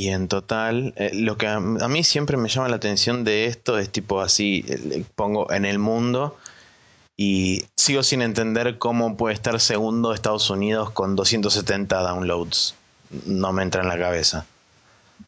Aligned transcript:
Y 0.00 0.08
en 0.08 0.28
total, 0.28 0.94
eh, 0.96 1.10
lo 1.12 1.36
que 1.36 1.46
a, 1.46 1.56
a 1.56 1.60
mí 1.60 2.04
siempre 2.04 2.38
me 2.38 2.48
llama 2.48 2.70
la 2.70 2.76
atención 2.76 3.22
de 3.22 3.44
esto 3.44 3.78
es 3.78 3.90
tipo 3.90 4.22
así, 4.22 4.64
eh, 4.66 5.04
pongo 5.14 5.52
en 5.52 5.66
el 5.66 5.78
mundo 5.78 6.38
y 7.18 7.66
sigo 7.76 8.02
sin 8.02 8.22
entender 8.22 8.78
cómo 8.78 9.18
puede 9.18 9.34
estar 9.34 9.60
segundo 9.60 10.14
Estados 10.14 10.48
Unidos 10.48 10.90
con 10.90 11.16
270 11.16 12.00
downloads. 12.00 12.76
No 13.26 13.52
me 13.52 13.62
entra 13.62 13.82
en 13.82 13.88
la 13.88 13.98
cabeza. 13.98 14.46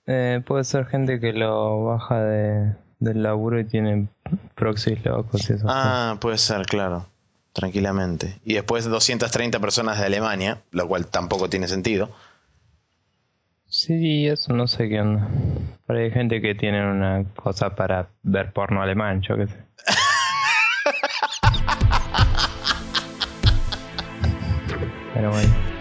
Eh, 0.06 0.40
puede 0.46 0.64
ser 0.64 0.86
gente 0.86 1.20
que 1.20 1.34
lo 1.34 1.84
baja 1.84 2.22
de, 2.22 2.72
del 2.98 3.22
laburo 3.22 3.60
y 3.60 3.64
tiene 3.64 4.08
proxies 4.54 5.04
locos 5.04 5.50
y 5.50 5.52
eso. 5.52 5.66
Ah, 5.68 6.16
puede 6.18 6.38
ser, 6.38 6.64
claro. 6.64 7.04
Tranquilamente. 7.52 8.40
Y 8.42 8.54
después 8.54 8.86
230 8.86 9.60
personas 9.60 9.98
de 9.98 10.06
Alemania, 10.06 10.62
lo 10.70 10.88
cual 10.88 11.08
tampoco 11.08 11.50
tiene 11.50 11.68
sentido. 11.68 12.08
Sí, 13.74 14.28
eso 14.28 14.52
no 14.52 14.68
sé 14.68 14.90
qué 14.90 15.00
onda. 15.00 15.26
Pero 15.86 15.98
hay 15.98 16.10
gente 16.10 16.42
que 16.42 16.54
tiene 16.54 16.86
una 16.86 17.24
cosa 17.34 17.74
para 17.74 18.10
ver 18.22 18.52
porno 18.52 18.82
alemán, 18.82 19.22
yo 19.22 19.34
qué 19.38 19.46
sé. 19.46 19.56
Pero 25.14 25.30
bueno. 25.30 25.71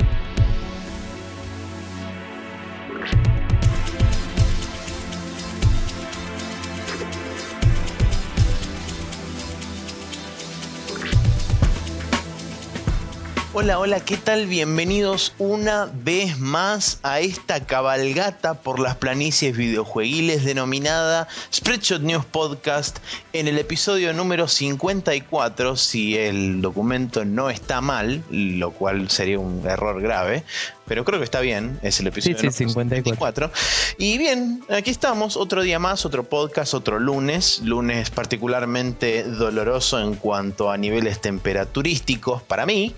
Hola, 13.63 13.77
hola, 13.77 13.99
¿qué 13.99 14.17
tal? 14.17 14.47
Bienvenidos 14.47 15.35
una 15.37 15.87
vez 15.93 16.39
más 16.39 16.99
a 17.03 17.19
esta 17.19 17.63
cabalgata 17.67 18.55
por 18.55 18.79
las 18.79 18.95
planicies 18.95 19.55
videojueguiles 19.55 20.43
denominada 20.43 21.27
Spreadshot 21.53 22.01
News 22.01 22.25
Podcast 22.25 22.97
en 23.33 23.47
el 23.47 23.59
episodio 23.59 24.13
número 24.13 24.47
54, 24.47 25.75
si 25.75 26.17
el 26.17 26.63
documento 26.63 27.23
no 27.23 27.51
está 27.51 27.81
mal, 27.81 28.23
lo 28.31 28.71
cual 28.71 29.11
sería 29.11 29.37
un 29.37 29.63
error 29.69 30.01
grave, 30.01 30.43
pero 30.91 31.05
creo 31.05 31.19
que 31.19 31.23
está 31.23 31.39
bien, 31.39 31.79
es 31.83 32.01
el 32.01 32.07
episodio 32.07 32.37
Sí, 32.37 32.51
sí, 32.51 32.65
número 32.65 32.89
54. 32.89 33.49
Y 33.97 34.17
bien, 34.17 34.61
aquí 34.69 34.89
estamos, 34.89 35.37
otro 35.37 35.61
día 35.61 35.79
más, 35.79 36.05
otro 36.05 36.25
podcast, 36.25 36.73
otro 36.73 36.99
lunes, 36.99 37.61
lunes 37.63 38.09
particularmente 38.09 39.23
doloroso 39.23 40.01
en 40.01 40.15
cuanto 40.15 40.69
a 40.69 40.75
niveles 40.75 41.21
temperaturísticos 41.21 42.43
para 42.43 42.65
mí. 42.65 42.93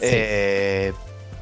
Eh, 0.00 0.94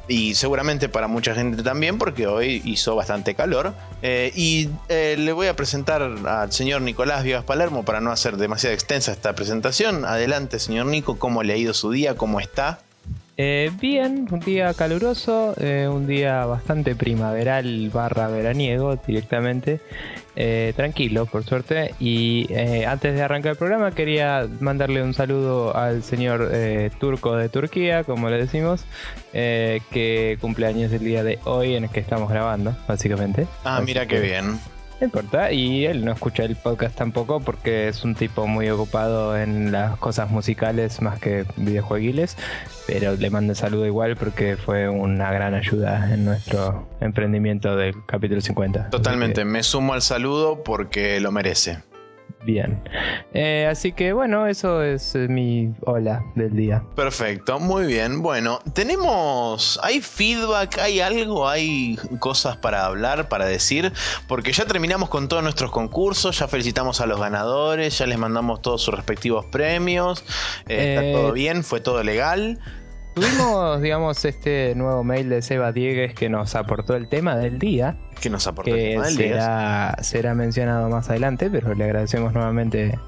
y 0.09 0.35
seguramente 0.35 0.89
para 0.89 1.07
mucha 1.07 1.33
gente 1.33 1.63
también, 1.63 1.97
porque 1.97 2.27
hoy 2.27 2.61
hizo 2.65 2.93
bastante 2.97 3.33
calor. 3.33 3.73
Eh, 4.01 4.33
y 4.35 4.67
eh, 4.89 5.15
le 5.17 5.31
voy 5.31 5.47
a 5.47 5.55
presentar 5.55 6.01
al 6.01 6.51
señor 6.51 6.81
Nicolás 6.81 7.23
Vivas 7.23 7.45
Palermo 7.45 7.85
para 7.85 8.01
no 8.01 8.11
hacer 8.11 8.35
demasiado 8.35 8.73
extensa 8.73 9.13
esta 9.13 9.33
presentación. 9.33 10.03
Adelante, 10.03 10.59
señor 10.59 10.87
Nico, 10.87 11.17
¿cómo 11.17 11.41
le 11.41 11.53
ha 11.53 11.55
ido 11.55 11.73
su 11.73 11.89
día? 11.91 12.17
¿Cómo 12.17 12.41
está? 12.41 12.79
Eh, 13.37 13.69
bien, 13.81 14.27
un 14.31 14.39
día 14.39 14.73
caluroso, 14.73 15.53
eh, 15.59 15.89
un 15.91 16.07
día 16.07 16.45
bastante 16.45 16.95
primaveral 16.95 17.89
barra 17.93 18.27
veraniego 18.29 18.95
directamente. 18.95 19.81
Eh, 20.37 20.71
tranquilo, 20.75 21.25
por 21.25 21.43
suerte. 21.43 21.93
Y 21.99 22.47
eh, 22.49 22.85
antes 22.85 23.13
de 23.13 23.21
arrancar 23.21 23.51
el 23.53 23.57
programa 23.57 23.91
quería 23.91 24.47
mandarle 24.61 25.01
un 25.03 25.13
saludo 25.13 25.75
al 25.75 26.03
señor 26.03 26.49
eh, 26.53 26.91
turco 26.99 27.35
de 27.35 27.49
Turquía, 27.49 28.03
como 28.05 28.29
le 28.29 28.37
decimos, 28.37 28.85
eh, 29.33 29.81
que 29.91 30.37
cumple 30.39 30.67
años 30.67 30.91
el 30.93 30.99
día 31.03 31.23
de 31.23 31.39
hoy 31.43 31.75
en 31.75 31.85
el 31.85 31.89
que 31.89 31.99
estamos 31.99 32.29
grabando, 32.29 32.75
básicamente. 32.87 33.47
Ah, 33.65 33.77
Así 33.77 33.85
mira 33.85 34.05
que- 34.07 34.15
qué 34.15 34.21
bien. 34.21 34.59
No 34.99 35.05
importa, 35.05 35.51
y 35.51 35.85
él 35.85 36.05
no 36.05 36.13
escucha 36.13 36.43
el 36.43 36.55
podcast 36.55 36.95
tampoco 36.97 37.41
porque 37.41 37.89
es 37.89 38.03
un 38.05 38.15
tipo 38.15 38.47
muy 38.47 38.69
ocupado 38.69 39.37
en 39.37 39.71
las 39.71 39.97
cosas 39.97 40.29
musicales 40.31 41.01
más 41.01 41.19
que 41.19 41.45
videojueguiles, 41.57 42.37
pero 42.87 43.15
le 43.15 43.29
mando 43.29 43.55
saludo 43.55 43.85
igual 43.85 44.15
porque 44.15 44.55
fue 44.55 44.87
una 44.87 45.31
gran 45.31 45.53
ayuda 45.53 46.13
en 46.13 46.23
nuestro 46.23 46.87
emprendimiento 47.01 47.75
del 47.75 48.05
capítulo 48.05 48.39
50. 48.39 48.79
Así 48.79 48.89
Totalmente, 48.89 49.41
que, 49.41 49.45
me 49.45 49.63
sumo 49.63 49.93
al 49.93 50.01
saludo 50.01 50.63
porque 50.63 51.19
lo 51.19 51.31
merece. 51.31 51.79
Bien. 52.45 52.81
Eh, 53.33 53.67
así 53.69 53.91
que 53.91 54.13
bueno, 54.13 54.47
eso 54.47 54.81
es 54.81 55.15
eh, 55.15 55.27
mi 55.27 55.73
hola 55.81 56.23
del 56.35 56.55
día. 56.55 56.83
Perfecto, 56.95 57.59
muy 57.59 57.85
bien. 57.85 58.21
Bueno, 58.21 58.59
tenemos. 58.73 59.79
¿Hay 59.83 60.01
feedback? 60.01 60.77
¿Hay 60.79 60.99
algo? 61.01 61.49
¿Hay 61.49 61.97
cosas 62.19 62.57
para 62.57 62.85
hablar, 62.85 63.27
para 63.27 63.45
decir? 63.45 63.91
Porque 64.27 64.51
ya 64.53 64.65
terminamos 64.65 65.09
con 65.09 65.27
todos 65.27 65.43
nuestros 65.43 65.71
concursos, 65.71 66.39
ya 66.39 66.47
felicitamos 66.47 67.01
a 67.01 67.05
los 67.05 67.19
ganadores, 67.19 67.97
ya 67.97 68.05
les 68.05 68.17
mandamos 68.17 68.61
todos 68.61 68.81
sus 68.81 68.93
respectivos 68.93 69.45
premios. 69.47 70.23
eh, 70.67 70.75
Eh, 70.75 70.95
está 70.95 71.19
todo 71.19 71.31
bien, 71.33 71.63
fue 71.63 71.79
todo 71.79 72.03
legal. 72.03 72.59
Tuvimos, 73.15 73.81
digamos, 73.81 74.25
este 74.25 74.75
nuevo 74.75 75.01
mail 75.05 75.29
de 75.29 75.41
Seba 75.41 75.71
Diegues 75.71 76.13
que 76.13 76.27
nos 76.27 76.53
aportó 76.53 76.97
el 76.97 77.07
tema 77.07 77.37
del 77.37 77.59
día. 77.59 77.95
Que 78.21 78.29
nos 78.29 78.45
aportó 78.45 78.71
el 78.71 78.77
que 78.77 78.89
tema 78.91 79.05
del 79.05 79.15
día. 79.15 79.27
será, 79.29 79.97
será 80.01 80.35
mencionado 80.35 80.89
más 80.89 81.09
adelante, 81.09 81.49
pero 81.49 81.73
le 81.73 81.85
agradecemos 81.85 82.33
nuevamente 82.33 82.99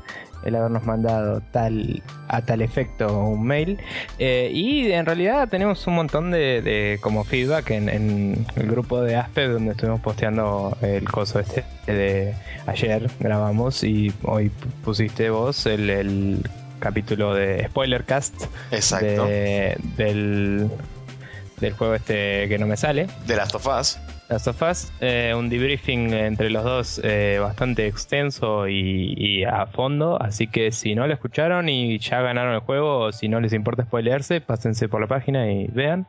el 0.45 0.55
habernos 0.55 0.85
mandado 0.85 1.41
tal 1.51 2.01
a 2.29 2.41
tal 2.41 2.61
efecto 2.61 3.19
un 3.19 3.45
mail. 3.45 3.81
Eh, 4.17 4.49
y 4.53 4.89
en 4.93 5.05
realidad 5.05 5.49
tenemos 5.49 5.85
un 5.87 5.95
montón 5.95 6.31
de, 6.31 6.61
de 6.61 6.99
como 7.01 7.25
feedback 7.25 7.71
en, 7.71 7.89
en 7.89 8.45
el 8.55 8.67
grupo 8.67 9.01
de 9.01 9.17
Aspe 9.17 9.49
donde 9.49 9.71
estuvimos 9.71 9.99
posteando 9.99 10.77
el 10.81 11.03
coso 11.09 11.41
este 11.41 11.65
de 11.85 12.33
ayer 12.65 13.09
grabamos 13.19 13.83
y 13.83 14.13
hoy 14.23 14.51
pusiste 14.85 15.29
vos 15.29 15.65
el, 15.65 15.89
el 15.89 16.49
capítulo 16.79 17.33
de 17.33 17.65
Spoilercast 17.67 18.43
Exacto. 18.71 19.25
De, 19.25 19.77
de- 19.77 19.77
del, 20.05 20.69
del 21.59 21.73
juego 21.73 21.95
este 21.95 22.47
que 22.49 22.57
no 22.57 22.67
me 22.67 22.77
sale. 22.77 23.07
Last 23.27 23.55
of 23.55 23.67
Us. 23.67 23.99
Last 24.29 24.47
of 24.47 24.61
Us, 24.61 24.91
eh, 24.99 25.33
un 25.37 25.47
debriefing 25.49 26.13
entre 26.13 26.49
los 26.49 26.63
dos 26.65 26.99
eh, 27.03 27.37
bastante 27.39 27.87
extenso 27.87 28.67
y, 28.67 29.13
y 29.17 29.45
a 29.45 29.65
fondo, 29.67 30.21
así 30.21 30.47
que 30.47 30.73
si 30.73 30.95
no 30.95 31.07
lo 31.07 31.13
escucharon 31.13 31.69
y 31.69 31.97
ya 31.99 32.19
ganaron 32.21 32.53
el 32.53 32.59
juego, 32.59 32.99
o 33.05 33.11
si 33.13 33.29
no 33.29 33.39
les 33.39 33.53
importa 33.53 33.83
spoilearse, 33.83 34.41
pásense 34.41 34.89
por 34.89 34.99
la 34.99 35.07
página 35.07 35.49
y 35.49 35.67
vean. 35.67 36.07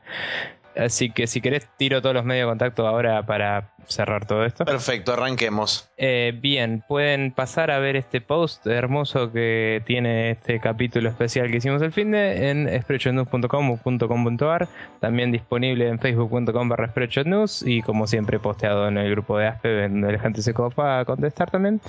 Así 0.76 1.10
que 1.10 1.28
si 1.28 1.40
querés 1.40 1.68
tiro 1.76 2.02
todos 2.02 2.14
los 2.14 2.24
medios 2.24 2.46
de 2.46 2.50
contacto 2.50 2.86
ahora 2.88 3.24
para 3.24 3.70
cerrar 3.88 4.26
todo 4.26 4.44
esto. 4.44 4.64
Perfecto, 4.64 5.12
arranquemos. 5.12 5.88
Eh, 5.96 6.32
bien, 6.40 6.84
pueden 6.86 7.32
pasar 7.32 7.70
a 7.70 7.78
ver 7.78 7.96
este 7.96 8.20
post 8.20 8.66
hermoso 8.66 9.32
que 9.32 9.82
tiene 9.86 10.30
este 10.30 10.60
capítulo 10.60 11.08
especial 11.08 11.50
que 11.50 11.56
hicimos 11.56 11.82
el 11.82 11.92
fin 11.92 12.12
de 12.12 12.50
en 12.50 12.82
spreadshotnews.com.com.ar 12.82 14.68
también 15.00 15.32
disponible 15.32 15.88
en 15.88 15.98
facebook.com 15.98 16.68
barra 16.68 16.88
spreadshotnews 16.88 17.62
y 17.66 17.82
como 17.82 18.06
siempre 18.06 18.38
posteado 18.38 18.88
en 18.88 18.98
el 18.98 19.10
grupo 19.10 19.38
de 19.38 19.48
Aspe 19.48 19.88
donde 19.88 20.12
la 20.12 20.18
gente 20.18 20.42
se 20.42 20.54
copa 20.54 21.00
a 21.00 21.04
contestar 21.04 21.50
también. 21.50 21.80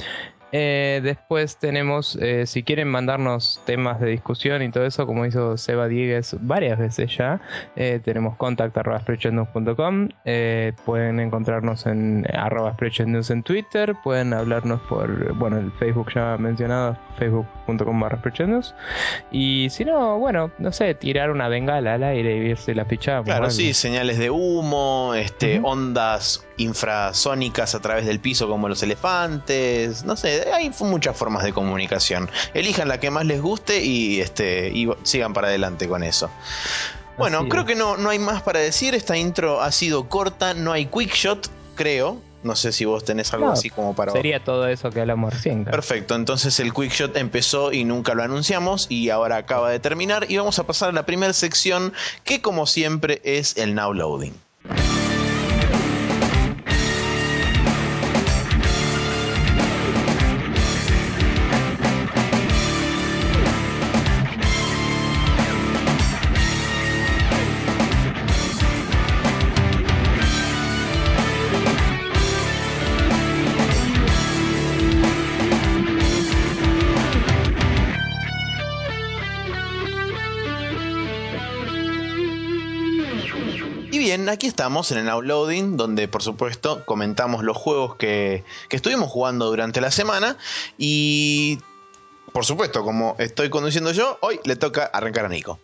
Eh, 0.51 1.01
después 1.03 1.57
tenemos, 1.57 2.15
eh, 2.15 2.47
si 2.47 2.63
quieren 2.63 2.87
mandarnos 2.87 3.61
temas 3.65 3.99
de 3.99 4.09
discusión 4.09 4.63
y 4.63 4.71
todo 4.71 4.85
eso, 4.85 5.05
como 5.05 5.25
hizo 5.25 5.57
Seba 5.57 5.87
Diegues 5.87 6.35
varias 6.41 6.79
veces 6.79 7.15
ya, 7.15 7.39
eh, 7.75 7.99
tenemos 8.03 8.35
contact 8.37 8.75
arroba 8.77 8.99
spreadshotnews.com, 9.01 10.09
eh, 10.25 10.73
pueden 10.85 11.19
encontrarnos 11.19 11.85
en 11.85 11.88
arroba 12.33 12.73
spreadshotnews 12.73 13.29
en 13.29 13.43
Twitter, 13.43 13.95
pueden 14.03 14.33
hablarnos 14.33 14.81
por, 14.81 15.33
bueno, 15.33 15.57
el 15.57 15.71
Facebook 15.73 16.11
ya 16.13 16.37
mencionado, 16.37 16.97
facebook.com 17.17 17.99
barra 17.99 18.17
spreadshotnews, 18.17 18.75
y 19.31 19.67
si 19.69 19.85
no, 19.85 20.17
bueno, 20.19 20.51
no 20.57 20.71
sé, 20.71 20.93
tirar 20.95 21.31
una 21.31 21.47
bengala 21.47 21.95
al 21.95 22.03
aire 22.03 22.37
y 22.37 22.39
verse 22.49 22.75
la 22.75 22.85
pichada. 22.85 23.23
Claro, 23.23 23.49
sí, 23.49 23.73
señales 23.73 24.17
de 24.17 24.29
humo, 24.29 25.13
este, 25.15 25.59
ondas 25.63 26.45
infrasónicas 26.57 27.73
a 27.75 27.79
través 27.79 28.05
del 28.05 28.19
piso 28.19 28.47
como 28.47 28.67
los 28.67 28.83
elefantes, 28.83 30.03
no 30.03 30.15
sé, 30.15 30.51
hay 30.53 30.71
muchas 30.81 31.15
formas 31.15 31.43
de 31.43 31.53
comunicación. 31.53 32.29
Elijan 32.53 32.87
la 32.87 32.99
que 32.99 33.11
más 33.11 33.25
les 33.25 33.41
guste 33.41 33.83
y 33.83 34.19
este 34.19 34.69
y 34.69 34.89
sigan 35.03 35.33
para 35.33 35.47
adelante 35.47 35.87
con 35.87 36.03
eso. 36.03 36.29
Bueno, 37.17 37.49
creo 37.49 37.65
que 37.65 37.75
no, 37.75 37.97
no 37.97 38.09
hay 38.09 38.19
más 38.19 38.41
para 38.41 38.59
decir. 38.59 38.95
Esta 38.95 39.17
intro 39.17 39.61
ha 39.61 39.73
sido 39.73 40.07
corta, 40.07 40.53
no 40.53 40.71
hay 40.71 40.85
quick 40.85 41.13
shot, 41.13 41.49
creo. 41.79 42.21
No 42.43 42.55
sé 42.55 42.71
si 42.73 42.83
vos 42.85 43.05
tenés 43.05 43.33
algo 43.33 43.47
No, 43.47 43.51
así 43.53 43.69
como 43.69 43.95
para. 43.95 44.11
Sería 44.11 44.43
todo 44.43 44.67
eso 44.67 44.89
que 44.89 44.99
hablamos 44.99 45.33
recién. 45.33 45.63
claro. 45.63 45.77
Perfecto, 45.77 46.15
entonces 46.15 46.59
el 46.59 46.73
quick 46.73 46.91
shot 46.91 47.15
empezó 47.15 47.71
y 47.71 47.85
nunca 47.85 48.13
lo 48.15 48.23
anunciamos 48.23 48.87
y 48.89 49.09
ahora 49.09 49.37
acaba 49.37 49.71
de 49.71 49.79
terminar 49.79 50.25
y 50.29 50.37
vamos 50.37 50.59
a 50.59 50.65
pasar 50.67 50.89
a 50.89 50.91
la 50.91 51.05
primera 51.05 51.31
sección 51.33 51.93
que 52.25 52.41
como 52.41 52.65
siempre 52.65 53.21
es 53.23 53.55
el 53.57 53.75
now 53.75 53.93
loading. 53.93 54.33
Aquí 84.31 84.47
estamos 84.47 84.91
en 84.91 84.99
el 84.99 85.09
Outloading, 85.09 85.77
donde 85.77 86.07
por 86.07 86.23
supuesto 86.23 86.85
comentamos 86.85 87.43
los 87.43 87.57
juegos 87.57 87.95
que, 87.95 88.43
que 88.69 88.75
estuvimos 88.75 89.09
jugando 89.09 89.47
durante 89.47 89.81
la 89.81 89.91
semana. 89.91 90.37
Y 90.77 91.59
por 92.31 92.45
supuesto, 92.45 92.83
como 92.83 93.15
estoy 93.19 93.49
conduciendo 93.49 93.91
yo, 93.91 94.17
hoy 94.21 94.39
le 94.45 94.55
toca 94.55 94.85
arrancar 94.85 95.25
a 95.25 95.29
Nico. 95.29 95.59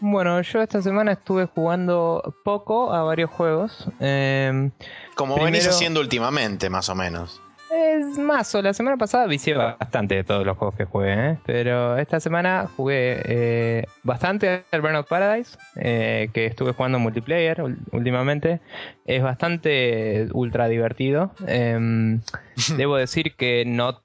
Bueno, 0.00 0.40
yo 0.40 0.62
esta 0.62 0.80
semana 0.80 1.12
estuve 1.12 1.46
jugando 1.46 2.34
poco 2.42 2.92
a 2.92 3.02
varios 3.02 3.30
juegos. 3.30 3.86
Eh, 4.00 4.70
como 5.14 5.42
venís 5.42 5.66
haciendo 5.66 6.00
últimamente, 6.00 6.70
más 6.70 6.88
o 6.88 6.94
menos. 6.94 7.40
Es 7.72 8.18
más, 8.18 8.52
la 8.54 8.72
semana 8.74 8.96
pasada 8.96 9.26
vicié 9.26 9.54
bastante 9.54 10.16
de 10.16 10.24
todos 10.24 10.44
los 10.44 10.56
juegos 10.56 10.74
que 10.76 10.84
jugué, 10.86 11.12
¿eh? 11.30 11.38
pero 11.46 11.96
esta 11.98 12.18
semana 12.18 12.68
jugué 12.76 13.20
eh, 13.24 13.84
bastante 14.02 14.64
al 14.72 14.80
Burnout 14.80 15.06
Paradise, 15.06 15.56
eh, 15.76 16.30
que 16.32 16.46
estuve 16.46 16.72
jugando 16.72 16.98
multiplayer 16.98 17.62
últimamente. 17.92 18.60
Es 19.04 19.22
bastante 19.22 20.26
ultra 20.32 20.66
divertido. 20.68 21.32
Em, 21.46 22.20
debo 22.76 22.96
decir 22.96 23.34
que 23.36 23.64
no 23.64 24.00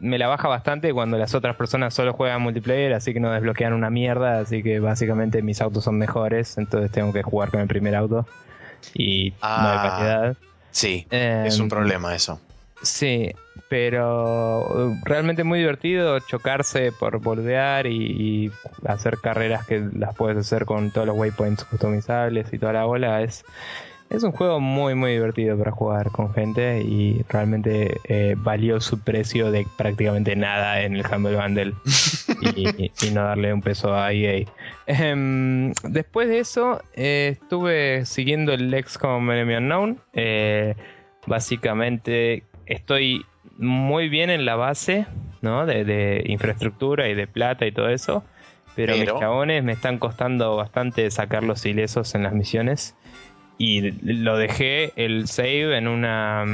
me 0.00 0.18
la 0.18 0.28
baja 0.28 0.48
bastante 0.48 0.92
cuando 0.94 1.18
las 1.18 1.34
otras 1.34 1.56
personas 1.56 1.92
solo 1.92 2.12
juegan 2.14 2.40
multiplayer, 2.40 2.94
así 2.94 3.12
que 3.12 3.20
no 3.20 3.32
desbloquean 3.32 3.72
una 3.72 3.90
mierda, 3.90 4.38
así 4.38 4.62
que 4.62 4.80
básicamente 4.80 5.42
mis 5.42 5.60
autos 5.60 5.84
son 5.84 5.98
mejores, 5.98 6.56
entonces 6.56 6.90
tengo 6.90 7.12
que 7.12 7.22
jugar 7.22 7.50
con 7.50 7.60
el 7.60 7.66
primer 7.68 7.94
auto 7.96 8.26
y 8.94 9.30
no 9.42 9.46
hay 9.48 9.78
Ah. 9.82 10.32
Sí, 10.70 11.06
es 11.10 11.58
un 11.58 11.64
Em, 11.64 11.68
problema 11.70 12.14
eso. 12.14 12.40
Sí, 12.82 13.32
pero 13.68 14.66
uh, 14.68 14.96
realmente 15.04 15.44
muy 15.44 15.60
divertido 15.60 16.18
chocarse 16.20 16.92
por 16.92 17.20
boludear 17.20 17.86
y, 17.86 17.96
y 17.96 18.52
hacer 18.86 19.18
carreras 19.18 19.66
que 19.66 19.88
las 19.94 20.14
puedes 20.14 20.38
hacer 20.38 20.66
con 20.66 20.90
todos 20.90 21.06
los 21.06 21.16
waypoints 21.16 21.64
customizables 21.64 22.52
y 22.52 22.58
toda 22.58 22.74
la 22.74 22.84
bola. 22.84 23.22
Es, 23.22 23.44
es 24.10 24.22
un 24.22 24.32
juego 24.32 24.60
muy, 24.60 24.94
muy 24.94 25.12
divertido 25.12 25.58
para 25.58 25.72
jugar 25.72 26.10
con 26.10 26.32
gente 26.32 26.80
y 26.82 27.24
realmente 27.28 27.98
eh, 28.04 28.36
valió 28.38 28.80
su 28.80 29.00
precio 29.00 29.50
de 29.50 29.66
prácticamente 29.76 30.36
nada 30.36 30.82
en 30.82 30.94
el 30.94 31.04
Humble 31.04 31.36
Bundle 31.36 31.74
y, 32.54 32.92
y 33.06 33.10
no 33.10 33.24
darle 33.24 33.52
un 33.52 33.62
peso 33.62 33.94
a 33.94 34.12
EA. 34.12 34.46
Em, 34.86 35.72
después 35.82 36.28
de 36.28 36.38
eso, 36.38 36.80
eh, 36.94 37.36
estuve 37.40 38.04
siguiendo 38.04 38.52
el 38.52 38.72
XCOM 38.84 39.30
Enemy 39.30 39.56
Unknown. 39.56 40.00
Eh, 40.12 40.76
básicamente 41.26 42.44
estoy 42.66 43.24
muy 43.58 44.08
bien 44.08 44.30
en 44.30 44.44
la 44.44 44.56
base, 44.56 45.06
¿no? 45.42 45.66
De, 45.66 45.84
de 45.84 46.22
infraestructura 46.26 47.08
y 47.08 47.14
de 47.14 47.26
plata 47.26 47.66
y 47.66 47.72
todo 47.72 47.88
eso. 47.88 48.24
Pero, 48.74 48.92
Pero- 48.94 49.12
mis 49.14 49.20
chabones 49.20 49.64
me 49.64 49.72
están 49.72 49.98
costando 49.98 50.54
bastante 50.56 51.10
sacarlos 51.10 51.64
ilesos 51.64 52.14
en 52.14 52.22
las 52.24 52.32
misiones. 52.34 52.94
Y 53.58 53.92
lo 54.02 54.36
dejé 54.36 54.92
el 54.96 55.28
save 55.28 55.78
en 55.78 55.88
una 55.88 56.44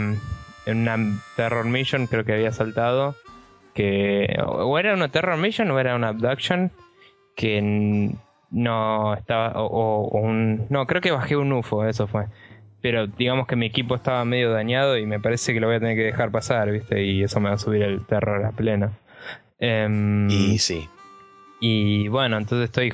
en 0.67 0.79
una 0.89 0.97
terror 1.35 1.65
mission, 1.65 2.07
creo 2.07 2.25
que 2.25 2.33
había 2.35 2.53
saltado. 2.53 3.17
Que 3.75 4.37
o 4.47 4.79
era 4.79 4.95
una 4.95 5.09
terror 5.09 5.37
mission 5.37 5.69
o 5.73 5.81
era 5.81 5.97
una 5.97 6.09
abduction. 6.09 6.71
Que 7.35 8.13
no 8.53 9.15
estaba. 9.15 9.61
O, 9.61 9.67
o- 9.67 10.09
o 10.09 10.19
un. 10.21 10.67
No, 10.71 10.87
creo 10.87 11.01
que 11.01 11.11
bajé 11.11 11.37
un 11.37 11.53
UFO, 11.53 11.87
eso 11.87 12.07
fue. 12.07 12.27
Pero 12.83 13.07
digamos 13.07 13.47
que 13.47 13.57
mi 13.57 13.67
equipo 13.67 13.95
estaba 13.95 14.25
medio 14.25 14.51
dañado 14.51 14.99
y 14.99 15.07
me 15.07 15.21
parece 15.21 15.55
que 15.55 15.61
lo 15.61 15.69
voy 15.69 15.77
a 15.77 15.81
tener 15.81 15.97
que 15.97 16.03
dejar 16.03 16.31
pasar, 16.33 16.71
¿viste? 16.71 17.03
Y 17.05 17.23
eso 17.23 17.39
me 17.41 17.49
va 17.49 17.55
a 17.55 17.59
subir 17.59 17.83
el 17.83 18.05
terror 18.05 18.45
a 18.45 18.51
pleno. 18.51 18.93
Em, 19.61 20.29
Y 20.29 20.59
sí. 20.59 20.89
y 21.61 22.09
bueno, 22.09 22.37
entonces 22.39 22.65
estoy. 22.65 22.93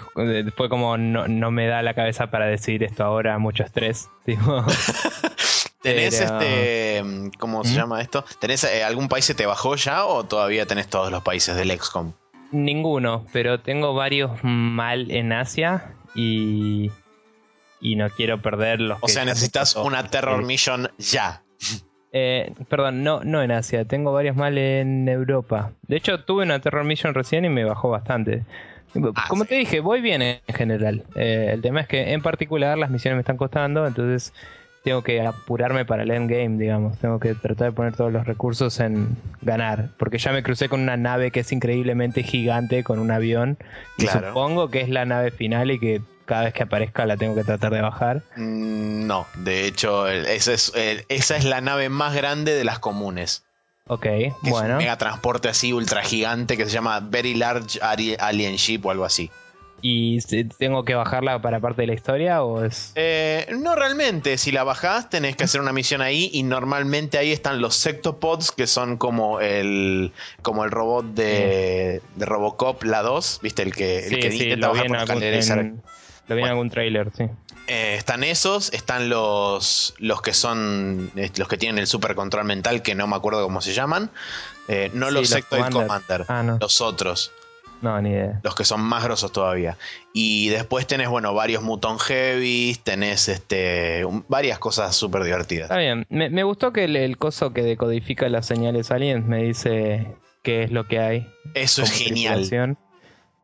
Fue 0.57 0.69
como 0.69 0.99
no, 0.99 1.27
no 1.27 1.51
me 1.51 1.67
da 1.67 1.81
la 1.83 1.95
cabeza 1.95 2.31
para 2.31 2.45
decidir 2.47 2.85
esto 2.85 3.03
ahora, 3.05 3.39
mucho 3.39 3.65
estrés. 3.65 4.09
Tipo, 4.27 4.63
¿Tenés 5.83 6.21
pero- 6.21 6.39
este. 6.41 7.31
¿Cómo 7.39 7.65
se 7.65 7.73
¿Mm? 7.73 7.77
llama 7.77 8.01
esto? 8.03 8.25
¿Tenés 8.41 8.65
eh, 8.65 8.85
algún 8.85 9.09
país 9.09 9.25
se 9.25 9.35
te 9.35 9.47
bajó 9.47 9.75
ya 9.77 10.05
o 10.05 10.25
todavía 10.25 10.67
tenés 10.67 10.89
todos 10.89 11.11
los 11.11 11.23
países 11.23 11.57
del 11.57 11.71
XCOM? 11.71 12.13
ninguno, 12.51 13.27
pero 13.33 13.61
tengo 13.61 13.93
varios 13.95 14.31
mal 14.43 15.11
en 15.11 15.33
Asia 15.33 15.93
y. 16.15 16.91
Y 17.81 17.97
no 17.97 18.11
quiero 18.11 18.43
perder 18.43 18.81
los 18.81 18.99
O 19.01 19.07
que 19.07 19.13
sea, 19.13 19.25
necesitas 19.25 19.77
una 19.77 20.05
Terror 20.05 20.41
Sí. 20.41 20.45
Mission 20.47 20.91
ya. 20.99 21.43
Eh, 22.13 22.53
perdón, 22.69 23.03
no, 23.05 23.23
no 23.23 23.43
en 23.43 23.51
Asia, 23.51 23.85
tengo 23.85 24.13
varios 24.13 24.35
mal 24.35 24.57
en 24.57 25.09
Europa. 25.09 25.73
De 25.87 25.97
hecho, 25.97 26.25
tuve 26.25 26.45
una 26.45 26.61
Terror 26.61 26.85
Mission 26.85 27.15
recién 27.15 27.45
y 27.45 27.49
me 27.49 27.65
bajó 27.65 27.91
bastante. 27.91 28.45
Como 28.93 29.45
sí. 29.45 29.49
te 29.49 29.55
dije, 29.57 29.81
voy 29.81 30.01
bien 30.01 30.23
en 30.23 30.41
general. 30.49 31.05
Eh, 31.15 31.51
el 31.53 31.61
tema 31.61 31.81
es 31.83 31.89
que 31.89 32.13
en 32.13 32.23
particular 32.23 32.79
las 32.79 32.91
misiones 32.91 33.17
me 33.17 33.21
están 33.21 33.37
costando, 33.37 33.87
entonces 33.87 34.33
tengo 34.83 35.03
que 35.03 35.21
apurarme 35.21 35.85
para 35.85 36.05
el 36.05 36.11
endgame, 36.11 36.57
digamos. 36.57 36.97
Tengo 36.99 37.21
que 37.21 37.35
tratar 37.35 37.69
de 37.69 37.73
poner 37.73 37.95
todos 37.95 38.11
los 38.13 38.27
recursos 38.27 38.81
en 38.81 39.09
ganar. 39.43 39.91
Porque 39.99 40.17
ya 40.17 40.33
me 40.33 40.43
crucé 40.43 40.71
con 40.71 40.81
una 40.81 40.97
nave 40.97 41.31
que 41.31 41.41
es 41.41 41.53
increíblemente 41.53 42.23
gigante, 42.23 42.83
con 42.85 42.99
un 42.99 43.11
avión. 43.11 43.59
Y 43.99 44.07
supongo 44.07 44.71
que 44.71 44.81
es 44.81 44.89
la 44.89 45.05
nave 45.05 45.31
final 45.31 45.71
y 45.71 45.79
que 45.79 46.01
cada 46.29 46.45
vez 46.45 46.53
que 46.55 46.63
aparezca 46.63 47.07
la 47.07 47.17
tengo 47.17 47.35
que 47.35 47.43
tratar 47.43 47.73
de 47.73 47.81
bajar. 47.81 48.23
Mm, 48.37 49.07
No, 49.07 49.27
de 49.39 49.67
hecho, 49.67 50.07
esa 50.09 50.53
es, 50.53 50.73
esa 51.09 51.37
es 51.37 51.45
la 51.45 51.61
nave 51.63 51.89
más 51.89 52.15
grande 52.15 52.55
de 52.55 52.63
las 52.65 52.79
comunes. 52.79 53.43
Ok, 53.87 54.03
Que 54.03 54.33
Es 54.45 54.51
bueno. 54.51 54.73
un 54.73 54.77
mega 54.79 54.99
transporte 54.99 55.49
así 55.49 55.73
ultra 55.73 56.03
gigante 56.03 56.59
que 56.59 56.67
se 56.67 56.71
llama 56.71 57.01
Very 57.01 57.35
Large 57.35 57.81
Alien 57.81 58.57
Ship 58.57 58.85
o 58.85 58.91
algo 58.91 59.07
así. 59.07 59.31
¿Y 59.81 60.19
tengo 60.59 60.85
que 60.85 60.97
bajarla 60.97 61.41
para 61.41 61.61
parte 61.61 61.83
de 61.83 61.87
la 61.87 61.95
historia 61.95 62.43
o 62.43 62.65
es...? 62.65 62.91
Eh, 62.97 63.47
no 63.61 63.77
realmente, 63.77 64.37
si 64.37 64.51
la 64.51 64.65
bajás 64.65 65.09
tenés 65.09 65.37
que 65.37 65.45
hacer 65.45 65.61
una 65.61 65.73
misión 65.73 66.03
ahí 66.03 66.29
y 66.35 66.43
normalmente 66.43 67.17
ahí 67.17 67.31
están 67.33 67.61
los 67.63 67.77
sectopods 67.77 68.51
que 68.51 68.67
son 68.67 68.97
como 68.97 69.41
el 69.41 70.13
como 70.43 70.65
el 70.65 70.73
robot 70.73 71.07
de, 71.15 72.03
de 72.17 72.27
Robocop, 72.27 72.83
la 72.83 73.03
2, 73.03 73.39
viste, 73.41 73.63
el 73.63 73.73
que, 73.73 74.01
el 74.01 74.09
Sí, 74.11 74.21
que 74.21 74.31
sí, 74.33 74.57
lo 74.57 74.73
vi 74.73 74.81
en 74.81 74.97
algún, 74.97 75.23
en- 75.23 75.83
lo 76.29 76.35
vi 76.35 76.41
en 76.41 76.41
Bueno. 76.41 76.53
algún 76.53 76.71
trailer, 76.71 77.11
sí. 77.17 77.25
Eh, 77.67 77.97
están 77.97 78.25
esos, 78.25 78.73
están 78.73 79.09
los, 79.11 79.95
los 79.99 80.23
que 80.23 80.33
son 80.33 81.11
eh, 81.17 81.31
los 81.37 81.49
que 81.49 81.57
tienen 81.59 81.79
el 81.79 81.87
super 81.87 82.15
control 82.15 82.45
mental 82.45 82.81
que 82.83 82.95
no 82.95 83.07
me 83.07 83.17
acuerdo 83.17 83.43
cómo 83.43 83.61
se 83.61 83.75
llaman. 83.75 84.11
Eh, 84.69 84.91
no 84.95 85.09
Sí, 85.09 85.13
los 85.15 85.23
los 85.23 85.29
Sectoid 85.31 85.61
Commander. 85.71 85.87
Commander, 85.87 86.25
Ah, 86.29 86.43
no. 86.43 86.59
los 86.61 86.81
otros, 86.81 87.31
No, 87.83 88.01
ni 88.01 88.11
idea. 88.11 88.41
los 88.43 88.55
que 88.55 88.65
son 88.65 88.81
más 88.81 89.05
grosos 89.05 89.33
todavía. 89.33 89.77
Y 90.15 90.49
después 90.49 90.87
tenés, 90.87 91.09
bueno, 91.11 91.35
varios 91.35 91.63
Muton 91.63 91.99
Heavies, 91.99 92.81
tenés 92.81 93.29
este 93.29 94.05
un- 94.05 94.25
varias 94.29 94.59
cosas 94.59 94.97
súper 94.97 95.25
divertidas. 95.25 95.65
Está 95.65 95.79
bien. 95.79 96.07
Me, 96.09 96.31
me 96.31 96.43
gustó 96.45 96.73
que 96.73 96.85
el, 96.85 96.97
el 96.97 97.19
coso 97.19 97.53
que 97.53 97.63
decodifica 97.63 98.29
las 98.31 98.47
señales 98.47 98.91
aliens 98.91 99.27
me 99.27 99.43
dice 99.43 100.07
qué 100.43 100.63
es 100.65 100.71
lo 100.71 100.87
que 100.89 100.99
hay. 101.01 101.29
Eso 101.55 101.83
es 101.83 101.91
genial. 101.93 102.49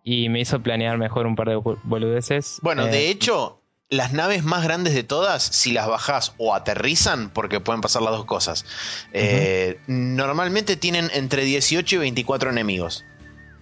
Y 0.04 0.28
me 0.28 0.40
hizo 0.40 0.60
planear 0.60 0.98
mejor 0.98 1.26
un 1.26 1.34
par 1.34 1.48
de 1.48 1.56
bol- 1.56 1.78
boludeces. 1.82 2.58
Bueno, 2.62 2.86
Eh, 2.86 2.90
de 2.90 3.08
hecho, 3.10 3.58
las 3.88 4.12
naves 4.12 4.44
más 4.44 4.62
grandes 4.62 4.94
de 4.94 5.02
todas, 5.02 5.42
si 5.42 5.72
las 5.72 5.88
bajás 5.88 6.34
o 6.36 6.54
aterrizan, 6.54 7.30
porque 7.30 7.58
pueden 7.60 7.80
pasar 7.80 8.02
las 8.02 8.12
dos 8.12 8.26
cosas, 8.26 8.66
eh, 9.14 9.78
normalmente 9.86 10.76
tienen 10.76 11.08
entre 11.14 11.44
18 11.44 11.96
y 11.96 11.98
24 12.00 12.50
enemigos. 12.50 13.04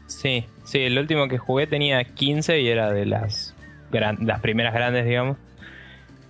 Sí, 0.08 0.44
sí, 0.64 0.80
el 0.80 0.98
último 0.98 1.28
que 1.28 1.38
jugué 1.38 1.66
tenía 1.68 2.02
15 2.04 2.60
y 2.60 2.68
era 2.68 2.90
de 2.92 3.06
las, 3.06 3.54
gran- 3.92 4.18
las 4.26 4.40
primeras 4.40 4.74
grandes, 4.74 5.06
digamos. 5.06 5.36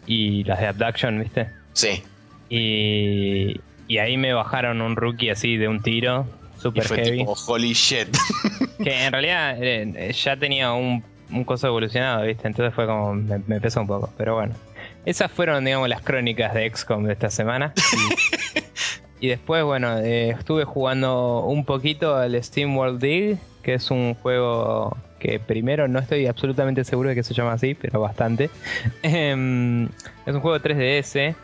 Y 0.07 0.45
las 0.45 0.61
de 0.61 0.66
Abduction, 0.66 1.21
¿viste? 1.21 1.49
Sí. 1.73 2.02
Y, 2.50 3.61
y 3.88 3.99
ahí 3.99 4.16
me 4.19 4.33
bajaron 4.35 4.83
un 4.83 4.95
rookie 4.97 5.31
así 5.31 5.57
de 5.57 5.69
un 5.69 5.81
tiro, 5.83 6.26
Y 6.62 6.81
super 6.81 6.85
fue 6.85 6.97
heavy. 7.04 7.19
tipo, 7.19 7.35
holy 7.47 7.73
shit. 7.73 8.09
Que 8.83 9.04
en 9.04 9.12
realidad 9.12 9.57
eh, 9.61 10.12
ya 10.12 10.37
tenía 10.37 10.73
un, 10.73 11.02
un 11.31 11.45
coso 11.45 11.66
evolucionado, 11.69 12.25
¿viste? 12.25 12.47
Entonces 12.47 12.75
fue 12.75 12.87
como, 12.87 13.14
me, 13.14 13.40
me 13.47 13.61
pesa 13.61 13.81
un 13.81 13.87
poco, 13.87 14.12
pero 14.16 14.35
bueno. 14.35 14.54
Esas 15.04 15.31
fueron, 15.31 15.64
digamos, 15.64 15.88
las 15.88 16.00
crónicas 16.02 16.54
de 16.54 16.71
XCOM 16.71 17.04
de 17.04 17.12
esta 17.14 17.31
semana. 17.31 17.73
Y, 19.21 19.26
y 19.26 19.28
después, 19.28 19.64
bueno, 19.64 19.99
eh, 19.99 20.31
estuve 20.31 20.64
jugando 20.64 21.40
un 21.45 21.64
poquito 21.64 22.16
al 22.16 22.40
Steam 22.42 22.76
World 22.76 23.00
Dig, 23.00 23.38
que 23.62 23.75
es 23.75 23.90
un 23.90 24.14
juego 24.14 24.97
que 25.19 25.38
primero 25.38 25.87
no 25.87 26.00
estoy 26.00 26.26
absolutamente 26.26 26.83
seguro 26.85 27.11
de 27.11 27.14
que 27.14 27.23
se 27.23 27.33
llama 27.35 27.52
así, 27.52 27.75
pero 27.75 28.00
bastante. 28.00 28.50
Em, 29.02 29.85
es 30.26 30.35
un 30.35 30.40
juego 30.40 30.59
3DS. 30.59 31.35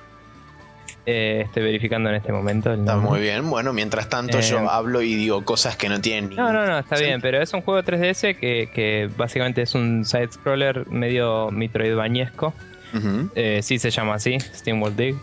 Eh, 1.11 1.41
estoy 1.47 1.63
verificando 1.63 2.11
en 2.11 2.17
este 2.17 2.33
momento. 2.33 2.71
el 2.71 2.81
Está 2.81 2.97
muy 2.99 3.21
bien. 3.21 3.49
Bueno, 3.49 3.73
mientras 3.73 4.11
tanto 4.11 4.41
Eh, 4.41 4.43
yo 4.43 4.69
hablo 4.71 5.01
y 5.01 5.15
digo 5.15 5.43
cosas 5.43 5.75
que 5.75 5.89
no 5.89 6.03
tienen 6.03 6.37
No, 6.37 6.53
no, 6.53 6.67
no, 6.67 6.79
está 6.79 6.97
Sí. 6.97 7.05
bien, 7.05 7.23
pero 7.23 7.41
es 7.41 7.51
un 7.55 7.63
juego 7.63 7.83
3DS 7.83 8.37
que, 8.39 8.69
que 8.75 9.09
básicamente 9.17 9.63
es 9.63 9.75
un 9.75 10.05
side-scroller 10.05 10.87
medio 10.91 11.51
Metroidvaniesco. 11.51 12.53
Ujú. 12.95 13.31
Eh, 13.35 13.61
sí 13.63 13.79
se 13.79 13.91
llama 13.91 14.17
así, 14.17 14.39
Steam 14.39 14.83
World 14.83 14.99
Dig. 14.99 15.17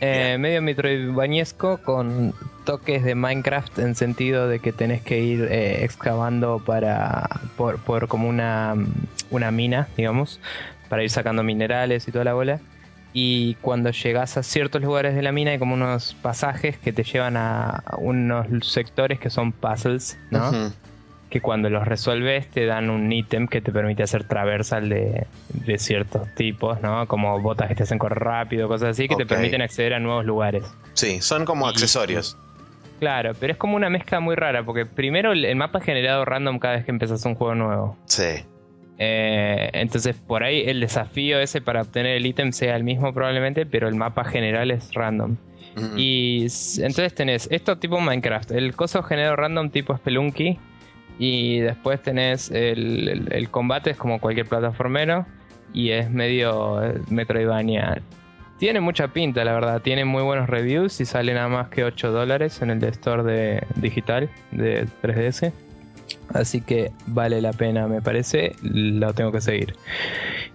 Eh, 0.00 0.36
medio 0.38 0.60
Metroidvaniesco 0.60 1.78
con 1.78 2.34
toques 2.66 3.02
de 3.02 3.14
Minecraft 3.14 3.78
en 3.78 3.94
sentido 3.94 4.48
de 4.48 4.58
que 4.58 4.72
tenés 4.72 5.00
que 5.00 5.18
ir 5.20 5.48
eh, 5.50 5.82
excavando 5.82 6.58
para 6.62 7.26
por, 7.56 7.78
por 7.78 8.06
como 8.06 8.28
una, 8.28 8.74
una 9.30 9.50
mina, 9.50 9.88
digamos, 9.96 10.40
para 10.90 11.02
ir 11.02 11.08
sacando 11.10 11.42
minerales 11.42 12.06
y 12.06 12.12
toda 12.12 12.24
la 12.24 12.34
bola. 12.34 12.60
Y 13.12 13.54
cuando 13.56 13.90
llegas 13.90 14.36
a 14.38 14.42
ciertos 14.42 14.80
lugares 14.82 15.14
de 15.14 15.22
la 15.22 15.32
mina 15.32 15.50
hay 15.50 15.58
como 15.58 15.74
unos 15.74 16.14
pasajes 16.22 16.78
que 16.78 16.92
te 16.92 17.02
llevan 17.04 17.36
a 17.36 17.82
unos 17.98 18.46
sectores 18.66 19.18
que 19.20 19.28
son 19.30 19.52
puzzles, 19.52 20.18
¿no? 20.30 20.48
Ujú. 20.48 20.72
Que 21.28 21.40
cuando 21.40 21.70
los 21.70 21.86
resuelves 21.86 22.48
te 22.48 22.66
dan 22.66 22.90
un 22.90 23.10
ítem 23.12 23.48
que 23.48 23.60
te 23.60 23.72
permite 23.72 24.02
hacer 24.02 24.24
traversal 24.24 24.88
de, 24.88 25.26
de 25.48 25.78
ciertos 25.78 26.26
tipos, 26.34 26.80
¿no? 26.82 27.06
Como 27.06 27.38
botas 27.40 27.68
que 27.68 27.74
te 27.74 27.82
hacen 27.84 27.98
correr 27.98 28.18
rápido, 28.18 28.68
cosas 28.68 28.90
así, 28.90 29.08
que 29.08 29.16
te 29.16 29.26
permiten 29.26 29.62
acceder 29.62 29.94
a 29.94 29.98
nuevos 30.00 30.24
lugares. 30.26 30.64
Sí, 30.94 31.20
son 31.20 31.44
como 31.44 31.66
Y- 31.66 31.70
accesorios. 31.70 32.36
Claro, 32.98 33.32
pero 33.40 33.52
es 33.52 33.58
como 33.58 33.74
una 33.76 33.90
mezcla 33.90 34.20
muy 34.20 34.36
rara, 34.36 34.62
porque 34.64 34.86
primero 34.86 35.32
el, 35.32 35.56
mapa 35.56 35.80
es 35.80 35.84
generado 35.84 36.24
random 36.24 36.58
cada 36.60 36.76
vez 36.76 36.84
que 36.84 36.92
empezás 36.92 37.24
un 37.24 37.34
juego 37.34 37.54
nuevo. 37.56 37.96
Sí. 38.06 38.44
Eh, 39.04 39.68
entonces 39.72 40.14
por 40.14 40.44
ahí 40.44 40.62
el 40.66 40.78
desafío 40.80 41.40
ese 41.40 41.60
para 41.60 41.82
obtener 41.82 42.16
el 42.16 42.24
ítem 42.26 42.52
sea 42.52 42.76
el 42.76 42.84
mismo 42.84 43.12
probablemente, 43.12 43.66
pero 43.66 43.88
el 43.88 43.96
mapa 43.96 44.22
general 44.24 44.70
es 44.70 44.94
random. 44.94 45.36
Y 45.98 46.42
entonces 46.78 47.12
tenés 47.14 47.48
esto 47.50 47.78
tipo 47.78 47.98
Minecraft, 48.00 48.52
el 48.52 48.76
coso 48.76 49.02
generado 49.02 49.34
random 49.36 49.70
tipo 49.70 49.96
Spelunky. 49.96 50.56
Y 51.18 51.58
después 51.60 52.00
tenés 52.02 52.50
el, 52.50 53.08
el- 53.08 53.32
el 53.32 53.48
combate, 53.50 53.90
es 53.90 53.96
como 53.96 54.20
cualquier 54.20 54.46
plataformero. 54.46 55.26
Y 55.74 55.90
es 55.90 56.10
medio 56.10 56.82
eh, 56.84 57.00
Metroidvania. 57.08 58.00
Tiene 58.58 58.80
mucha 58.80 59.08
pinta, 59.08 59.44
la 59.44 59.54
verdad. 59.54 59.80
Tiene 59.82 60.04
muy 60.04 60.22
buenos 60.22 60.48
reviews 60.48 61.00
y 61.00 61.04
sale 61.06 61.34
nada 61.34 61.48
más 61.48 61.68
que 61.68 61.82
8 61.84 62.12
dólares 62.12 62.62
en 62.62 62.70
el 62.70 62.78
de 62.78 62.88
store 62.90 63.22
de 63.24 63.66
digital 63.76 64.28
de 64.52 64.86
3DS. 65.02 65.52
Así 66.34 66.60
que 66.60 66.92
vale 67.06 67.40
la 67.42 67.52
pena, 67.52 67.86
me 67.88 68.00
parece. 68.00 68.56
Lo 68.62 69.12
tengo 69.14 69.32
que 69.32 69.40
seguir. 69.40 69.74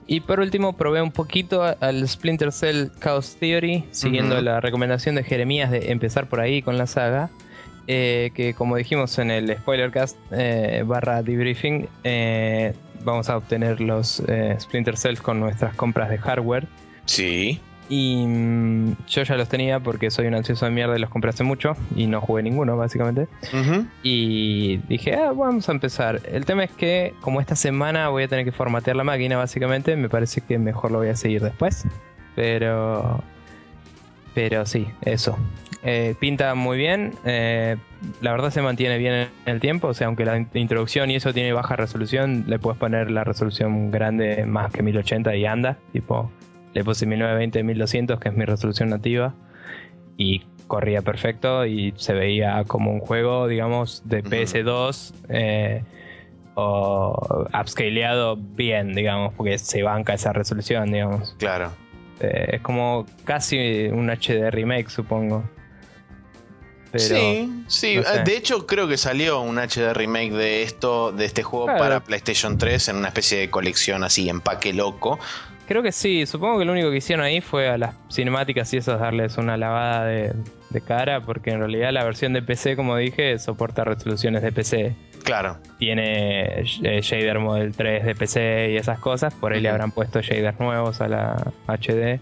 Y 0.07 0.21
por 0.21 0.39
último, 0.39 0.73
probé 0.73 1.01
un 1.01 1.11
poquito 1.11 1.63
al 1.63 2.07
Splinter 2.07 2.51
Cell 2.51 2.87
Chaos 2.99 3.35
Theory, 3.39 3.83
siguiendo 3.91 4.41
la 4.41 4.61
recomendación 4.61 5.15
de 5.15 5.23
Jeremías 5.23 5.69
de 5.69 5.91
empezar 5.91 6.27
por 6.27 6.39
ahí 6.39 6.61
con 6.61 6.77
la 6.77 6.87
saga. 6.87 7.29
eh, 7.87 8.31
que 8.33 8.53
como 8.53 8.75
dijimos 8.75 9.17
en 9.17 9.31
el 9.31 9.55
Spoilercast 9.55 10.17
eh, 10.31 10.83
barra 10.85 11.23
debriefing, 11.23 11.87
eh, 12.03 12.73
vamos 13.03 13.29
a 13.29 13.37
obtener 13.37 13.79
los 13.79 14.21
Splinter 14.59 14.97
Cells 14.97 15.21
con 15.21 15.39
nuestras 15.39 15.73
compras 15.75 16.09
de 16.09 16.17
hardware. 16.17 16.67
Sí. 17.05 17.61
Y 17.89 18.25
mm, 18.27 18.95
yo 19.07 19.23
ya 19.23 19.35
los 19.37 19.47
tenía 19.47 19.79
porque 19.79 20.11
soy 20.11 20.27
un 20.27 20.35
ansioso 20.35 20.65
de 20.65 20.71
mierda 20.71 20.97
y 20.97 20.99
los 20.99 21.09
compré 21.09 21.29
hace 21.29 21.43
mucho 21.43 21.73
y 21.95 22.07
no 22.07 22.19
jugué 22.21 22.43
ninguno, 22.43 22.75
básicamente. 22.75 23.27
Y 24.03 24.77
dije, 24.89 25.15
ah, 25.15 25.31
vamos 25.33 25.69
a 25.69 25.71
empezar. 25.71 26.21
El 26.31 26.45
tema 26.45 26.63
es 26.65 26.71
que, 26.71 27.13
como 27.21 27.39
esta 27.41 27.55
semana 27.55 28.09
voy 28.09 28.23
a 28.23 28.27
tener 28.27 28.43
que 28.45 28.51
formatear 28.51 28.95
la 28.95 29.03
máquina, 29.03 29.37
básicamente, 29.37 29.95
me 29.95 30.09
parece 30.09 30.41
que 30.41 30.57
mejor 30.59 30.91
lo 30.91 30.97
voy 30.99 31.09
a 31.09 31.15
seguir 31.15 31.41
después. 31.41 31.85
Pero. 32.35 33.23
Pero 34.35 34.65
sí, 34.65 34.87
eso. 35.01 35.37
Eh, 35.83 36.15
pinta 36.19 36.53
muy 36.53 36.77
bien. 36.77 37.13
eh, 37.25 37.77
la 38.21 38.31
verdad 38.31 38.51
se 38.51 38.61
mantiene 38.61 38.97
bien 38.99 39.13
en 39.13 39.29
el 39.45 39.59
tiempo. 39.59 39.87
O 39.87 39.93
sea, 39.93 40.07
aunque 40.07 40.25
la 40.25 40.37
in- 40.37 40.47
introducción 40.53 41.09
y 41.09 41.15
eso 41.15 41.33
tiene 41.33 41.53
baja 41.53 41.75
resolución, 41.75 42.43
le 42.47 42.59
puedes 42.59 42.77
poner 42.77 43.09
la 43.09 43.23
resolución 43.23 43.89
grande 43.89 44.45
más 44.45 44.71
que 44.71 44.83
1080 44.83 45.35
y 45.35 45.45
anda. 45.45 45.77
Tipo, 45.93 46.29
le 46.77 46.83
puse 46.83 47.07
1920 47.07 47.63
1200, 47.63 48.19
que 48.19 48.29
es 48.29 48.35
mi 48.35 48.45
resolución 48.45 48.89
nativa. 48.89 49.33
Y 50.15 50.45
corría 50.67 51.01
perfecto 51.01 51.65
y 51.65 51.93
se 51.97 52.13
veía 52.13 52.63
como 52.65 52.91
un 52.91 52.99
juego, 52.99 53.47
digamos, 53.47 54.03
de 54.05 54.19
Ujú. 54.19 54.29
PS2 54.29 55.13
eh, 55.29 55.83
o 56.53 57.47
upscaleado 57.59 58.35
bien, 58.37 58.93
digamos, 58.93 59.33
porque 59.33 59.57
se 59.57 59.81
banca 59.81 60.13
esa 60.13 60.33
resolución, 60.33 60.91
digamos. 60.91 61.35
Claro. 61.39 61.71
Eh, 62.19 62.49
es 62.53 62.61
como 62.61 63.07
casi 63.23 63.87
un 63.87 64.09
HD 64.09 64.51
remake, 64.51 64.89
supongo. 64.89 65.43
Pero 66.91 67.03
sí, 67.03 67.63
sí. 67.67 67.95
no 67.97 68.03
sé. 68.03 68.23
De 68.23 68.37
hecho, 68.37 68.67
creo 68.67 68.87
que 68.87 68.97
salió 68.97 69.41
un 69.41 69.57
HD 69.57 69.93
remake 69.93 70.31
de 70.31 70.63
esto, 70.63 71.11
de 71.11 71.25
este 71.25 71.41
juego 71.43 71.65
Claro. 71.65 71.79
para 71.79 71.99
PlayStation 72.01 72.57
3 72.57 72.89
en 72.89 72.95
una 72.97 73.07
especie 73.07 73.39
de 73.39 73.49
colección 73.49 74.03
así, 74.03 74.29
empaque 74.29 74.73
loco. 74.73 75.19
Creo 75.67 75.83
que 75.83 75.91
sí, 75.91 76.25
supongo 76.25 76.59
que 76.59 76.65
lo 76.65 76.71
único 76.71 76.89
que 76.89 76.97
hicieron 76.97 77.23
ahí 77.25 77.41
fue 77.41 77.69
a 77.69 77.77
las 77.77 77.95
cinemáticas 78.11 78.73
y 78.73 78.77
eso 78.77 78.93
es 78.95 78.99
darles 78.99 79.37
una 79.37 79.57
lavada 79.57 80.05
de, 80.05 80.33
de 80.69 80.81
cara, 80.81 81.21
porque 81.21 81.51
en 81.51 81.59
realidad 81.59 81.91
la 81.91 82.03
versión 82.03 82.33
de 82.33 82.41
PC, 82.41 82.75
como 82.75 82.95
dije, 82.97 83.37
soporta 83.39 83.83
resoluciones 83.83 84.41
de 84.41 84.51
PC. 84.51 84.95
Claro. 85.23 85.57
tiene 85.77 86.61
eh, 86.61 87.01
shader 87.01 87.39
model 87.39 87.75
3 87.75 88.05
de 88.05 88.15
PC 88.15 88.71
y 88.71 88.77
esas 88.77 88.97
cosas, 88.99 89.33
por 89.33 89.51
ahí 89.51 89.59
le 89.59 89.67
habrán 89.67 89.91
puesto 89.91 90.21
shaders 90.21 90.57
nuevos 90.59 91.01
a 91.01 91.09
la 91.09 91.51
HD. 91.67 92.21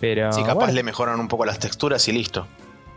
Pero 0.00 0.32
Sí, 0.32 0.42
capaz 0.42 0.54
bueno, 0.54 0.72
le 0.72 0.82
mejoran 0.84 1.18
un 1.18 1.26
poco 1.28 1.44
las 1.44 1.58
texturas 1.58 2.06
y 2.08 2.12
listo. 2.12 2.46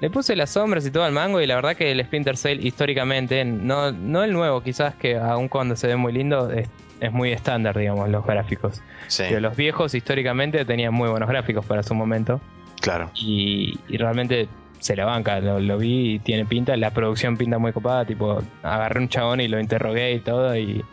le 0.02 0.10
puse 0.12 0.36
las 0.36 0.52
sombras 0.52 0.86
y 0.86 0.92
todo 0.92 1.04
al 1.04 1.14
mango 1.14 1.42
y 1.42 1.48
la 1.48 1.56
verdad 1.56 1.76
que 1.76 1.92
el 1.92 2.04
Splinter 2.06 2.38
Cell 2.38 2.64
históricamente, 2.64 3.44
no, 3.44 3.92
no 3.92 4.24
el 4.24 4.34
nuevo 4.34 4.62
quizás 4.62 4.94
que 4.96 5.18
aun 5.18 5.48
cuando 5.50 5.76
se 5.76 5.88
ve 5.88 5.96
muy 5.96 6.14
lindo, 6.14 6.52
es, 6.52 6.70
es 7.04 7.12
muy 7.12 7.32
estándar, 7.32 7.78
digamos, 7.78 8.10
los 8.10 8.26
gráficos. 8.26 8.82
Sí, 9.08 9.24
Pero 9.28 9.42
los 9.42 9.56
viejos 9.56 9.94
históricamente 9.94 10.64
tenían 10.66 10.94
muy 10.94 11.10
buenos 11.10 11.28
gráficos 11.28 11.66
para 11.66 11.84
su 11.84 11.94
momento 11.94 12.40
claro. 12.82 13.12
y, 13.14 13.78
y 13.90 13.98
realmente 13.98 14.48
se 14.80 14.96
la 14.96 15.06
banca, 15.06 15.40
lo, 15.40 15.60
lo 15.60 15.78
vi 15.78 16.16
y 16.16 16.20
tiene 16.20 16.46
pinta, 16.46 16.76
la 16.78 16.92
producción 16.92 17.38
pinta 17.38 17.58
muy 17.58 17.74
copada, 17.74 18.06
tipo, 18.06 18.42
agarré 18.64 19.00
un 19.02 19.10
chabón 19.10 19.42
y 19.42 19.48
lo 19.48 19.60
interrogué 19.60 20.14
y 20.14 20.20
todo 20.20 20.56
y, 20.58 20.84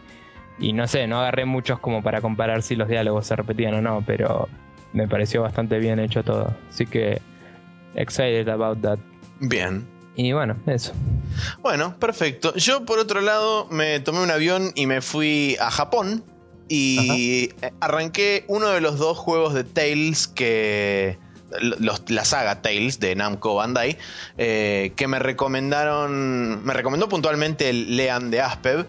y 0.58 0.72
no 0.72 0.86
sé, 0.86 1.06
no 1.06 1.20
agarré 1.20 1.44
muchos 1.44 1.78
como 1.78 2.02
para 2.02 2.20
comparar 2.20 2.62
si 2.62 2.76
los 2.76 2.88
diálogos 2.88 3.26
se 3.26 3.36
repetían 3.36 3.74
o 3.74 3.80
no, 3.82 4.02
pero 4.06 4.48
me 4.92 5.06
pareció 5.06 5.42
bastante 5.42 5.78
bien 5.78 6.00
hecho 6.00 6.22
todo, 6.24 6.54
así 6.68 6.86
que 6.86 7.20
excited 7.94 8.48
about 8.48 8.80
that. 8.80 8.98
Bien. 9.40 9.86
Y 10.22 10.32
bueno, 10.32 10.54
eso. 10.66 10.92
Bueno, 11.62 11.96
perfecto. 11.98 12.52
Yo, 12.54 12.84
por 12.84 12.98
otro 12.98 13.22
lado, 13.22 13.66
me 13.70 14.00
tomé 14.00 14.20
un 14.22 14.30
avión 14.30 14.72
y 14.74 14.86
me 14.86 15.00
fui 15.00 15.56
a 15.60 15.70
Japón. 15.70 16.22
Y 16.68 17.50
arranqué 17.80 18.44
uno 18.46 18.68
de 18.68 18.80
los 18.82 18.98
dos 18.98 19.16
juegos 19.18 19.54
de 19.54 19.64
Tales 19.64 20.28
que. 20.28 21.18
los- 21.60 22.02
la 22.10 22.24
saga 22.24 22.62
Tales 22.62 23.00
de 23.00 23.16
Namco 23.16 23.54
Bandai. 23.56 23.96
eh, 24.38 24.92
que 24.94 25.08
me 25.08 25.18
recomendaron. 25.18 26.64
Me 26.64 26.74
recomendó 26.74 27.08
puntualmente 27.08 27.70
el 27.70 27.96
Lean 27.96 28.30
de 28.30 28.40
Aspev. 28.42 28.86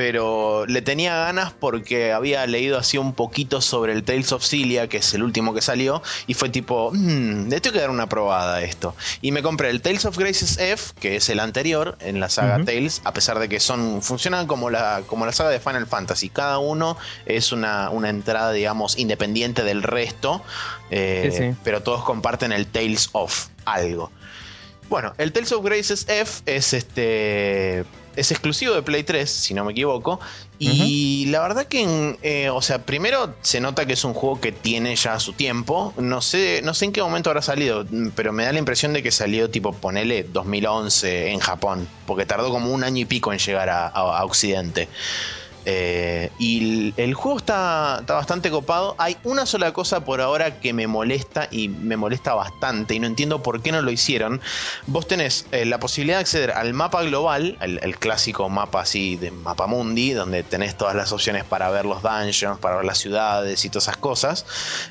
Pero 0.00 0.64
le 0.64 0.80
tenía 0.80 1.14
ganas 1.14 1.52
porque 1.52 2.10
había 2.14 2.46
leído 2.46 2.78
así 2.78 2.96
un 2.96 3.12
poquito 3.12 3.60
sobre 3.60 3.92
el 3.92 4.02
Tales 4.02 4.32
of 4.32 4.42
Cilia, 4.42 4.88
que 4.88 4.96
es 4.96 5.12
el 5.12 5.22
último 5.22 5.52
que 5.52 5.60
salió, 5.60 6.02
y 6.26 6.32
fue 6.32 6.48
tipo, 6.48 6.90
"Mm, 6.94 7.50
le 7.50 7.60
tengo 7.60 7.74
que 7.74 7.80
dar 7.80 7.90
una 7.90 8.08
probada 8.08 8.54
a 8.56 8.62
esto. 8.62 8.96
Y 9.20 9.30
me 9.30 9.42
compré 9.42 9.68
el 9.68 9.82
Tales 9.82 10.06
of 10.06 10.16
Graces 10.16 10.56
F, 10.56 10.94
que 10.98 11.16
es 11.16 11.28
el 11.28 11.38
anterior 11.38 11.98
en 12.00 12.18
la 12.18 12.30
saga. 12.30 12.64
Tales, 12.64 13.02
a 13.04 13.12
pesar 13.12 13.38
de 13.40 13.50
que 13.50 13.60
son 13.60 14.00
funcionan 14.00 14.46
como 14.46 14.70
la, 14.70 15.02
como 15.06 15.26
la 15.26 15.32
saga 15.32 15.50
de 15.50 15.60
Final 15.60 15.86
Fantasy. 15.86 16.30
Cada 16.30 16.56
uno 16.56 16.96
es 17.26 17.52
una, 17.52 17.90
una 17.90 18.08
entrada, 18.08 18.52
digamos, 18.52 18.96
independiente 18.98 19.64
del 19.64 19.82
resto, 19.82 20.42
eh, 20.90 21.28
Sí, 21.30 21.36
sí. 21.50 21.54
pero 21.62 21.82
todos 21.82 22.04
comparten 22.04 22.52
el 22.52 22.66
Tales 22.66 23.10
of 23.12 23.48
algo. 23.66 24.10
Bueno, 24.88 25.12
el 25.18 25.30
Tales 25.32 25.52
of 25.52 25.62
Graces 25.62 26.06
F 26.08 26.40
es 26.46 26.72
este. 26.72 27.84
Es 28.16 28.30
exclusivo 28.32 28.74
de 28.74 28.82
Play 28.82 29.02
3, 29.04 29.30
si 29.30 29.54
no 29.54 29.64
me 29.64 29.72
equivoco. 29.72 30.20
Y 30.58 31.26
la 31.30 31.40
verdad 31.40 31.66
que, 31.66 31.80
en, 31.82 32.18
eh, 32.22 32.50
o 32.50 32.60
sea, 32.60 32.84
primero 32.84 33.34
se 33.40 33.60
nota 33.60 33.86
que 33.86 33.94
es 33.94 34.04
un 34.04 34.12
juego 34.14 34.40
que 34.40 34.52
tiene 34.52 34.94
ya 34.96 35.18
su 35.20 35.32
tiempo. 35.32 35.94
No 35.96 36.20
sé, 36.20 36.60
no 36.64 36.74
sé 36.74 36.86
en 36.86 36.92
qué 36.92 37.02
momento 37.02 37.30
habrá 37.30 37.40
salido, 37.40 37.86
pero 38.14 38.32
me 38.32 38.44
da 38.44 38.52
la 38.52 38.58
impresión 38.58 38.92
de 38.92 39.02
que 39.02 39.10
salió 39.10 39.48
tipo, 39.48 39.72
ponele 39.72 40.24
2011 40.24 41.30
en 41.30 41.38
Japón, 41.40 41.88
porque 42.06 42.26
tardó 42.26 42.50
como 42.50 42.72
un 42.72 42.84
año 42.84 42.98
y 43.02 43.04
pico 43.06 43.32
en 43.32 43.38
llegar 43.38 43.68
a, 43.70 43.86
a- 43.86 44.18
a 44.18 44.24
Occidente. 44.24 44.88
Eh, 45.72 46.32
y 46.40 46.92
el, 46.96 47.14
juego 47.14 47.38
está, 47.38 47.98
está 48.00 48.14
bastante 48.14 48.50
copado. 48.50 48.96
Hay 48.98 49.16
una 49.22 49.46
sola 49.46 49.72
cosa 49.72 50.04
por 50.04 50.20
ahora 50.20 50.58
que 50.58 50.72
me 50.72 50.88
molesta 50.88 51.46
y 51.48 51.68
me 51.68 51.96
molesta 51.96 52.34
bastante 52.34 52.94
y 52.94 52.98
no 52.98 53.06
entiendo 53.06 53.40
por 53.40 53.62
qué 53.62 53.70
no 53.70 53.80
lo 53.80 53.92
hicieron. 53.92 54.40
Vos 54.88 55.06
tenés 55.06 55.46
eh, 55.52 55.64
la 55.64 55.78
posibilidad 55.78 56.16
de 56.16 56.22
acceder 56.22 56.50
al 56.50 56.74
mapa 56.74 57.04
global, 57.04 57.56
el, 57.60 57.78
el 57.84 57.96
clásico 57.98 58.48
mapa 58.48 58.80
así 58.80 59.14
de 59.14 59.30
mapa 59.30 59.68
mundi, 59.68 60.12
donde 60.12 60.42
tenés 60.42 60.76
todas 60.76 60.96
las 60.96 61.12
opciones 61.12 61.44
para 61.44 61.70
ver 61.70 61.86
los 61.86 62.02
dungeons, 62.02 62.58
para 62.58 62.76
ver 62.76 62.84
las 62.84 62.98
ciudades 62.98 63.64
y 63.64 63.68
todas 63.68 63.84
esas 63.84 63.96
cosas. 63.96 64.46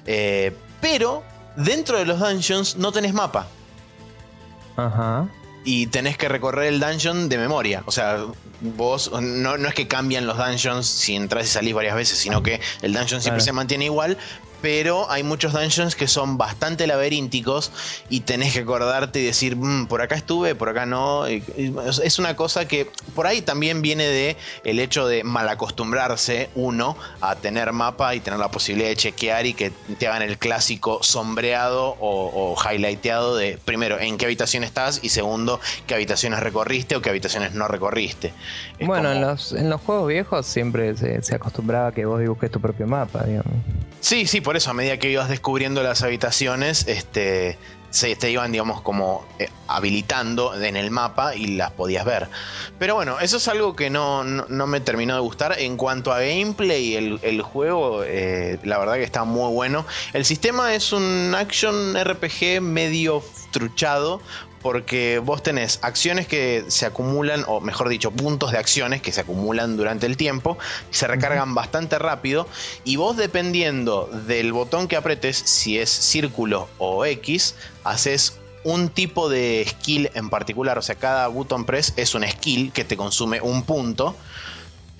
Eh, 0.06 0.56
pero 0.80 1.24
dentro 1.58 1.98
de 1.98 2.06
los 2.06 2.20
dungeons 2.22 2.78
no 2.78 2.94
tenés 2.94 3.14
mapa 3.14 3.48
Ajá. 4.78 5.28
Y 5.64 5.88
tenés 5.88 6.18
que 6.18 6.30
recorrer 6.30 6.68
el 6.68 6.80
dungeon 6.80 7.30
de 7.30 7.38
memoria. 7.38 7.84
O 7.86 7.92
sea, 7.92 8.26
vos 8.62 9.12
no, 9.22 9.58
no 9.58 9.68
es 9.68 9.74
que 9.74 9.88
cambian 9.88 10.26
los 10.26 10.38
dungeons 10.38 10.88
si 10.88 11.16
entras 11.16 11.46
y 11.46 11.48
salís 11.50 11.74
varias 11.74 11.96
veces, 11.96 12.18
sino 12.18 12.42
que 12.44 12.62
el 12.82 12.94
dungeon 12.94 13.22
siempre 13.22 13.40
Claro. 13.40 13.46
se 13.46 13.52
mantiene 13.54 13.86
igual, 13.86 14.18
pero 14.62 15.10
hay 15.10 15.24
muchos 15.24 15.54
dungeons 15.54 15.96
que 15.96 16.08
son 16.08 16.38
bastante 16.38 16.88
laberínticos 16.88 17.72
y 18.10 18.22
tenés 18.22 18.54
que 18.54 18.60
acordarte 18.60 19.20
y 19.20 19.26
decir, 19.26 19.56
"Mm, 19.56 19.88
por 19.88 20.02
acá 20.02 20.16
estuve, 20.16 20.56
por 20.56 20.70
acá 20.70 20.86
no. 20.86 21.26
Es 21.26 22.20
una 22.20 22.36
cosa 22.36 22.68
que 22.68 22.88
por 23.16 23.28
ahí 23.28 23.42
también 23.42 23.82
viene 23.82 24.06
de 24.06 24.38
el 24.64 24.80
hecho 24.80 25.08
de 25.08 25.24
malacostumbrarse 25.24 26.50
uno 26.56 26.98
a 27.22 27.36
tener 27.36 27.72
mapa 27.74 28.16
y 28.16 28.20
tener 28.20 28.40
la 28.40 28.50
posibilidad 28.52 28.90
de 28.90 28.96
chequear 28.96 29.46
y 29.46 29.54
que 29.54 29.72
te 29.98 30.08
hagan 30.08 30.22
el 30.22 30.38
clásico 30.38 31.00
sombreado 31.04 31.96
o, 32.00 32.56
o 32.56 32.56
highlighteado 32.72 33.36
de 33.36 33.58
primero 33.64 34.00
en 34.00 34.18
qué 34.18 34.26
habitación 34.26 34.64
estás 34.64 35.00
y 35.04 35.10
segundo 35.10 35.60
qué 35.88 35.96
habitaciones 35.96 36.40
recorriste 36.40 36.96
o 36.96 37.02
qué 37.02 37.10
habitaciones 37.10 37.54
no 37.54 37.68
recorriste. 37.68 38.34
Es 38.78 38.88
Bueno, 38.88 39.12
en 39.12 39.22
los, 39.22 39.52
en 39.52 39.70
los 39.70 39.82
juegos 39.82 40.08
viejos 40.08 40.46
siempre 40.46 40.96
se, 40.98 41.22
se 41.22 41.36
acostumbraba 41.36 41.88
a 41.88 41.92
que 41.92 42.06
vos 42.06 42.20
dibujes 42.20 42.52
tu 42.52 42.60
propio 42.60 42.88
mapa, 42.88 43.24
digamos. 43.24 43.54
Sí, 44.02 44.26
sí, 44.28 44.40
por 44.50 44.58
eso, 44.58 44.72
a 44.72 44.74
medida 44.74 44.98
que 44.98 45.12
ibas 45.12 45.30
descubriendo 45.30 45.84
las 45.84 46.02
habitaciones, 46.02 46.88
este, 46.88 47.60
se 47.92 48.16
te 48.16 48.32
iban, 48.32 48.52
digamos, 48.52 48.82
como 48.82 49.24
eh, 49.38 49.48
habilitando 49.68 50.60
en 50.60 50.76
el 50.76 50.90
mapa 50.90 51.36
y 51.36 51.50
las 51.50 51.70
podías 51.70 52.04
ver. 52.04 52.30
Pero 52.80 52.96
bueno, 52.96 53.20
eso 53.20 53.38
es 53.38 53.48
algo 53.48 53.76
que 53.76 53.92
no, 53.92 54.24
no, 54.24 54.66
me 54.66 54.80
terminó 54.80 55.14
de 55.14 55.20
gustar. 55.20 55.60
En 55.60 55.78
cuanto 55.78 56.12
a 56.12 56.22
gameplay, 56.22 56.96
el, 56.96 57.20
el 57.22 57.44
juego, 57.44 58.04
eh, 58.04 58.58
la 58.64 58.80
verdad 58.80 58.96
que 58.96 59.04
está 59.04 59.24
muy 59.24 59.54
bueno. 59.54 59.86
El 60.14 60.26
sistema 60.26 60.74
es 60.74 60.94
un 60.94 61.36
action 61.38 61.96
RPG 61.96 62.60
medio 62.60 63.24
truchado. 63.52 64.20
Porque 64.62 65.20
vos 65.24 65.42
tenés 65.42 65.80
acciones 65.82 66.28
que 66.28 66.66
se 66.68 66.86
acumulan, 66.86 67.46
o 67.48 67.62
mejor 67.62 67.90
dicho, 67.90 68.12
puntos 68.12 68.52
de 68.52 68.58
acciones 68.58 69.02
que 69.02 69.12
se 69.12 69.22
acumulan 69.22 69.78
durante 69.78 70.06
el 70.06 70.18
tiempo, 70.18 70.58
y 70.92 70.96
se 70.96 71.08
recargan 71.08 71.56
bastante 71.56 71.98
rápido, 71.98 72.48
y 72.84 72.98
vos 72.98 73.16
dependiendo 73.16 74.10
del 74.28 74.52
botón 74.52 74.88
que 74.88 74.98
apretes, 74.98 75.38
si 75.38 75.80
es 75.80 75.90
círculo 75.90 76.68
o 76.78 77.06
X, 77.06 77.56
haces 77.84 78.34
un 78.64 78.90
tipo 78.90 79.30
de 79.30 79.66
skill 79.68 80.12
en 80.14 80.30
particular, 80.30 80.78
o 80.78 80.82
sea, 80.82 80.96
cada 80.96 81.28
button 81.28 81.66
press 81.66 81.94
es 81.96 82.14
un 82.14 82.28
skill 82.28 82.72
que 82.74 82.84
te 82.84 82.98
consume 82.98 83.42
un 83.42 83.64
punto. 83.64 84.16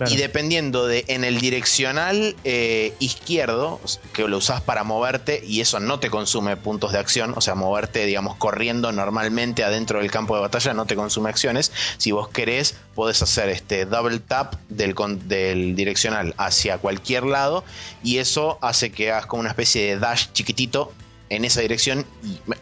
Y 0.08 0.16
dependiendo 0.16 0.86
de 0.86 1.04
en 1.08 1.24
el 1.24 1.40
direccional 1.40 2.36
eh, 2.44 2.94
izquierdo, 3.00 3.80
que 4.12 4.26
lo 4.26 4.38
usás 4.38 4.60
para 4.60 4.84
moverte, 4.84 5.42
y 5.46 5.60
eso 5.60 5.80
no 5.80 6.00
te 6.00 6.10
consume 6.10 6.56
puntos 6.56 6.92
de 6.92 6.98
acción, 6.98 7.34
o 7.36 7.40
sea, 7.40 7.54
moverte, 7.54 8.06
digamos, 8.06 8.36
corriendo 8.36 8.92
normalmente 8.92 9.64
adentro 9.64 9.98
del 9.98 10.10
campo 10.10 10.34
de 10.34 10.42
batalla 10.42 10.72
no 10.74 10.86
te 10.86 10.96
consume 10.96 11.28
acciones. 11.28 11.72
Si 11.98 12.12
vos 12.12 12.28
querés, 12.28 12.76
podés 12.94 13.20
hacer 13.22 13.48
este 13.48 13.84
double 13.84 14.20
tap 14.20 14.54
del, 14.68 14.94
del 15.24 15.76
direccional 15.76 16.34
hacia 16.38 16.78
cualquier 16.78 17.24
lado, 17.24 17.64
y 18.02 18.18
eso 18.18 18.58
hace 18.62 18.90
que 18.92 19.10
hagas 19.10 19.26
como 19.26 19.40
una 19.40 19.50
especie 19.50 19.86
de 19.86 19.98
dash 19.98 20.28
chiquitito 20.32 20.92
en 21.30 21.44
esa 21.44 21.60
dirección, 21.60 22.04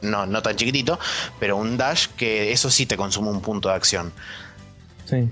no, 0.03 0.27
no 0.27 0.43
tan 0.43 0.57
chiquitito, 0.57 0.99
pero 1.41 1.57
un 1.57 1.77
dash 1.77 2.07
que 2.17 2.53
eso 2.53 2.71
sí 2.71 2.87
te 2.87 2.97
consume 2.97 3.31
un 3.31 3.41
punto 3.41 3.71
de 3.71 3.75
acción. 3.75 4.13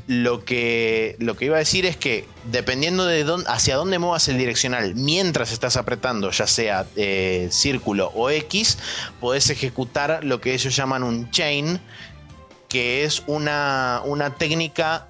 Lo 0.06 0.44
que, 0.44 1.16
lo 1.18 1.36
que 1.36 1.46
iba 1.46 1.56
a 1.56 1.58
decir 1.58 1.86
es 1.86 1.96
que 1.96 2.26
dependiendo 2.50 3.06
de 3.06 3.24
dónde, 3.24 3.48
hacia 3.50 3.76
dónde 3.76 3.98
muevas 3.98 4.28
el 4.28 4.38
direccional 4.38 4.94
mientras 4.94 5.52
estás 5.52 5.76
apretando, 5.76 6.30
ya 6.30 6.46
sea 6.46 6.86
eh, 6.96 7.48
círculo 7.50 8.10
o 8.14 8.30
X, 8.30 8.78
podés 9.20 9.50
ejecutar 9.50 10.24
lo 10.24 10.40
que 10.40 10.54
ellos 10.54 10.74
llaman 10.74 11.02
un 11.02 11.30
chain, 11.30 11.80
que 12.68 13.04
es 13.04 13.22
una, 13.26 14.00
una 14.04 14.34
técnica 14.34 15.08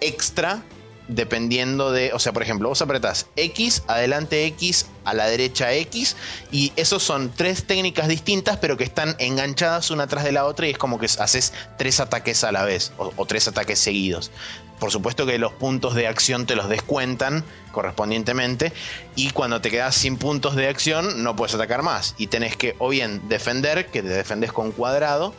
extra 0.00 0.62
dependiendo 1.08 1.92
de, 1.92 2.12
o 2.12 2.18
sea, 2.18 2.32
por 2.32 2.42
ejemplo, 2.42 2.68
vos 2.68 2.80
apretás 2.82 3.26
X, 3.36 3.82
adelante 3.88 4.46
X, 4.46 4.86
a 5.04 5.14
la 5.14 5.26
derecha 5.26 5.72
X, 5.72 6.16
y 6.50 6.72
esos 6.76 7.02
son 7.02 7.32
tres 7.34 7.64
técnicas 7.66 8.08
distintas, 8.08 8.58
pero 8.58 8.76
que 8.76 8.84
están 8.84 9.16
enganchadas 9.18 9.90
una 9.90 10.06
tras 10.06 10.24
de 10.24 10.32
la 10.32 10.44
otra, 10.44 10.66
y 10.66 10.70
es 10.70 10.78
como 10.78 10.98
que 10.98 11.06
haces 11.06 11.52
tres 11.76 12.00
ataques 12.00 12.44
a 12.44 12.52
la 12.52 12.64
vez, 12.64 12.92
o, 12.98 13.12
o 13.16 13.26
tres 13.26 13.48
ataques 13.48 13.78
seguidos. 13.78 14.30
Por 14.78 14.90
supuesto 14.90 15.26
que 15.26 15.38
los 15.38 15.52
puntos 15.52 15.94
de 15.94 16.08
acción 16.08 16.44
te 16.44 16.56
los 16.56 16.68
descuentan 16.68 17.44
correspondientemente, 17.70 18.72
y 19.16 19.30
cuando 19.30 19.60
te 19.60 19.70
quedas 19.70 19.94
sin 19.94 20.16
puntos 20.16 20.56
de 20.56 20.68
acción, 20.68 21.22
no 21.22 21.36
puedes 21.36 21.54
atacar 21.54 21.82
más, 21.82 22.14
y 22.18 22.28
tenés 22.28 22.56
que 22.56 22.74
o 22.78 22.88
bien 22.88 23.28
defender, 23.28 23.86
que 23.86 24.02
te 24.02 24.08
defendes 24.08 24.52
con 24.52 24.72
cuadrado, 24.72 25.34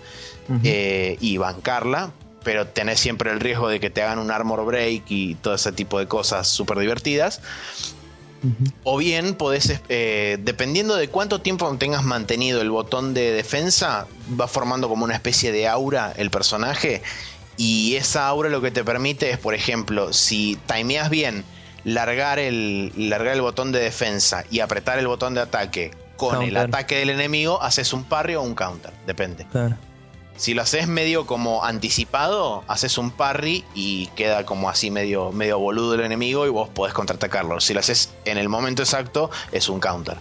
eh, 0.63 1.17
y 1.21 1.37
bancarla, 1.37 2.11
pero 2.43 2.67
tenés 2.67 2.99
siempre 2.99 3.31
el 3.31 3.39
riesgo 3.39 3.67
de 3.67 3.79
que 3.79 3.89
te 3.89 4.01
hagan 4.01 4.19
un 4.19 4.31
armor 4.31 4.65
break 4.65 5.03
y 5.09 5.35
todo 5.35 5.55
ese 5.55 5.71
tipo 5.71 5.99
de 5.99 6.07
cosas 6.07 6.47
súper 6.47 6.77
divertidas. 6.79 7.41
O 8.83 8.97
bien 8.97 9.35
podés, 9.35 9.79
eh, 9.87 10.37
dependiendo 10.41 10.97
de 10.97 11.07
cuánto 11.07 11.39
tiempo 11.39 11.73
tengas 11.77 12.03
mantenido 12.03 12.61
el 12.61 12.69
botón 12.69 13.13
de 13.13 13.31
defensa, 13.31 14.05
va 14.39 14.49
formando 14.49 14.89
como 14.89 15.05
una 15.05 15.13
especie 15.13 15.53
de 15.53 15.67
aura 15.69 16.13
el 16.17 16.29
personaje. 16.29 17.01
Y 17.55 17.95
esa 17.95 18.27
aura 18.27 18.49
lo 18.49 18.61
que 18.61 18.71
te 18.71 18.83
permite 18.83 19.29
es, 19.29 19.37
por 19.37 19.53
ejemplo, 19.53 20.11
si 20.11 20.57
timeas 20.67 21.09
bien, 21.09 21.45
largar 21.85 22.37
el, 22.37 22.91
largar 22.97 23.35
el 23.35 23.41
botón 23.41 23.71
de 23.71 23.79
defensa 23.79 24.43
y 24.51 24.59
apretar 24.59 24.99
el 24.99 25.07
botón 25.07 25.35
de 25.35 25.41
ataque 25.41 25.91
con 26.17 26.41
el 26.41 26.57
ataque 26.57 26.97
del 26.97 27.11
enemigo, 27.11 27.61
haces 27.61 27.93
un 27.93 28.03
parry 28.03 28.35
o 28.35 28.41
un 28.41 28.55
counter, 28.55 28.91
depende. 29.05 29.45
Claro. 29.51 29.77
Si 30.35 30.53
lo 30.53 30.61
haces 30.61 30.87
medio 30.87 31.25
como 31.25 31.63
anticipado, 31.63 32.63
haces 32.67 32.97
un 32.97 33.11
parry 33.11 33.63
y 33.75 34.07
queda 34.15 34.45
como 34.45 34.69
así 34.69 34.89
medio, 34.91 35.31
medio 35.31 35.59
boludo 35.59 35.93
el 35.93 36.01
enemigo 36.01 36.45
y 36.47 36.49
vos 36.49 36.69
podés 36.69 36.93
contraatacarlo. 36.93 37.59
Si 37.61 37.73
lo 37.73 37.79
haces 37.79 38.13
en 38.25 38.37
el 38.37 38.49
momento 38.49 38.81
exacto, 38.81 39.29
es 39.51 39.69
un 39.69 39.79
counter. 39.79 40.17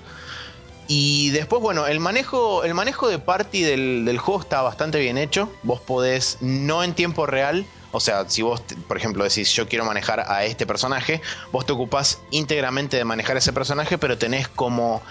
Y 0.88 1.31
después, 1.31 1.62
bueno, 1.62 1.87
el 1.87 2.01
manejo, 2.01 2.64
el 2.64 2.75
manejo 2.75 3.09
de 3.09 3.18
party 3.18 3.62
del, 3.62 4.05
del 4.05 4.18
juego 4.18 4.40
está 4.40 4.61
bastante 4.62 4.98
bien 4.98 5.16
hecho. 5.16 5.51
Vos 5.62 5.81
podés, 5.81 6.38
no 6.40 6.85
en 6.85 6.92
tiempo 6.92 7.25
real, 7.25 7.64
o 7.92 8.01
sea, 8.01 8.29
si 8.29 8.40
vos, 8.40 8.62
por 8.88 8.96
ejemplo, 8.96 9.22
decís 9.22 9.53
yo 9.53 9.68
quiero 9.68 9.85
manejar 9.85 10.20
a 10.20 10.44
este 10.44 10.66
personaje, 10.66 11.20
vos 11.53 11.66
te 11.66 11.72
ocupás 11.72 12.20
íntegramente 12.31 12.96
de 12.96 13.05
manejar 13.05 13.37
ese 13.37 13.53
personaje, 13.53 13.98
pero 13.98 14.16
tenés 14.16 14.48
como 14.48 15.03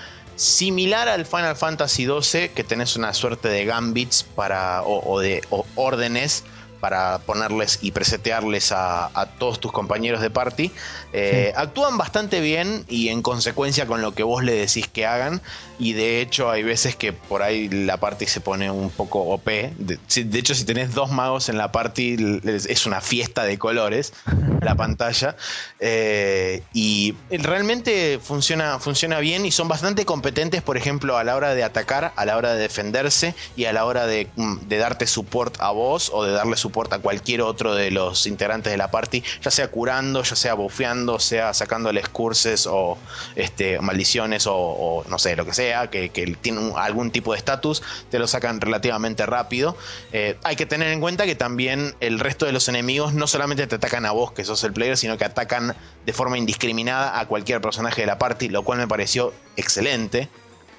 similar 0.42 1.08
al 1.08 1.26
Final 1.26 1.56
Fantasy 1.56 2.06
XII, 2.06 2.50
que 2.50 2.64
tenés 2.64 2.96
una 2.96 3.14
suerte 3.14 3.48
de 3.48 3.66
gambits 3.66 4.24
para, 4.24 4.82
o, 4.84 5.20
de 5.20 5.42
órdenes 5.76 6.44
para 6.82 7.20
ponerles 7.20 7.80
y 7.82 7.92
presetearles 7.92 8.74
a, 8.74 9.10
a 9.14 9.26
todos 9.28 9.62
tus 9.62 9.72
compañeros 9.72 10.22
de 10.22 10.30
party. 10.30 10.72
Eh, 11.14 11.54
Actúan 11.56 11.98
bastante 11.98 12.42
bien 12.42 12.84
y 12.90 13.10
en 13.10 13.22
consecuencia 13.22 13.86
con 13.86 14.02
lo 14.02 14.14
que 14.14 14.24
vos 14.24 14.44
le 14.44 14.54
decís 14.54 14.88
que 14.88 15.06
hagan. 15.06 15.42
Y 15.78 15.94
de 15.94 16.22
hecho 16.22 16.52
hay 16.52 16.62
veces 16.62 16.96
que 16.96 17.12
por 17.12 17.42
ahí 17.42 17.68
la 17.68 17.98
party 17.98 18.28
se 18.28 18.40
pone 18.40 18.70
un 18.70 18.90
poco 18.90 19.22
OP. 19.22 19.46
De, 19.46 20.00
hecho 20.38 20.54
si 20.54 20.64
tenés 20.64 20.94
dos 20.94 21.12
magos 21.12 21.50
en 21.50 21.58
la 21.58 21.72
party 21.72 22.42
es 22.46 22.86
una 22.86 23.02
fiesta 23.02 23.44
de 23.44 23.58
colores 23.58 24.14
la 24.62 24.76
pantalla. 24.76 25.36
Eh, 25.80 26.62
y 26.74 27.16
realmente 27.30 28.20
funciona, 28.22 28.80
funciona 28.80 29.20
bien 29.20 29.46
y 29.46 29.52
son 29.52 29.68
bastante 29.68 30.06
competentes, 30.06 30.62
por 30.62 30.78
ejemplo, 30.78 31.18
a 31.18 31.24
la 31.24 31.36
hora 31.36 31.56
de 31.56 31.64
atacar, 31.64 32.14
a 32.16 32.26
la 32.26 32.38
hora 32.38 32.54
de 32.54 32.62
defenderse 32.62 33.34
y 33.56 33.66
a 33.66 33.74
la 33.74 33.86
hora 33.86 34.06
de, 34.06 34.28
mm, 34.36 34.68
de 34.68 34.78
darte 34.78 35.08
support 35.08 35.60
a 35.60 35.72
vos 35.72 36.12
o 36.14 36.24
de 36.24 36.32
darle 36.32 36.58
support 36.58 36.71
a 36.92 37.00
cualquier 37.00 37.42
otro 37.42 37.76
de 37.76 37.92
los 37.92 38.26
integrantes 38.28 38.72
de 38.72 38.78
la 38.78 38.92
party, 38.92 39.24
ya 39.42 39.52
sea 39.52 39.70
curando, 39.70 40.24
ya 40.24 40.36
sea 40.36 40.54
bufeando, 40.54 41.20
sea 41.20 41.54
sacándoles 41.54 42.08
curses 42.10 42.68
o 42.68 42.98
este, 43.36 43.80
maldiciones 43.80 44.46
o, 44.48 45.04
no 45.08 45.20
sé, 45.20 45.36
lo 45.36 45.46
que 45.46 45.54
sea, 45.54 45.90
que, 45.90 46.10
tiene 46.42 46.74
algún 46.76 47.12
tipo 47.12 47.34
de 47.34 47.38
estatus, 47.38 47.84
te 48.10 48.20
lo 48.20 48.28
sacan 48.28 48.62
relativamente 48.62 49.26
rápido. 49.26 49.76
Eh, 50.14 50.38
hay 50.44 50.56
que 50.56 50.66
tener 50.66 50.90
en 50.90 51.02
cuenta 51.02 51.26
que 51.26 51.36
también 51.36 51.96
el 52.00 52.20
resto 52.20 52.46
de 52.46 52.52
los 52.52 52.68
enemigos 52.70 53.14
no 53.14 53.28
solamente 53.28 53.68
te 53.68 53.76
atacan 53.76 54.06
a 54.06 54.12
vos, 54.12 54.32
que 54.32 54.44
sos 54.44 54.64
el 54.64 54.74
player, 54.74 54.98
sino 54.98 55.18
que 55.18 55.26
atacan 55.26 55.76
de 56.06 56.14
forma 56.14 56.38
indiscriminada 56.38 57.20
a 57.20 57.28
cualquier 57.28 57.62
personaje 57.62 58.02
de 58.02 58.08
la 58.08 58.18
party, 58.18 58.50
lo 58.50 58.64
cual 58.64 58.80
me 58.80 58.88
pareció 58.88 59.34
excelente. 59.56 60.30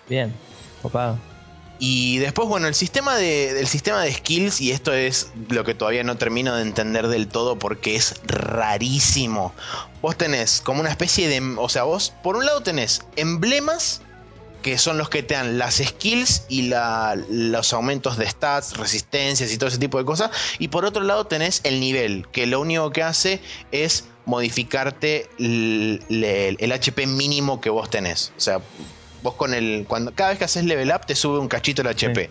Bien. 0.09 0.35
Copado. 0.83 1.32
Y 1.79 2.19
después, 2.19 2.49
bueno, 2.49 2.69
el 2.69 2.75
sistema 2.75 3.17
de, 3.17 3.59
el 3.59 3.67
sistema 3.67 4.03
de 4.03 4.13
skills, 4.13 4.61
y 4.61 4.71
esto 4.71 4.93
es 4.93 5.33
lo 5.49 5.65
que 5.65 5.75
todavía 5.75 6.05
no 6.05 6.17
termino 6.17 6.55
de 6.55 6.63
entender 6.63 7.09
del 7.09 7.27
todo 7.27 7.59
porque 7.59 7.97
es 7.97 8.21
rarísimo. 8.25 9.53
Vos 10.01 10.17
tenés 10.17 10.61
como 10.61 10.81
una 10.81 10.91
especie 10.91 11.29
de. 11.29 11.41
O 11.59 11.69
sea, 11.69 11.83
vos, 11.83 12.13
por 12.23 12.37
un 12.37 12.47
lado, 12.47 12.61
tenés 12.63 13.03
emblemas 13.17 14.01
que 14.63 14.79
son 14.79 14.97
los 14.97 15.09
que 15.09 15.25
te 15.25 15.35
dan 15.35 15.59
las 15.59 15.79
skills 15.85 16.45
y 16.49 16.71
los 17.29 17.73
aumentos 17.73 18.17
de 18.17 18.29
stats, 18.29 18.77
resistencias 18.77 19.53
y 19.53 19.59
todo 19.59 19.69
ese 19.69 19.79
tipo 19.79 19.99
de 19.99 20.05
cosas. 20.05 20.31
Y 20.61 20.69
por 20.69 20.85
otro 20.85 21.03
lado 21.03 21.27
tenés 21.27 21.61
el 21.65 21.81
nivel, 21.81 22.29
que 22.31 22.47
lo 22.47 22.61
único 22.61 22.91
que 22.93 23.03
hace 23.03 23.41
es 23.73 24.05
modificarte 24.25 25.29
l- 25.41 25.99
le- 26.09 26.51
el, 26.51 26.71
HP 26.73 27.09
mínimo 27.09 27.61
que 27.61 27.71
vos 27.71 27.91
tenés. 27.91 28.31
O 28.37 28.41
sea, 28.41 28.61
vos 29.23 29.35
con 29.35 29.55
el. 29.55 29.85
Cuando, 29.89 30.15
cada 30.15 30.31
vez 30.31 30.39
que 30.39 30.45
haces 30.45 30.65
level 30.65 30.93
up 30.95 31.07
te 31.07 31.15
sube 31.15 31.39
un 31.39 31.49
cachito 31.49 31.83
el 31.83 31.89
HP. 31.89 32.31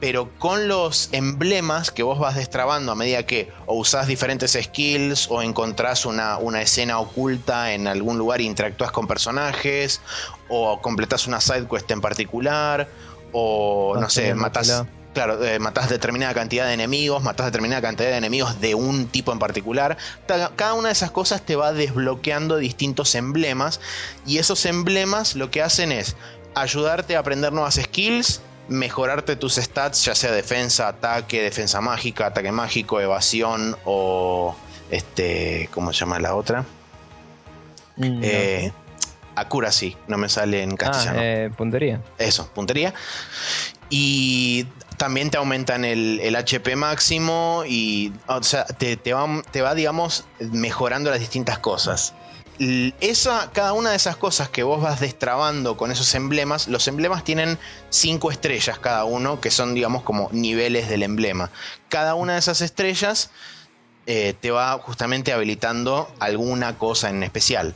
pero 0.00 0.30
con 0.38 0.66
los 0.66 1.10
emblemas 1.12 1.90
que 1.90 2.02
vos 2.02 2.18
vas 2.18 2.34
destrabando 2.34 2.92
a 2.92 2.94
medida 2.94 3.24
que 3.24 3.52
o 3.66 3.74
usás 3.74 4.06
diferentes 4.06 4.58
skills 4.58 5.28
o 5.30 5.42
encontrás 5.42 6.06
una, 6.06 6.38
una 6.38 6.62
escena 6.62 6.98
oculta 6.98 7.74
en 7.74 7.86
algún 7.86 8.16
lugar 8.16 8.40
e 8.40 8.44
interactúas 8.44 8.92
con 8.92 9.06
personajes 9.06 10.00
o 10.48 10.80
completás 10.80 11.26
una 11.26 11.38
side 11.38 11.66
quest 11.68 11.90
en 11.90 12.00
particular 12.00 12.88
o 13.32 13.94
no 14.00 14.08
sé, 14.08 14.34
matas 14.34 14.86
claro, 15.14 15.44
eh, 15.44 15.58
matás 15.58 15.88
determinada 15.88 16.34
cantidad 16.34 16.66
de 16.66 16.74
enemigos, 16.74 17.22
matás 17.22 17.46
determinada 17.46 17.82
cantidad 17.82 18.10
de 18.10 18.16
enemigos 18.16 18.60
de 18.60 18.74
un 18.74 19.06
tipo 19.08 19.32
en 19.32 19.38
particular. 19.38 19.96
Cada 20.26 20.74
una 20.74 20.88
de 20.88 20.92
esas 20.92 21.10
cosas 21.10 21.42
te 21.42 21.56
va 21.56 21.72
desbloqueando 21.72 22.56
distintos 22.56 23.14
emblemas 23.14 23.80
y 24.26 24.38
esos 24.38 24.66
emblemas 24.66 25.34
lo 25.34 25.50
que 25.50 25.62
hacen 25.62 25.92
es 25.92 26.16
ayudarte 26.54 27.16
a 27.16 27.20
aprender 27.20 27.52
nuevas 27.52 27.74
skills, 27.74 28.40
mejorarte 28.68 29.36
tus 29.36 29.56
stats, 29.56 30.04
ya 30.04 30.14
sea 30.14 30.32
defensa, 30.32 30.88
ataque, 30.88 31.42
defensa 31.42 31.80
mágica, 31.80 32.26
ataque 32.26 32.52
mágico, 32.52 33.00
evasión 33.00 33.76
o 33.84 34.56
este, 34.90 35.68
¿cómo 35.72 35.92
se 35.92 36.00
llama 36.00 36.18
la 36.20 36.34
otra? 36.34 36.64
Mm, 37.96 38.20
eh, 38.22 38.72
accuracy, 39.34 39.96
no 40.08 40.18
me 40.18 40.28
sale 40.28 40.62
en 40.62 40.76
castellano. 40.76 41.18
Ah, 41.18 41.24
eh, 41.24 41.50
puntería. 41.56 42.00
Eso, 42.18 42.48
puntería. 42.52 42.94
Y 43.88 44.66
también 45.00 45.30
te 45.30 45.38
aumentan 45.38 45.86
el, 45.86 46.36
HP 46.36 46.76
máximo 46.76 47.64
y, 47.66 48.12
o 48.26 48.42
sea, 48.42 48.66
te, 48.66 48.98
te, 48.98 49.14
va, 49.14 49.26
te 49.50 49.62
va, 49.62 49.74
digamos, 49.74 50.26
mejorando 50.38 51.10
las 51.10 51.20
distintas 51.20 51.58
cosas 51.58 52.12
esa, 53.00 53.50
cada 53.52 53.72
una 53.72 53.90
de 53.90 53.96
esas 53.96 54.16
cosas 54.16 54.50
que 54.50 54.62
vos 54.62 54.82
vas 54.82 55.00
destrabando 55.00 55.78
con 55.78 55.90
esos 55.90 56.14
emblemas, 56.14 56.68
los 56.68 56.86
emblemas 56.88 57.24
tienen 57.24 57.58
cinco 57.88 58.30
estrellas 58.30 58.78
cada 58.78 59.04
uno, 59.04 59.40
que 59.40 59.50
son, 59.50 59.72
digamos, 59.72 60.02
como 60.02 60.28
niveles 60.32 60.90
del 60.90 61.02
emblema. 61.02 61.50
Cada 61.88 62.14
una 62.14 62.34
de 62.34 62.40
esas 62.40 62.60
estrellas 62.60 63.30
eh, 64.04 64.34
te 64.38 64.50
va 64.50 64.78
justamente 64.78 65.32
habilitando 65.32 66.12
alguna 66.18 66.76
cosa 66.76 67.08
en 67.08 67.22
especial. 67.22 67.74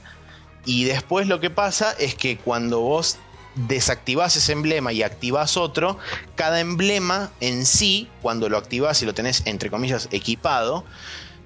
Y 0.66 0.84
después 0.84 1.28
lo 1.28 1.40
que 1.40 1.48
pasa 1.48 1.94
es 1.98 2.14
que 2.14 2.36
cuando 2.36 2.80
vos 2.80 3.16
desactivás 3.54 4.36
ese 4.36 4.52
emblema 4.52 4.92
y 4.92 5.02
activás 5.02 5.56
otro, 5.56 5.98
cada 6.34 6.60
emblema 6.60 7.30
en 7.40 7.66
sí, 7.66 8.08
cuando 8.22 8.48
lo 8.48 8.56
activás 8.56 9.02
y 9.02 9.06
lo 9.06 9.14
tenés 9.14 9.42
entre 9.46 9.70
comillas 9.70 10.08
equipado, 10.10 10.84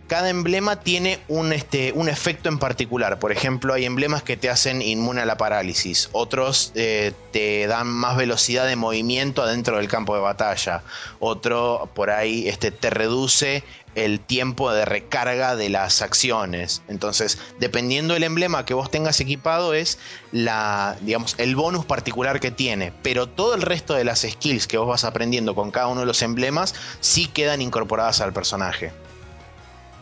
cada 0.09 0.31
emblema 0.31 0.81
tiene 0.81 1.21
un, 1.29 1.53
este, 1.53 1.93
un 1.93 2.09
efecto 2.09 2.49
en 2.49 2.59
particular. 2.59 3.19
Por 3.19 3.31
ejemplo, 3.31 3.75
hay 3.75 3.85
emblemas 3.85 4.23
que 4.23 4.39
te 4.39 4.49
hacen 4.49 4.81
inmune 4.81 5.21
a 5.21 5.27
la 5.27 5.37
parálisis, 5.37 6.09
otros 6.13 6.73
eh, 6.75 7.13
te 7.31 7.67
dan 7.67 7.89
más 7.89 8.17
velocidad 8.17 8.67
de 8.67 8.75
movimiento 8.75 9.43
adentro 9.43 9.77
del 9.77 9.89
campo 9.89 10.15
de 10.15 10.23
batalla, 10.23 10.83
otro 11.21 11.91
por 11.95 12.11
ahí 12.11 12.49
este, 12.49 12.71
te 12.71 12.89
reduce 12.89 13.63
el 14.05 14.21
tiempo 14.21 14.73
de 14.73 14.85
recarga 14.85 15.57
de 15.57 15.69
las 15.69 16.03
acciones. 16.03 16.83
Entonces, 16.89 17.39
dependiendo 17.59 18.15
del 18.15 18.25
emblema 18.25 18.65
que 18.65 18.75
vos 18.75 18.91
tengas 18.91 19.21
equipado 19.21 19.75
es 19.75 19.99
la, 20.33 20.97
digamos, 21.01 21.35
el 21.39 21.57
bonus 21.57 21.85
particular 21.85 22.41
que 22.41 22.51
tiene, 22.51 22.93
pero 23.03 23.29
todo 23.29 23.55
el 23.55 23.63
resto 23.63 23.95
de 23.95 24.05
las 24.05 24.21
skills 24.21 24.67
que 24.67 24.79
vos 24.79 24.89
vas 24.89 25.05
aprendiendo 25.05 25.55
con 25.55 25.71
cada 25.71 25.89
uno 25.89 26.01
de 26.01 26.07
los 26.07 26.23
emblemas 26.23 26.75
sí 27.01 27.27
quedan 27.27 27.63
incorporadas 27.63 28.21
al 28.21 28.33
personaje. 28.33 28.93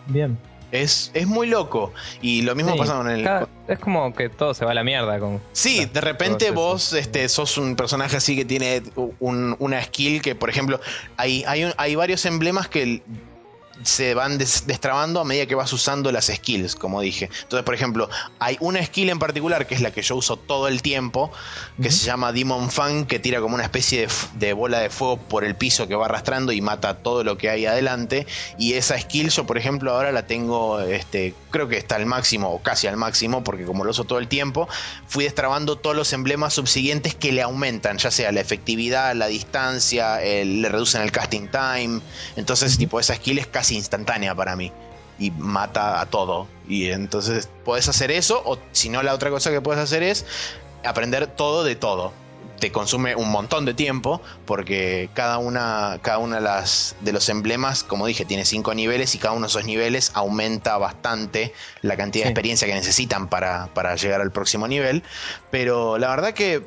Bien. 0.06 0.38
Es, 0.72 1.11
es 1.14 1.26
muy 1.26 1.46
loco. 1.46 1.92
Y 2.20 2.42
lo 2.42 2.54
mismo 2.54 2.76
pasa 2.76 2.96
con 2.96 3.09
el. 3.09 3.26
es 3.68 3.78
como 3.78 4.12
que 4.14 4.28
todo 4.28 4.52
se 4.52 4.64
va 4.64 4.72
a 4.72 4.74
la 4.74 4.82
mierda 4.82 5.18
con. 5.20 5.40
Sí, 5.52 5.87
de 5.87 6.00
repente 6.00 6.50
vos 6.50 6.92
este, 6.92 7.28
sos 7.28 7.56
un 7.56 7.76
personaje 7.76 8.16
así 8.16 8.37
que 8.37 8.44
tiene 8.44 8.82
una 9.20 9.82
skill 9.85 10.20
que, 10.22 10.35
por 10.35 10.50
ejemplo, 10.50 10.80
hay, 11.16 11.44
hay, 11.46 11.72
hay 11.76 11.94
varios 11.94 12.24
emblemas 12.26 12.68
que 12.68 13.02
se 13.82 14.14
van 14.14 14.38
destrabando 14.38 15.20
a 15.20 15.24
medida 15.24 15.46
que 15.46 15.54
vas 15.54 15.72
usando 15.72 16.10
las 16.10 16.26
skills, 16.26 16.74
como 16.74 17.00
dije. 17.00 17.30
Entonces, 17.42 17.64
por 17.64 17.74
ejemplo, 17.74 18.08
hay 18.38 18.56
una 18.60 18.84
skill 18.84 19.10
en 19.10 19.18
particular 19.18 19.66
que 19.66 19.74
es 19.74 19.80
la 19.80 19.90
que 19.90 20.02
yo 20.02 20.16
uso 20.16 20.36
todo 20.36 20.68
el 20.68 20.82
tiempo, 20.82 21.30
que 21.80 21.90
se 21.90 22.06
llama 22.06 22.32
Demon 22.32 22.70
Fang, 22.70 23.06
que 23.06 23.18
tira 23.18 23.40
como 23.40 23.54
una 23.54 23.64
especie 23.64 24.08
de, 24.34 24.52
bola 24.52 24.80
de 24.80 24.90
fuego 24.90 25.18
por 25.18 25.44
el 25.44 25.54
piso 25.54 25.86
que 25.88 25.94
va 25.94 26.06
arrastrando 26.06 26.52
y 26.52 26.60
mata 26.60 26.98
todo 26.98 27.22
lo 27.24 27.36
que 27.36 27.50
hay 27.50 27.66
adelante. 27.66 28.26
Y 28.58 28.74
esa 28.74 28.98
skill 28.98 29.30
yo, 29.30 29.46
por 29.46 29.58
ejemplo, 29.58 29.92
ahora 29.92 30.12
la 30.12 30.26
tengo, 30.26 30.80
este, 30.80 31.34
creo 31.50 31.68
que 31.68 31.76
está 31.76 31.96
al 31.96 32.06
máximo 32.06 32.50
o 32.52 32.62
casi 32.62 32.86
al 32.86 32.96
máximo, 32.96 33.44
porque 33.44 33.64
como 33.64 33.84
lo 33.84 33.90
uso 33.90 34.04
todo 34.04 34.18
el 34.18 34.28
tiempo, 34.28 34.68
fui 35.06 35.24
destrabando 35.24 35.76
todos 35.76 35.96
los 35.96 36.12
emblemas 36.12 36.54
subsiguientes 36.54 37.14
que 37.14 37.32
le 37.32 37.42
aumentan, 37.42 37.98
ya 37.98 38.10
sea 38.10 38.32
la 38.32 38.40
efectividad, 38.40 39.14
la 39.14 39.26
distancia, 39.26 40.18
le 40.18 40.68
reducen 40.68 41.02
el 41.02 41.12
casting 41.12 41.48
time. 41.48 42.00
Entonces, 42.36 42.78
tipo, 42.78 42.98
esa 43.00 43.14
skill 43.14 43.38
es 43.38 43.46
casi 43.46 43.65
instantánea 43.74 44.35
para 44.35 44.57
mí 44.57 44.72
y 45.18 45.31
mata 45.31 46.00
a 46.00 46.07
todo. 46.07 46.46
Y 46.68 46.88
entonces 46.88 47.48
puedes 47.64 47.88
hacer 47.88 48.11
eso, 48.11 48.42
o 48.44 48.59
si 48.72 48.88
no, 48.88 49.02
la 49.02 49.14
otra 49.14 49.31
cosa 49.31 49.50
que 49.50 49.61
puedes 49.61 49.83
hacer 49.83 50.02
es 50.02 50.24
aprender 50.85 51.26
todo 51.26 51.64
de 51.64 51.76
todo. 51.76 52.12
Te 52.61 52.72
consume 52.72 53.14
un 53.14 53.31
montón 53.31 53.66
de 53.66 53.74
tiempo 53.74 54.22
porque 54.46 55.11
cada 55.12 55.37
una, 55.37 55.98
cada 56.00 56.18
una 56.18 56.37
de, 56.37 56.42
las, 56.42 56.96
de 57.02 57.12
los 57.12 57.29
emblemas, 57.29 57.85
como 57.85 58.07
dije, 58.07 58.24
tiene 58.24 58.46
cinco 58.46 58.72
niveles 58.72 59.14
y 59.14 59.18
cada 59.18 59.35
uno 59.35 59.42
de 59.42 59.50
esos 59.50 59.66
niveles 59.66 60.11
aumenta 60.14 60.79
bastante 60.79 61.52
la 61.83 61.98
cantidad 61.98 62.24
de 62.24 62.31
experiencia 62.31 62.66
que 62.66 62.72
necesitan 62.72 63.29
para, 63.29 63.68
para 63.74 63.94
llegar 63.96 64.22
al 64.22 64.33
próximo 64.33 64.68
nivel. 64.68 65.02
Pero 65.50 65.98
la 65.98 66.09
verdad 66.09 66.33
que 66.33 66.62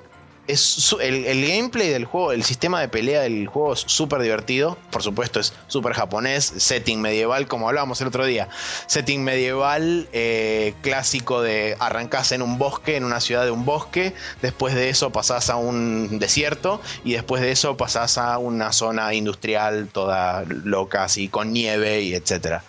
es 0.49 0.95
el, 0.99 1.47
gameplay 1.47 1.89
del 1.89 2.05
juego, 2.05 2.31
el 2.31 2.43
sistema 2.43 2.81
de 2.81 2.87
pelea 2.87 3.21
del 3.21 3.45
juego 3.47 3.73
es 3.73 3.81
súper 3.81 4.21
divertido. 4.21 4.77
Por 4.89 5.03
supuesto, 5.03 5.39
es 5.39 5.53
súper 5.67 5.93
japonés, 5.93 6.43
setting 6.57 6.99
medieval, 7.01 7.47
como 7.47 7.67
hablábamos 7.67 8.01
el 8.01 8.07
otro 8.07 8.25
día. 8.25 8.49
Setting 8.87 9.23
medieval 9.23 10.09
eh, 10.11 10.73
clásico 10.81 11.43
de 11.43 11.77
arrancás 11.79 12.31
en 12.31 12.41
un 12.41 12.57
bosque, 12.57 12.95
en 12.95 13.03
una 13.03 13.19
ciudad 13.19 13.45
de 13.45 13.51
un 13.51 13.63
bosque. 13.63 14.15
Después 14.41 14.73
de 14.73 14.89
eso 14.89 15.11
pasás 15.11 15.51
a 15.51 15.55
un 15.55 16.17
desierto. 16.17 16.81
Y 17.03 17.13
después 17.13 17.43
de 17.43 17.51
eso 17.51 17.77
pasás 17.77 18.17
a 18.17 18.39
una 18.39 18.73
zona 18.73 19.13
industrial 19.13 19.87
toda 19.91 20.45
loca, 20.45 21.03
así 21.03 21.27
con 21.27 21.53
nieve 21.53 22.01
y 22.01 22.15
etcétera. 22.15 22.63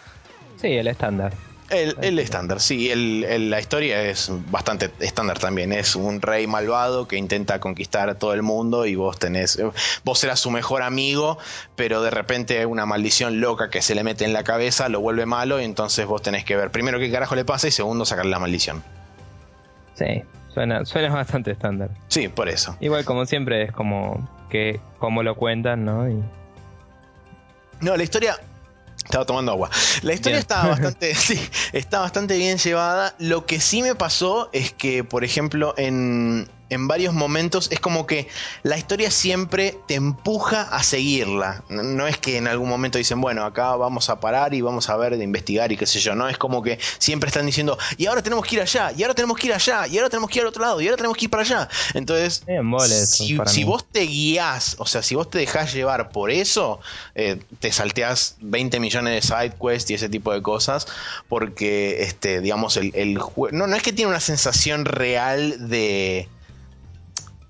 Sí, 0.61 0.69
el 0.69 0.87
estándar. 0.87 1.33
El, 1.71 2.19
estándar, 2.19 2.61
sí, 2.61 2.93
la 2.95 3.61
historia 3.61 4.03
es 4.03 4.29
bastante 4.51 4.91
estándar 4.99 5.39
también. 5.39 5.73
Es 5.73 5.95
un 5.95 6.21
rey 6.21 6.49
malvado 6.49 7.07
que 7.07 7.17
intenta 7.17 7.61
conquistar 7.61 8.11
a 8.11 8.17
todo 8.17 8.35
el 8.35 8.43
mundo 8.43 8.87
y 8.87 8.97
vos 8.97 9.19
tenés, 9.21 9.63
vos 10.05 10.25
eras 10.25 10.41
su 10.41 10.51
mejor 10.51 10.83
amigo, 10.83 11.39
pero 11.77 12.03
de 12.03 12.11
repente 12.11 12.67
una 12.67 12.87
maldición 12.87 13.41
loca 13.41 13.71
que 13.71 13.83
se 13.83 13.95
le 13.95 14.03
mete 14.03 14.25
en 14.25 14.33
la 14.33 14.43
cabeza 14.43 14.89
lo 14.89 15.01
vuelve 15.01 15.27
malo 15.27 15.61
y 15.61 15.65
entonces 15.65 16.07
vos 16.07 16.23
tenés 16.23 16.45
que 16.45 16.57
ver 16.57 16.71
primero 16.71 16.99
qué 16.99 17.11
carajo 17.11 17.37
le 17.37 17.45
pasa 17.45 17.69
y 17.69 17.71
segundo 17.71 18.05
sacarle 18.05 18.33
la 18.33 18.41
maldición. 18.41 18.83
Sí, 19.95 20.25
suena, 20.53 20.85
suena 20.85 21.09
bastante 21.15 21.53
estándar. 21.53 21.91
Sí, 22.09 22.27
por 22.27 22.49
eso. 22.49 22.77
Igual 22.81 23.05
como 23.05 23.27
siempre 23.27 23.63
es 23.63 23.73
como 23.73 24.29
que 24.51 24.81
como 24.99 25.23
lo 25.23 25.37
cuentan, 25.37 25.85
¿no? 25.85 26.05
No, 27.81 27.97
la 27.97 28.03
historia 28.03 28.37
estaba 29.05 29.25
tomando 29.25 29.53
agua. 29.53 29.71
La 30.03 30.15
historia 30.15 30.39
está 30.39 30.67
bastante, 30.69 31.15
sí, 31.15 31.41
está 31.73 32.01
bastante 32.01 32.37
bien 32.37 32.59
llevada. 32.59 33.15
Lo 33.19 33.47
que 33.47 33.61
sí 33.61 33.83
me 33.83 33.95
pasó 33.95 34.51
es 34.53 34.73
que, 34.73 35.05
por 35.05 35.25
ejemplo, 35.25 35.75
en, 35.77 36.49
en 36.71 36.89
varios 36.89 37.13
momentos 37.13 37.69
es 37.71 37.81
como 37.81 38.07
que 38.07 38.29
la 38.63 38.79
historia 38.79 39.11
siempre 39.11 39.77
te 39.87 39.95
empuja 39.95 40.63
a 40.63 40.83
seguirla. 40.83 41.63
No 41.69 42.07
es 42.07 42.17
que 42.17 42.37
en 42.37 42.47
algún 42.47 42.69
momento 42.69 42.97
dicen, 42.97 43.21
bueno, 43.21 43.45
acá 43.45 43.77
vamos 43.77 44.09
a 44.09 44.21
parar 44.21 44.55
y 44.55 44.61
vamos 44.61 44.89
a 44.89 44.97
ver 44.97 45.17
de 45.19 45.25
investigar 45.25 45.73
y 45.73 45.77
qué 45.77 45.87
sé 45.87 46.01
yo. 46.01 46.15
No 46.15 46.29
es 46.29 46.39
como 46.39 46.63
que 46.63 46.79
siempre 46.99 47.29
están 47.29 47.47
diciendo, 47.47 47.77
y 47.97 48.07
ahora 48.07 48.23
tenemos 48.23 48.47
que 48.47 48.57
ir 48.57 48.63
allá, 48.63 48.93
y 48.97 49.03
ahora 49.03 49.15
tenemos 49.15 49.37
que 49.37 49.49
ir 49.49 49.55
allá, 49.55 49.87
y 49.87 49.99
ahora 49.99 50.09
tenemos 50.09 50.31
que 50.31 50.39
ir 50.39 50.43
al 50.43 50.49
otro 50.49 50.63
lado, 50.63 50.81
y 50.81 50.87
ahora 50.87 50.97
tenemos 50.97 51.17
que 51.17 51.25
ir 51.25 51.31
para 51.31 51.43
allá. 51.43 51.69
Entonces, 51.95 52.45
si, 53.09 53.65
vos 53.65 53.85
te 53.85 54.01
guías, 54.01 54.77
o 54.79 54.87
sea, 54.87 55.03
si 55.03 55.15
vos 55.15 55.29
te 55.29 55.39
dejás 55.39 55.75
llevar 55.75 56.11
por 56.11 56.31
eso, 56.31 56.81
eh, 57.15 57.41
te 57.59 57.73
salteás 57.73 58.37
20 58.41 58.79
millones 58.79 59.15
de 59.15 59.23
side 59.23 59.55
quests 59.61 59.91
y 59.91 59.95
ese 59.95 60.09
tipo 60.09 60.33
de 60.33 60.41
cosas, 60.41 60.87
porque, 61.29 62.03
este, 62.05 62.41
digamos, 62.41 62.77
el, 62.77 62.93
el 62.95 63.19
juego. 63.19 63.57
No, 63.57 63.67
no 63.67 63.75
es 63.75 63.83
que 63.83 63.93
tiene 63.93 64.11
una 64.11 64.21
sensación 64.21 64.85
real 64.85 65.69
de 65.69 66.29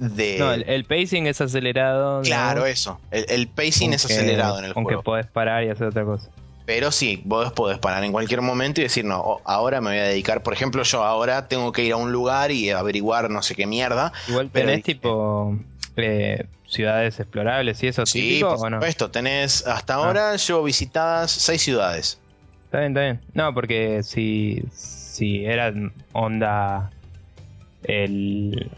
no, 0.00 0.52
el, 0.52 0.84
pacing 0.84 1.26
es 1.26 1.40
acelerado. 1.40 2.22
Claro, 2.22 2.64
eso. 2.64 2.98
El, 3.10 3.48
pacing 3.48 3.92
es 3.92 4.04
acelerado 4.06 4.58
en 4.58 4.64
el 4.64 4.72
juego. 4.72 4.88
Aunque 4.88 5.04
podés 5.04 5.26
parar 5.26 5.62
y 5.64 5.68
hacer 5.68 5.88
otra 5.88 6.04
cosa. 6.04 6.30
Pero 6.64 6.90
sí, 6.90 7.20
vos 7.24 7.52
podés 7.52 7.78
parar 7.78 8.02
en 8.04 8.12
cualquier 8.12 8.40
momento 8.40 8.80
y 8.80 8.84
decir, 8.84 9.04
no, 9.04 9.40
ahora 9.44 9.80
me 9.80 9.90
voy 9.90 9.98
a 9.98 10.04
dedicar. 10.04 10.42
Por 10.42 10.54
ejemplo, 10.54 10.82
yo 10.84 11.02
ahora 11.04 11.48
tengo 11.48 11.72
que 11.72 11.84
ir 11.84 11.92
a 11.92 11.96
un 11.96 12.12
lugar 12.12 12.50
y 12.50 12.70
averiguar 12.70 13.28
no 13.28 13.42
sé 13.42 13.54
qué 13.54 13.66
mierda. 13.66 14.12
Igual 14.28 14.50
tenés 14.50 14.82
tipo 14.84 15.58
eh, 15.96 16.46
ciudades 16.66 17.20
explorables 17.20 17.82
y 17.82 17.88
eso. 17.88 18.06
Sí, 18.06 18.40
por 18.40 18.58
supuesto. 18.58 19.10
Tenés, 19.10 19.66
hasta 19.66 19.94
ah. 19.94 19.96
ahora 19.96 20.36
yo 20.36 20.62
visitadas 20.62 21.30
seis 21.30 21.60
ciudades. 21.60 22.20
Está 22.66 22.78
bien, 22.80 22.92
está 22.92 23.00
bien. 23.00 23.20
No, 23.34 23.52
porque 23.52 24.02
si, 24.02 24.62
si 24.72 25.44
era 25.44 25.74
onda 26.12 26.90
el 27.82 28.70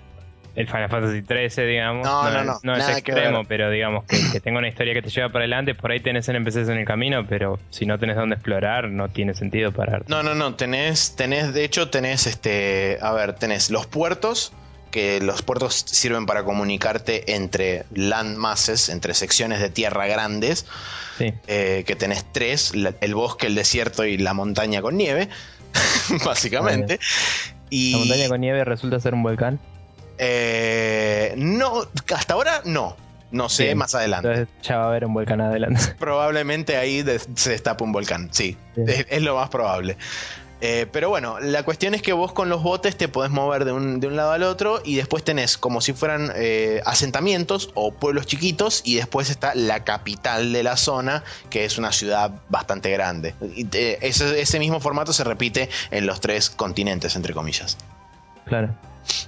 el 0.54 0.66
Final 0.66 0.88
Fantasy 0.90 1.22
XIII, 1.22 1.66
digamos. 1.66 2.04
No, 2.06 2.30
no, 2.30 2.44
no, 2.44 2.60
No, 2.62 2.76
es 2.76 2.88
extremo, 2.88 3.44
pero 3.44 3.70
digamos 3.70 4.04
que, 4.04 4.18
que 4.32 4.40
tenga 4.40 4.58
una 4.58 4.68
historia 4.68 4.92
que 4.94 5.02
te 5.02 5.08
lleva 5.10 5.28
para 5.30 5.44
adelante. 5.44 5.74
Por 5.74 5.90
ahí 5.92 6.00
tenés 6.00 6.28
NPCs 6.28 6.68
en 6.68 6.78
el 6.78 6.84
camino, 6.84 7.26
pero 7.26 7.58
si 7.70 7.86
no 7.86 7.98
tenés 7.98 8.16
dónde 8.16 8.34
explorar, 8.34 8.88
no 8.88 9.08
tiene 9.08 9.34
sentido 9.34 9.72
pararte. 9.72 10.06
No, 10.08 10.22
no, 10.22 10.34
no, 10.34 10.54
tenés, 10.54 11.16
tenés, 11.16 11.54
de 11.54 11.64
hecho 11.64 11.88
tenés 11.90 12.26
este, 12.26 12.98
a 13.00 13.12
ver, 13.12 13.32
tenés 13.34 13.70
los 13.70 13.86
puertos, 13.86 14.52
que 14.90 15.20
los 15.22 15.40
puertos 15.40 15.74
sirven 15.86 16.26
para 16.26 16.44
comunicarte 16.44 17.34
entre 17.34 17.84
land 17.94 18.36
masses, 18.36 18.90
entre 18.90 19.14
secciones 19.14 19.58
de 19.60 19.70
tierra 19.70 20.06
grandes, 20.06 20.66
Sí. 21.16 21.32
eh, 21.46 21.84
que 21.86 21.96
tenés 21.96 22.26
tres, 22.30 22.74
la- 22.76 22.92
el 23.00 23.14
bosque, 23.14 23.46
el 23.46 23.54
desierto 23.54 24.04
y 24.04 24.18
la 24.18 24.34
montaña 24.34 24.82
con 24.82 24.98
nieve, 24.98 25.28
básicamente. 26.26 26.98
Y 27.70 27.92
La 27.92 27.98
montaña 27.98 28.28
con 28.28 28.40
nieve 28.40 28.64
resulta 28.64 29.00
ser 29.00 29.14
un 29.14 29.22
volcán. 29.22 29.58
Eh, 30.24 31.34
no, 31.36 31.82
hasta 32.14 32.34
ahora 32.34 32.62
no, 32.64 32.96
no 33.32 33.48
sé 33.48 33.74
más 33.74 33.94
adelante. 33.96 34.28
Entonces 34.28 34.54
ya 34.62 34.78
va 34.78 34.84
a 34.84 34.88
haber 34.88 35.04
un 35.04 35.14
volcán 35.14 35.40
adelante. 35.40 35.80
Probablemente 35.98 36.76
ahí 36.76 37.02
de- 37.02 37.18
se 37.18 37.50
destape 37.50 37.82
un 37.82 37.90
volcán, 37.92 38.28
sí. 38.32 38.56
Es 38.76 39.20
lo 39.22 39.34
más 39.34 39.48
probable. 39.48 39.96
Eh, 40.64 40.86
pero 40.92 41.08
bueno, 41.08 41.40
la 41.40 41.64
cuestión 41.64 41.92
es 41.92 42.02
que 42.02 42.12
vos 42.12 42.32
con 42.32 42.48
los 42.48 42.62
botes 42.62 42.96
te 42.96 43.08
podés 43.08 43.32
mover 43.32 43.64
de 43.64 43.72
un, 43.72 43.98
de 43.98 44.06
un 44.06 44.14
lado 44.14 44.30
al 44.30 44.44
otro 44.44 44.80
y 44.84 44.94
después 44.94 45.24
tenés 45.24 45.58
como 45.58 45.80
si 45.80 45.92
fueran 45.92 46.30
eh, 46.36 46.80
asentamientos 46.86 47.70
o 47.74 47.92
pueblos 47.92 48.26
chiquitos 48.26 48.80
y 48.84 48.94
después 48.94 49.28
está 49.28 49.56
la 49.56 49.82
capital 49.82 50.52
de 50.52 50.62
la 50.62 50.76
zona, 50.76 51.24
que 51.50 51.64
es 51.64 51.78
una 51.78 51.90
ciudad 51.90 52.30
bastante 52.48 52.90
grande. 52.92 53.34
Y, 53.56 53.66
eh, 53.76 53.98
ese, 54.02 54.40
ese 54.40 54.60
mismo 54.60 54.78
formato 54.78 55.12
se 55.12 55.24
repite 55.24 55.68
en 55.90 56.06
los 56.06 56.20
tres 56.20 56.48
continentes, 56.48 57.16
entre 57.16 57.34
comillas. 57.34 57.76
Claro. 58.44 58.68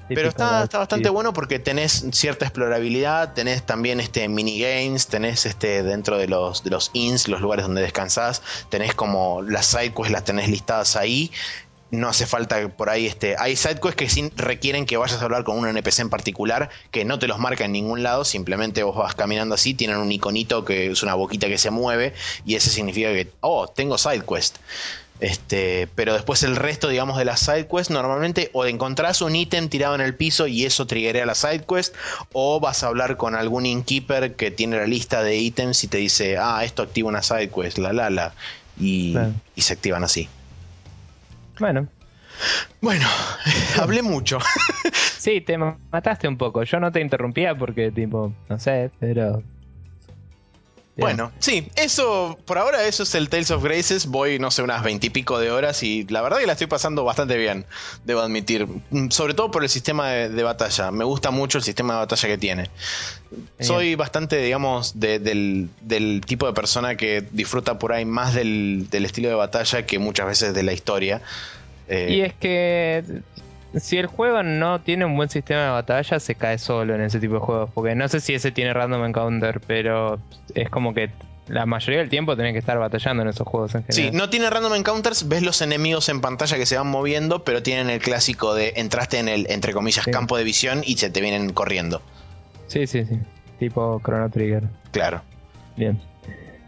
Pero 0.09 0.29
está, 0.29 0.65
está 0.65 0.79
bastante 0.79 1.09
sí. 1.09 1.13
bueno 1.13 1.33
porque 1.33 1.59
tenés 1.59 2.07
cierta 2.13 2.45
explorabilidad, 2.45 3.33
tenés 3.33 3.65
también 3.65 4.01
este 4.01 4.29
minigames, 4.29 5.07
tenés 5.07 5.47
este 5.47 5.83
dentro 5.83 6.19
de 6.19 6.29
los, 6.29 6.63
de 6.65 6.71
los 6.71 6.91
inns, 6.93 7.29
los 7.29 7.41
lugares 7.41 7.65
donde 7.65 7.83
descansás, 7.83 8.43
tenés 8.69 8.95
como 8.95 9.43
las 9.43 9.67
sidequests 9.67 10.13
las 10.13 10.25
tenés 10.25 10.49
listadas 10.49 10.97
ahí. 10.97 11.31
No 11.91 12.09
hace 12.09 12.27
falta 12.27 12.69
por 12.71 12.91
ahí 12.91 13.07
este. 13.07 13.37
Hay 13.39 13.55
sidequests 13.55 13.95
que 13.95 14.09
sí 14.09 14.33
requieren 14.35 14.85
que 14.85 14.97
vayas 14.97 15.21
a 15.21 15.25
hablar 15.25 15.45
con 15.45 15.59
un 15.59 15.69
NPC 15.69 16.01
en 16.01 16.11
particular, 16.11 16.69
que 16.91 17.05
no 17.05 17.21
te 17.21 17.29
los 17.29 17.39
marca 17.39 17.67
en 17.67 17.73
ningún 17.73 18.03
lado, 18.03 18.25
simplemente 18.25 18.83
vos 18.83 18.97
vas 18.97 19.15
caminando 19.15 19.55
así, 19.55 19.75
tienen 19.75 19.99
un 19.99 20.11
iconito 20.11 20.65
que 20.65 20.91
es 20.91 21.03
una 21.05 21.15
boquita 21.15 21.47
que 21.47 21.57
se 21.57 21.71
mueve, 21.71 22.13
y 22.45 22.57
ese 22.57 22.71
significa 22.71 23.13
que, 23.13 23.31
oh, 23.41 23.69
tengo 23.69 23.97
sidequest. 23.97 24.57
Este, 25.21 25.89
pero 25.95 26.13
después 26.13 26.43
el 26.43 26.57
resto, 26.57 26.89
digamos, 26.89 27.17
de 27.17 27.25
las 27.25 27.41
sidequests, 27.41 27.91
normalmente 27.91 28.51
o 28.53 28.67
encontrás 28.67 29.23
un 29.23 29.35
ítem 29.37 29.69
tirado 29.69 29.95
en 29.95 30.01
el 30.01 30.15
piso 30.17 30.47
y 30.49 30.65
eso 30.65 30.87
triggerea 30.87 31.25
la 31.25 31.35
sidequest, 31.37 31.95
o 32.33 32.59
vas 32.61 32.83
a 32.83 32.89
hablar 32.89 33.17
con 33.17 33.35
algún 33.35 33.65
innkeeper 33.65 34.35
que 34.35 34.51
tiene 34.51 34.77
la 34.77 34.87
lista 34.87 35.23
de 35.23 35.37
ítems 35.37 35.85
y 35.85 35.89
te 35.89 35.99
dice, 35.99 36.37
ah, 36.39 36.65
esto 36.65 36.83
activa 36.83 37.09
una 37.09 37.23
sidequest, 37.23 37.79
la 37.79 37.93
la 37.93 38.11
la, 38.11 38.35
y, 38.79 39.13
Claro. 39.13 39.33
y 39.55 39.63
se 39.63 39.73
activan 39.75 40.03
así. 40.05 40.29
Bueno, 41.61 41.87
Bueno, 42.81 43.07
hablé 43.81 44.03
mucho. 44.03 44.39
sí, 45.19 45.41
te 45.41 45.57
ma- 45.57 45.79
mataste 45.93 46.27
un 46.29 46.37
poco. 46.37 46.65
Yo 46.65 46.81
no 46.81 46.91
te 46.91 47.01
interrumpía 47.01 47.55
porque, 47.57 47.93
tipo, 47.93 48.33
no 48.49 48.59
sé, 48.59 48.91
pero. 48.99 49.43
Bueno, 50.97 51.33
sí, 51.41 51.69
eso, 51.75 52.39
por 52.45 52.57
ahora 52.57 52.85
eso 52.87 53.03
es 53.03 53.15
el 53.17 53.29
Tales 53.29 53.51
of 53.51 53.65
Graces. 53.65 54.07
Voy, 54.07 54.39
no 54.39 54.53
sé, 54.53 54.63
unas 54.63 54.85
veintipico 54.85 55.41
de 55.41 55.51
horas 55.51 55.83
y 55.83 56.05
la 56.05 56.23
verdad 56.23 56.39
que 56.39 56.47
la 56.47 56.53
estoy 56.53 56.69
pasando 56.69 57.03
bastante 57.03 57.37
bien, 57.37 57.67
debo 58.05 58.21
admitir. 58.21 58.69
Mm, 58.91 59.09
Sobre 59.11 59.35
todo 59.35 59.51
por 59.51 59.65
el 59.65 59.69
sistema 59.69 60.09
de, 60.11 60.29
de 60.29 60.43
batalla. 60.45 60.93
Me 60.93 61.03
gusta 61.03 61.33
mucho 61.33 61.59
el 61.59 61.65
sistema 61.65 61.95
de 61.95 61.99
batalla 61.99 62.29
que 62.29 62.39
tiene. 62.39 62.71
Soy 63.59 63.97
bastante, 63.97 64.37
digamos, 64.37 65.01
de- 65.01 65.19
del, 65.19 65.69
del 65.81 66.21
tipo 66.25 66.47
de 66.47 66.53
persona 66.53 66.97
que 66.97 67.25
disfruta 67.33 67.77
por 67.79 67.93
ahí 67.93 68.05
más 68.05 68.33
del, 68.33 68.87
del 68.89 69.05
estilo 69.05 69.29
de 69.29 69.35
batalla 69.35 69.85
que 69.87 69.99
muchas 69.99 70.27
veces 70.27 70.55
de 70.55 70.63
la 70.63 70.73
historia. 70.73 71.21
Eh, 71.89 72.07
Y 72.11 72.21
es 72.21 72.35
que 72.35 73.03
si 73.81 73.99
el 73.99 74.07
juego 74.07 74.43
no 74.43 74.81
tiene 74.81 75.05
un 75.05 75.17
buen 75.17 75.29
sistema 75.29 75.63
de 75.65 75.71
batalla, 75.71 76.21
se 76.21 76.35
cae 76.35 76.59
solo 76.59 76.95
en 76.95 77.01
ese 77.03 77.21
tipo 77.21 77.35
de 77.35 77.41
juegos. 77.41 77.71
Porque 77.75 77.95
no 77.95 78.09
sé 78.09 78.21
si 78.21 78.35
ese 78.35 78.51
tiene 78.53 78.73
random 78.73 79.05
encounter, 79.05 79.61
pero 79.67 80.19
es 80.55 80.69
como 80.71 80.95
que 80.95 81.11
la 81.49 81.67
mayoría 81.67 82.01
del 82.01 82.09
tiempo 82.09 82.37
tenés 82.37 82.53
que 82.55 82.59
estar 82.59 82.79
batallando 82.79 83.23
en 83.23 83.29
esos 83.29 83.47
juegos 83.47 83.75
en 83.75 83.83
Sí, 83.91 84.03
general. 84.03 84.17
no 84.17 84.31
tiene 84.31 84.49
random 84.49 84.75
encounters, 84.77 85.29
ves 85.29 85.43
los 85.43 85.61
enemigos 85.61 86.09
en 86.09 86.21
pantalla 86.23 86.57
que 86.57 86.65
se 86.67 86.77
van 86.79 86.87
moviendo, 86.87 87.45
pero 87.45 87.63
tienen 87.63 87.91
el 87.91 88.01
clásico 88.01 88.55
de 88.55 88.73
entraste 88.77 89.19
en 89.19 89.29
el, 89.29 89.47
entre 89.51 89.73
comillas, 89.75 90.05
Sí. 90.07 90.11
campo 90.11 90.37
de 90.39 90.45
visión 90.45 90.83
y 90.87 90.97
se 90.97 91.11
te 91.11 91.21
vienen 91.21 91.53
corriendo. 91.53 92.01
Sí, 92.67 92.87
sí, 92.87 93.05
sí. 93.05 93.19
Tipo 93.59 94.01
Chrono 94.05 94.31
Trigger. 94.31 94.65
Claro. 94.91 95.21
Bien. 95.77 96.01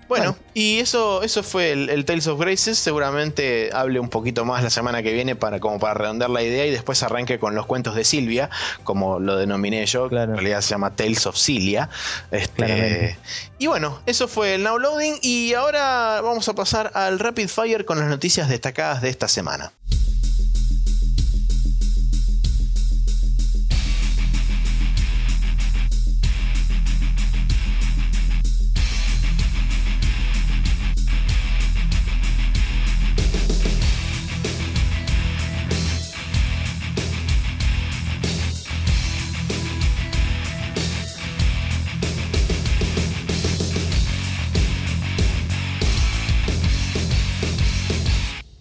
Bueno, 0.09 0.33
Bueno. 0.33 0.37
y 0.55 0.79
eso, 0.79 1.23
eso 1.23 1.43
fue 1.43 1.73
el, 1.73 1.91
el 1.91 2.05
Tales 2.05 2.27
of 2.27 2.41
Graces. 2.41 2.79
Seguramente 2.79 3.71
hable 3.73 3.99
un 3.99 4.09
poquito 4.09 4.45
más 4.45 4.63
la 4.63 4.71
semana 4.71 5.03
que 5.03 5.13
viene 5.13 5.35
para, 5.37 5.59
como 5.61 5.79
para 5.81 5.95
redondear 5.95 6.31
la 6.31 6.43
idea 6.43 6.67
y 6.67 6.71
después 6.71 7.03
arranque 7.03 7.39
con 7.39 7.55
los 7.55 7.67
cuentos 7.67 7.95
de 7.95 8.05
Silvia, 8.05 8.51
como 8.85 9.19
lo 9.19 9.37
denominé 9.37 9.85
yo. 9.87 10.09
Claro. 10.09 10.33
En 10.33 10.39
realidad 10.39 10.61
se 10.61 10.71
llama 10.71 10.95
Tales 10.95 11.27
of 11.27 11.37
Cilia. 11.37 11.89
Este, 12.31 13.19
y 13.59 13.67
bueno, 13.67 14.01
eso 14.07 14.29
fue 14.29 14.55
el 14.55 14.63
Now 14.63 14.79
Loading. 14.79 15.15
Y 15.23 15.55
ahora 15.55 16.21
vamos 16.23 16.49
a 16.49 16.55
pasar 16.55 16.93
al 16.95 17.19
Rapid 17.19 17.49
Fire 17.49 17.85
con 17.85 17.99
las 17.99 18.09
noticias 18.09 18.49
destacadas 18.49 19.03
de 19.03 19.09
esta 19.09 19.29
semana. 19.29 19.73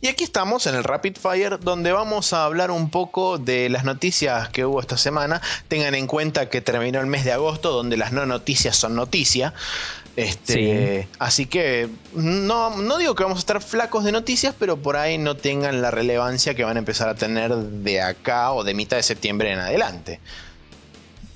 Y 0.05 0.07
aquí 0.07 0.23
estamos 0.23 0.67
en 0.67 0.75
el 0.75 0.83
Rapid 0.83 1.17
Fire, 1.17 1.59
donde 1.59 1.91
vamos 1.91 2.31
a 2.31 2.45
hablar 2.45 2.69
un 2.69 2.91
poco 2.91 3.39
de 3.39 3.69
las 3.69 3.85
noticias 3.85 4.49
que 4.49 4.63
hubo 4.63 4.79
esta 4.79 4.97
semana. 4.97 5.41
Tengan 5.67 5.95
en 5.95 6.05
cuenta 6.05 6.47
que 6.47 6.61
terminó 6.61 6.99
el 6.99 7.07
mes 7.07 7.25
de 7.25 7.31
agosto, 7.31 7.71
donde 7.71 7.97
las 7.97 8.11
no 8.11 8.23
noticias 8.27 8.75
son 8.75 8.93
noticia. 8.93 9.55
Este, 10.15 11.07
Así 11.17 11.47
que 11.47 11.89
no, 12.13 12.77
no 12.77 12.97
digo 12.99 13.15
que 13.15 13.23
vamos 13.23 13.37
a 13.37 13.39
estar 13.39 13.63
flacos 13.63 14.03
de 14.03 14.11
noticias, 14.11 14.53
pero 14.59 14.77
por 14.77 14.95
ahí 14.95 15.17
no 15.17 15.37
tengan 15.37 15.81
la 15.81 15.89
relevancia 15.89 16.53
que 16.53 16.63
van 16.63 16.75
a 16.75 16.79
empezar 16.79 17.09
a 17.09 17.15
tener 17.15 17.55
de 17.55 18.01
acá 18.01 18.51
o 18.51 18.63
de 18.63 18.75
mitad 18.75 18.97
de 18.97 19.03
septiembre 19.03 19.53
en 19.53 19.57
adelante. 19.57 20.19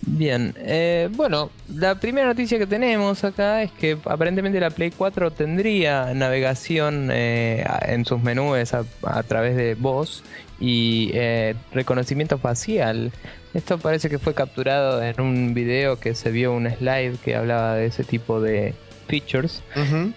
Bien, 0.02 0.54
eh, 0.58 1.10
bueno, 1.12 1.52
la 1.76 2.00
primera 2.00 2.28
noticia 2.28 2.58
que 2.58 2.66
tenemos 2.66 3.24
acá 3.24 3.64
es 3.64 3.72
que 3.72 3.98
aparentemente 4.06 4.60
la 4.60 4.70
Play 4.70 4.92
4 4.92 5.32
tendría 5.32 6.14
navegación 6.14 7.10
eh, 7.12 7.66
en 7.84 8.06
sus 8.06 8.22
menús 8.22 8.74
a, 8.74 8.86
a 9.04 9.24
través 9.24 9.58
de 9.58 9.76
voz 9.76 10.24
y 10.60 11.12
eh, 11.14 11.56
reconocimiento 11.74 12.38
facial. 12.38 13.12
Esto 13.54 13.78
parece 13.78 14.10
que 14.10 14.20
fue 14.20 14.34
capturado 14.34 15.04
en 15.04 15.20
un 15.20 15.54
video 15.54 16.00
que 16.00 16.16
se 16.16 16.32
vio 16.32 16.54
un 16.54 16.70
slide 16.70 17.18
que 17.24 17.36
hablaba 17.36 17.76
de 17.76 17.88
ese 17.88 18.04
tipo 18.04 18.40
de 18.42 18.76
features 19.10 19.62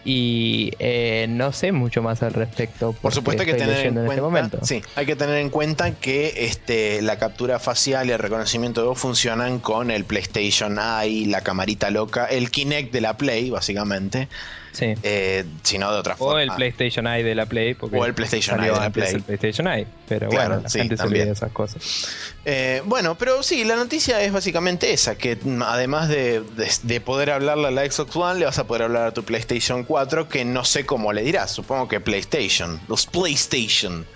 y 0.05 0.73
eh, 0.79 1.27
no 1.29 1.53
sé 1.53 1.73
mucho 1.73 2.03
más 2.03 2.23
al 2.23 2.35
respecto. 2.35 2.93
Por 2.93 3.15
supuesto 3.15 3.43
hay 3.43 3.49
que 3.49 3.55
tener 3.55 3.87
en 3.87 3.95
cuenta, 3.95 4.13
este 4.13 4.23
momento. 4.23 4.59
sí, 4.63 4.83
hay 4.95 5.07
que 5.07 5.17
tener 5.17 5.39
en 5.39 5.51
cuenta 5.51 5.93
que 5.95 6.47
este, 6.47 7.01
la 7.03 7.19
captura 7.19 7.59
facial 7.59 8.09
y 8.09 8.13
el 8.13 8.19
reconocimiento 8.19 8.83
de 8.83 8.89
voz 8.89 8.99
funcionan 8.99 9.59
con 9.59 9.91
el 9.91 10.05
PlayStation 10.05 10.79
Eye, 10.79 11.27
la 11.27 11.41
camarita 11.41 11.91
loca, 11.91 12.27
el 12.27 12.51
Kinect 12.51 12.93
de 12.93 13.01
la 13.01 13.17
Play, 13.17 13.51
básicamente, 13.51 14.29
Sí. 14.73 14.95
eh, 15.03 15.45
si 15.63 15.77
no 15.79 15.93
de 15.93 15.99
otra 15.99 16.15
O 16.15 16.17
forma. 16.17 16.43
el 16.43 16.51
PlayStation 16.53 17.07
Eye 17.07 17.23
de 17.23 17.35
la 17.35 17.47
Play. 17.47 17.75
Porque 17.75 17.97
O 17.97 18.05
el 18.07 18.15
PlayStation 18.15 18.59
Eye 18.61 18.71
de 18.73 18.77
la 18.81 18.91
Play. 18.91 19.15
el 19.15 19.23
PlayStation 19.23 19.69
Eye. 19.69 19.87
Pero 20.09 20.29
Claro, 20.31 20.49
bueno, 20.49 20.63
la 20.63 20.69
sí, 20.71 20.79
gente 20.79 20.97
se 20.97 21.03
también. 21.03 21.23
olvida 21.23 21.27
de 21.27 21.37
esas 21.37 21.53
cosas. 21.53 22.09
Eh, 22.45 22.83
bueno, 22.87 23.17
pero 23.19 23.43
sí, 23.43 23.65
la 23.65 23.77
noticia 23.77 24.21
es 24.23 24.33
básicamente 24.33 24.93
esa, 24.93 25.17
que 25.17 25.39
además 25.67 26.09
de, 26.09 26.41
de- 26.41 26.71
de 26.83 27.01
poder 27.01 27.31
hablarle 27.31 27.69
a 27.69 27.71
la 27.71 27.85
Xbox 27.91 28.17
One, 28.17 28.39
le 28.41 28.47
vas 28.47 28.59
a 28.59 28.67
poder 28.67 28.83
hablar 28.85 29.07
a 29.09 29.13
tu 29.13 29.23
PlayStation 29.25 29.85
4, 29.85 30.29
que 30.29 30.45
no 30.45 30.65
sé 30.65 30.87
cómo 30.87 31.13
le 31.13 31.23
dirás, 31.23 31.51
supongo 31.53 31.87
que 31.89 32.01
PlayStation, 32.01 32.81
los 32.89 33.07
PlayStation, 33.07 34.07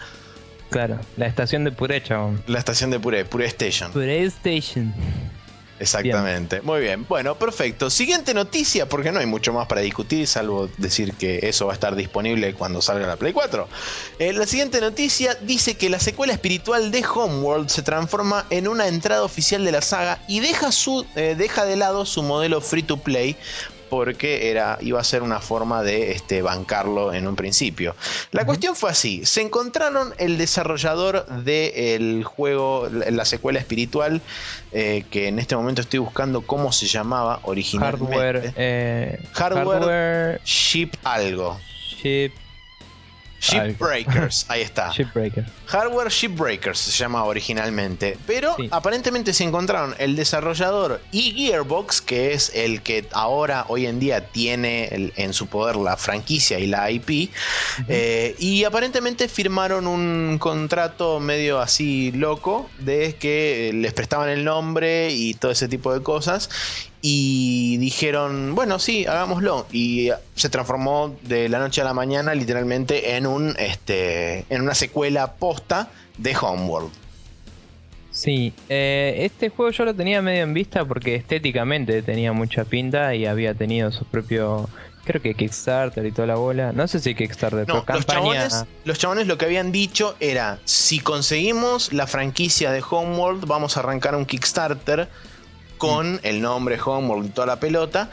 Claro, 0.70 0.98
la 1.16 1.26
estación 1.26 1.62
de 1.62 1.70
Purecha. 1.70 2.18
la 2.48 2.58
estación 2.58 2.90
de 2.90 2.98
Pure, 2.98 3.24
Pure 3.24 3.46
Station. 3.46 3.92
PlayStation. 3.92 4.92
Exactamente. 5.78 6.60
Muy 6.62 6.80
bien. 6.80 7.06
Bueno, 7.08 7.38
perfecto. 7.38 7.90
Siguiente 7.90 8.34
noticia, 8.34 8.88
porque 8.88 9.12
no 9.12 9.20
hay 9.20 9.26
mucho 9.26 9.52
más 9.52 9.66
para 9.66 9.80
discutir, 9.80 10.26
salvo 10.26 10.68
decir 10.78 11.14
que 11.14 11.40
eso 11.42 11.66
va 11.66 11.72
a 11.72 11.74
estar 11.74 11.94
disponible 11.94 12.54
cuando 12.54 12.80
salga 12.80 13.06
la 13.06 13.16
Play 13.16 13.32
4. 13.32 13.68
Eh, 14.18 14.32
la 14.32 14.46
siguiente 14.46 14.80
noticia 14.80 15.34
dice 15.42 15.76
que 15.76 15.90
la 15.90 16.00
secuela 16.00 16.32
espiritual 16.32 16.90
de 16.90 17.04
Homeworld 17.04 17.68
se 17.68 17.82
transforma 17.82 18.46
en 18.50 18.68
una 18.68 18.88
entrada 18.88 19.22
oficial 19.22 19.64
de 19.64 19.72
la 19.72 19.82
saga 19.82 20.22
y 20.28 20.40
deja, 20.40 20.72
su, 20.72 21.06
eh, 21.14 21.34
deja 21.36 21.64
de 21.64 21.76
lado 21.76 22.06
su 22.06 22.22
modelo 22.22 22.60
free 22.60 22.82
to 22.82 22.96
play 22.96 23.36
porque 23.88 24.50
era, 24.50 24.78
iba 24.80 25.00
a 25.00 25.04
ser 25.04 25.22
una 25.22 25.40
forma 25.40 25.82
de 25.82 26.12
este, 26.12 26.42
bancarlo 26.42 27.12
en 27.12 27.26
un 27.26 27.36
principio. 27.36 27.94
La 28.32 28.44
cuestión 28.44 28.76
fue 28.76 28.90
así, 28.90 29.24
se 29.24 29.42
encontraron 29.42 30.14
el 30.18 30.38
desarrollador 30.38 31.26
del 31.26 32.24
juego, 32.24 32.88
la 32.90 33.24
secuela 33.24 33.58
espiritual, 33.58 34.20
eh, 34.72 35.04
que 35.10 35.28
en 35.28 35.38
este 35.38 35.56
momento 35.56 35.80
estoy 35.80 36.00
buscando 36.00 36.42
cómo 36.42 36.72
se 36.72 36.86
llamaba 36.86 37.40
originalmente. 37.42 38.16
Hardware, 38.16 38.52
eh, 38.56 39.20
hardware, 39.32 40.40
Ship 40.44 40.90
algo. 41.04 41.58
Ship 42.02 42.32
Shipbreakers, 43.40 44.46
ahí 44.48 44.62
está. 44.62 44.90
Shipbreakers. 44.92 45.46
Hardware 45.66 46.08
Shipbreakers 46.08 46.78
se 46.78 46.92
llamaba 46.92 47.26
originalmente, 47.26 48.16
pero 48.26 48.56
aparentemente 48.70 49.32
se 49.32 49.44
encontraron 49.44 49.94
el 49.98 50.16
desarrollador 50.16 51.00
y 51.12 51.32
Gearbox, 51.32 52.00
que 52.00 52.32
es 52.32 52.52
el 52.54 52.82
que 52.82 53.06
ahora, 53.12 53.66
hoy 53.68 53.86
en 53.86 53.98
día, 53.98 54.26
tiene 54.28 55.12
en 55.16 55.32
su 55.32 55.46
poder 55.46 55.76
la 55.76 55.96
franquicia 55.96 56.58
y 56.58 56.66
la 56.66 56.90
IP, 56.90 57.30
eh, 57.88 58.34
y 58.38 58.64
aparentemente 58.64 59.28
firmaron 59.28 59.86
un 59.86 60.38
contrato 60.38 61.20
medio 61.20 61.60
así 61.60 62.12
loco 62.12 62.70
de 62.78 63.16
que 63.16 63.72
les 63.74 63.92
prestaban 63.92 64.28
el 64.28 64.44
nombre 64.44 65.10
y 65.10 65.34
todo 65.34 65.52
ese 65.52 65.68
tipo 65.68 65.92
de 65.92 66.02
cosas, 66.02 66.48
y 67.08 67.76
dijeron, 67.76 68.56
bueno, 68.56 68.80
sí, 68.80 69.06
hagámoslo. 69.06 69.68
Y 69.70 70.10
se 70.34 70.48
transformó 70.48 71.14
de 71.22 71.48
la 71.48 71.60
noche 71.60 71.80
a 71.80 71.84
la 71.84 71.94
mañana 71.94 72.34
literalmente 72.34 73.14
en, 73.14 73.28
un, 73.28 73.54
este, 73.60 74.44
en 74.52 74.62
una 74.62 74.74
secuela 74.74 75.34
posta 75.34 75.88
de 76.18 76.36
Homeworld. 76.36 76.90
Sí, 78.10 78.52
eh, 78.68 79.18
este 79.20 79.50
juego 79.50 79.70
yo 79.70 79.84
lo 79.84 79.94
tenía 79.94 80.20
medio 80.20 80.42
en 80.42 80.52
vista 80.52 80.84
porque 80.84 81.14
estéticamente 81.14 82.02
tenía 82.02 82.32
mucha 82.32 82.64
pinta 82.64 83.14
y 83.14 83.24
había 83.24 83.54
tenido 83.54 83.92
su 83.92 84.04
propio, 84.04 84.68
creo 85.04 85.22
que 85.22 85.34
Kickstarter 85.34 86.04
y 86.04 86.10
toda 86.10 86.26
la 86.26 86.34
bola. 86.34 86.72
No 86.72 86.88
sé 86.88 86.98
si 86.98 87.14
Kickstarter, 87.14 87.66
pero 87.66 87.84
los 87.86 88.04
Chabones, 88.04 88.64
los 88.84 88.98
chabones 88.98 89.28
lo 89.28 89.38
que 89.38 89.44
habían 89.44 89.70
dicho 89.70 90.16
era, 90.18 90.58
si 90.64 90.98
conseguimos 90.98 91.92
la 91.92 92.08
franquicia 92.08 92.72
de 92.72 92.82
Homeworld, 92.90 93.46
vamos 93.46 93.76
a 93.76 93.80
arrancar 93.80 94.16
un 94.16 94.26
Kickstarter 94.26 95.08
con 95.78 96.20
el 96.22 96.40
nombre 96.40 96.78
Homeworld 96.84 97.26
y 97.26 97.28
toda 97.30 97.46
la 97.46 97.60
pelota. 97.60 98.10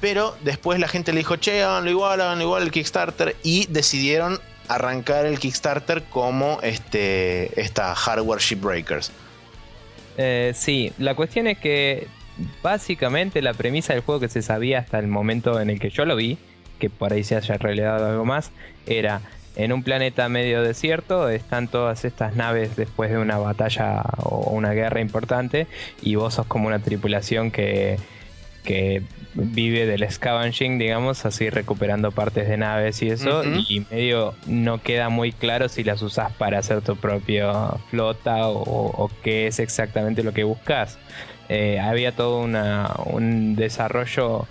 Pero 0.00 0.36
después 0.42 0.78
la 0.78 0.88
gente 0.88 1.12
le 1.12 1.18
dijo, 1.18 1.36
che, 1.36 1.62
háganlo 1.62 1.90
igual, 1.90 2.20
háganlo 2.20 2.44
igual 2.44 2.62
el 2.62 2.70
Kickstarter. 2.70 3.36
Y 3.42 3.66
decidieron 3.66 4.38
arrancar 4.68 5.26
el 5.26 5.38
Kickstarter 5.38 6.02
como 6.04 6.60
este, 6.62 7.60
esta 7.60 7.94
Hardware 7.94 8.40
Shipbreakers. 8.40 9.10
Eh, 10.18 10.52
sí, 10.54 10.92
la 10.98 11.14
cuestión 11.14 11.46
es 11.46 11.58
que 11.58 12.08
básicamente 12.62 13.42
la 13.42 13.54
premisa 13.54 13.92
del 13.94 14.02
juego 14.02 14.20
que 14.20 14.28
se 14.28 14.42
sabía 14.42 14.80
hasta 14.80 14.98
el 14.98 15.08
momento 15.08 15.60
en 15.60 15.70
el 15.70 15.80
que 15.80 15.90
yo 15.90 16.04
lo 16.04 16.16
vi, 16.16 16.38
que 16.78 16.90
por 16.90 17.12
ahí 17.12 17.24
se 17.24 17.36
haya 17.36 17.56
revelado 17.56 18.06
algo 18.06 18.24
más, 18.24 18.50
era 18.86 19.22
en 19.56 19.72
un 19.72 19.82
planeta 19.82 20.28
medio 20.28 20.62
desierto 20.62 21.28
están 21.28 21.68
todas 21.68 22.04
estas 22.04 22.36
naves 22.36 22.76
después 22.76 23.10
de 23.10 23.18
una 23.18 23.38
batalla 23.38 24.02
o 24.22 24.50
una 24.50 24.72
guerra 24.72 25.00
importante 25.00 25.66
y 26.02 26.14
vos 26.14 26.34
sos 26.34 26.46
como 26.46 26.68
una 26.68 26.78
tripulación 26.78 27.50
que, 27.50 27.98
que 28.64 29.02
vive 29.34 29.86
del 29.86 30.10
scavenging, 30.10 30.78
digamos, 30.78 31.24
así 31.24 31.50
recuperando 31.50 32.10
partes 32.10 32.48
de 32.48 32.56
naves 32.56 33.02
y 33.02 33.08
eso, 33.08 33.44
y 33.44 33.86
medio 33.90 34.34
no 34.46 34.82
queda 34.82 35.08
muy 35.08 35.32
claro 35.32 35.68
si 35.68 35.84
las 35.84 36.02
usás 36.02 36.32
para 36.32 36.58
hacer 36.58 36.82
tu 36.82 36.96
propia 36.96 37.70
flota 37.90 38.48
o, 38.48 39.10
qué 39.22 39.46
es 39.46 39.58
exactamente 39.58 40.22
lo 40.22 40.32
que 40.32 40.44
buscas. 40.44 40.98
Eh, 41.48 41.78
había 41.78 42.12
todo 42.12 42.40
una, 42.40 42.90
un 43.04 43.54
desarrollo 43.54 44.46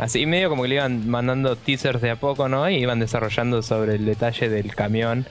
Así 0.00 0.24
medio 0.24 0.48
como 0.48 0.62
que 0.62 0.68
le 0.70 0.74
iban 0.76 1.10
mandando 1.10 1.56
teasers 1.56 2.00
de 2.00 2.10
a 2.10 2.16
poco, 2.16 2.48
¿no? 2.48 2.70
Y 2.70 2.76
iban 2.76 3.00
desarrollando 3.00 3.60
sobre 3.60 3.96
el 3.96 4.06
detalle 4.06 4.48
del 4.48 4.74
camión, 4.74 5.26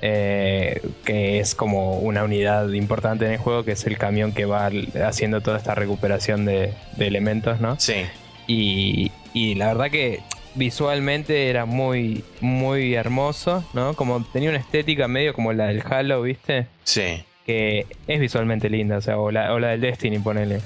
eh, 0.00 0.80
que 1.04 1.40
es 1.40 1.54
como 1.54 1.98
una 1.98 2.24
unidad 2.24 2.70
importante 2.72 3.26
en 3.26 3.32
el 3.32 3.38
juego, 3.38 3.64
que 3.66 3.72
es 3.72 3.86
el 3.86 3.98
camión 3.98 4.32
que 4.32 4.46
va 4.46 4.70
haciendo 5.06 5.42
toda 5.42 5.58
esta 5.58 5.74
recuperación 5.74 6.46
de, 6.46 6.72
elementos, 6.98 7.60
¿no? 7.60 7.78
Sí. 7.78 8.06
Y, 8.46 9.12
y, 9.34 9.56
la 9.56 9.66
verdad 9.66 9.90
que 9.90 10.20
visualmente 10.54 11.50
era 11.50 11.66
muy, 11.66 12.24
muy 12.40 12.94
hermoso, 12.94 13.62
¿no? 13.74 13.92
Como 13.92 14.24
tenía 14.24 14.48
una 14.48 14.58
estética 14.58 15.06
medio 15.06 15.34
como 15.34 15.52
la 15.52 15.66
del 15.66 15.82
Halo, 15.86 16.22
¿viste? 16.22 16.66
Sí. 16.84 17.22
Que 17.44 17.84
es 18.06 18.20
visualmente 18.20 18.70
linda, 18.70 18.96
o 18.96 19.00
sea, 19.02 19.18
o 19.18 19.30
la, 19.30 19.52
o 19.52 19.58
la 19.58 19.68
del 19.68 19.82
Destiny, 19.82 20.18
ponele. 20.18 20.62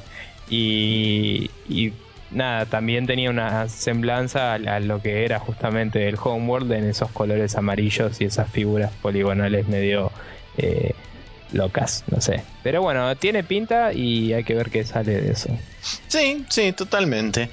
Y, 0.49 1.51
y 1.69 1.93
nada, 2.31 2.67
también 2.67 3.07
tenía 3.07 3.31
una 3.31 3.69
semblanza 3.69 4.55
a, 4.55 4.81
lo 4.81 5.01
que 5.03 5.25
era 5.25 5.39
justamente 5.39 6.09
el 6.09 6.17
Homeworld 6.23 6.73
en 6.73 6.85
esos 6.85 7.11
colores 7.11 7.57
amarillos 7.57 8.21
y 8.21 8.25
esas 8.25 8.51
figuras 8.51 8.93
poligonales 9.03 9.67
medio 9.69 10.13
eh, 10.57 10.95
locas, 11.53 12.05
no 12.11 12.21
sé. 12.21 12.43
Pero 12.63 12.83
bueno, 12.83 13.15
tiene 13.17 13.45
pinta 13.45 13.93
y 13.93 14.33
hay 14.33 14.45
que 14.45 14.55
ver 14.55 14.71
qué 14.71 14.85
sale 14.85 15.21
de 15.21 15.33
eso. 15.33 15.57
Sí, 16.09 16.45
sí, 16.51 16.73
totalmente. 16.73 17.51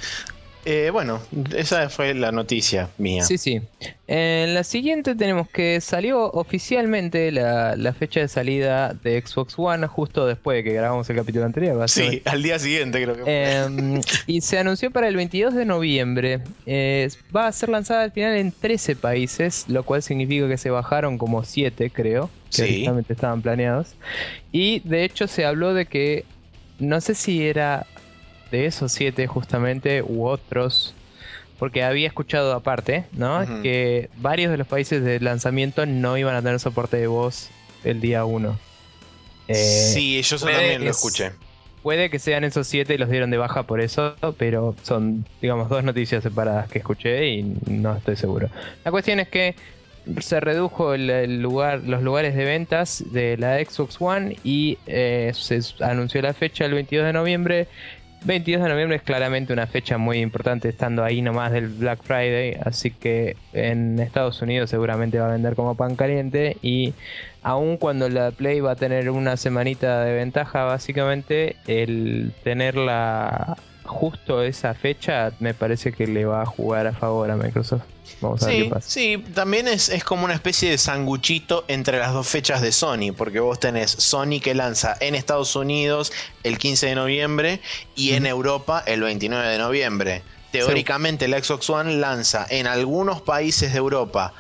Eh, 0.65 0.89
bueno, 0.91 1.21
esa 1.56 1.89
fue 1.89 2.15
la 2.15 2.32
noticia 2.32 2.89
mía. 2.97 3.23
Sí, 3.23 3.38
sí. 3.38 3.62
En 4.08 4.56
la 4.56 4.63
siguiente 4.63 5.13
tenemos 5.13 5.47
que 5.47 5.80
salió 5.80 6.32
oficialmente 6.32 7.32
la, 7.32 7.93
fecha 7.97 8.21
de 8.21 8.28
salida 8.28 8.93
de 8.93 9.21
Xbox 9.23 9.54
One 9.58 9.86
justo 9.86 10.25
después 10.25 10.58
de 10.58 10.63
que 10.63 10.73
grabamos 10.73 11.08
el 11.10 11.17
capítulo 11.17 11.45
anterior. 11.45 11.88
Sí, 11.88 12.23
al 12.25 12.41
día 12.41 12.58
siguiente 12.58 13.01
creo 13.04 13.15
que 13.15 13.21
fue. 13.21 13.62
Em, 13.62 14.01
y 14.25 14.41
se 14.41 14.58
anunció 14.58 14.89
para 14.89 15.08
el 15.08 15.15
22 15.15 15.54
de 15.54 15.65
noviembre. 15.65 16.41
va 17.36 17.47
a 17.47 17.51
ser 17.51 17.69
lanzada 17.69 18.01
al 18.01 18.12
final 18.12 18.36
en 18.36 18.51
13 18.51 18.95
países, 18.95 19.65
lo 19.67 19.84
cual 19.84 20.01
significa 20.01 20.47
que 20.47 20.58
se 20.58 20.71
bajaron 20.71 21.19
como 21.19 21.43
7, 21.43 21.91
creo, 21.91 22.32
que 22.49 22.65
sí. 22.65 22.88
estaban 23.08 23.43
planeados. 23.43 23.93
Y 24.51 24.80
de 24.80 25.04
hecho 25.04 25.28
se 25.28 25.45
habló 25.45 25.75
de 25.75 25.86
que 25.86 26.25
no 26.80 26.99
sé 27.01 27.15
si 27.15 27.45
era 27.45 27.86
de 28.52 28.66
esos 28.66 28.92
siete 28.92 29.28
justamente 29.28 30.02
u 30.02 30.26
otros, 30.26 30.94
porque 31.60 31.84
había 31.84 32.08
escuchado 32.08 32.54
aparte, 32.54 33.06
¿no? 33.14 33.46
Que 33.62 34.10
varios 34.18 34.52
de 34.52 34.58
los 34.58 34.68
países 34.68 35.04
de 35.04 35.20
lanzamiento 35.20 35.86
no 35.86 36.18
iban 36.18 36.36
a 36.36 36.42
tener 36.42 36.60
soporte 36.60 36.98
de 36.98 37.08
voz 37.08 37.50
el 37.84 38.02
día 38.02 38.26
1. 38.26 38.58
Eh, 39.48 39.54
sí, 39.54 40.22
yo 40.22 40.38
también 40.38 40.84
lo 40.84 40.90
escuché. 40.90 41.32
Puede 41.84 42.10
que 42.10 42.18
sean 42.18 42.44
esos 42.44 42.66
siete 42.66 42.96
y 42.96 42.98
los 42.98 43.10
dieron 43.10 43.30
de 43.30 43.38
baja 43.38 43.64
por 43.64 43.80
eso, 43.80 44.16
pero 44.40 44.76
son, 44.82 45.24
digamos, 45.40 45.70
dos 45.70 45.84
noticias 45.84 46.24
separadas 46.24 46.68
que 46.68 46.80
escuché 46.80 47.28
y 47.28 47.44
no 47.68 47.96
estoy 47.96 48.16
seguro. 48.16 48.50
La 48.84 48.90
cuestión 48.90 49.20
es 49.20 49.28
que 49.28 49.56
se 50.20 50.40
redujo 50.40 50.94
el, 50.94 51.42
lugar, 51.42 51.82
los 51.84 52.02
lugares 52.02 52.36
de 52.36 52.46
ventas 52.46 53.04
de 53.12 53.38
la 53.38 53.58
Xbox 53.64 53.98
One 54.00 54.38
y 54.44 54.78
eh, 54.88 55.32
se 55.36 55.60
anunció 55.84 56.22
la 56.22 56.34
fecha 56.34 56.66
el 56.66 56.74
22 56.74 57.06
de 57.06 57.14
noviembre 57.14 57.68
22 58.26 58.64
de 58.64 58.70
noviembre 58.70 58.98
es 58.98 59.04
claramente 59.04 59.54
una 59.54 59.68
fecha 59.68 60.00
muy 60.00 60.18
importante 60.18 60.68
estando 60.68 61.04
ahí 61.04 61.22
nomás 61.22 61.52
del 61.52 61.68
Black 61.68 62.02
Friday, 62.02 62.58
así 62.66 62.90
que 62.90 63.38
en 63.54 64.00
Estados 64.00 64.42
Unidos 64.42 64.72
seguramente 64.72 65.20
va 65.20 65.28
a 65.28 65.32
vender 65.34 65.56
como 65.56 65.76
pan 65.76 65.96
caliente 65.96 66.58
y 66.64 66.96
aun 67.44 67.78
cuando 67.78 68.10
la 68.10 68.32
Play 68.32 68.62
va 68.62 68.72
a 68.72 68.76
tener 68.76 69.12
una 69.12 69.38
semanita 69.38 70.04
de 70.04 70.16
ventaja 70.16 70.64
básicamente, 70.64 71.56
el 71.68 72.34
tenerla 72.44 73.58
justo 73.86 74.41
esa 74.41 74.74
fecha 74.74 75.32
me 75.39 75.54
parece 75.54 75.91
que 75.91 76.08
le 76.08 76.26
va 76.26 76.41
a 76.41 76.45
jugar 76.45 76.88
a 76.88 76.93
favor 76.93 77.30
a 77.32 77.36
Microsoft. 77.36 77.84
Vamos 78.21 78.43
a 78.43 78.48
sí, 78.48 78.52
ver 78.52 78.63
qué 78.63 78.69
pasa. 78.69 78.89
Sí, 78.89 79.24
también 79.34 79.67
es, 79.67 79.91
como 80.04 80.26
una 80.26 80.34
especie 80.34 80.69
de 80.69 80.78
sanguchito 80.78 81.65
entre 81.67 82.00
las 82.00 82.13
dos 82.13 82.28
fechas 82.28 82.62
de 82.62 82.71
Sony, 82.71 83.13
porque 83.15 83.39
vos 83.39 83.60
tenés 83.60 83.91
Sony 83.91 84.39
que 84.41 84.54
lanza 84.54 84.95
en 85.00 85.15
Estados 85.15 85.56
Unidos 85.56 86.12
el 86.43 86.58
15 86.58 86.88
de 86.88 86.95
noviembre 86.95 87.62
y 87.95 88.13
en 88.13 88.26
Europa 88.26 88.84
el 88.86 89.02
29 89.02 89.48
de 89.48 89.58
noviembre. 89.58 90.21
Teóricamente 90.52 91.28
la 91.28 91.43
Xbox 91.43 91.69
One 91.69 91.95
lanza 91.95 92.45
en 92.50 92.67
algunos 92.67 93.21
países 93.21 93.74
de 93.74 93.78
Europa 93.78 94.34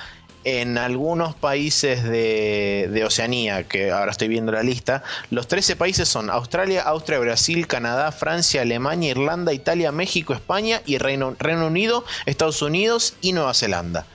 en 0.45 0.77
algunos 0.77 1.35
países 1.35 2.03
de, 2.03 3.03
Oceanía, 3.05 3.63
que 3.67 3.91
ahora 3.91 4.11
estoy 4.11 4.27
viendo 4.27 4.51
la 4.51 4.63
lista, 4.63 5.03
los 5.31 5.47
13 5.47 5.75
países 5.75 6.07
son 6.07 6.29
Australia, 6.29 6.83
Austria, 6.83 7.19
Brasil, 7.19 7.67
Canadá, 7.67 8.11
Francia, 8.11 8.61
Alemania, 8.61 9.11
Irlanda, 9.11 9.53
Italia, 9.53 9.91
México, 9.91 10.33
España 10.33 10.81
y 10.85 10.99
Reino, 10.99 11.35
Reino 11.39 11.67
Unido, 11.67 12.05
Estados 12.27 12.61
Unidos 12.61 13.15
y 13.21 13.33
Nueva 13.33 13.55
Zelanda. 13.55 14.05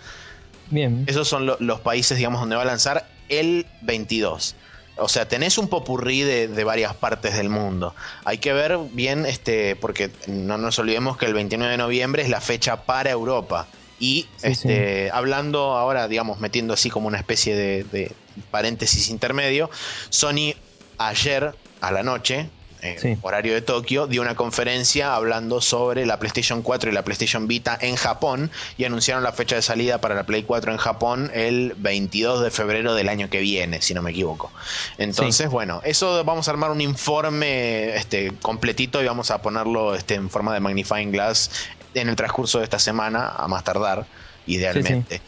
Bien. 0.71 1.05
Esos 1.09 1.27
son 1.27 1.47
los 1.59 1.81
países, 1.81 2.17
digamos, 2.17 2.41
donde 2.41 2.55
va 2.55 2.63
a 2.63 2.67
lanzar 2.67 3.09
el 3.29 3.67
22. 3.83 4.55
O 4.99 5.09
sea, 5.09 5.27
tenés 5.27 5.59
un 5.59 5.69
popurrí 5.69 6.21
de, 6.21 6.47
de, 6.47 6.65
varias 6.65 6.95
partes 6.95 7.37
del 7.37 7.49
mundo. 7.49 7.95
Hay 8.25 8.39
que 8.39 8.53
ver 8.53 8.79
bien, 8.93 9.27
este, 9.27 9.75
porque 9.75 10.11
no 10.29 10.59
nos 10.59 10.79
olvidemos 10.79 11.17
que 11.17 11.27
el 11.27 11.35
29 11.35 11.73
de 11.73 11.79
noviembre 11.79 12.23
es 12.23 12.29
la 12.29 12.41
fecha 12.41 12.85
para 12.85 13.11
Europa. 13.11 13.67
Y 14.01 14.27
este, 14.43 15.11
hablando 15.13 15.77
ahora, 15.77 16.09
digamos, 16.09 16.41
metiendo 16.41 16.73
así 16.73 16.89
como 16.89 17.07
una 17.07 17.19
especie 17.19 17.55
de, 17.55 18.13
paréntesis 18.51 19.11
intermedio, 19.11 19.71
Sony 20.09 20.55
ayer 20.97 21.55
a 21.83 21.93
la 21.93 22.03
noche, 22.03 22.49
eh, 22.83 23.19
horario 23.21 23.53
de 23.53 23.61
Tokio, 23.61 24.07
dio 24.07 24.23
una 24.23 24.37
conferencia 24.37 25.15
hablando 25.15 25.61
sobre 25.61 26.07
la 26.07 26.19
PlayStation 26.19 26.63
4 26.63 26.91
y 26.91 26.95
la 26.95 27.03
PlayStation 27.03 27.47
Vita 27.47 27.77
en 27.79 27.97
Japón 27.97 28.51
y 28.79 28.85
anunciaron 28.85 29.23
la 29.23 29.33
fecha 29.33 29.57
de 29.57 29.61
salida 29.61 30.01
para 30.01 30.15
la 30.15 30.25
Play 30.25 30.45
4 30.45 30.73
en 30.73 30.79
Japón 30.79 31.31
el 31.35 31.75
22 31.77 32.43
de 32.43 32.51
febrero 32.51 32.95
del 32.95 33.11
año 33.11 33.29
que 33.29 33.41
viene, 33.41 33.83
si 33.83 33.93
no 33.93 34.01
me 34.01 34.13
equivoco. 34.13 34.51
Entonces, 34.97 35.51
bueno, 35.51 35.83
eso 35.85 36.25
vamos 36.25 36.49
a 36.49 36.53
armar 36.53 36.71
un 36.71 36.81
informe 36.81 37.97
este, 37.97 38.33
completito 38.41 39.03
y 39.03 39.07
vamos 39.07 39.31
a 39.31 39.43
ponerlo 39.43 39.95
este, 39.95 40.15
en 40.15 40.31
forma 40.31 40.55
de 40.55 40.61
magnifying 40.61 41.13
glass 41.13 41.51
en 41.95 42.09
el 42.09 42.17
transcurso 42.17 42.59
de 42.59 42.65
esta 42.65 42.79
semana, 42.79 43.29
a 43.29 43.49
más 43.49 43.65
tardar, 43.65 44.07
idealmente. 44.47 45.21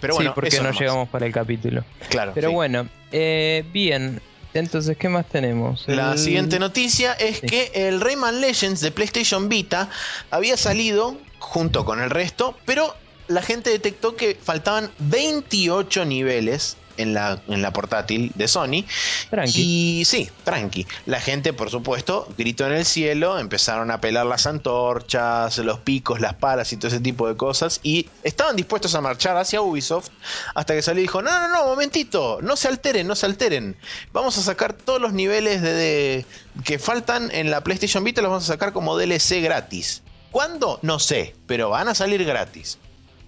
Pero 0.00 0.14
bueno, 0.14 0.34
porque 0.34 0.60
no 0.60 0.72
llegamos 0.72 1.08
para 1.08 1.26
el 1.26 1.32
capítulo. 1.32 1.84
Claro. 2.08 2.32
Pero 2.34 2.50
bueno, 2.50 2.88
eh, 3.12 3.64
bien. 3.72 4.20
Entonces, 4.54 4.96
¿qué 4.98 5.08
más 5.08 5.26
tenemos? 5.28 5.84
La 5.86 6.16
siguiente 6.18 6.58
noticia 6.58 7.12
es 7.14 7.40
que 7.40 7.70
el 7.74 8.00
Rayman 8.00 8.40
Legends 8.40 8.80
de 8.80 8.90
PlayStation 8.90 9.48
Vita 9.48 9.88
había 10.30 10.56
salido 10.56 11.16
junto 11.38 11.84
con 11.84 12.02
el 12.02 12.10
resto, 12.10 12.58
pero 12.66 12.94
la 13.28 13.42
gente 13.42 13.70
detectó 13.70 14.14
que 14.16 14.36
faltaban 14.40 14.90
28 14.98 16.04
niveles 16.04 16.76
en 16.96 17.14
la, 17.14 17.40
en 17.48 17.62
la 17.62 17.72
portátil 17.72 18.32
de 18.34 18.48
Sony. 18.48 18.84
Tranqui. 19.30 20.00
Y 20.00 20.04
sí, 20.04 20.30
tranqui. 20.44 20.86
La 21.06 21.20
gente, 21.20 21.52
por 21.52 21.70
supuesto, 21.70 22.28
gritó 22.36 22.66
en 22.66 22.72
el 22.72 22.84
cielo, 22.84 23.38
empezaron 23.38 23.90
a 23.90 24.00
pelar 24.00 24.26
las 24.26 24.46
antorchas, 24.46 25.58
los 25.58 25.80
picos, 25.80 26.20
las 26.20 26.34
palas 26.34 26.72
y 26.72 26.76
todo 26.76 26.88
ese 26.88 27.00
tipo 27.00 27.28
de 27.28 27.36
cosas. 27.36 27.80
Y 27.82 28.08
estaban 28.22 28.56
dispuestos 28.56 28.94
a 28.94 29.00
marchar 29.00 29.36
hacia 29.36 29.60
Ubisoft 29.60 30.10
hasta 30.54 30.74
que 30.74 30.82
salió 30.82 31.00
y 31.00 31.04
dijo: 31.04 31.22
No, 31.22 31.30
no, 31.30 31.48
no, 31.48 31.66
momentito, 31.66 32.38
no 32.42 32.56
se 32.56 32.68
alteren, 32.68 33.06
no 33.06 33.14
se 33.14 33.26
alteren. 33.26 33.76
Vamos 34.12 34.38
a 34.38 34.42
sacar 34.42 34.72
todos 34.72 35.00
los 35.00 35.12
niveles 35.12 35.62
de, 35.62 36.24
que 36.64 36.78
faltan 36.78 37.30
en 37.32 37.50
la 37.50 37.62
PlayStation 37.62 38.04
Vita, 38.04 38.22
los 38.22 38.30
vamos 38.30 38.44
a 38.44 38.52
sacar 38.52 38.72
como 38.72 38.96
DLC 38.96 39.42
gratis. 39.42 40.02
¿Cuándo? 40.30 40.78
No 40.82 40.98
sé, 40.98 41.34
pero 41.46 41.70
van 41.70 41.88
a 41.88 41.94
salir 41.94 42.24
gratis. 42.24 42.78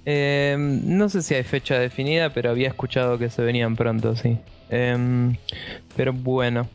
Em, 0.07 0.81
no 0.85 1.09
sé 1.09 1.23
si 1.23 1.35
hay 1.35 1.45
fecha 1.45 1.79
definida, 1.79 2.31
pero 2.31 2.51
había 2.51 2.69
escuchado 2.69 3.19
que 3.19 3.31
se 3.31 3.43
venían 3.43 3.77
pronto, 3.77 4.17
sí. 4.17 4.39
Em, 4.71 5.37
pero 5.97 6.13
bueno. 6.13 6.69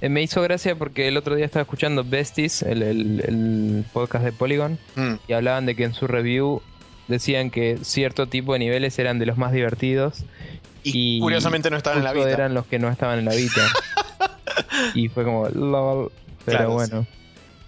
Eh, 0.00 0.08
me 0.08 0.22
hizo 0.22 0.40
gracia 0.42 0.76
porque 0.76 1.08
el 1.08 1.16
otro 1.16 1.34
día 1.34 1.44
estaba 1.44 1.62
escuchando 1.62 2.04
Besties, 2.04 2.62
el, 2.62 3.84
podcast 3.92 4.24
de 4.24 4.32
Polygon, 4.32 4.78
mm. 4.94 5.14
y 5.26 5.32
hablaban 5.32 5.66
de 5.66 5.74
que 5.74 5.84
en 5.84 5.94
su 5.94 6.06
review 6.06 6.62
decían 7.08 7.50
que 7.50 7.78
cierto 7.82 8.28
tipo 8.28 8.52
de 8.52 8.60
niveles 8.60 8.98
eran 8.98 9.18
de 9.18 9.26
los 9.26 9.36
más 9.36 9.52
divertidos. 9.52 10.24
Y, 10.84 11.18
curiosamente 11.20 11.70
no 11.70 11.76
estaban 11.76 11.98
en 11.98 12.04
la 12.04 12.12
vida. 12.12 12.30
eran 12.30 12.54
los 12.54 12.66
que 12.66 12.78
no 12.78 12.88
estaban 12.88 13.18
en 13.18 13.24
la 13.24 13.34
vida. 13.34 13.62
y 14.94 15.08
fue 15.08 15.24
como, 15.24 15.48
lol. 15.48 16.12
Pero 16.44 16.70
bueno. 16.70 17.06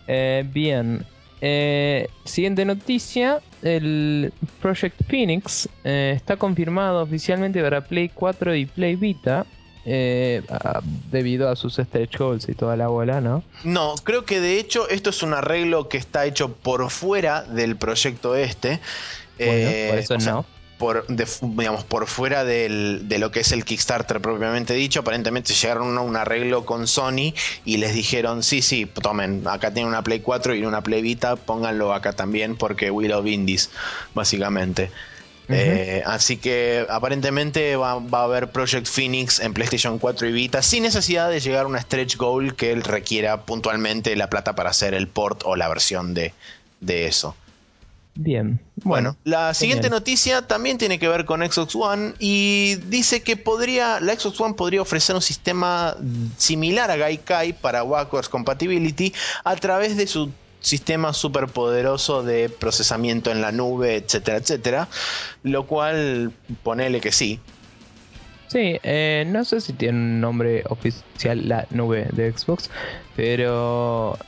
Eh, 0.07 0.45
bien. 0.53 1.05
Eh, 1.41 2.09
siguiente 2.25 2.65
noticia, 2.65 3.41
el 3.63 4.33
Project 4.61 5.03
Phoenix 5.09 5.69
eh, 5.85 6.13
está 6.17 6.37
confirmado 6.37 7.03
oficialmente 7.03 7.63
para 7.63 7.83
Play 7.83 8.11
4 8.13 8.55
y 8.55 8.67
Play 8.67 8.97
Vita. 8.97 9.47
Eh, 9.87 10.43
debido 11.11 11.49
a 11.49 11.57
sus 11.57 11.77
stretch 11.77 12.19
goals 12.19 12.47
y 12.51 12.55
toda 12.55 12.77
la 12.77 12.89
bola, 12.89 13.23
¿no? 13.23 13.43
No, 13.65 13.95
creo 14.05 14.27
que 14.27 14.39
de 14.39 14.59
hecho 14.61 14.87
esto 14.91 15.09
es 15.09 15.23
un 15.23 15.33
arreglo 15.33 15.89
que 15.89 15.97
está 15.97 16.27
hecho 16.27 16.53
por 16.53 16.91
fuera 16.91 17.45
del 17.45 17.77
proyecto 17.77 18.37
este. 18.37 18.79
por 19.39 19.49
eso 19.49 20.19
no 20.19 20.45
por, 20.81 21.05
digamos, 21.07 21.85
por 21.85 22.07
fuera 22.07 22.43
de 22.43 23.17
lo 23.19 23.31
que 23.31 23.41
es 23.41 23.53
el 23.53 23.67
Kickstarter 23.67 24.21
propiamente 24.23 24.73
dicho. 24.73 25.01
Aparentemente 25.01 25.53
llegaron 25.53 25.97
a 25.99 26.01
un 26.01 26.17
arreglo 26.17 26.65
con 26.65 26.89
Sony 26.89 27.35
y 27.67 27.77
les 27.77 27.93
dijeron, 27.93 28.43
sí, 28.43 28.63
sí, 28.63 28.87
tomen, 28.87 29.47
acá 29.47 29.75
tienen 29.75 29.91
una 29.91 30.03
Play 30.03 30.21
4 30.21 30.55
y 30.55 30.65
una 30.65 30.83
Play 30.83 31.03
Vita, 31.03 31.37
pónganlo 31.37 31.93
acá 31.93 32.15
también 32.15 32.57
porque 32.57 32.91
we 32.91 33.07
love 33.07 33.27
indies, 33.27 33.69
básicamente. 34.15 34.91
Eh, 35.53 36.03
así 36.07 36.37
que 36.39 36.87
aparentemente 36.89 37.77
va, 37.77 37.93
a 37.93 38.23
haber 38.23 38.51
Project 38.51 38.87
Phoenix 38.87 39.39
en 39.41 39.53
PlayStation 39.53 39.99
4 39.99 40.29
y 40.29 40.33
Vita 40.33 40.63
sin 40.63 40.85
necesidad 40.85 41.29
de 41.29 41.41
llegar 41.41 41.65
a 41.65 41.67
una 41.67 41.81
stretch 41.81 42.17
goal 42.17 42.55
que 42.55 42.73
él 42.73 42.85
requiera 42.85 43.43
puntualmente 43.43 44.17
la 44.17 44.31
plata 44.31 44.55
para 44.55 44.71
hacer 44.71 44.95
el 44.95 45.09
port 45.09 45.43
o 45.45 45.57
la 45.57 45.69
versión 45.69 46.15
de, 46.15 46.33
de 46.81 47.07
eso. 47.07 47.37
Bien. 48.23 48.61
Bueno, 48.85 49.17
la 49.25 49.55
siguiente 49.55 49.89
noticia 49.89 50.43
también 50.43 50.77
tiene 50.77 50.99
que 50.99 51.09
ver 51.09 51.25
con 51.25 51.41
Xbox 51.41 51.75
One 51.75 52.13
y 52.19 52.75
dice 52.89 53.23
que 53.23 53.39
podría, 53.39 53.99
la 54.01 54.15
Xbox 54.15 54.39
One 54.39 54.55
podría 54.55 54.83
ofrecer 54.83 55.17
un 55.17 55.23
sistema 55.23 55.97
similar 56.37 56.91
a 56.91 56.97
Gaikai 56.97 57.59
para 57.59 57.83
backwards 57.83 58.29
compatibility 58.29 59.15
a 59.45 59.57
través 59.57 59.97
de 59.97 60.07
su 60.07 60.31
sistema 60.61 61.15
súper 61.15 61.47
poderoso 61.47 62.23
de 62.23 62.51
procesamiento 62.51 63.31
en 63.31 63.41
la 63.41 63.53
nube, 63.53 63.97
etcétera, 63.97 64.37
etcétera. 64.37 64.89
Lo 65.43 65.67
cual, 65.67 66.31
ponele 66.63 67.01
que 67.01 67.13
sí. 67.13 67.41
Sí, 68.49 68.79
eh, 68.83 69.25
no 69.29 69.47
sé 69.47 69.63
si 69.63 69.73
tiene 69.73 69.97
un 69.97 70.21
nombre 70.21 70.63
oficial 70.69 71.49
la 71.49 71.67
nube 71.71 72.07
de 72.13 72.31
Xbox, 72.37 72.69
pero 73.17 74.19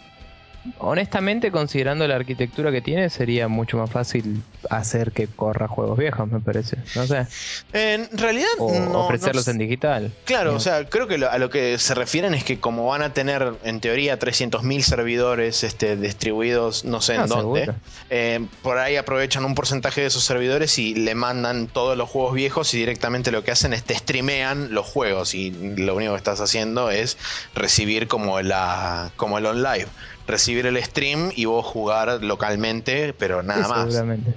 honestamente, 0.79 1.51
considerando 1.51 2.07
la 2.07 2.17
arquitectura 2.17 2.71
que 2.71 2.81
tiene, 2.81 3.11
sería 3.11 3.49
mucho 3.49 3.79
más 3.79 3.91
fácil 3.91 4.43
hacer 4.71 5.13
que 5.13 5.27
corra 5.27 5.69
juegos 5.69 5.99
viejos, 5.99 6.31
me 6.31 6.41
parece. 6.41 6.77
No 6.95 7.07
sé. 7.07 7.27
En 7.73 8.09
realidad, 8.17 8.49
no, 8.59 9.01
ofrecerlos 9.01 9.49
en 9.49 9.59
digital. 9.59 10.13
Claro, 10.25 10.55
o 10.55 10.61
sea, 10.61 10.85
creo 10.89 11.09
que 11.09 11.25
a 11.25 11.39
lo 11.39 11.51
que 11.51 11.79
se 11.79 11.95
refieren 11.95 12.35
es 12.35 12.45
que 12.45 12.61
como 12.61 12.87
van 12.87 13.03
a 13.03 13.13
tener, 13.13 13.55
en 13.65 13.81
teoría, 13.81 14.19
300.000 14.19 14.83
servidores 14.83 15.65
este, 15.65 15.97
distribuidos, 15.97 16.85
no 16.85 17.01
sé 17.01 17.15
en 17.15 17.21
ah, 17.23 17.27
dónde, 17.27 17.75
eh, 18.11 18.47
por 18.63 18.79
ahí 18.79 18.97
aprovechan 18.97 19.45
un 19.45 19.55
porcentaje 19.55 20.01
de 20.03 20.07
esos 20.09 20.25
servidores 20.25 20.79
y 20.79 20.95
le 20.95 21.15
mandan 21.15 21.67
todos 21.67 21.97
los 21.97 22.09
juegos 22.09 22.35
viejos 22.35 22.73
y 22.75 22.79
directamente 22.79 23.33
lo 23.33 23.43
que 23.43 23.51
hacen 23.51 23.73
es 23.73 23.85
te 23.85 23.95
streamean 23.95 24.73
los 24.73 24.87
juegos 24.87 25.35
y 25.35 25.51
lo 25.51 25.97
único 25.97 26.13
que 26.13 26.19
estás 26.19 26.41
haciendo 26.41 26.91
es 26.91 27.19
recibir 27.55 28.09
como, 28.09 28.41
la, 28.43 29.11
como 29.17 29.39
el 29.39 29.47
on 29.47 29.63
live 29.63 29.89
recibir 30.27 30.67
el 30.67 30.83
stream 30.83 31.31
y 31.35 31.45
vos 31.45 31.65
jugar 31.65 32.23
localmente, 32.23 33.13
pero 33.15 33.43
nada 33.43 33.69
más. 33.69 33.93
Seguramente. 33.93 34.35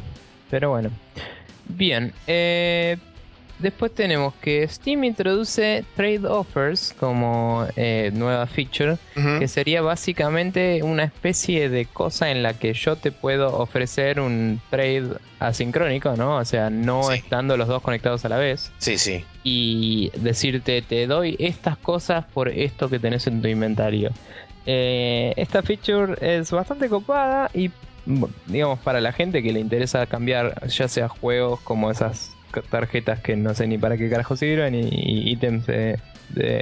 Pero 0.49 0.69
bueno. 0.69 0.89
Bien. 1.67 2.13
Eh, 2.27 2.97
después 3.59 3.93
tenemos 3.93 4.33
que 4.36 4.67
Steam 4.67 5.03
introduce 5.03 5.83
trade 5.95 6.27
offers 6.27 6.93
como 6.99 7.65
eh, 7.75 8.11
nueva 8.13 8.45
feature, 8.47 8.97
que 9.39 9.47
sería 9.47 9.81
básicamente 9.81 10.83
una 10.83 11.03
especie 11.03 11.69
de 11.69 11.86
cosa 11.86 12.31
en 12.31 12.43
la 12.43 12.53
que 12.53 12.73
yo 12.73 12.95
te 12.95 13.11
puedo 13.11 13.57
ofrecer 13.57 14.19
un 14.19 14.61
trade 14.69 15.17
asincrónico, 15.39 16.15
¿no? 16.15 16.38
O 16.38 16.45
sea, 16.45 16.69
no 16.69 17.11
estando 17.11 17.57
los 17.57 17.67
dos 17.67 17.81
conectados 17.81 18.25
a 18.25 18.29
la 18.29 18.38
vez. 18.38 18.71
Sí, 18.77 18.97
sí. 18.97 19.23
Y 19.43 20.11
decirte, 20.17 20.81
te 20.81 21.07
doy 21.07 21.36
estas 21.39 21.77
cosas 21.77 22.25
por 22.25 22.49
esto 22.49 22.89
que 22.89 22.99
tenés 22.99 23.27
en 23.27 23.41
tu 23.41 23.47
inventario. 23.47 24.11
Eh, 24.66 25.34
esta 25.38 25.61
feature 25.61 26.16
es 26.22 26.51
bastante 26.51 26.89
copada 26.89 27.49
y 27.53 27.72
digamos 28.47 28.80
para 28.80 29.01
la 29.01 29.11
gente 29.11 29.41
que 29.41 29.51
le 29.51 29.59
interesa 29.59 30.05
cambiar 30.05 30.68
ya 30.68 30.88
sea 30.88 31.07
juegos 31.07 31.59
como 31.61 31.89
esas 31.89 32.36
tarjetas 32.70 33.20
que 33.20 33.36
no 33.36 33.53
sé 33.53 33.68
ni 33.68 33.78
para 33.78 33.97
qué 33.97 34.09
carajo 34.09 34.36
sirven 34.36 34.76
y, 34.76 35.32
ítems 35.32 35.66
de, 35.66 35.99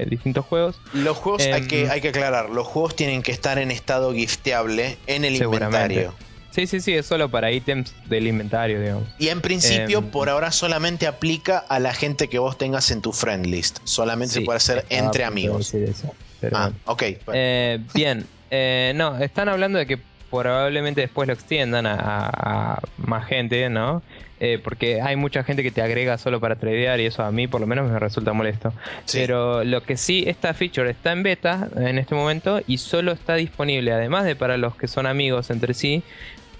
distintos 0.10 0.46
juegos. 0.46 0.76
Los 0.94 1.18
juegos 1.18 1.44
hay, 1.44 1.68
que, 1.68 1.84
em, 1.84 1.92
hay 1.92 2.02
que 2.02 2.10
aclarar, 2.10 2.50
los 2.50 2.68
juegos 2.68 2.96
tienen 2.96 3.22
que 3.22 3.32
estar 3.32 3.58
en 3.58 3.72
estado 3.72 4.14
gifteable 4.14 4.98
en 5.08 5.26
el 5.26 5.36
inventario. 5.36 6.14
Sí, 6.52 6.68
sí, 6.68 6.82
sí, 6.82 6.94
es 6.94 7.08
solo 7.08 7.30
para 7.30 7.52
ítems 7.52 7.94
del 8.08 8.28
inventario, 8.28 8.80
digamos. 8.80 9.06
Y 9.18 9.30
en 9.30 9.42
principio, 9.42 10.00
em, 10.00 10.12
por 10.12 10.30
ahora 10.30 10.52
solamente 10.52 11.08
aplica 11.08 11.58
a 11.58 11.80
la 11.80 11.94
gente 11.94 12.30
que 12.30 12.38
vos 12.38 12.60
tengas 12.60 12.92
en 12.92 13.02
tu 13.02 13.12
friend 13.12 13.48
list. 13.48 13.80
Solamente 13.86 14.36
se 14.36 14.42
puede 14.42 14.58
hacer 14.58 14.86
entre 14.90 15.24
amigos. 15.24 15.74
Ah, 16.52 16.72
ok. 16.86 17.04
Eh, 17.34 17.80
bien, 17.94 18.26
eh, 18.52 18.94
no, 18.96 19.18
están 19.18 19.50
hablando 19.50 19.80
de 19.80 19.86
que 19.86 20.00
probablemente 20.30 21.02
después 21.02 21.28
lo 21.28 21.34
extiendan 21.34 21.86
a, 21.86 22.80
más 22.98 23.28
gente, 23.28 23.70
¿no? 23.70 24.02
Eh, 24.40 24.60
porque 24.62 25.00
hay 25.00 25.16
mucha 25.16 25.44
gente 25.44 25.64
que 25.64 25.72
te 25.72 25.82
agrega 25.82 26.18
solo 26.18 26.40
para 26.40 26.56
tradear 26.56 27.00
y 27.00 27.06
eso 27.06 27.24
a 27.24 27.32
mí 27.32 27.48
por 27.48 27.62
lo 27.62 27.68
menos 27.68 27.90
me 27.90 28.00
resulta 28.00 28.34
molesto. 28.34 28.74
Pero 29.12 29.64
lo 29.64 29.84
que 29.84 29.96
sí, 29.96 30.24
esta 30.28 30.54
feature 30.54 30.90
está 30.90 31.12
en 31.12 31.24
beta 31.24 31.70
en 31.78 31.98
este 31.98 32.16
momento 32.16 32.62
y 32.68 32.80
solo 32.80 33.12
está 33.12 33.36
disponible, 33.36 33.94
además 33.94 34.26
de 34.26 34.36
para 34.36 34.58
los 34.58 34.76
que 34.76 34.88
son 34.88 35.06
amigos 35.06 35.50
entre 35.50 35.74
sí, 35.74 36.04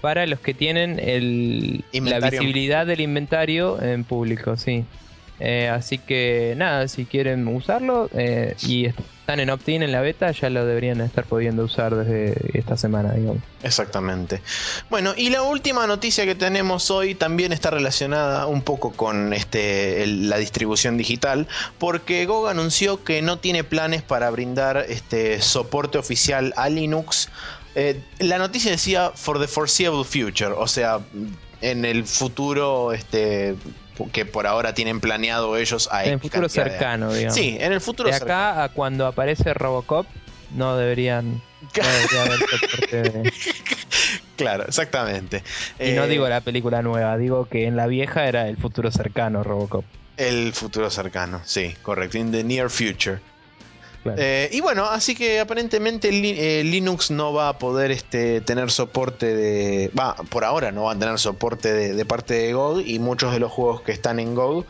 para 0.00 0.26
los 0.26 0.38
que 0.38 0.54
tienen 0.54 1.00
el, 1.00 1.84
la 1.92 2.20
visibilidad 2.20 2.86
del 2.86 3.00
inventario 3.00 3.82
en 3.82 4.04
público, 4.04 4.56
sí. 4.56 4.84
Eh, 5.40 5.68
así 5.68 5.98
que 5.98 6.54
nada, 6.56 6.86
si 6.86 7.06
quieren 7.06 7.46
usarlo 7.48 8.08
eh, 8.14 8.54
y 8.62 8.86
están 8.86 9.40
en 9.40 9.50
opt-in 9.50 9.82
en 9.82 9.90
la 9.90 10.00
beta, 10.00 10.30
ya 10.30 10.48
lo 10.48 10.64
deberían 10.64 11.00
estar 11.00 11.24
pudiendo 11.24 11.64
usar 11.64 11.94
desde 11.94 12.36
esta 12.56 12.76
semana, 12.76 13.14
digamos. 13.14 13.42
Exactamente. 13.62 14.40
Bueno, 14.90 15.12
y 15.16 15.30
la 15.30 15.42
última 15.42 15.86
noticia 15.86 16.24
que 16.24 16.34
tenemos 16.34 16.90
hoy 16.90 17.14
también 17.14 17.52
está 17.52 17.70
relacionada 17.70 18.46
un 18.46 18.62
poco 18.62 18.92
con 18.92 19.32
este, 19.32 20.06
la 20.06 20.36
distribución 20.38 20.96
digital, 20.96 21.48
porque 21.78 22.26
GOG 22.26 22.48
anunció 22.48 23.02
que 23.02 23.22
no 23.22 23.38
tiene 23.38 23.64
planes 23.64 24.02
para 24.02 24.30
brindar 24.30 24.84
este 24.88 25.40
soporte 25.40 25.98
oficial 25.98 26.54
a 26.56 26.68
Linux. 26.68 27.28
Eh, 27.74 28.00
la 28.20 28.38
noticia 28.38 28.70
decía 28.70 29.10
for 29.14 29.40
the 29.40 29.48
foreseeable 29.48 30.04
future, 30.04 30.52
o 30.56 30.68
sea, 30.68 31.00
en 31.60 31.84
el 31.84 32.04
futuro 32.04 32.92
este, 32.92 33.56
que 34.12 34.24
por 34.24 34.46
ahora 34.46 34.74
tienen 34.74 35.00
planeado 35.00 35.56
ellos 35.56 35.88
a 35.90 36.04
En 36.04 36.14
el 36.14 36.20
futuro 36.20 36.48
cercano, 36.48 37.12
digamos. 37.12 37.34
Sí, 37.34 37.56
en 37.60 37.72
el 37.72 37.80
futuro 37.80 38.08
de 38.10 38.16
acá 38.16 38.64
a 38.64 38.68
cuando 38.70 39.06
aparece 39.06 39.54
Robocop, 39.54 40.06
no 40.54 40.76
deberían. 40.76 41.42
Claro, 44.36 44.64
exactamente. 44.64 45.44
Y 45.78 45.92
no 45.92 46.04
eh, 46.04 46.08
digo 46.08 46.28
la 46.28 46.40
película 46.40 46.82
nueva, 46.82 47.16
digo 47.16 47.46
que 47.46 47.66
en 47.66 47.76
la 47.76 47.86
vieja 47.86 48.26
era 48.26 48.48
el 48.48 48.56
futuro 48.56 48.90
cercano 48.90 49.44
Robocop. 49.44 49.84
El 50.16 50.52
futuro 50.52 50.90
cercano, 50.90 51.40
sí, 51.44 51.74
correcto. 51.82 52.18
In 52.18 52.32
the 52.32 52.42
near 52.42 52.68
future. 52.68 53.20
Eh, 54.16 54.50
y 54.52 54.60
bueno, 54.60 54.84
así 54.84 55.14
que 55.14 55.40
aparentemente 55.40 56.08
eh, 56.10 56.64
Linux 56.64 57.10
no 57.10 57.32
va 57.32 57.48
a 57.48 57.58
poder 57.58 57.90
este, 57.90 58.40
tener 58.40 58.70
soporte 58.70 59.34
de. 59.34 59.90
Va, 59.98 60.14
por 60.14 60.44
ahora 60.44 60.72
no 60.72 60.84
va 60.84 60.92
a 60.92 60.98
tener 60.98 61.18
soporte 61.18 61.72
de, 61.72 62.04
parte 62.04 62.34
de 62.34 62.52
GOG 62.52 62.80
y 62.86 62.98
muchos 62.98 63.32
de 63.32 63.40
los 63.40 63.50
juegos 63.50 63.80
que 63.80 63.92
están 63.92 64.20
en 64.20 64.34
GOG 64.34 64.64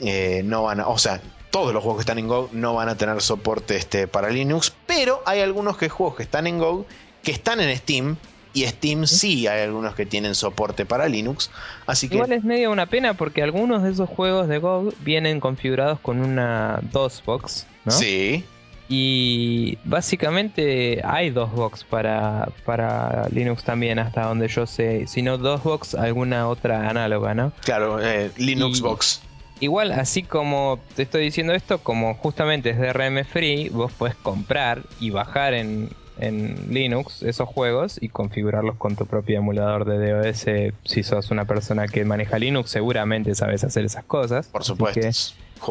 eh, 0.00 0.42
no 0.44 0.64
van 0.64 0.80
a. 0.80 0.88
O 0.88 0.98
sea, 0.98 1.20
todos 1.50 1.72
los 1.72 1.82
juegos 1.82 1.98
que 1.98 2.02
están 2.02 2.18
en 2.18 2.28
GOG 2.28 2.52
no 2.52 2.74
van 2.74 2.88
a 2.88 2.96
tener 2.96 3.20
soporte 3.22 3.76
este, 3.76 4.06
para 4.06 4.30
Linux, 4.30 4.72
pero 4.86 5.22
hay 5.24 5.40
algunos 5.40 5.76
que 5.76 5.88
juegos 5.88 6.16
que 6.16 6.22
están 6.22 6.46
en 6.46 6.58
GOG 6.58 6.84
que 7.22 7.32
están 7.32 7.60
en 7.60 7.76
Steam 7.76 8.16
y 8.52 8.66
Steam 8.66 9.06
sí 9.06 9.46
hay 9.46 9.62
algunos 9.62 9.94
que 9.94 10.06
tienen 10.06 10.34
soporte 10.34 10.86
para 10.86 11.08
Linux. 11.08 11.50
Así 11.86 12.08
que... 12.08 12.16
Igual 12.16 12.32
es 12.32 12.44
medio 12.44 12.72
una 12.72 12.86
pena 12.86 13.14
porque 13.14 13.42
algunos 13.42 13.82
de 13.82 13.90
esos 13.90 14.08
juegos 14.08 14.48
de 14.48 14.58
GOG 14.58 14.94
vienen 15.00 15.40
configurados 15.40 16.00
con 16.00 16.20
una 16.20 16.80
DOSBox, 16.92 17.66
¿no? 17.84 17.92
Sí. 17.92 18.44
Y 18.88 19.78
básicamente 19.84 21.02
hay 21.04 21.30
dos 21.30 21.52
box 21.52 21.84
para, 21.84 22.48
para 22.64 23.28
Linux 23.30 23.62
también, 23.62 23.98
hasta 23.98 24.26
donde 24.26 24.48
yo 24.48 24.66
sé. 24.66 25.06
Si 25.06 25.20
no 25.20 25.36
dos 25.36 25.62
box, 25.62 25.94
alguna 25.94 26.48
otra 26.48 26.88
análoga, 26.88 27.34
¿no? 27.34 27.52
Claro, 27.64 28.02
eh, 28.02 28.30
Linux 28.36 28.80
Box. 28.80 29.22
Igual, 29.60 29.92
así 29.92 30.22
como 30.22 30.78
te 30.94 31.02
estoy 31.02 31.24
diciendo 31.24 31.52
esto, 31.52 31.78
como 31.78 32.14
justamente 32.14 32.70
es 32.70 32.78
DRM 32.78 33.24
free, 33.24 33.68
vos 33.70 33.92
puedes 33.92 34.14
comprar 34.16 34.82
y 35.00 35.10
bajar 35.10 35.52
en, 35.52 35.90
en 36.18 36.72
Linux 36.72 37.22
esos 37.22 37.48
juegos 37.48 37.98
y 38.00 38.08
configurarlos 38.08 38.76
con 38.76 38.96
tu 38.96 39.06
propio 39.06 39.38
emulador 39.38 39.84
de 39.84 40.12
DOS. 40.12 40.46
Si 40.84 41.02
sos 41.02 41.30
una 41.30 41.44
persona 41.44 41.88
que 41.88 42.04
maneja 42.04 42.38
Linux, 42.38 42.70
seguramente 42.70 43.34
sabes 43.34 43.64
hacer 43.64 43.84
esas 43.84 44.04
cosas. 44.04 44.46
Por 44.46 44.64
supuesto. 44.64 45.00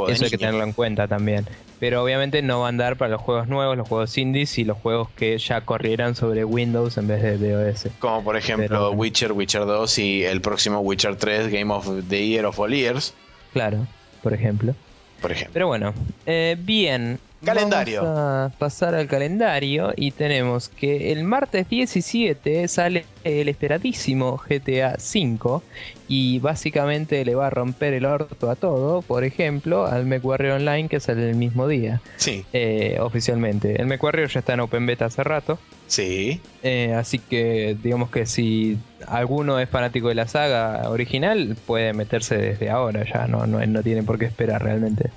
Eso 0.09 0.25
hay 0.25 0.29
que 0.29 0.37
tenerlo 0.37 0.63
en 0.63 0.73
cuenta 0.73 1.07
también. 1.07 1.45
Pero 1.79 2.03
obviamente 2.03 2.41
no 2.41 2.61
va 2.61 2.67
a 2.67 2.69
andar 2.69 2.97
para 2.97 3.11
los 3.11 3.21
juegos 3.21 3.47
nuevos, 3.47 3.77
los 3.77 3.87
juegos 3.87 4.17
indies 4.17 4.57
y 4.57 4.63
los 4.63 4.77
juegos 4.77 5.09
que 5.15 5.37
ya 5.37 5.61
corrieran 5.61 6.15
sobre 6.15 6.43
Windows 6.43 6.97
en 6.97 7.07
vez 7.07 7.21
de 7.21 7.37
DOS. 7.37 7.87
Como 7.99 8.23
por 8.23 8.35
ejemplo 8.35 8.91
Witcher, 8.91 9.31
Witcher 9.31 9.65
2 9.65 9.99
y 9.99 10.23
el 10.23 10.41
próximo 10.41 10.79
Witcher 10.79 11.15
3, 11.15 11.51
Game 11.51 11.71
of 11.71 11.87
the 12.09 12.27
Year 12.27 12.45
of 12.45 12.59
All 12.59 12.73
Years. 12.73 13.13
Claro, 13.53 13.85
por 14.23 14.33
ejemplo. 14.33 14.75
Por 15.21 15.31
ejemplo. 15.31 15.53
Pero 15.53 15.67
bueno, 15.67 15.93
eh, 16.25 16.55
bien, 16.59 17.19
Calendario. 17.43 18.03
Vamos 18.03 18.19
a 18.19 18.51
pasar 18.57 18.95
al 18.95 19.07
calendario 19.07 19.93
y 19.95 20.11
tenemos 20.11 20.69
que 20.69 21.11
el 21.11 21.23
martes 21.23 21.69
17 21.69 22.67
sale 22.67 23.05
el 23.23 23.47
esperadísimo 23.47 24.37
GTA 24.37 24.97
V 24.97 25.61
y 26.07 26.39
básicamente 26.39 27.23
le 27.25 27.35
va 27.35 27.47
a 27.47 27.49
romper 27.49 27.93
el 27.93 28.05
orto 28.05 28.49
a 28.49 28.55
todo, 28.55 29.01
por 29.01 29.23
ejemplo, 29.23 29.85
al 29.85 30.05
MechWarrior 30.05 30.53
Online 30.53 30.89
que 30.89 30.99
sale 30.99 31.29
el 31.29 31.35
mismo 31.35 31.67
día. 31.67 32.01
Sí. 32.15 32.43
Eh, 32.53 32.97
oficialmente. 32.99 33.79
El 33.79 33.87
MechWarrior 33.87 34.29
ya 34.29 34.39
está 34.39 34.53
en 34.53 34.61
Open 34.61 34.85
Beta 34.85 35.05
hace 35.05 35.23
rato. 35.23 35.59
Sí. 35.85 36.41
Eh, 36.63 36.93
así 36.93 37.19
que 37.19 37.77
digamos 37.81 38.09
que 38.09 38.25
si 38.25 38.77
alguno 39.07 39.59
es 39.59 39.69
fanático 39.69 40.09
de 40.09 40.15
la 40.15 40.27
saga 40.27 40.89
original, 40.89 41.55
puede 41.65 41.93
meterse 41.93 42.37
desde 42.37 42.69
ahora 42.69 43.05
ya, 43.05 43.27
no, 43.27 43.45
no, 43.45 43.65
no 43.65 43.83
tiene 43.83 44.03
por 44.03 44.17
qué 44.17 44.25
esperar 44.25 44.63
realmente. 44.63 45.11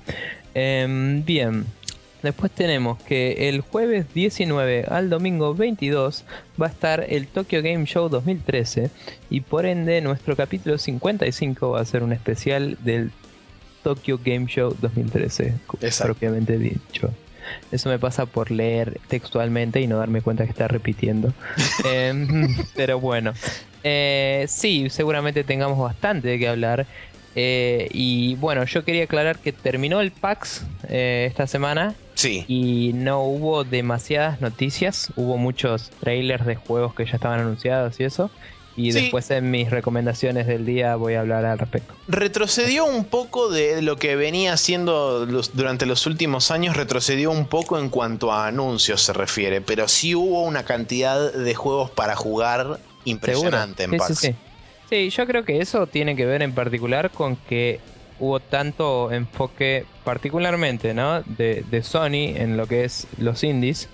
Em, 0.53 1.23
bien. 1.23 1.65
Después 2.23 2.51
tenemos 2.51 3.01
que 3.03 3.49
el 3.49 3.61
jueves 3.61 4.13
19 4.13 4.85
al 4.87 5.09
domingo 5.09 5.55
22 5.55 6.23
va 6.61 6.67
a 6.67 6.69
estar 6.69 7.05
el 7.09 7.27
Tokyo 7.27 7.61
Game 7.63 7.85
Show 7.85 8.09
2013 8.09 8.91
y 9.29 9.41
por 9.41 9.65
ende 9.65 10.01
nuestro 10.01 10.35
capítulo 10.35 10.77
55 10.77 11.71
va 11.71 11.81
a 11.81 11.85
ser 11.85 12.03
un 12.03 12.13
especial 12.13 12.77
del 12.81 13.11
Tokyo 13.83 14.19
Game 14.23 14.45
Show 14.45 14.75
2013, 14.79 15.55
propiamente 15.99 16.57
dicho. 16.57 17.11
Eso 17.71 17.89
me 17.89 17.99
pasa 17.99 18.25
por 18.25 18.51
leer 18.51 18.99
textualmente 19.07 19.81
y 19.81 19.87
no 19.87 19.97
darme 19.97 20.21
cuenta 20.21 20.43
que 20.45 20.51
está 20.51 20.67
repitiendo. 20.67 21.33
Em, 21.91 22.55
pero 22.75 22.99
bueno, 22.99 23.33
eh, 23.83 24.45
sí, 24.47 24.89
seguramente 24.89 25.43
tengamos 25.43 25.79
bastante 25.79 26.27
de 26.27 26.39
qué 26.39 26.47
hablar. 26.47 26.85
Eh, 27.35 27.87
y 27.91 28.35
bueno, 28.35 28.65
yo 28.65 28.83
quería 28.83 29.05
aclarar 29.05 29.39
que 29.39 29.53
terminó 29.53 30.01
el 30.01 30.11
PAX 30.11 30.63
eh, 30.89 31.25
esta 31.29 31.47
semana. 31.47 31.95
Sí. 32.13 32.43
Y 32.47 32.91
no 32.93 33.23
hubo 33.23 33.63
demasiadas 33.63 34.41
noticias. 34.41 35.11
Hubo 35.15 35.37
muchos 35.37 35.91
trailers 35.99 36.45
de 36.45 36.55
juegos 36.55 36.93
que 36.93 37.05
ya 37.05 37.13
estaban 37.13 37.39
anunciados 37.39 37.99
y 37.99 38.03
eso. 38.03 38.31
Y 38.75 38.91
después 38.91 39.29
en 39.31 39.51
mis 39.51 39.69
recomendaciones 39.69 40.47
del 40.47 40.65
día 40.65 40.95
voy 40.95 41.15
a 41.15 41.19
hablar 41.19 41.45
al 41.45 41.59
respecto. 41.59 41.93
Retrocedió 42.07 42.85
un 42.85 43.05
poco 43.05 43.49
de 43.49 43.81
lo 43.81 43.97
que 43.97 44.15
venía 44.15 44.53
haciendo 44.53 45.25
durante 45.25 45.85
los 45.85 46.05
últimos 46.07 46.51
años, 46.51 46.77
retrocedió 46.77 47.31
un 47.31 47.47
poco 47.47 47.77
en 47.77 47.89
cuanto 47.89 48.31
a 48.31 48.47
anuncios 48.47 49.01
se 49.01 49.13
refiere, 49.13 49.59
pero 49.61 49.87
sí 49.87 50.15
hubo 50.15 50.43
una 50.43 50.63
cantidad 50.63 51.33
de 51.33 51.53
juegos 51.53 51.91
para 51.91 52.15
jugar 52.15 52.79
impresionante 53.03 53.83
en 53.83 53.97
PAX. 53.97 54.19
Sí, 54.19 54.35
Sí, 54.91 55.09
yo 55.09 55.25
creo 55.25 55.45
que 55.45 55.59
eso 55.59 55.87
tiene 55.87 56.17
que 56.17 56.25
ver 56.25 56.41
en 56.41 56.51
particular 56.51 57.11
con 57.11 57.37
que 57.37 57.79
hubo 58.19 58.41
tanto 58.41 59.09
enfoque, 59.13 59.85
particularmente, 60.03 60.93
¿no? 60.93 61.21
De, 61.23 61.81
Sony 61.81 62.35
en 62.35 62.57
lo 62.57 62.67
que 62.67 62.83
es 62.83 63.07
los 63.17 63.41
indies, 63.45 63.87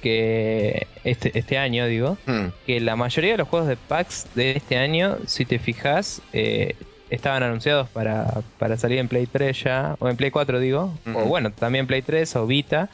que 0.00 0.86
este, 1.04 1.38
este 1.38 1.58
año, 1.58 1.86
digo, 1.86 2.16
hmm. 2.24 2.46
que 2.66 2.80
la 2.80 2.96
mayoría 2.96 3.32
de 3.32 3.36
los 3.36 3.48
juegos 3.48 3.68
de 3.68 3.76
PAX 3.76 4.26
de 4.34 4.52
este 4.52 4.78
año, 4.78 5.18
si 5.26 5.44
te 5.44 5.58
fijas, 5.58 6.22
eh, 6.32 6.76
estaban 7.10 7.42
anunciados 7.42 7.90
para, 7.90 8.40
para, 8.58 8.78
salir 8.78 9.00
en 9.00 9.08
Play 9.08 9.26
3 9.26 9.62
ya, 9.62 9.96
o 9.98 10.08
en 10.08 10.16
Play 10.16 10.30
4 10.30 10.60
digo, 10.60 10.94
o 11.14 11.24
bueno, 11.26 11.52
también 11.52 11.86
Play 11.86 12.00
3 12.00 12.36
o 12.36 12.46
Vita, 12.46 12.88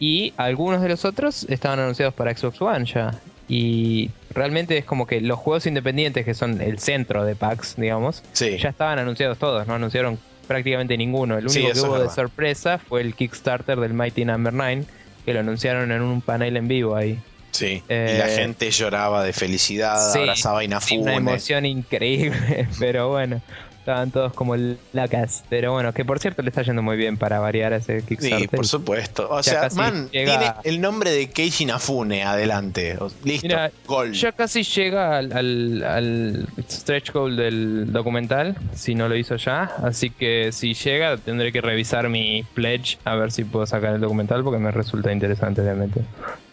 y 0.00 0.34
algunos 0.36 0.82
de 0.82 0.88
los 0.88 1.04
otros 1.04 1.46
estaban 1.48 1.78
anunciados 1.78 2.14
para 2.14 2.36
Xbox 2.36 2.60
One 2.60 2.84
ya. 2.84 3.12
Y 3.48 4.10
realmente 4.30 4.78
es 4.78 4.84
como 4.84 5.06
que 5.06 5.20
los 5.20 5.38
juegos 5.38 5.66
independientes, 5.66 6.24
que 6.24 6.34
son 6.34 6.60
el 6.60 6.78
centro 6.78 7.24
de 7.24 7.36
PAX, 7.36 7.76
digamos, 7.76 8.22
ya 8.58 8.70
estaban 8.70 8.98
anunciados 8.98 9.38
todos, 9.38 9.66
no 9.66 9.74
anunciaron 9.74 10.18
prácticamente 10.46 10.96
ninguno. 10.96 11.36
El 11.36 11.46
único 11.46 11.72
que 11.72 11.80
hubo 11.80 11.98
de 11.98 12.08
sorpresa 12.08 12.78
fue 12.78 13.00
el 13.02 13.14
Kickstarter 13.14 13.78
del 13.78 13.94
Mighty 13.94 14.24
Number 14.24 14.52
no. 14.52 14.64
9, 14.64 14.84
que 15.24 15.34
lo 15.34 15.40
anunciaron 15.40 15.92
en 15.92 16.02
un 16.02 16.20
panel 16.20 16.56
en 16.56 16.68
vivo 16.68 16.96
ahí. 16.96 17.18
Sí, 17.54 17.84
y 17.88 17.92
la 17.92 18.28
eh, 18.28 18.36
gente 18.36 18.68
lloraba 18.72 19.22
de 19.22 19.32
felicidad, 19.32 20.12
abrazaba 20.12 20.58
a 20.58 20.64
Inafune. 20.64 21.02
Una 21.02 21.14
emoción 21.14 21.64
increíble, 21.64 22.66
pero 22.80 23.10
bueno. 23.10 23.40
Estaban 23.78 24.10
todos 24.10 24.32
como 24.32 24.56
lacas. 24.94 25.44
Pero 25.50 25.72
bueno, 25.72 25.92
que 25.92 26.06
por 26.06 26.18
cierto 26.18 26.40
le 26.40 26.48
está 26.48 26.62
yendo 26.62 26.80
muy 26.80 26.96
bien 26.96 27.18
para 27.18 27.38
variar 27.38 27.74
ese 27.74 28.00
Kickstarter. 28.00 28.40
Sí, 28.40 28.48
por 28.48 28.66
supuesto. 28.66 29.28
O 29.30 29.42
sea, 29.42 29.68
man, 29.74 30.08
tiene 30.10 30.54
el 30.64 30.80
nombre 30.80 31.10
de 31.10 31.28
Keiji 31.28 31.66
Nafune 31.66 32.24
adelante. 32.24 32.96
Listo, 33.24 33.54
gol. 33.86 34.14
Ya 34.14 34.32
casi 34.32 34.62
llega 34.62 35.18
al, 35.18 36.48
stretch 36.66 37.12
goal 37.12 37.36
del 37.36 37.92
documental, 37.92 38.56
si 38.74 38.94
no 38.94 39.06
lo 39.06 39.16
hizo 39.16 39.36
ya. 39.36 39.64
Así 39.82 40.08
que 40.08 40.50
si 40.50 40.72
llega, 40.72 41.18
tendré 41.18 41.52
que 41.52 41.60
revisar 41.60 42.08
mi 42.08 42.42
pledge 42.54 42.96
a 43.04 43.16
ver 43.16 43.32
si 43.32 43.44
puedo 43.44 43.66
sacar 43.66 43.96
el 43.96 44.00
documental 44.00 44.42
porque 44.44 44.60
me 44.60 44.70
resulta 44.70 45.12
interesante 45.12 45.60
realmente. 45.60 46.00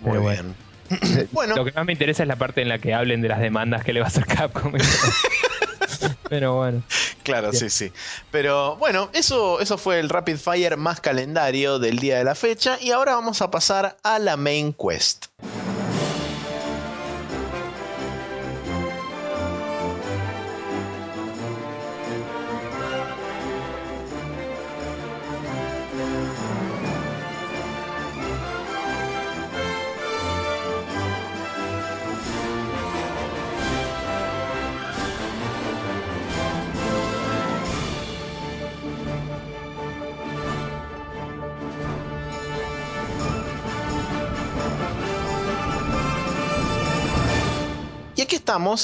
Muy 0.02 0.20
bien. 0.20 0.22
bueno. 0.22 0.71
Lo 1.56 1.66
que 1.66 1.72
más 1.72 1.86
me 1.86 1.94
interesa 1.94 2.24
es 2.24 2.28
la 2.28 2.36
parte 2.36 2.62
en 2.62 2.70
la 2.70 2.80
que 2.80 2.94
hablen 2.94 3.22
de 3.22 3.28
las 3.28 3.40
demandas 3.40 3.84
que 3.84 3.94
le 3.94 4.00
va 4.00 4.08
a 4.08 4.10
hacer 4.10 4.26
Capcom. 4.26 4.74
Pero 6.30 6.56
bueno. 6.56 6.84
Claro, 7.24 7.52
sí, 7.54 7.70
sí. 7.70 7.92
Pero 8.32 8.78
bueno, 8.78 9.10
eso, 9.14 9.60
eso 9.60 9.78
fue 9.78 10.00
el 10.00 10.10
Rapid 10.10 10.38
Fire 10.38 10.78
más 10.78 11.02
calendario 11.02 11.80
del 11.80 12.00
día 12.00 12.18
de 12.18 12.24
la 12.24 12.36
fecha. 12.36 12.78
Y 12.82 12.92
ahora 12.92 13.16
vamos 13.16 13.42
a 13.42 13.52
pasar 13.52 13.98
a 14.04 14.20
la 14.20 14.38
main 14.38 14.74
quest. 14.74 15.26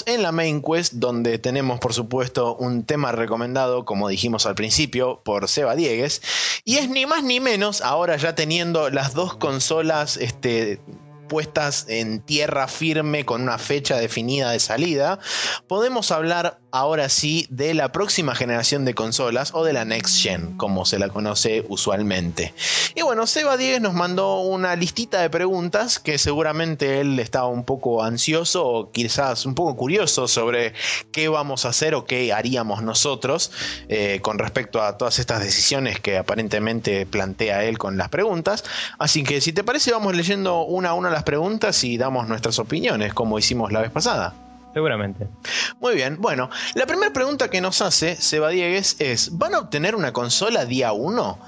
En 0.05 0.23
la 0.23 0.31
main 0.31 0.61
quest 0.61 0.93
donde 0.93 1.39
tenemos 1.39 1.81
por 1.81 1.93
supuesto 1.93 2.55
un 2.55 2.85
tema 2.85 3.11
recomendado 3.11 3.83
como 3.83 4.07
dijimos 4.07 4.45
al 4.45 4.55
principio 4.55 5.21
por 5.25 5.49
Seba 5.49 5.75
Diegues. 5.75 6.21
Y 6.63 6.77
es 6.77 6.89
ni 6.89 7.05
más 7.05 7.23
ni 7.23 7.41
menos 7.41 7.81
ahora 7.81 8.15
ya 8.15 8.33
teniendo 8.33 8.89
las 8.89 9.13
dos 9.13 9.35
consolas 9.35 10.15
este, 10.15 10.79
puestas 11.27 11.85
en 11.89 12.21
tierra 12.21 12.69
firme 12.69 13.25
con 13.25 13.41
una 13.41 13.57
fecha 13.57 13.97
definida 13.97 14.51
de 14.51 14.59
salida, 14.59 15.19
podemos 15.67 16.11
hablar 16.11 16.59
ahora 16.77 17.09
sí 17.09 17.47
de 17.49 17.73
la 17.73 17.91
próxima 17.91 18.35
generación 18.35 18.85
de 18.85 18.93
consolas 18.93 19.51
o 19.55 19.63
de 19.63 19.73
la 19.73 19.83
Next 19.83 20.21
Gen, 20.21 20.57
como 20.57 20.85
se 20.85 20.99
la 20.99 21.09
conoce 21.09 21.65
usualmente. 21.69 22.53
Y 22.93 23.01
bueno, 23.01 23.25
Seba 23.25 23.57
Díez 23.57 23.81
nos 23.81 23.95
mandó 23.95 24.41
una 24.41 24.75
listita 24.75 25.21
de 25.21 25.29
preguntas 25.31 25.97
que 25.97 26.19
seguramente 26.19 26.99
él 26.99 27.19
estaba 27.19 27.47
un 27.47 27.63
poco 27.63 28.03
ansioso 28.03 28.63
o 28.63 28.91
quizás 28.91 29.47
un 29.47 29.55
poco 29.55 29.75
curioso 29.75 30.27
sobre 30.27 30.73
qué 31.11 31.29
vamos 31.29 31.65
a 31.65 31.69
hacer 31.69 31.95
o 31.95 32.05
qué 32.05 32.31
haríamos 32.31 32.83
nosotros 32.83 33.51
eh, 33.89 34.19
con 34.21 34.37
respecto 34.37 34.83
a 34.83 34.97
todas 34.97 35.17
estas 35.17 35.39
decisiones 35.39 35.99
que 35.99 36.17
aparentemente 36.17 37.07
plantea 37.07 37.63
él 37.63 37.79
con 37.79 37.97
las 37.97 38.09
preguntas. 38.09 38.63
Así 38.99 39.23
que 39.23 39.41
si 39.41 39.51
te 39.51 39.63
parece 39.63 39.91
vamos 39.91 40.15
leyendo 40.15 40.61
una 40.61 40.89
a 40.89 40.93
una 40.93 41.09
las 41.09 41.23
preguntas 41.23 41.83
y 41.83 41.97
damos 41.97 42.27
nuestras 42.27 42.59
opiniones 42.59 43.15
como 43.15 43.39
hicimos 43.39 43.71
la 43.71 43.81
vez 43.81 43.89
pasada. 43.89 44.46
Seguramente. 44.77 45.27
Muy 45.81 45.95
bien, 45.95 46.17
bueno, 46.21 46.51
la 46.75 46.85
primera 46.85 47.11
pregunta 47.11 47.49
que 47.49 47.61
nos 47.61 47.81
hace 47.81 48.15
Seba 48.15 48.49
Diegues 48.49 49.01
es, 49.01 49.35
¿van 49.35 49.55
a 49.55 49.59
obtener 49.61 49.95
una 49.95 50.13
consola 50.13 50.65
día 50.65 50.93
1? 50.93 51.39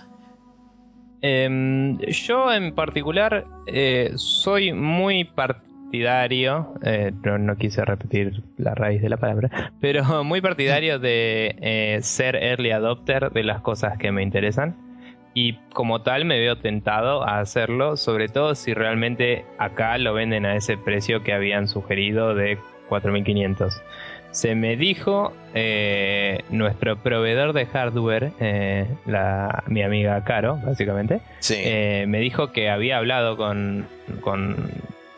Em, 1.21 1.99
yo 1.99 2.51
en 2.51 2.73
particular 2.73 3.45
eh, 3.67 4.13
soy 4.15 4.73
muy 4.73 5.25
partidario, 5.25 6.73
eh, 6.83 7.11
no, 7.23 7.55
quise 7.55 7.85
repetir 7.85 8.41
la 8.57 8.73
raíz 8.73 8.99
de 8.99 9.09
la 9.09 9.17
palabra, 9.17 9.73
pero 9.79 10.03
muy 10.23 10.41
partidario 10.41 10.97
de 10.97 11.55
eh, 11.61 11.99
ser 12.01 12.35
early 12.35 12.71
adopter 12.71 13.29
de 13.29 13.43
las 13.43 13.61
cosas 13.61 13.99
que 13.99 14.11
me 14.11 14.23
interesan. 14.23 14.75
Y 15.35 15.53
como 15.73 16.01
tal 16.01 16.25
me 16.25 16.39
veo 16.39 16.57
tentado 16.57 17.21
a 17.21 17.41
hacerlo, 17.41 17.95
sobre 17.95 18.27
todo 18.27 18.55
si 18.55 18.73
realmente 18.73 19.45
acá 19.59 19.99
lo 19.99 20.15
venden 20.15 20.47
a 20.47 20.55
ese 20.55 20.75
precio 20.77 21.21
que 21.21 21.31
habían 21.31 21.67
sugerido 21.67 22.33
de 22.33 22.57
4500. 22.89 23.81
Se 24.31 24.53
me 24.53 24.75
dijo 24.75 25.33
eh, 25.55 26.43
nuestro 26.49 26.97
proveedor 26.97 27.53
de 27.53 27.65
hardware, 27.65 28.31
eh, 28.39 28.85
la, 29.07 29.63
mi 29.67 29.81
amiga 29.81 30.23
Caro, 30.23 30.59
básicamente, 30.63 31.21
eh, 31.49 32.05
me 32.07 32.19
dijo 32.19 32.51
que 32.51 32.69
había 32.69 32.97
hablado 32.97 33.37
con, 33.37 33.87
con 34.21 34.69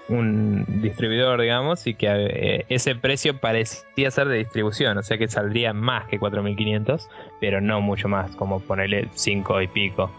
un 0.07 0.65
distribuidor, 0.81 1.41
digamos, 1.41 1.87
y 1.87 1.93
que 1.93 2.65
ese 2.69 2.95
precio 2.95 3.37
parecía 3.37 4.11
ser 4.11 4.27
de 4.29 4.37
distribución, 4.37 4.97
o 4.97 5.03
sea 5.03 5.17
que 5.17 5.27
saldría 5.27 5.73
más 5.73 6.07
que 6.07 6.17
4500, 6.17 7.09
pero 7.41 7.59
no 7.59 7.81
mucho 7.81 8.07
más, 8.07 8.33
como 8.35 8.61
ponerle 8.61 9.09
5 9.13 9.61
y 9.61 9.67
pico. 9.67 10.11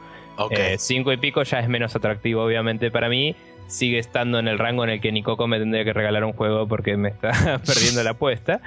5 0.77 1.13
y 1.13 1.17
pico 1.19 1.43
ya 1.45 1.61
es 1.61 1.69
menos 1.69 1.95
atractivo, 1.95 2.43
obviamente, 2.43 2.91
para 2.91 3.09
mí 3.09 3.37
sigue 3.73 3.99
estando 3.99 4.39
en 4.39 4.49
el 4.49 4.59
rango 4.59 4.85
en 4.85 4.91
el 4.91 5.01
que 5.01 5.11
Nicoco 5.13 5.47
me 5.47 5.59
tendría 5.59 5.85
que 5.85 5.93
regalar 5.93 6.25
un 6.25 6.33
juego 6.33 6.69
porque 6.69 6.97
me 6.97 7.09
está 7.09 7.31
perdiendo 7.67 8.03
la 8.03 8.11
apuesta. 8.11 8.61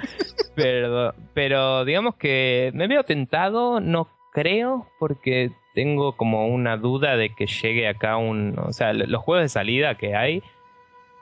Pero, 0.54 1.14
pero 1.32 1.84
digamos 1.84 2.16
que 2.16 2.70
me 2.74 2.88
veo 2.88 3.04
tentado, 3.04 3.80
no 3.80 4.08
creo, 4.32 4.86
porque 4.98 5.52
tengo 5.74 6.16
como 6.16 6.48
una 6.48 6.76
duda 6.76 7.16
de 7.16 7.30
que 7.34 7.46
llegue 7.46 7.88
acá 7.88 8.16
un... 8.16 8.58
O 8.58 8.72
sea, 8.72 8.92
los 8.92 9.22
juegos 9.22 9.44
de 9.44 9.48
salida 9.48 9.94
que 9.94 10.14
hay, 10.14 10.42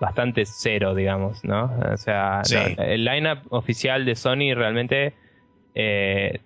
bastante 0.01 0.45
cero, 0.47 0.95
digamos, 0.95 1.45
¿no? 1.45 1.71
O 1.93 1.97
sea, 1.97 2.43
el 2.79 3.05
lineup 3.05 3.41
oficial 3.51 4.05
de 4.05 4.15
Sony 4.15 4.55
realmente... 4.55 5.15
Eh, 5.75 6.41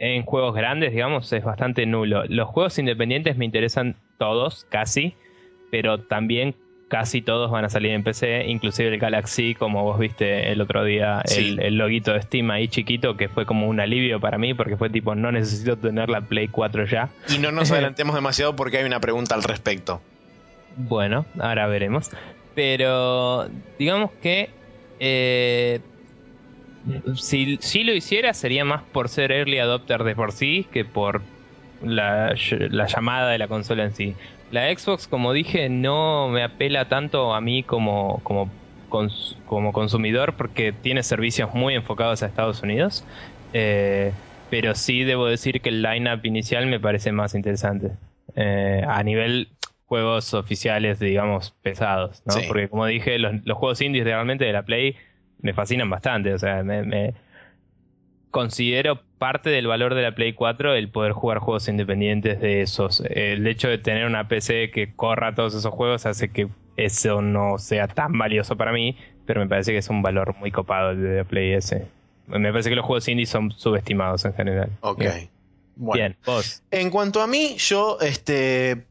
en 0.00 0.22
juegos 0.22 0.54
grandes, 0.54 0.92
digamos, 0.92 1.30
es 1.30 1.44
bastante 1.44 1.84
nulo. 1.84 2.24
Los 2.24 2.48
juegos 2.48 2.78
independientes 2.78 3.36
me 3.36 3.44
interesan 3.44 3.96
todos, 4.18 4.66
casi, 4.70 5.14
pero 5.70 5.98
también 6.00 6.54
casi 6.90 7.22
todos 7.22 7.52
van 7.52 7.64
a 7.64 7.70
salir 7.70 7.92
en 7.92 8.02
PC, 8.02 8.46
inclusive 8.48 8.88
el 8.88 8.98
Galaxy, 8.98 9.54
como 9.54 9.84
vos 9.84 9.98
viste 9.98 10.50
el 10.50 10.60
otro 10.60 10.84
día, 10.84 11.22
el, 11.36 11.76
loguito 11.76 12.12
de 12.12 12.20
Steam 12.20 12.50
ahí 12.50 12.66
chiquito, 12.66 13.16
que 13.16 13.28
fue 13.28 13.46
como 13.46 13.68
un 13.68 13.78
alivio 13.78 14.18
para 14.18 14.38
mí, 14.38 14.54
porque 14.54 14.76
fue 14.76 14.90
tipo, 14.90 15.14
no 15.14 15.30
necesito 15.30 15.78
tener 15.78 16.10
la 16.10 16.20
Play 16.20 16.48
4 16.48 16.86
ya. 16.86 17.08
Y 17.28 17.38
no 17.38 17.52
nos 17.52 17.70
adelantemos 17.72 18.16
demasiado 18.16 18.56
porque 18.56 18.78
hay 18.78 18.84
una 18.84 19.00
pregunta 19.00 19.36
al 19.36 19.44
respecto. 19.44 20.02
Bueno, 20.76 21.26
ahora 21.38 21.68
veremos. 21.68 22.10
Pero 22.56 23.48
digamos 23.78 24.10
que 24.20 24.50
eh, 24.98 25.78
si, 27.14 27.56
si, 27.62 27.84
lo 27.84 27.94
hiciera 27.94 28.34
sería 28.34 28.64
más 28.64 28.82
por 28.82 29.08
ser 29.08 29.30
early 29.30 29.58
adopter 29.58 30.02
de 30.02 30.16
por 30.16 30.32
sí 30.32 30.66
que 30.72 30.84
por 30.84 31.22
la, 31.84 32.34
la 32.50 32.86
llamada 32.86 33.30
de 33.30 33.38
la 33.38 33.46
consola 33.46 33.84
en 33.84 33.94
sí. 33.94 34.16
La 34.50 34.74
Xbox, 34.74 35.06
como 35.06 35.32
dije, 35.32 35.68
no 35.68 36.28
me 36.28 36.42
apela 36.42 36.88
tanto 36.88 37.34
a 37.34 37.40
mí 37.40 37.62
como, 37.62 38.20
como, 38.24 38.50
como 39.46 39.72
consumidor 39.72 40.34
porque 40.36 40.72
tiene 40.72 41.02
servicios 41.02 41.54
muy 41.54 41.74
enfocados 41.74 42.22
a 42.22 42.26
Estados 42.26 42.62
Unidos. 42.62 43.04
Eh, 43.52 44.12
pero 44.50 44.74
sí 44.74 45.04
debo 45.04 45.26
decir 45.26 45.60
que 45.60 45.68
el 45.68 45.82
lineup 45.82 46.24
inicial 46.24 46.66
me 46.66 46.80
parece 46.80 47.12
más 47.12 47.34
interesante. 47.34 47.92
Eh, 48.34 48.82
a 48.86 49.02
nivel 49.04 49.48
juegos 49.86 50.34
oficiales, 50.34 50.98
digamos, 50.98 51.52
pesados, 51.62 52.22
¿no? 52.26 52.34
Porque 52.48 52.68
como 52.68 52.86
dije, 52.86 53.18
los, 53.18 53.40
juegos 53.56 53.80
indies 53.80 54.04
realmente 54.04 54.44
de 54.44 54.52
la 54.52 54.64
Play 54.64 54.96
me 55.38 55.52
fascinan 55.52 55.88
bastante. 55.90 56.34
O 56.34 56.38
sea, 56.38 56.64
me 56.64 57.14
considero 58.30 59.00
parte 59.20 59.50
del 59.50 59.66
valor 59.66 59.94
de 59.94 60.00
la 60.00 60.14
Play 60.14 60.32
4 60.32 60.74
el 60.74 60.88
poder 60.88 61.12
jugar 61.12 61.38
juegos 61.40 61.68
independientes 61.68 62.40
de 62.40 62.62
esos. 62.62 63.02
El 63.04 63.46
hecho 63.46 63.68
de 63.68 63.76
tener 63.76 64.06
una 64.06 64.28
PC 64.28 64.70
que 64.70 64.94
corra 64.96 65.34
todos 65.34 65.54
esos 65.54 65.72
juegos 65.72 66.06
hace 66.06 66.30
que 66.30 66.48
eso 66.78 67.20
no 67.20 67.58
sea 67.58 67.86
tan 67.86 68.16
valioso 68.16 68.56
para 68.56 68.72
mí, 68.72 68.96
pero 69.26 69.42
me 69.42 69.46
parece 69.46 69.72
que 69.72 69.78
es 69.78 69.90
un 69.90 70.00
valor 70.00 70.34
muy 70.38 70.50
copado 70.50 70.92
el 70.92 71.02
de 71.02 71.16
la 71.18 71.24
Play 71.24 71.52
S. 71.52 71.86
Me 72.28 72.50
parece 72.50 72.70
que 72.70 72.76
los 72.76 72.86
juegos 72.86 73.08
indie 73.08 73.26
son 73.26 73.52
subestimados 73.52 74.24
en 74.24 74.32
general. 74.32 74.70
Ok. 74.80 75.04
Bien, 75.76 76.16
vos. 76.24 76.62
En 76.70 76.88
cuanto 76.88 77.20
a 77.20 77.26
mí, 77.26 77.56
yo 77.58 77.98
este, 78.00 78.86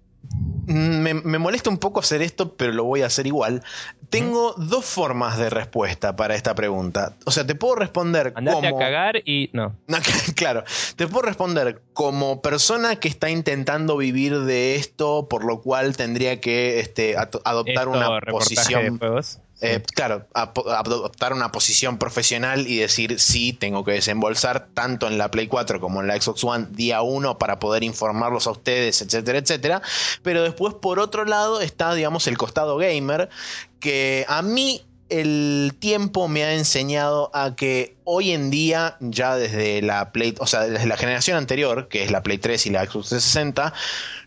me, 0.69 1.13
molesta 1.39 1.69
un 1.69 1.77
poco 1.77 1.99
hacer 1.99 2.21
esto, 2.21 2.55
pero 2.55 2.71
lo 2.71 2.83
voy 2.83 3.01
a 3.01 3.07
hacer 3.07 3.25
igual. 3.27 3.63
Tengo 4.09 4.53
dos 4.57 4.85
formas 4.85 5.37
de 5.37 5.49
respuesta 5.49 6.15
para 6.15 6.35
esta 6.35 6.53
pregunta. 6.55 7.15
O 7.25 7.31
sea, 7.31 7.45
te 7.45 7.55
puedo 7.55 7.75
responder 7.75 8.33
Andate 8.35 8.67
a 8.67 8.77
cagar 8.77 9.17
y 9.25 9.49
no. 9.53 9.75
Claro, 10.35 10.63
te 10.95 11.07
puedo 11.07 11.23
responder 11.23 11.81
como 11.93 12.41
persona 12.41 12.97
que 12.97 13.07
está 13.07 13.29
intentando 13.29 13.97
vivir 13.97 14.39
de 14.41 14.75
esto, 14.75 15.27
por 15.27 15.43
lo 15.43 15.61
cual 15.61 15.97
tendría 15.97 16.39
que 16.39 16.79
este, 16.79 17.15
adoptar 17.17 17.87
una 17.87 18.19
posición. 18.21 18.99
Eh, 19.61 19.83
claro, 19.93 20.25
adoptar 20.33 21.33
una 21.33 21.51
posición 21.51 21.97
profesional 21.97 22.65
y 22.65 22.77
decir 22.77 23.19
sí, 23.19 23.51
tengo 23.51 23.83
que 23.83 23.91
desembolsar 23.91 24.69
tanto 24.73 25.07
en 25.07 25.17
la 25.17 25.31
Play 25.31 25.47
4 25.47 25.81
como 25.81 25.99
en 25.99 26.07
la 26.07 26.19
Xbox 26.19 26.43
One 26.45 26.67
día 26.71 27.01
1 27.01 27.37
para 27.37 27.59
poder 27.59 27.83
informarlos 27.83 28.47
a 28.47 28.51
ustedes, 28.51 29.01
etcétera, 29.01 29.39
etcétera. 29.39 29.81
Pero 30.23 30.43
después, 30.43 30.75
por 30.75 30.99
otro 30.99 31.25
lado, 31.25 31.59
está, 31.59 31.93
digamos, 31.93 32.27
el 32.27 32.37
costado 32.37 32.77
gamer, 32.77 33.29
que 33.81 34.25
a 34.29 34.41
mí 34.41 34.81
el 35.09 35.75
tiempo 35.79 36.29
me 36.29 36.43
ha 36.45 36.53
enseñado 36.53 37.29
a 37.33 37.55
que 37.55 37.97
hoy 38.05 38.31
en 38.31 38.51
día, 38.51 38.95
ya 39.01 39.35
desde 39.35 39.81
la 39.81 40.13
Play, 40.13 40.35
o 40.39 40.47
sea, 40.47 40.61
desde 40.61 40.85
la 40.85 40.95
generación 40.95 41.35
anterior, 41.35 41.89
que 41.89 42.03
es 42.03 42.11
la 42.11 42.23
Play 42.23 42.37
3 42.37 42.65
y 42.67 42.69
la 42.69 42.85
Xbox 42.85 43.09
360, 43.09 43.73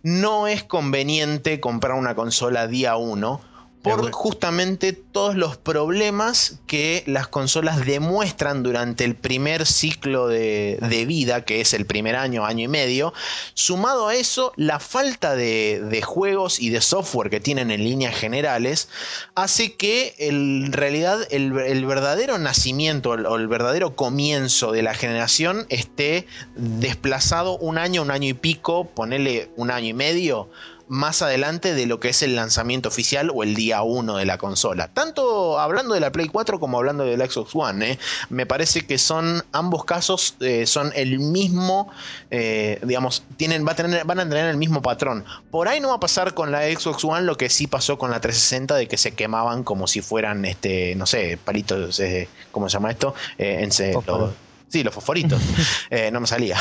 no 0.03 0.47
es 0.47 0.63
conveniente 0.63 1.59
comprar 1.61 1.97
una 1.97 2.15
consola 2.15 2.67
día 2.67 2.97
1 2.97 3.52
por 3.83 4.13
justamente 4.13 4.93
todos 4.93 5.35
los 5.35 5.57
problemas 5.57 6.61
que 6.67 7.03
las 7.07 7.27
consolas 7.27 7.85
demuestran 7.85 8.63
durante 8.63 9.05
el 9.05 9.17
primer 9.17 9.67
ciclo 9.67 10.29
de, 10.29 11.05
vida, 11.07 11.45
que 11.45 11.61
es 11.61 11.75
el 11.75 11.85
primer 11.85 12.15
año, 12.15 12.47
año 12.47 12.65
y 12.65 12.69
medio. 12.69 13.13
Sumado 13.55 14.09
a 14.09 14.15
eso, 14.15 14.53
la 14.57 14.79
falta 14.79 15.35
de, 15.35 16.03
juegos 16.05 16.61
y 16.61 16.71
de 16.71 16.81
software 16.81 17.31
que 17.31 17.41
tienen 17.41 17.71
en 17.71 17.83
líneas 17.83 18.15
generales 18.15 18.89
hace 19.35 19.75
que 19.75 20.15
en 20.19 20.73
realidad 20.73 21.19
el, 21.31 21.53
verdadero 21.53 22.39
nacimiento 22.39 23.11
o 23.11 23.37
el 23.37 23.49
verdadero 23.49 23.97
comienzo 23.97 24.73
de 24.73 24.83
la 24.83 24.95
generación 24.95 25.67
esté 25.71 26.27
desplazado 26.55 27.59
un 27.59 27.79
año, 27.79 28.03
un 28.03 28.11
año 28.11 28.29
y 28.29 28.35
pico, 28.35 28.89
ponele 28.95 29.51
un 29.57 29.71
año 29.71 29.89
y 29.89 29.95
medio 29.95 30.51
más 30.93 31.23
adelante 31.23 31.75
de 31.75 31.87
lo 31.87 32.01
que 32.01 32.11
es 32.11 32.23
el 32.23 32.37
lanzamiento 32.37 32.91
oficial 32.91 33.31
o 33.35 33.43
el 33.43 33.55
día 33.55 33.81
1 33.83 34.19
de 34.19 34.27
la 34.27 34.37
consola. 34.37 34.89
Tanto 34.89 35.59
hablando 35.59 35.95
de 35.95 36.01
la 36.01 36.13
Play 36.13 36.29
4 36.29 36.61
como 36.61 36.77
hablando 36.77 37.05
de 37.05 37.17
la 37.17 37.25
Xbox 37.25 37.53
One. 37.55 37.93
¿eh? 37.93 37.99
Me 38.29 38.45
parece 38.45 38.87
que 38.87 38.99
son 38.99 39.43
ambos 39.53 39.87
casos 39.87 40.37
eh, 40.41 40.67
son 40.67 40.93
el 40.95 41.19
mismo, 41.19 41.91
eh, 42.31 42.79
digamos, 42.83 43.25
tienen, 43.39 43.67
va 43.67 43.73
a 43.73 43.75
tener, 43.75 44.05
van 44.05 44.21
a 44.21 44.29
tener 44.29 44.45
el 44.49 44.59
mismo 44.59 44.83
patrón. 44.83 45.25
Por 45.51 45.67
ahí 45.67 45.81
no 45.81 45.89
va 45.89 45.95
a 45.95 46.01
pasar 46.01 46.35
con 46.35 46.53
la 46.53 46.65
Xbox 46.65 47.03
One 47.05 47.23
lo 47.23 47.39
que 47.39 47.49
sí 47.49 47.67
pasó 47.67 47.97
con 47.97 48.11
la 48.11 48.21
360 48.21 48.75
de 48.75 48.87
que 48.87 48.99
se 48.99 49.13
quemaban 49.13 49.65
como 49.65 49.87
si 49.87 50.03
fueran, 50.03 50.45
este, 50.45 50.95
no 50.97 51.07
sé, 51.07 51.39
palitos, 51.43 52.03
¿cómo 52.51 52.69
se 52.69 52.75
llama 52.75 52.91
esto? 52.91 53.15
en, 53.39 53.73
sí, 53.73 54.83
los 54.83 54.95
fosforitos. 54.95 55.41
no 56.13 56.21
me 56.21 56.27
salía. 56.27 56.59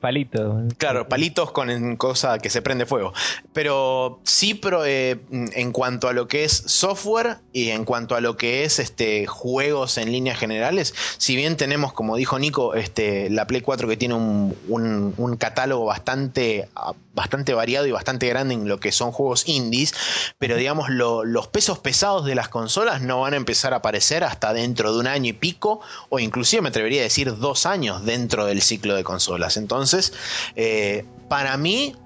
Palitos. 0.00 0.72
Claro, 0.78 1.08
palitos 1.08 1.52
con 1.52 1.96
cosa 1.96 2.38
que 2.38 2.48
se 2.48 2.62
prende 2.62 2.86
fuego. 2.86 3.12
Pero 3.52 4.20
sí, 4.24 4.54
pero, 4.54 4.86
eh, 4.86 5.20
en 5.30 5.72
cuanto 5.72 6.08
a 6.08 6.14
lo 6.14 6.26
que 6.26 6.44
es 6.44 6.52
software 6.52 7.36
y 7.52 7.68
en 7.68 7.84
cuanto 7.84 8.16
a 8.16 8.22
lo 8.22 8.36
que 8.38 8.64
es 8.64 8.78
este, 8.78 9.26
juegos 9.26 9.98
en 9.98 10.10
líneas 10.10 10.38
generales, 10.38 10.94
si 11.18 11.36
bien 11.36 11.58
tenemos, 11.58 11.92
como 11.92 12.16
dijo 12.16 12.38
Nico, 12.38 12.74
este, 12.74 13.28
la 13.28 13.46
Play 13.46 13.60
4 13.60 13.88
que 13.88 13.96
tiene 13.98 14.14
un, 14.14 14.56
un, 14.68 15.36
catálogo 15.36 15.84
bastante, 15.84 16.68
bastante 17.12 17.54
variado 17.54 17.86
y 17.86 17.90
bastante 17.90 18.28
grande 18.28 18.54
en 18.54 18.68
lo 18.68 18.78
que 18.78 18.92
son 18.92 19.12
juegos 19.12 19.48
indies, 19.48 19.94
pero 20.38 20.56
digamos 20.56 20.88
los 20.90 21.48
pesos 21.48 21.78
pesados 21.78 22.24
de 22.24 22.34
las 22.34 22.48
consolas 22.48 23.02
no 23.02 23.20
van 23.20 23.34
a 23.34 23.36
empezar 23.36 23.72
a 23.72 23.76
aparecer 23.76 24.24
hasta 24.24 24.52
dentro 24.52 24.92
de 24.92 25.00
un 25.00 25.06
año 25.06 25.30
y 25.30 25.32
pico, 25.32 25.80
o 26.08 26.18
inclusive 26.18 26.62
me 26.62 26.68
atrevería 26.68 27.00
a 27.00 27.04
decir 27.04 27.36
dos 27.38 27.66
años 27.66 28.04
dentro 28.04 28.46
del 28.46 28.62
ciclo 28.62 28.94
de 28.94 29.04
consolas. 29.04 29.56
Entonces, 29.56 29.70
entonces, 29.80 30.12
eh, 30.56 31.06
para 31.28 31.56
mí, 31.56 31.96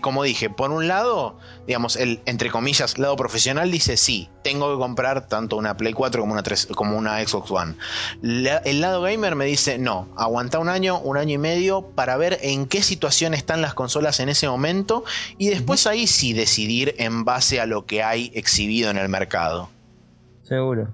como 0.00 0.22
dije, 0.22 0.50
por 0.50 0.70
un 0.70 0.88
lado, 0.88 1.38
digamos, 1.66 1.96
el 1.96 2.20
entre 2.26 2.50
comillas 2.50 2.98
lado 2.98 3.16
profesional 3.16 3.70
dice 3.70 3.96
sí, 3.96 4.28
tengo 4.42 4.72
que 4.72 4.78
comprar 4.78 5.28
tanto 5.28 5.56
una 5.56 5.76
Play 5.76 5.92
4 5.92 6.22
como 6.22 6.32
una, 6.32 6.42
como 6.74 6.96
una 6.96 7.24
Xbox 7.24 7.50
One. 7.50 7.74
el 8.22 8.80
lado 8.80 9.02
gamer 9.02 9.34
me 9.34 9.44
dice 9.44 9.78
no, 9.78 10.08
aguanta 10.16 10.58
un 10.58 10.68
año, 10.68 10.98
un 11.00 11.16
año 11.16 11.34
y 11.34 11.38
medio 11.38 11.82
para 11.94 12.16
ver 12.16 12.38
en 12.42 12.66
qué 12.66 12.82
situación 12.82 13.34
están 13.34 13.62
las 13.62 13.74
consolas 13.74 14.20
en 14.20 14.28
ese 14.28 14.48
momento 14.48 15.04
y 15.38 15.48
después 15.48 15.86
ahí 15.86 16.06
sí 16.06 16.32
decidir 16.32 16.94
en 16.98 17.24
base 17.24 17.60
a 17.60 17.66
lo 17.66 17.86
que 17.86 18.02
hay 18.02 18.30
exhibido 18.34 18.90
en 18.90 18.96
el 18.96 19.08
mercado. 19.08 19.68
Seguro. 20.42 20.88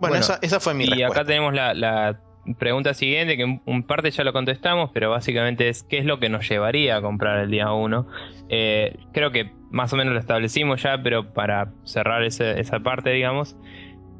Bueno, 0.00 0.16
esa, 0.16 0.60
fue 0.60 0.74
mi 0.74 0.86
respuesta. 0.86 1.08
Y 1.08 1.20
acá 1.20 1.24
tenemos 1.24 1.54
la 1.54 2.18
pregunta 2.58 2.94
siguiente, 2.94 3.36
que 3.36 3.60
en 3.64 3.82
parte 3.84 4.10
ya 4.10 4.24
lo 4.24 4.32
contestamos, 4.32 4.90
pero 4.92 5.10
básicamente 5.10 5.68
es 5.68 5.82
qué 5.82 5.98
es 5.98 6.04
lo 6.04 6.18
que 6.18 6.28
nos 6.28 6.48
llevaría 6.48 6.96
a 6.96 7.02
comprar 7.02 7.40
el 7.40 7.50
día 7.50 7.72
1. 7.72 8.06
Eh, 8.50 8.96
creo 9.12 9.30
que 9.30 9.52
más 9.70 9.92
o 9.92 9.96
menos 9.96 10.14
lo 10.14 10.20
establecimos 10.20 10.82
ya, 10.82 11.02
pero 11.02 11.32
para 11.32 11.72
cerrar 11.84 12.22
esa 12.22 12.80
parte, 12.80 13.10
digamos. 13.10 13.56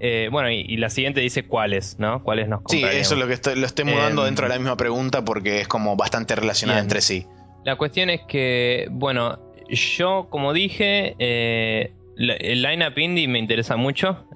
Eh, 0.00 0.28
bueno, 0.30 0.50
y, 0.50 0.76
la 0.76 0.90
siguiente 0.90 1.20
dice 1.20 1.46
cuáles, 1.46 1.98
¿no? 1.98 2.22
¿Cuáles 2.22 2.48
nos 2.48 2.60
Sí, 2.68 2.82
eso 2.82 3.14
es 3.14 3.20
lo 3.20 3.26
que 3.26 3.34
estoy, 3.34 3.58
lo 3.58 3.66
estoy 3.66 3.84
mudando 3.84 4.22
em, 4.22 4.26
dentro 4.26 4.46
de 4.46 4.52
la 4.52 4.58
misma 4.58 4.76
pregunta 4.76 5.24
porque 5.24 5.60
es 5.60 5.68
como 5.68 5.96
bastante 5.96 6.34
relacionada 6.34 6.80
entre 6.80 7.00
sí. 7.00 7.26
La 7.64 7.76
cuestión 7.76 8.10
es 8.10 8.20
que, 8.28 8.88
bueno, 8.90 9.38
yo 9.68 10.26
como 10.30 10.52
dije, 10.52 11.14
eh, 11.18 11.92
el 12.16 12.62
lineup 12.62 12.98
indie 12.98 13.28
me 13.28 13.38
interesa 13.38 13.76
mucho 13.76 14.26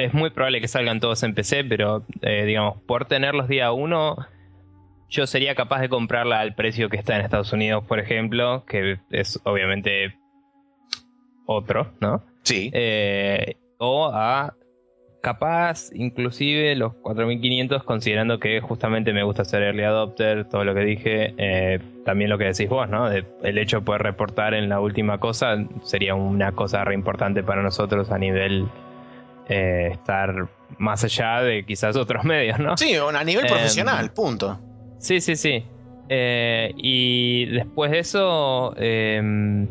es 0.00 0.14
muy 0.14 0.30
probable 0.30 0.60
que 0.60 0.68
salgan 0.68 1.00
todos 1.00 1.22
en 1.22 1.34
PC, 1.34 1.64
pero 1.64 2.04
eh, 2.22 2.44
digamos, 2.44 2.80
por 2.82 3.04
tenerlos 3.06 3.48
día 3.48 3.72
uno, 3.72 4.16
yo 5.08 5.26
sería 5.26 5.54
capaz 5.54 5.80
de 5.80 5.88
comprarla 5.88 6.40
al 6.40 6.54
precio 6.54 6.88
que 6.88 6.96
está 6.96 7.16
en 7.16 7.22
Estados 7.22 7.52
Unidos, 7.52 7.84
por 7.86 7.98
ejemplo, 7.98 8.64
que 8.66 8.98
es 9.10 9.40
obviamente 9.44 10.16
otro, 11.46 11.92
¿no? 12.00 12.22
Sí. 12.42 12.70
Eh, 12.72 13.56
o 13.78 14.10
a 14.12 14.54
capaz, 15.20 15.90
inclusive 15.92 16.74
los 16.76 16.94
4500, 16.94 17.84
considerando 17.84 18.38
que 18.38 18.60
justamente 18.60 19.12
me 19.12 19.22
gusta 19.22 19.44
ser 19.44 19.62
early 19.62 19.82
adopter, 19.82 20.48
todo 20.48 20.64
lo 20.64 20.74
que 20.74 20.80
dije, 20.80 21.34
eh, 21.36 21.78
también 22.06 22.30
lo 22.30 22.38
que 22.38 22.44
decís 22.44 22.68
vos, 22.68 22.88
¿no? 22.88 23.10
el 23.10 23.58
hecho 23.58 23.80
de 23.80 23.84
poder 23.84 24.02
reportar 24.02 24.54
en 24.54 24.70
la 24.70 24.80
última 24.80 25.18
cosa 25.18 25.56
sería 25.82 26.14
una 26.14 26.52
cosa 26.52 26.84
re 26.84 26.94
importante 26.94 27.42
para 27.42 27.62
nosotros 27.62 28.10
a 28.10 28.18
nivel 28.18 28.66
eh, 29.50 29.88
estar 29.92 30.48
más 30.78 31.02
allá 31.02 31.42
de 31.42 31.64
quizás 31.64 31.96
otros 31.96 32.24
medios, 32.24 32.58
¿no? 32.60 32.76
Sí, 32.76 32.94
a 32.94 33.24
nivel 33.24 33.44
em, 33.44 33.50
profesional, 33.50 34.12
punto. 34.12 34.60
Sí, 34.98 35.20
sí, 35.20 35.34
sí. 35.34 35.64
Eh, 36.08 36.72
y 36.76 37.46
después 37.46 37.90
de 37.90 37.98
eso, 37.98 38.74
em, 38.76 39.66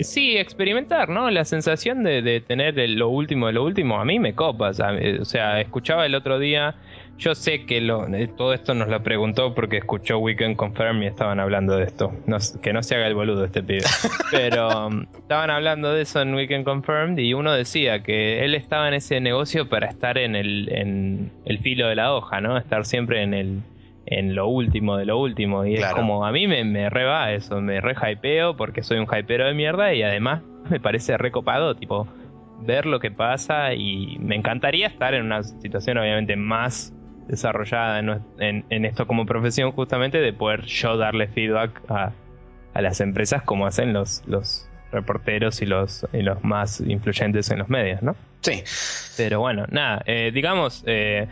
sí, 0.00 0.36
experimentar, 0.36 1.08
¿no? 1.08 1.30
La 1.30 1.44
sensación 1.44 2.02
de, 2.02 2.42
tener 2.46 2.74
lo 2.90 3.08
último 3.08 3.46
de 3.46 3.52
lo 3.52 3.64
último, 3.64 4.00
a 4.00 4.04
mí 4.04 4.18
me 4.18 4.34
copa. 4.34 4.70
O 4.70 5.24
sea, 5.24 5.60
escuchaba 5.60 6.04
el 6.04 6.16
otro 6.16 6.40
día 6.40 6.74
yo 7.18 7.34
sé 7.34 7.64
que 7.64 7.80
lo, 7.80 8.06
eh, 8.14 8.28
todo 8.28 8.52
esto 8.52 8.74
nos 8.74 8.88
lo 8.88 9.02
preguntó 9.02 9.54
porque 9.54 9.78
escuchó 9.78 10.18
Weekend 10.18 10.56
Confirm 10.56 11.02
y 11.02 11.06
estaban 11.06 11.40
hablando 11.40 11.76
de 11.76 11.84
esto. 11.84 12.12
que 12.62 12.72
no 12.72 12.82
se 12.82 12.96
haga 12.96 13.06
el 13.06 13.14
boludo 13.14 13.44
este 13.44 13.62
pibe. 13.62 13.84
Pero 14.30 14.88
um, 14.88 15.06
estaban 15.16 15.50
hablando 15.50 15.92
de 15.92 16.02
eso 16.02 16.20
en 16.20 16.34
Weekend 16.34 16.64
Confirmed 16.64 17.18
y 17.18 17.34
uno 17.34 17.52
decía 17.52 18.02
que 18.02 18.44
él 18.44 18.54
estaba 18.54 18.88
en 18.88 18.94
ese 18.94 19.20
negocio 19.20 19.68
para 19.68 19.86
estar 19.86 20.18
en 20.18 20.36
el, 20.36 20.68
en 20.72 21.32
el 21.44 21.58
filo 21.58 21.88
de 21.88 21.96
la 21.96 22.14
hoja, 22.14 22.40
¿no? 22.40 22.58
Estar 22.58 22.84
siempre 22.84 23.22
en 23.22 23.34
el 23.34 23.62
en 24.08 24.36
lo 24.36 24.46
último 24.46 24.96
de 24.96 25.04
lo 25.04 25.18
último. 25.18 25.66
Y 25.66 25.74
es 25.74 25.86
como, 25.86 26.24
a 26.24 26.32
mí 26.32 26.46
me, 26.46 26.62
me 26.64 26.88
re 26.90 27.04
va 27.04 27.32
eso, 27.32 27.60
me 27.60 27.80
re 27.80 27.94
hypeo 27.94 28.56
porque 28.56 28.82
soy 28.82 28.98
un 28.98 29.06
hypero 29.06 29.46
de 29.46 29.54
mierda 29.54 29.92
y 29.94 30.02
además 30.02 30.42
me 30.70 30.80
parece 30.80 31.18
recopado, 31.18 31.74
tipo, 31.74 32.06
ver 32.60 32.86
lo 32.86 33.00
que 33.00 33.10
pasa 33.10 33.74
y 33.74 34.16
me 34.20 34.36
encantaría 34.36 34.86
estar 34.86 35.14
en 35.14 35.24
una 35.24 35.42
situación 35.42 35.98
obviamente 35.98 36.36
más 36.36 36.95
desarrollada 37.28 37.98
en, 37.98 38.84
esto 38.84 39.06
como 39.06 39.26
profesión 39.26 39.72
justamente 39.72 40.18
de 40.18 40.32
poder 40.32 40.62
yo 40.62 40.96
darle 40.96 41.28
feedback 41.28 41.82
a, 41.88 42.12
las 42.74 43.00
empresas 43.00 43.42
como 43.42 43.66
hacen 43.66 43.94
los, 43.94 44.22
los 44.26 44.68
reporteros 44.92 45.62
y 45.62 45.66
los, 45.66 46.06
los 46.12 46.44
más 46.44 46.80
influyentes 46.80 47.50
en 47.50 47.58
los 47.58 47.68
medios, 47.68 48.02
¿no? 48.02 48.14
Sí. 48.42 48.62
Pero 49.16 49.40
bueno, 49.40 49.64
nada, 49.70 50.02
eh, 50.06 50.30
digamos, 50.32 50.84
eh, 50.86 51.26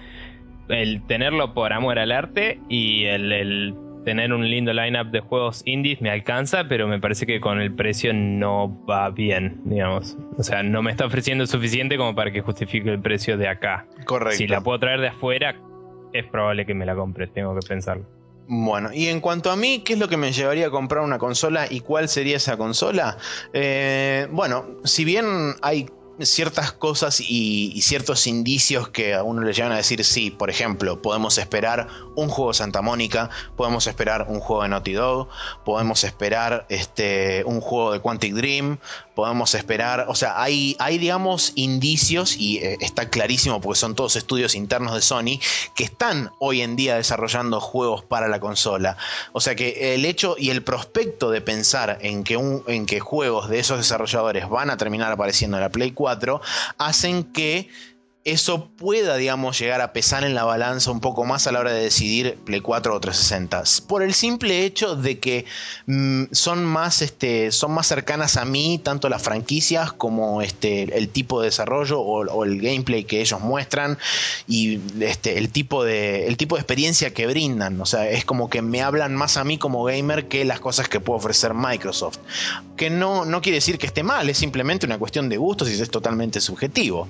el 0.68 1.03
tenerlo 1.07 1.55
por 1.55 1.72
amor 1.72 1.99
al 1.99 2.12
arte 2.12 2.61
y 2.68 3.05
el, 3.05 3.74
tener 4.05 4.32
un 4.32 4.49
lindo 4.49 4.72
lineup 4.72 5.11
de 5.11 5.20
juegos 5.20 5.62
indies 5.64 6.01
me 6.01 6.11
alcanza, 6.11 6.64
pero 6.68 6.86
me 6.86 7.01
parece 7.01 7.26
que 7.26 7.40
con 7.40 7.61
el 7.61 7.72
precio 7.74 8.12
no 8.12 8.84
va 8.86 9.11
bien, 9.11 9.61
digamos. 9.64 10.16
O 10.36 10.42
sea, 10.42 10.62
no 10.62 10.82
me 10.82 10.90
está 10.90 11.07
ofreciendo 11.07 11.47
suficiente 11.47 11.97
como 11.97 12.14
para 12.14 12.30
que 12.30 12.42
justifique 12.42 12.90
el 12.90 13.01
precio 13.01 13.36
de 13.38 13.49
acá. 13.49 13.86
Correcto. 14.05 14.36
Si 14.36 14.47
la 14.47 14.61
puedo 14.61 14.78
traer 14.78 15.01
de 15.01 15.09
afuera, 15.09 15.57
es 16.14 16.24
probable 16.26 16.64
que 16.64 16.74
me 16.74 16.86
la 16.86 16.94
compre, 16.94 17.26
tengo 17.26 17.54
que 17.54 17.66
pensarlo. 17.66 18.04
Bueno, 18.46 18.90
y 18.92 19.08
en 19.08 19.20
cuanto 19.20 19.50
a 19.50 19.56
mí, 19.56 19.82
¿qué 19.84 19.94
es 19.94 19.98
lo 19.98 20.08
que 20.08 20.16
me 20.16 20.32
llevaría 20.32 20.68
a 20.68 20.70
comprar 20.70 21.02
una 21.02 21.18
consola 21.18 21.66
y 21.68 21.80
cuál 21.80 22.08
sería 22.08 22.36
esa 22.36 22.56
consola? 22.56 23.16
Eh, 23.52 24.28
bueno, 24.30 24.66
si 24.84 25.04
bien 25.04 25.24
hay 25.62 25.88
ciertas 26.20 26.72
cosas 26.72 27.20
y, 27.20 27.80
ciertos 27.82 28.26
indicios 28.26 28.88
que 28.88 29.14
a 29.14 29.22
uno 29.22 29.42
le 29.42 29.52
llevan 29.52 29.72
a 29.72 29.76
decir 29.76 30.04
sí, 30.04 30.30
por 30.30 30.48
ejemplo, 30.48 31.02
podemos 31.02 31.38
esperar 31.38 31.88
un 32.14 32.28
juego 32.28 32.52
de 32.52 32.58
Santa 32.58 32.82
Mónica, 32.82 33.30
podemos 33.56 33.86
esperar 33.86 34.26
un 34.28 34.40
juego 34.40 34.62
de 34.62 34.68
Naughty 34.70 34.92
Dog, 34.92 35.28
podemos 35.64 36.04
esperar 36.04 36.66
este, 36.68 37.42
un 37.44 37.60
juego 37.60 37.92
de 37.92 38.00
Quantic 38.00 38.34
Dream, 38.34 38.78
podemos 39.14 39.54
esperar, 39.54 40.06
o 40.08 40.14
sea, 40.14 40.40
hay, 40.40 40.76
hay 40.78 40.98
digamos 40.98 41.52
indicios 41.56 42.36
y 42.36 42.58
eh, 42.58 42.78
está 42.80 43.10
clarísimo 43.10 43.60
porque 43.60 43.78
son 43.78 43.94
todos 43.94 44.16
estudios 44.16 44.54
internos 44.54 44.94
de 44.94 45.02
Sony 45.02 45.40
que 45.74 45.84
están 45.84 46.32
hoy 46.38 46.62
en 46.62 46.76
día 46.76 46.96
desarrollando 46.96 47.60
juegos 47.60 48.04
para 48.04 48.28
la 48.28 48.40
consola. 48.40 48.96
O 49.32 49.40
sea 49.40 49.54
que 49.54 49.94
el 49.94 50.04
hecho 50.04 50.36
y 50.38 50.50
el 50.50 50.62
prospecto 50.62 51.30
de 51.30 51.40
pensar 51.40 51.98
en 52.00 52.24
que, 52.24 52.36
un, 52.36 52.64
en 52.66 52.86
que 52.86 53.00
juegos 53.00 53.48
de 53.48 53.58
esos 53.58 53.78
desarrolladores 53.78 54.48
van 54.48 54.70
a 54.70 54.76
terminar 54.76 55.12
apareciendo 55.12 55.56
en 55.56 55.62
la 55.62 55.70
Play 55.70 55.90
4 55.92 56.03
hacen 56.78 57.24
que 57.24 57.68
eso 58.25 58.70
pueda, 58.70 59.16
digamos, 59.16 59.59
llegar 59.59 59.83
a 59.83 59.93
pesar 59.93 60.25
en 60.25 60.35
la 60.35 60.45
balanza 60.45 60.91
un 60.91 61.01
poco 61.01 61.25
más 61.27 61.47
a 61.47 61.53
la 61.53 61.61
hora 61.61 61.72
de 61.72 61.83
decidir 61.83 62.39
Play 62.47 62.62
4 62.62 62.95
o 62.95 63.01
360. 63.01 63.64
Por 63.87 64.03
el 64.03 64.14
simple 64.14 64.64
hecho 64.64 64.97
de 64.97 65.18
que 65.18 65.45
mm, 65.87 66.25
son, 66.33 66.64
más, 66.64 67.03
este, 67.03 67.53
son 67.53 67.72
más 67.72 67.87
cercanas 67.87 68.39
a 68.39 68.47
mí, 68.47 68.81
tanto 68.83 69.11
las 69.11 69.22
franquicias 69.22 69.93
como 69.93 70.41
este, 70.41 70.97
el 70.97 71.11
tipo 71.11 71.41
de 71.41 71.49
desarrollo 71.49 72.01
o, 72.01 72.45
el 72.45 72.62
gameplay 72.62 73.05
que 73.05 73.20
ellos 73.20 73.41
muestran 73.41 73.99
y 74.49 74.81
este, 75.01 75.37
el, 75.37 75.51
tipo 75.51 75.85
de, 75.85 76.27
el 76.27 76.39
tipo 76.39 76.57
de 76.57 76.62
experiencia 76.62 77.12
que 77.12 77.27
brindan. 77.27 77.79
O 77.79 77.87
sea, 77.87 78.09
es 78.09 78.25
como 78.25 78.49
que 78.49 78.62
me 78.62 78.81
hablan 78.81 79.14
más 79.14 79.37
a 79.37 79.45
mí 79.45 79.59
como 79.59 79.85
gamer 79.85 80.29
que 80.29 80.47
las 80.47 80.61
cosas 80.61 80.89
que 80.89 80.99
puede 80.99 81.18
ofrecer 81.18 81.53
Microsoft. 81.53 82.18
Que 82.79 82.89
no, 82.89 83.27
no 83.27 83.43
quiere 83.43 83.57
decir 83.57 83.77
que 83.77 83.87
esté 83.87 84.03
mal, 84.03 84.31
es 84.31 84.39
simplemente 84.39 84.87
una 84.87 84.99
cuestión 84.99 85.29
de 85.29 85.37
gustos 85.37 85.68
y 85.68 85.75
es 85.75 85.91
totalmente 85.91 86.41
subjetivo. 86.41 87.07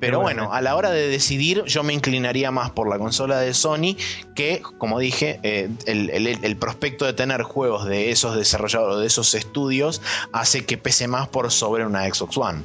Pero 0.00 0.20
bueno, 0.20 0.52
a 0.52 0.60
la 0.60 0.76
hora 0.76 0.90
de 0.90 1.08
decidir, 1.08 1.64
yo 1.64 1.82
me 1.82 1.92
inclinaría 1.92 2.50
más 2.50 2.70
por 2.70 2.88
la 2.88 2.98
consola 2.98 3.40
de 3.40 3.54
Sony, 3.54 3.96
que, 4.34 4.60
como 4.78 4.98
dije, 4.98 5.40
eh, 5.42 5.70
el, 5.86 6.56
prospecto 6.56 7.06
de 7.06 7.14
tener 7.14 7.42
juegos 7.42 7.86
de 7.86 8.10
esos 8.10 8.36
desarrolladores, 8.36 9.00
de 9.00 9.06
esos 9.06 9.34
estudios, 9.34 10.02
hace 10.32 10.66
que 10.66 10.76
pese 10.76 11.08
más 11.08 11.28
por 11.28 11.50
sobre 11.50 11.86
una 11.86 12.04
Xbox 12.12 12.36
One. 12.36 12.62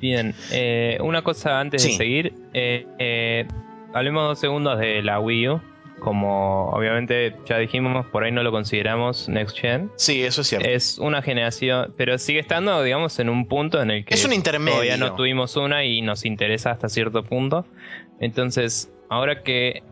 Bien, 0.00 0.34
eh, 0.50 0.98
una 1.02 1.22
cosa 1.22 1.60
antes 1.60 1.82
de 1.82 1.92
seguir. 1.92 2.32
Eh, 2.54 3.46
hablemos 3.92 4.28
dos 4.28 4.38
segundos 4.38 4.78
de 4.78 5.02
la 5.02 5.20
Wii 5.20 5.48
U 5.48 5.60
como 6.00 6.70
obviamente 6.70 7.36
ya 7.46 7.58
dijimos, 7.58 8.06
por 8.06 8.24
ahí 8.24 8.32
no 8.32 8.42
lo 8.42 8.50
consideramos 8.50 9.28
Next 9.28 9.56
Gen. 9.58 9.90
Sí, 9.96 10.22
eso 10.24 10.40
es 10.40 10.48
cierto. 10.48 10.68
Es 10.68 10.98
una 10.98 11.22
generación, 11.22 11.94
pero 11.96 12.18
sigue 12.18 12.40
estando, 12.40 12.82
digamos, 12.82 13.18
en 13.18 13.28
un 13.28 13.46
punto 13.46 13.80
en 13.80 13.90
el 13.90 14.04
que 14.04 14.14
es 14.14 14.24
un 14.24 14.32
intermedio. 14.32 14.72
todavía 14.72 14.96
no 14.96 15.14
tuvimos 15.14 15.56
una 15.56 15.84
y 15.84 16.02
nos 16.02 16.24
interesa 16.24 16.72
hasta 16.72 16.88
cierto 16.88 17.22
punto. 17.22 17.66
Entonces, 18.18 18.90
ahora 19.08 19.42
que 19.42 19.82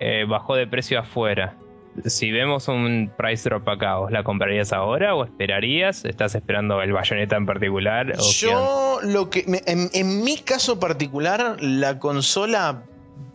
eh, 0.00 0.24
bajó 0.28 0.56
de 0.56 0.66
precio 0.66 0.98
afuera, 0.98 1.56
si 2.04 2.30
vemos 2.30 2.68
un 2.68 3.10
price 3.16 3.48
drop 3.48 3.68
acá, 3.68 3.98
¿os 3.98 4.10
la 4.10 4.22
comprarías 4.22 4.72
ahora 4.72 5.14
o 5.14 5.24
esperarías? 5.24 6.04
¿Estás 6.04 6.34
esperando 6.34 6.80
el 6.82 6.92
bayoneta 6.92 7.36
en 7.36 7.46
particular? 7.46 8.16
Yo, 8.18 9.00
lo 9.02 9.30
que. 9.30 9.44
En, 9.66 9.90
en 9.92 10.22
mi 10.22 10.38
caso 10.38 10.78
particular, 10.78 11.56
la 11.60 11.98
consola 11.98 12.84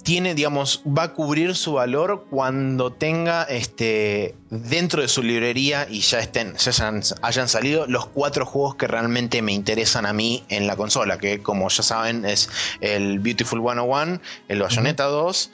tiene, 0.04 0.36
digamos, 0.36 0.82
va 0.86 1.04
a 1.04 1.14
cubrir 1.14 1.56
su 1.56 1.74
valor 1.74 2.26
cuando 2.30 2.92
tenga 2.92 3.44
este, 3.44 4.36
dentro 4.50 5.02
de 5.02 5.08
su 5.08 5.24
librería 5.24 5.88
y 5.90 6.02
ya 6.02 6.20
estén, 6.20 6.56
ya 6.58 6.92
hayan, 7.22 7.48
salido 7.48 7.88
los 7.88 8.06
cuatro 8.08 8.46
juegos 8.46 8.76
que 8.76 8.88
realmente 8.88 9.42
me 9.42 9.54
interesan 9.54 10.06
a 10.06 10.14
mí 10.14 10.44
en 10.50 10.68
la 10.68 10.76
consola, 10.76 11.18
que 11.18 11.42
como 11.42 11.70
ya 11.70 11.84
saben 11.84 12.26
es 12.26 12.50
el 12.82 13.20
Beautiful 13.20 13.62
101, 13.62 14.20
el 14.50 14.62
Bayonetta 14.62 15.06
2, 15.06 15.52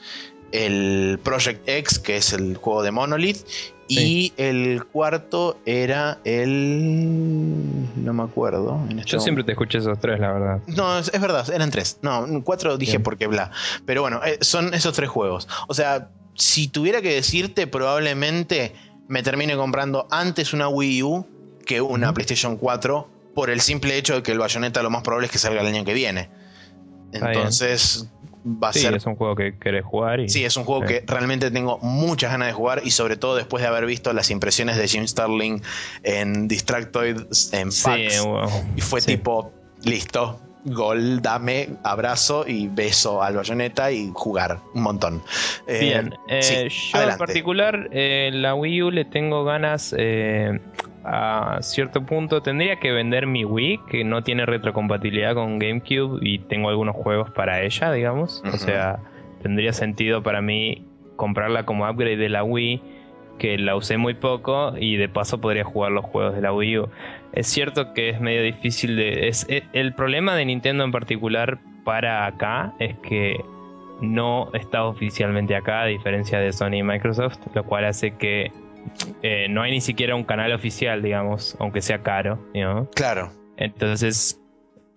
el 0.52 1.18
Project 1.22 1.68
X, 1.68 1.98
que 1.98 2.16
es 2.16 2.32
el 2.32 2.56
juego 2.56 2.82
de 2.82 2.90
Monolith, 2.90 3.38
y 3.88 4.32
el 4.36 4.84
cuarto 4.84 5.58
era 5.66 6.20
el. 6.24 8.04
No 8.04 8.12
me 8.12 8.22
acuerdo. 8.22 8.80
Este 8.88 9.02
Yo 9.04 9.20
siempre 9.20 9.42
te 9.42 9.52
escuché 9.52 9.78
esos 9.78 9.98
tres, 9.98 10.20
la 10.20 10.32
verdad. 10.32 10.60
No, 10.68 10.98
es, 10.98 11.10
verdad, 11.20 11.50
eran 11.50 11.70
tres. 11.70 11.98
No, 12.02 12.24
cuatro 12.44 12.78
dije 12.78 13.00
porque 13.00 13.26
bla. 13.26 13.50
Pero 13.86 14.02
bueno, 14.02 14.20
eh, 14.24 14.38
son 14.42 14.74
esos 14.74 14.94
tres 14.94 15.10
juegos. 15.10 15.48
O 15.66 15.74
sea, 15.74 16.08
si 16.34 16.68
tuviera 16.68 17.02
que 17.02 17.12
decirte, 17.12 17.66
probablemente 17.66 18.74
me 19.08 19.24
termine 19.24 19.56
comprando 19.56 20.06
antes 20.10 20.52
una 20.52 20.68
Wii 20.68 21.02
U 21.02 21.26
que 21.66 21.80
una 21.80 22.14
PlayStation 22.14 22.56
4 22.56 23.08
por 23.34 23.50
el 23.50 23.60
simple 23.60 23.96
hecho 23.96 24.14
de 24.14 24.22
que 24.22 24.32
el 24.32 24.38
Bayonetta 24.38 24.82
lo 24.82 24.90
más 24.90 25.02
probable 25.02 25.26
es 25.26 25.32
que 25.32 25.38
salga 25.38 25.62
el 25.62 25.66
año 25.66 25.84
que 25.84 25.94
viene. 25.94 26.30
Entonces, 27.12 28.06
va 28.44 28.70
a 28.70 28.72
sí, 28.72 28.86
es 28.86 29.06
un 29.06 29.16
juego 29.16 29.34
que 29.34 29.58
querés 29.58 29.84
jugar. 29.84 30.20
Y, 30.20 30.28
sí, 30.28 30.44
es 30.44 30.56
un 30.56 30.64
juego 30.64 30.84
que 30.86 31.04
realmente 31.06 31.50
tengo 31.50 31.78
muchas 31.78 32.32
ganas 32.32 32.48
de 32.48 32.52
jugar 32.52 32.82
y 32.84 32.90
sobre 32.90 33.16
todo 33.16 33.36
después 33.36 33.62
de 33.62 33.68
haber 33.68 33.86
visto 33.86 34.12
las 34.12 34.30
impresiones 34.30 34.76
de 34.76 34.88
Jim 34.88 35.06
Starling 35.06 35.62
en 36.02 36.48
Distractoid 36.48 37.16
en 37.52 37.68
PAX. 37.70 38.26
y 38.76 38.80
fue 38.80 39.00
tipo, 39.02 39.52
listo, 39.82 40.40
gol, 40.64 41.22
dame, 41.22 41.68
abrazo 41.82 42.44
y 42.46 42.68
beso 42.68 43.22
al 43.22 43.36
bayoneta 43.36 43.90
y 43.90 44.10
jugar 44.14 44.58
un 44.74 44.82
montón. 44.82 45.22
Eh, 45.66 45.80
Bien, 45.80 46.14
eh, 46.28 46.68
yo 46.68 47.02
en 47.02 47.18
particular 47.18 47.88
eh, 47.92 48.30
la 48.32 48.54
Wii 48.54 48.82
U 48.82 48.90
le 48.90 49.04
tengo 49.04 49.44
ganas 49.44 49.94
a 51.04 51.58
cierto 51.62 52.04
punto 52.04 52.42
tendría 52.42 52.76
que 52.76 52.92
vender 52.92 53.26
mi 53.26 53.44
Wii, 53.44 53.80
que 53.88 54.04
no 54.04 54.22
tiene 54.22 54.44
retrocompatibilidad 54.46 55.34
con 55.34 55.58
GameCube 55.58 56.18
y 56.20 56.40
tengo 56.40 56.68
algunos 56.68 56.94
juegos 56.94 57.30
para 57.30 57.62
ella, 57.62 57.90
digamos. 57.92 58.42
O 58.44 58.58
sea, 58.58 58.98
tendría 59.42 59.72
sentido 59.72 60.22
para 60.22 60.42
mí 60.42 60.86
comprarla 61.16 61.64
como 61.64 61.88
upgrade 61.88 62.16
de 62.16 62.28
la 62.28 62.44
Wii, 62.44 62.82
que 63.38 63.56
la 63.58 63.76
usé 63.76 63.96
muy 63.96 64.14
poco 64.14 64.74
y 64.78 64.96
de 64.96 65.08
paso 65.08 65.40
podría 65.40 65.64
jugar 65.64 65.92
los 65.92 66.04
juegos 66.04 66.34
de 66.34 66.42
la 66.42 66.52
Wii 66.52 66.78
U. 66.78 66.88
Es 67.32 67.46
cierto 67.46 67.92
que 67.94 68.10
es 68.10 68.20
medio 68.20 68.42
difícil 68.42 68.96
de... 68.96 69.28
Es, 69.28 69.46
e, 69.48 69.62
el 69.72 69.94
problema 69.94 70.34
de 70.34 70.44
Nintendo 70.44 70.84
en 70.84 70.92
particular 70.92 71.58
para 71.84 72.26
acá 72.26 72.74
es 72.78 72.96
que 72.98 73.40
no 74.00 74.50
está 74.54 74.84
oficialmente 74.84 75.54
acá, 75.54 75.82
a 75.82 75.86
diferencia 75.86 76.38
de 76.38 76.52
Sony 76.52 76.76
y 76.76 76.82
Microsoft, 76.82 77.38
lo 77.54 77.64
cual 77.64 77.84
hace 77.84 78.16
que 78.16 78.50
eh, 79.22 79.46
no 79.48 79.62
hay 79.62 79.72
ni 79.72 79.80
siquiera 79.80 80.14
un 80.14 80.24
canal 80.24 80.52
oficial, 80.52 81.02
digamos, 81.02 81.56
aunque 81.60 81.82
sea 81.82 82.02
caro, 82.02 82.38
Claro. 82.94 83.30
Entonces, 83.56 84.40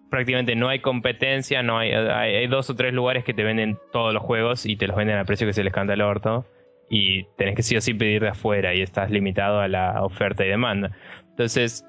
prácticamente 0.10 0.56
no 0.56 0.70
hay 0.70 0.80
competencia, 0.80 1.64
no 1.64 1.80
hay, 1.80 1.92
hay, 1.92 2.48
dos 2.48 2.70
o 2.70 2.76
tres 2.76 2.94
lugares 2.94 3.24
que 3.24 3.34
te 3.34 3.44
venden 3.44 3.78
todos 3.92 4.14
los 4.14 4.24
juegos 4.24 4.66
y 4.66 4.78
te 4.78 4.88
los 4.88 4.96
venden 4.96 5.18
a 5.18 5.26
precio 5.26 5.46
que 5.46 5.54
se 5.54 5.64
les 5.64 5.74
canta 5.74 5.94
el 5.94 6.02
orto. 6.02 6.46
Y 6.90 7.24
tenés 7.38 7.56
que 7.56 7.64
sí 7.64 7.76
o 7.76 7.82
sí 7.82 7.94
pedir 7.94 8.22
de 8.22 8.30
afuera 8.30 8.74
y 8.74 8.82
estás 8.82 9.10
limitado 9.10 9.60
a 9.60 9.68
la 9.68 10.04
oferta 10.04 10.46
y 10.46 10.50
demanda. 10.50 10.92
Entonces, 11.32 11.86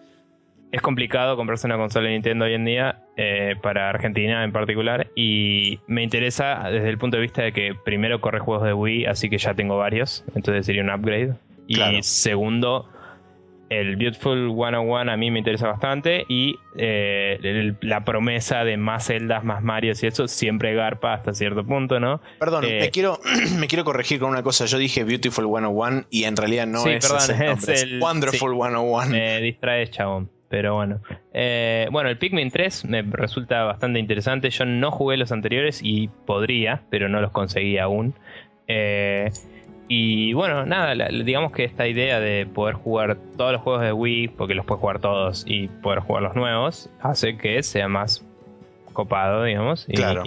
es 0.74 0.82
complicado 0.82 1.36
comprarse 1.36 1.68
una 1.68 1.76
consola 1.76 2.08
de 2.08 2.14
Nintendo 2.14 2.46
hoy 2.46 2.54
en 2.54 2.64
día, 2.64 2.98
eh, 3.16 3.54
para 3.62 3.88
Argentina 3.88 4.42
en 4.42 4.50
particular, 4.50 5.06
y 5.14 5.78
me 5.86 6.02
interesa 6.02 6.68
desde 6.68 6.88
el 6.88 6.98
punto 6.98 7.16
de 7.16 7.22
vista 7.22 7.42
de 7.42 7.52
que 7.52 7.76
primero 7.84 8.20
corre 8.20 8.40
juegos 8.40 8.64
de 8.64 8.72
Wii, 8.72 9.06
así 9.06 9.30
que 9.30 9.38
ya 9.38 9.54
tengo 9.54 9.78
varios, 9.78 10.24
entonces 10.34 10.66
sería 10.66 10.82
un 10.82 10.90
upgrade. 10.90 11.34
Y 11.68 11.78
segundo, 12.02 12.88
el 13.70 13.94
Beautiful 13.94 14.52
101 14.52 15.12
a 15.12 15.16
mí 15.16 15.30
me 15.30 15.38
interesa 15.38 15.68
bastante 15.68 16.24
y 16.28 16.56
eh, 16.76 17.76
la 17.80 18.04
promesa 18.04 18.64
de 18.64 18.76
más 18.76 19.06
celdas, 19.06 19.44
más 19.44 19.62
Mario 19.62 19.92
y 20.02 20.06
eso 20.06 20.26
siempre 20.26 20.74
garpa 20.74 21.14
hasta 21.14 21.34
cierto 21.34 21.64
punto, 21.64 22.00
¿no? 22.00 22.20
Perdón, 22.40 22.64
me, 22.64 22.86
eh, 22.86 22.90
quiero, 22.90 23.20
me 23.58 23.68
quiero 23.68 23.84
corregir 23.84 24.18
con 24.18 24.30
una 24.30 24.42
cosa. 24.42 24.66
Yo 24.66 24.78
dije 24.78 25.04
Beautiful 25.04 25.44
101 25.44 26.06
y 26.10 26.24
en 26.24 26.36
realidad 26.36 26.66
no 26.66 26.84
es, 26.86 27.08
el 27.68 28.00
Wonderful 28.00 28.56
101. 28.56 29.06
Me 29.10 29.40
distrae, 29.40 29.88
chabón. 29.88 30.33
Pero 30.48 30.74
bueno. 30.74 31.00
Eh, 31.32 31.88
bueno, 31.90 32.08
el 32.08 32.18
Pikmin 32.18 32.50
3 32.50 32.84
me 32.84 33.02
resulta 33.02 33.64
bastante 33.64 33.98
interesante. 33.98 34.50
Yo 34.50 34.64
no 34.64 34.90
jugué 34.90 35.16
los 35.16 35.32
anteriores 35.32 35.80
y 35.82 36.08
podría, 36.26 36.82
pero 36.90 37.08
no 37.08 37.20
los 37.20 37.32
conseguí 37.32 37.78
aún. 37.78 38.14
Eh, 38.68 39.30
y 39.88 40.32
bueno, 40.32 40.64
nada, 40.64 40.94
digamos 41.08 41.52
que 41.52 41.64
esta 41.64 41.86
idea 41.86 42.18
de 42.18 42.46
poder 42.46 42.74
jugar 42.74 43.18
todos 43.36 43.52
los 43.52 43.60
juegos 43.60 43.82
de 43.82 43.92
Wii, 43.92 44.28
porque 44.28 44.54
los 44.54 44.64
puedes 44.64 44.80
jugar 44.80 45.00
todos 45.00 45.44
y 45.46 45.68
poder 45.68 46.00
jugar 46.00 46.22
los 46.22 46.34
nuevos, 46.34 46.90
hace 47.00 47.36
que 47.36 47.62
sea 47.62 47.88
más 47.88 48.26
copado, 48.94 49.44
digamos. 49.44 49.86
Y, 49.86 49.94
claro. 49.94 50.22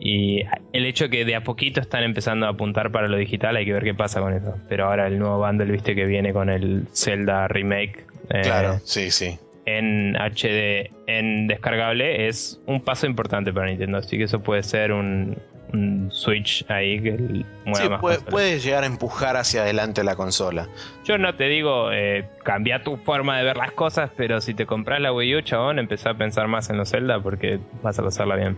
y, 0.00 0.42
el 0.72 0.86
hecho 0.86 1.08
que 1.10 1.24
de 1.24 1.36
a 1.36 1.44
poquito 1.44 1.80
están 1.80 2.02
empezando 2.02 2.46
a 2.46 2.50
apuntar 2.50 2.90
para 2.90 3.06
lo 3.06 3.16
digital, 3.18 3.54
hay 3.54 3.66
que 3.66 3.72
ver 3.72 3.84
qué 3.84 3.94
pasa 3.94 4.20
con 4.20 4.32
eso. 4.32 4.56
Pero 4.68 4.86
ahora 4.86 5.06
el 5.06 5.18
nuevo 5.18 5.38
bundle, 5.38 5.70
viste, 5.70 5.94
que 5.94 6.06
viene 6.06 6.32
con 6.32 6.48
el 6.48 6.88
Zelda 6.92 7.46
Remake. 7.46 8.09
Eh, 8.30 8.42
claro, 8.42 8.80
sí, 8.84 9.10
sí. 9.10 9.38
En 9.66 10.16
HD, 10.16 10.90
en 11.06 11.46
descargable, 11.46 12.28
es 12.28 12.60
un 12.66 12.80
paso 12.80 13.06
importante 13.06 13.52
para 13.52 13.66
Nintendo. 13.66 13.98
Así 13.98 14.16
que 14.16 14.24
eso 14.24 14.40
puede 14.40 14.62
ser 14.62 14.92
un, 14.92 15.36
un 15.72 16.10
Switch 16.12 16.64
ahí 16.68 17.00
que 17.00 17.44
mueva 17.64 18.00
sí, 18.00 18.24
puede, 18.30 18.58
llegar 18.58 18.84
a 18.84 18.86
empujar 18.86 19.36
hacia 19.36 19.62
adelante 19.62 20.02
la 20.04 20.16
consola. 20.16 20.68
Yo 21.04 21.18
no 21.18 21.34
te 21.34 21.44
digo 21.44 21.92
eh, 21.92 22.28
cambia 22.44 22.82
tu 22.82 22.96
forma 22.96 23.38
de 23.38 23.44
ver 23.44 23.56
las 23.56 23.72
cosas, 23.72 24.10
pero 24.16 24.40
si 24.40 24.54
te 24.54 24.66
compras 24.66 25.00
la 25.00 25.12
Wii 25.12 25.36
U, 25.36 25.40
chabón, 25.42 25.78
empezá 25.78 26.10
a 26.10 26.14
pensar 26.14 26.48
más 26.48 26.70
en 26.70 26.76
los 26.76 26.90
Zelda 26.90 27.20
porque 27.22 27.60
vas 27.82 27.98
a 27.98 28.02
pasarla 28.02 28.36
bien. 28.36 28.56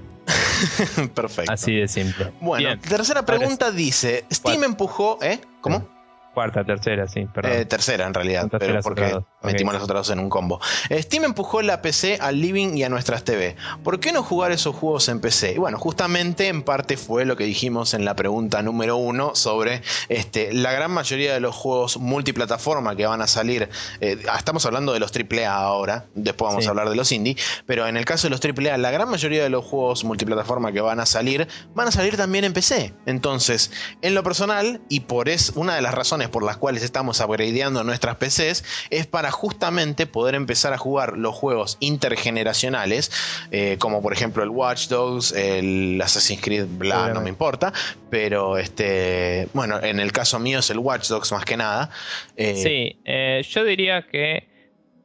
Perfecto. 1.14 1.52
Así 1.52 1.74
de 1.74 1.88
simple. 1.88 2.28
Bueno, 2.40 2.78
tercera 2.78 3.24
pregunta 3.24 3.70
dice: 3.70 4.24
Steam 4.32 4.64
empujó, 4.64 5.18
¿eh? 5.22 5.40
¿Cómo? 5.60 5.88
Cuarta, 6.34 6.64
tercera, 6.64 7.06
sí, 7.08 7.26
perdón. 7.26 7.52
Eh, 7.52 7.64
tercera 7.66 8.06
en 8.06 8.14
realidad, 8.14 8.48
pero 8.58 8.80
porque 8.80 9.20
metimos 9.42 9.74
los 9.74 9.82
otros 9.82 10.08
dos 10.08 10.10
en 10.10 10.18
un 10.18 10.30
combo. 10.30 10.60
Steam 10.90 11.24
empujó 11.24 11.60
la 11.60 11.82
PC 11.82 12.18
al 12.20 12.40
living 12.40 12.76
y 12.76 12.84
a 12.84 12.88
nuestras 12.88 13.24
TV. 13.24 13.54
¿Por 13.84 14.00
qué 14.00 14.12
no 14.12 14.22
jugar 14.22 14.50
esos 14.50 14.74
juegos 14.74 15.08
en 15.08 15.20
PC? 15.20 15.52
Y 15.52 15.58
bueno, 15.58 15.78
justamente 15.78 16.48
en 16.48 16.62
parte 16.62 16.96
fue 16.96 17.26
lo 17.26 17.36
que 17.36 17.44
dijimos 17.44 17.92
en 17.92 18.06
la 18.06 18.16
pregunta 18.16 18.62
número 18.62 18.96
uno 18.96 19.34
sobre 19.34 19.82
este, 20.08 20.54
la 20.54 20.72
gran 20.72 20.90
mayoría 20.90 21.34
de 21.34 21.40
los 21.40 21.54
juegos 21.54 21.98
multiplataforma 21.98 22.96
que 22.96 23.04
van 23.04 23.20
a 23.20 23.26
salir. 23.26 23.68
Eh, 24.00 24.16
estamos 24.36 24.64
hablando 24.64 24.94
de 24.94 25.00
los 25.00 25.12
AAA 25.14 25.54
ahora, 25.54 26.06
después 26.14 26.50
vamos 26.50 26.66
a 26.66 26.70
hablar 26.70 26.88
de 26.88 26.96
los 26.96 27.12
indie, 27.12 27.36
pero 27.66 27.86
en 27.86 27.98
el 27.98 28.06
caso 28.06 28.28
de 28.28 28.30
los 28.30 28.40
AAA, 28.42 28.78
la 28.78 28.90
gran 28.90 29.10
mayoría 29.10 29.42
de 29.42 29.50
los 29.50 29.64
juegos 29.64 30.04
multiplataforma 30.04 30.72
que 30.72 30.80
van 30.80 30.98
a 30.98 31.06
salir 31.06 31.46
van 31.74 31.88
a 31.88 31.90
salir 31.92 32.16
también 32.16 32.44
en 32.44 32.54
PC. 32.54 32.94
Entonces, 33.04 33.70
en 34.00 34.14
lo 34.14 34.22
personal, 34.22 34.80
y 34.88 35.00
por 35.00 35.28
es 35.28 35.50
una 35.56 35.74
de 35.74 35.82
las 35.82 35.94
razones 35.94 36.21
por 36.28 36.42
las 36.42 36.56
cuales 36.56 36.82
estamos 36.82 37.20
upgradeando 37.20 37.84
nuestras 37.84 38.16
PCs 38.16 38.64
es 38.90 39.06
para 39.06 39.30
justamente 39.30 40.06
poder 40.06 40.34
empezar 40.34 40.72
a 40.72 40.78
jugar 40.78 41.16
los 41.18 41.34
juegos 41.34 41.76
intergeneracionales, 41.80 43.10
eh, 43.50 43.76
como 43.78 44.02
por 44.02 44.12
ejemplo 44.12 44.42
el 44.42 44.50
Watch 44.50 44.88
Dogs, 44.88 45.32
el 45.32 46.00
Assassin's 46.02 46.42
Creed, 46.42 46.66
bla, 46.68 47.08
no 47.12 47.20
me 47.20 47.28
importa, 47.28 47.72
pero 48.10 48.58
este, 48.58 49.48
bueno, 49.52 49.82
en 49.82 50.00
el 50.00 50.12
caso 50.12 50.38
mío 50.38 50.58
es 50.60 50.70
el 50.70 50.78
Watch 50.78 51.08
Dogs 51.08 51.32
más 51.32 51.44
que 51.44 51.56
nada. 51.56 51.90
Eh, 52.36 52.54
sí, 52.56 53.00
eh, 53.04 53.42
yo 53.48 53.64
diría 53.64 54.02
que 54.02 54.51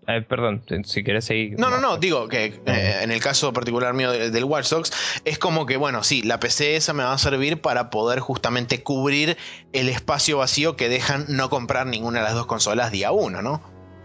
Eh, 0.07 0.21
perdón, 0.21 0.63
si 0.85 1.03
querés 1.03 1.25
seguir. 1.25 1.59
No, 1.59 1.69
no, 1.69 1.81
no, 1.81 1.97
digo 1.97 2.29
que 2.29 2.45
eh, 2.65 2.99
en 3.01 3.11
el 3.11 3.19
caso 3.19 3.51
particular 3.51 3.93
mío 3.93 4.11
del, 4.11 4.43
Watch 4.45 4.69
Dogs, 4.69 5.21
es 5.25 5.37
como 5.37 5.65
que, 5.65 5.75
bueno, 5.75 6.01
sí, 6.03 6.23
la 6.23 6.39
PC 6.39 6.77
esa 6.77 6.93
me 6.93 7.03
va 7.03 7.11
a 7.11 7.17
servir 7.17 7.59
para 7.59 7.89
poder 7.89 8.19
justamente 8.19 8.83
cubrir 8.83 9.35
el 9.73 9.89
espacio 9.89 10.37
vacío 10.37 10.77
que 10.77 10.87
dejan 10.87 11.25
no 11.27 11.49
comprar 11.49 11.87
ninguna 11.87 12.19
de 12.19 12.25
las 12.25 12.35
dos 12.35 12.45
consolas 12.45 12.91
día 12.91 13.11
uno, 13.11 13.41
¿no? 13.41 13.61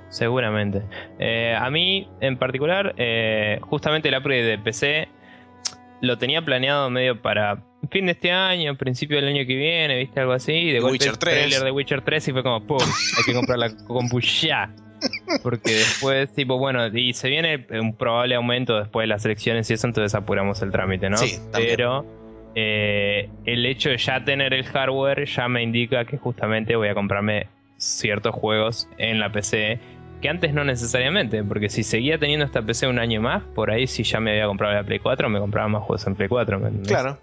Seguramente. 0.08 0.82
Eh, 1.20 1.56
a 1.56 1.70
mí, 1.70 2.08
en 2.20 2.36
particular, 2.36 2.96
justamente 3.60 4.08
el 4.08 4.16
upgrade 4.16 4.42
de 4.42 4.58
PC 4.58 5.08
lo 6.00 6.18
tenía 6.18 6.44
planeado 6.44 6.90
medio 6.90 7.22
para 7.22 7.62
fin 7.92 8.06
de 8.06 8.12
este 8.12 8.32
año, 8.32 8.76
principio 8.76 9.18
del 9.18 9.28
año 9.28 9.46
que 9.46 9.54
viene, 9.54 9.98
¿viste? 9.98 10.18
Algo 10.18 10.32
así. 10.32 10.72
De 10.72 10.82
Witcher 10.82 11.16
3. 11.16 11.18
trailer 11.18 11.62
de 11.62 11.70
Witcher 11.70 12.02
3 12.02 12.28
y 12.28 12.32
fue 12.32 12.42
como, 12.42 12.66
¡pum! 12.66 12.78
Hay 13.16 13.24
que 13.24 13.32
comprar 13.32 13.58
la 13.58 13.70
compu 13.86 14.20
ya. 14.20 14.74
Porque 15.42 15.70
después, 15.70 16.32
tipo, 16.34 16.58
bueno, 16.58 16.86
y 16.86 17.12
se 17.14 17.28
viene 17.28 17.66
un 17.70 17.94
probable 17.94 18.34
aumento 18.34 18.78
después 18.78 19.04
de 19.04 19.08
las 19.08 19.24
elecciones 19.24 19.70
y 19.70 19.74
eso, 19.74 19.86
entonces 19.86 20.14
apuramos 20.14 20.62
el 20.62 20.70
trámite, 20.70 21.10
¿no? 21.10 21.16
Sí, 21.16 21.38
Pero 21.52 22.04
eh, 22.54 23.28
el 23.44 23.66
hecho 23.66 23.90
de 23.90 23.98
ya 23.98 24.24
tener 24.24 24.54
el 24.54 24.64
hardware 24.64 25.24
ya 25.24 25.48
me 25.48 25.62
indica 25.62 26.04
que 26.04 26.18
justamente 26.18 26.76
voy 26.76 26.88
a 26.88 26.94
comprarme 26.94 27.46
ciertos 27.76 28.34
juegos 28.34 28.88
en 28.98 29.18
la 29.18 29.32
PC 29.32 29.80
que 30.22 30.28
antes 30.28 30.54
no 30.54 30.62
necesariamente, 30.62 31.42
porque 31.42 31.68
si 31.68 31.82
seguía 31.82 32.16
teniendo 32.16 32.46
esta 32.46 32.62
PC 32.62 32.86
un 32.86 33.00
año 33.00 33.20
más, 33.20 33.42
por 33.42 33.72
ahí 33.72 33.88
si 33.88 34.04
ya 34.04 34.20
me 34.20 34.30
había 34.30 34.46
comprado 34.46 34.72
la 34.72 34.84
Play 34.84 35.00
4, 35.00 35.28
me 35.28 35.40
compraba 35.40 35.66
más 35.66 35.82
juegos 35.82 36.06
en 36.06 36.14
Play 36.14 36.28
4. 36.28 36.60
claro. 36.86 37.18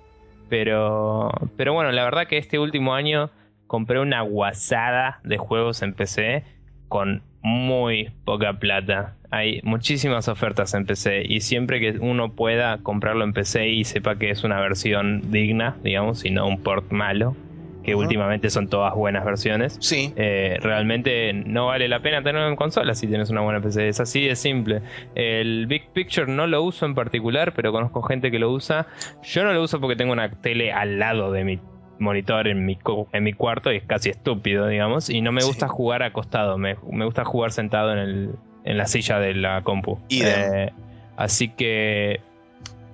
Pero, 0.50 1.32
pero 1.56 1.74
bueno, 1.74 1.92
la 1.92 2.04
verdad 2.04 2.28
que 2.28 2.38
este 2.38 2.60
último 2.60 2.94
año 2.94 3.30
compré 3.68 4.00
una 4.00 4.22
guasada 4.22 5.22
de 5.24 5.38
juegos 5.38 5.82
en 5.82 5.94
PC 5.94 6.44
con 6.90 7.22
muy 7.42 8.12
poca 8.26 8.60
plata. 8.60 9.16
Hay 9.32 9.62
muchísimas 9.64 10.28
ofertas 10.28 10.74
en 10.74 10.86
PC 10.86 11.24
y 11.28 11.42
siempre 11.42 11.80
que 11.80 12.00
uno 12.00 12.34
pueda 12.34 12.80
comprarlo 12.80 13.24
en 13.24 13.34
PC 13.34 13.70
y 13.70 13.84
sepa 13.84 14.18
que 14.18 14.32
es 14.32 14.44
una 14.44 14.60
versión 14.60 15.32
digna, 15.32 15.78
digamos, 15.84 16.26
y 16.26 16.32
no 16.32 16.48
un 16.48 16.62
port 16.62 16.92
malo, 16.92 17.36
que 17.84 17.96
últimamente 17.96 18.50
son 18.50 18.68
todas 18.68 18.94
buenas 18.96 19.24
versiones. 19.24 19.78
Sí. 19.80 20.12
Eh, 20.16 20.58
realmente 20.62 21.32
no 21.34 21.68
vale 21.68 21.88
la 21.88 22.02
pena 22.02 22.24
tenerlo 22.24 22.50
en 22.50 22.56
consola 22.56 22.94
si 22.96 23.08
tienes 23.08 23.30
una 23.30 23.42
buena 23.42 23.62
PC. 23.62 23.88
Es 23.88 24.00
así 24.00 24.26
de 24.26 24.36
simple. 24.36 24.82
El 25.16 25.68
Big 25.68 25.90
Picture 25.94 26.28
no 26.28 26.48
lo 26.48 26.64
uso 26.64 26.86
en 26.88 26.96
particular, 26.96 27.54
pero 27.54 27.72
conozco 27.72 28.02
gente 28.02 28.32
que 28.32 28.40
lo 28.40 28.52
usa. 28.52 28.88
Yo 29.24 29.44
no 29.44 29.54
lo 29.54 29.62
uso 29.62 29.80
porque 29.80 29.96
tengo 29.96 30.12
una 30.12 30.30
tele 30.30 30.72
al 30.72 31.00
lado 31.00 31.32
de 31.32 31.44
mi 31.44 31.60
monitor 32.00 32.48
en 32.48 32.66
mi, 32.66 32.78
en 33.14 33.24
mi 33.24 33.34
cuarto 33.34 33.72
y 33.72 33.78
es 33.78 33.84
casi 33.84 34.10
estúpido, 34.10 34.68
digamos. 34.68 35.10
Y 35.10 35.22
no 35.22 35.32
me 35.32 35.44
gusta 35.44 35.68
jugar 35.68 36.04
acostado, 36.04 36.58
me, 36.58 36.76
me, 36.92 37.06
gusta 37.06 37.26
jugar 37.26 37.52
sentado 37.52 37.92
en, 37.94 38.00
el, 38.00 38.30
en 38.64 38.78
la 38.78 38.86
silla 38.86 39.20
de 39.20 39.34
la 39.34 39.62
compu. 39.64 40.00
Eh, 40.10 40.72
así 41.18 41.50
que 41.50 42.22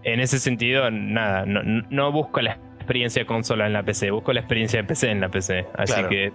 en 0.04 0.20
ese 0.20 0.40
sentido, 0.40 0.90
nada, 0.92 1.46
no, 1.46 1.62
no 1.64 2.12
busco 2.12 2.42
la 2.42 2.60
experiencia 2.76 3.24
de 3.24 3.26
consola 3.26 3.66
en 3.66 3.74
la 3.74 3.84
PC, 3.84 4.12
busco 4.12 4.34
la 4.34 4.42
experiencia 4.42 4.82
de 4.82 4.88
PC 4.88 5.10
en 5.10 5.22
la 5.22 5.30
PC. 5.30 5.66
Así 5.76 6.04
que 6.10 6.32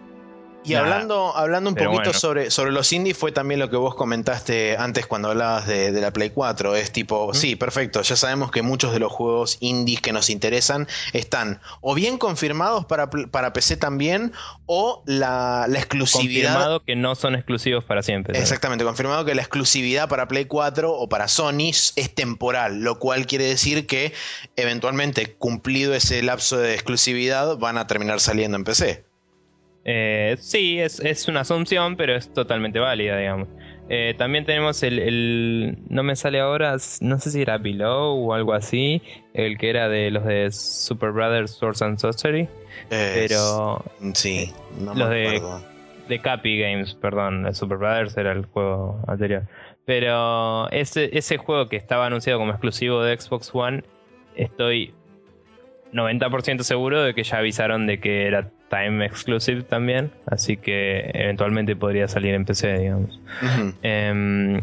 y 0.64 0.74
hablando, 0.74 1.36
hablando 1.36 1.70
un 1.70 1.76
poquito 1.76 2.12
sobre, 2.12 2.50
sobre 2.50 2.70
los 2.70 2.92
indies, 2.92 3.16
fue 3.16 3.32
también 3.32 3.60
lo 3.60 3.70
que 3.70 3.76
vos 3.76 3.94
comentaste 3.94 4.76
antes 4.76 5.06
cuando 5.06 5.30
hablabas 5.30 5.66
de, 5.66 5.92
la 5.92 6.12
Play 6.12 6.30
4. 6.30 6.76
Es 6.76 6.92
tipo, 6.92 7.32
sí, 7.34 7.56
perfecto, 7.56 8.02
ya 8.02 8.16
sabemos 8.16 8.50
que 8.50 8.62
muchos 8.62 8.92
de 8.92 8.98
los 8.98 9.10
juegos 9.10 9.56
indies 9.60 10.00
que 10.00 10.12
nos 10.12 10.30
interesan 10.30 10.86
están 11.12 11.60
o 11.80 11.94
bien 11.94 12.18
confirmados 12.18 12.84
para, 12.84 13.08
para 13.08 13.52
PC 13.52 13.76
también, 13.76 14.32
o 14.66 15.02
la, 15.06 15.66
la 15.68 15.78
exclusividad. 15.78 16.52
Confirmado 16.52 16.84
que 16.84 16.96
no 16.96 17.14
son 17.14 17.34
exclusivos 17.34 17.84
para 17.84 18.02
siempre. 18.02 18.38
Exactamente, 18.38 18.84
confirmado 18.84 19.24
que 19.24 19.34
la 19.34 19.42
exclusividad 19.42 20.08
para 20.08 20.28
Play 20.28 20.44
4 20.44 20.92
o 20.92 21.08
para 21.08 21.28
Sony 21.28 21.70
es 21.70 22.14
temporal, 22.14 22.80
lo 22.80 22.98
cual 22.98 23.26
quiere 23.26 23.44
decir 23.44 23.86
que 23.86 24.12
eventualmente, 24.56 25.34
cumplido 25.34 25.94
ese 25.94 26.22
lapso 26.22 26.58
de 26.58 26.74
exclusividad, 26.74 27.56
van 27.56 27.78
a 27.78 27.86
terminar 27.86 28.20
saliendo 28.20 28.56
en 28.56 28.64
PC. 28.64 29.09
Eh, 29.84 30.36
sí, 30.40 30.78
es, 30.78 31.28
una 31.28 31.40
asunción, 31.40 31.96
pero 31.96 32.14
es 32.14 32.32
totalmente 32.32 32.78
válida, 32.78 33.16
digamos. 33.16 33.48
Eh, 33.88 34.14
también 34.16 34.44
tenemos 34.44 34.82
el, 34.84 35.78
No 35.88 36.02
me 36.02 36.14
sale 36.14 36.38
ahora, 36.38 36.76
no 37.00 37.18
sé 37.18 37.30
si 37.30 37.42
era 37.42 37.58
Below 37.58 38.28
o 38.28 38.34
algo 38.34 38.52
así, 38.52 39.02
el 39.34 39.58
que 39.58 39.70
era 39.70 39.88
de 39.88 40.10
los 40.10 40.24
de 40.24 40.52
Super 40.52 41.10
Brothers 41.10 41.52
Swords 41.52 41.82
and 41.82 41.98
Sorcery. 41.98 42.48
pero. 42.88 43.84
Sí, 44.14 44.52
no 44.78 44.94
los 44.94 45.10
de, 45.10 45.42
de 46.08 46.18
Capi 46.20 46.60
Games, 46.60 46.94
perdón, 46.94 47.42
de 47.42 47.54
Super 47.54 47.78
Brothers 47.78 48.16
era 48.16 48.32
el 48.32 48.44
juego 48.46 49.02
anterior. 49.08 49.42
Pero 49.86 50.70
ese, 50.70 51.10
ese 51.16 51.36
juego 51.38 51.68
que 51.68 51.76
estaba 51.76 52.06
anunciado 52.06 52.38
como 52.38 52.52
exclusivo 52.52 53.02
de 53.02 53.18
Xbox 53.18 53.50
One, 53.52 53.82
estoy 54.36 54.94
90% 55.92 56.62
seguro 56.62 57.02
de 57.02 57.14
que 57.14 57.24
ya 57.24 57.38
avisaron 57.38 57.86
de 57.86 57.98
que 57.98 58.26
era 58.26 58.50
time 58.70 59.04
exclusive 59.04 59.62
también, 59.64 60.10
así 60.26 60.56
que 60.56 61.10
eventualmente 61.12 61.76
podría 61.76 62.08
salir 62.08 62.34
en 62.34 62.44
PC, 62.44 62.78
digamos. 62.78 63.20
Em, 63.82 64.60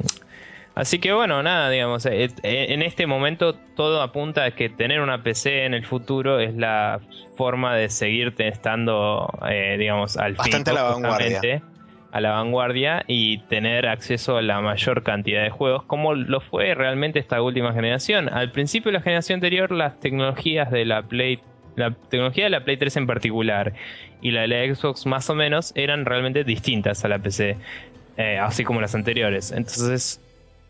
así 0.74 1.00
que 1.00 1.14
bueno, 1.14 1.44
nada, 1.44 1.70
digamos, 1.70 2.06
eh, 2.06 2.30
eh, 2.44 2.66
en 2.70 2.82
este 2.82 3.06
momento 3.06 3.54
todo 3.76 4.02
apunta 4.02 4.46
a 4.46 4.52
que 4.52 4.70
tener 4.70 5.02
una 5.02 5.22
PC 5.22 5.66
en 5.66 5.74
el 5.74 5.86
futuro 5.86 6.40
es 6.40 6.56
la 6.56 7.02
forma 7.36 7.76
de 7.76 7.90
seguirte 7.90 8.48
estando, 8.48 9.30
eh, 9.50 9.76
digamos, 9.78 10.18
al 10.18 10.34
Bastante 10.34 10.72
a 10.72 10.74
la 10.74 10.84
vanguardia. 10.84 11.62
A 12.10 12.22
la 12.22 12.32
vanguardia 12.32 13.04
y 13.06 13.40
tener 13.50 13.86
acceso 13.86 14.38
a 14.38 14.42
la 14.42 14.62
mayor 14.62 15.04
cantidad 15.04 15.44
de 15.44 15.50
juegos, 15.50 15.84
como 15.84 16.16
lo 16.16 16.40
fue 16.40 16.74
realmente 16.74 17.20
esta 17.20 17.42
última 17.42 17.74
generación. 17.74 18.30
Al 18.34 18.52
principio 18.52 18.92
de 18.92 18.98
la 18.98 19.04
generación 19.04 19.38
anterior, 19.38 19.72
las 19.72 20.00
tecnologías 20.00 20.72
de 20.72 20.86
la 20.86 21.04
Play 21.04 21.42
la 21.78 21.92
tecnología 21.92 22.46
de 22.46 22.50
la 22.50 22.66
Play 22.66 22.76
3 22.76 22.98
en 22.98 23.08
particular 23.08 23.74
y 24.22 24.32
la 24.32 24.42
de 24.42 24.48
la 24.48 24.76
Xbox 24.76 25.06
más 25.06 25.30
o 25.30 25.36
menos 25.36 25.72
eran 25.76 26.06
realmente 26.06 26.44
distintas 26.44 27.06
a 27.06 27.08
la 27.08 27.20
PC, 27.20 27.56
eh, 28.18 28.40
así 28.40 28.64
como 28.64 28.82
las 28.82 28.96
anteriores. 28.96 29.52
Entonces 29.52 30.20